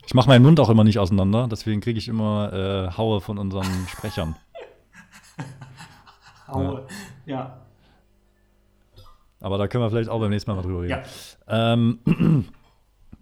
Ich 0.07 0.13
mache 0.13 0.27
meinen 0.27 0.43
Mund 0.43 0.59
auch 0.59 0.69
immer 0.69 0.83
nicht 0.83 0.99
auseinander, 0.99 1.47
deswegen 1.49 1.81
kriege 1.81 1.97
ich 1.97 2.07
immer 2.07 2.53
äh, 2.53 2.95
Haue 2.95 3.21
von 3.21 3.39
unseren 3.39 3.87
Sprechern. 3.87 4.35
Aue. 6.47 6.85
Ja. 7.25 7.64
Aber 9.45 9.59
da 9.59 9.67
können 9.67 9.83
wir 9.83 9.91
vielleicht 9.91 10.09
auch 10.09 10.19
beim 10.19 10.31
nächsten 10.31 10.49
Mal 10.49 10.55
mal 10.55 10.63
drüber 10.63 10.81
reden. 10.81 11.03
Ja. 11.47 11.73
Ähm, 11.73 11.99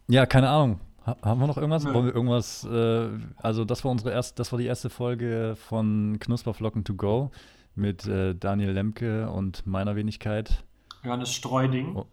ja, 0.08 0.26
keine 0.26 0.48
Ahnung. 0.48 0.80
Ha 1.06 1.18
haben 1.22 1.42
wir 1.42 1.48
noch 1.48 1.58
irgendwas? 1.58 1.84
Nö. 1.84 1.94
Wollen 1.94 2.06
wir 2.06 2.16
irgendwas? 2.16 2.64
Äh, 2.64 3.10
also 3.36 3.66
das 3.66 3.84
war 3.84 3.92
unsere 3.92 4.12
erste, 4.12 4.36
das 4.36 4.50
war 4.54 4.58
die 4.58 4.66
erste 4.66 4.90
Folge 4.90 5.58
von 5.58 6.18
Knusperflocken 6.22 6.86
to 6.86 6.96
go 6.96 7.32
mit 7.76 8.08
äh, 8.08 8.36
Daniel 8.36 8.72
Lemke 8.72 9.30
und 9.30 9.68
meiner 9.68 9.98
Wenigkeit. 9.98 10.64
Johannes 11.04 11.34
Streuding. 11.34 11.94
Oh. 11.94 12.06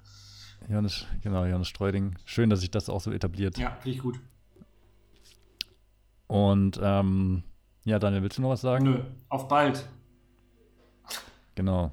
Johannes, 0.68 1.06
genau, 1.22 1.44
Johannes 1.44 1.68
Streuding. 1.68 2.16
Schön, 2.24 2.50
dass 2.50 2.62
sich 2.62 2.72
das 2.72 2.88
auch 2.88 3.00
so 3.00 3.12
etabliert. 3.12 3.58
Ja, 3.58 3.76
finde 3.76 3.96
ich 3.96 4.02
gut. 4.02 4.18
Und 6.26 6.80
ähm, 6.82 7.44
ja, 7.84 8.00
Daniel, 8.00 8.22
willst 8.24 8.38
du 8.38 8.42
noch 8.42 8.50
was 8.50 8.60
sagen? 8.60 8.82
Nö, 8.86 9.04
auf 9.28 9.46
bald. 9.46 9.88
Genau. 11.54 11.92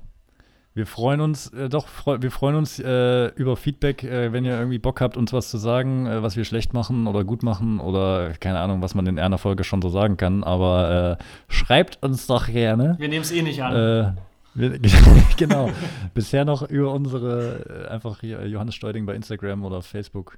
Wir 0.77 0.85
freuen 0.85 1.21
uns, 1.21 1.51
äh, 1.53 1.69
doch, 1.69 1.87
freu, 1.87 2.19
wir 2.21 2.29
freuen 2.29 2.55
uns 2.55 2.77
äh, 2.77 3.29
über 3.29 3.57
Feedback, 3.57 4.03
äh, 4.03 4.31
wenn 4.31 4.45
ihr 4.45 4.55
irgendwie 4.55 4.77
Bock 4.77 5.01
habt, 5.01 5.17
uns 5.17 5.33
was 5.33 5.49
zu 5.49 5.57
sagen, 5.57 6.05
äh, 6.05 6.21
was 6.21 6.35
wir 6.35 6.45
schlecht 6.45 6.71
machen 6.75 7.07
oder 7.07 7.23
gut 7.23 7.41
machen 7.41 7.79
oder 7.79 8.33
keine 8.39 8.59
Ahnung, 8.59 8.83
was 8.83 8.93
man 8.93 9.07
in 9.07 9.17
einer 9.17 9.39
Folge 9.39 9.63
schon 9.63 9.81
so 9.81 9.89
sagen 9.89 10.17
kann. 10.17 10.43
Aber 10.43 11.17
äh, 11.19 11.23
schreibt 11.51 12.03
uns 12.03 12.27
doch 12.27 12.45
gerne. 12.45 12.95
Wir 12.99 13.09
nehmen 13.09 13.23
es 13.23 13.31
eh 13.31 13.41
nicht 13.41 13.63
an. 13.63 13.73
Äh, 13.73 14.13
wir, 14.53 14.79
genau. 15.37 15.71
Bisher 16.13 16.45
noch 16.45 16.61
über 16.69 16.93
unsere, 16.93 17.89
einfach 17.89 18.19
hier 18.19 18.47
Johannes 18.47 18.75
Steuding 18.75 19.07
bei 19.07 19.15
Instagram 19.15 19.65
oder 19.65 19.81
Facebook. 19.81 20.37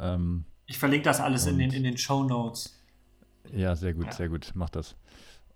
Ähm, 0.00 0.46
ich 0.64 0.78
verlinke 0.78 1.04
das 1.04 1.20
alles 1.20 1.46
in 1.46 1.58
den, 1.58 1.72
in 1.72 1.82
den 1.82 1.98
Show 1.98 2.24
Notes. 2.24 2.74
Ja, 3.52 3.76
sehr 3.76 3.92
gut, 3.92 4.06
ja. 4.06 4.12
sehr 4.12 4.30
gut. 4.30 4.50
Mach 4.54 4.70
das. 4.70 4.96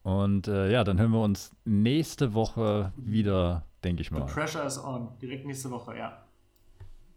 Und 0.03 0.49
ja, 0.49 0.85
dann 0.85 0.99
hören 1.01 1.13
wir 1.13 1.23
uns 1.23 1.57
nächste 1.65 2.35
Woche 2.35 2.93
wieder 2.97 3.65
denke 3.85 4.03
ich 4.03 4.11
mal. 4.11 4.27
The 4.27 4.33
pressure 4.33 4.67
is 4.67 4.79
on. 4.79 5.17
Direkt 5.21 5.47
nächste 5.47 5.71
Woche, 5.71 5.97
ja. 5.97 6.23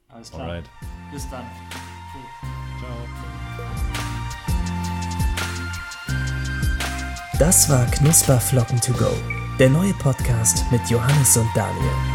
Alles 0.08 0.32
klar. 0.32 0.48
Alright. 0.48 0.70
Bis 1.12 1.30
dann. 1.30 1.46
Ciao. 2.80 2.92
Das 7.40 7.70
war 7.70 7.86
Knusperflocken 7.88 8.80
to 8.80 8.94
go, 8.94 9.12
der 9.60 9.70
neue 9.70 9.94
Podcast 9.96 10.64
mit 10.72 10.90
Johannes 10.90 11.36
und 11.36 11.50
Daniel. 11.54 12.15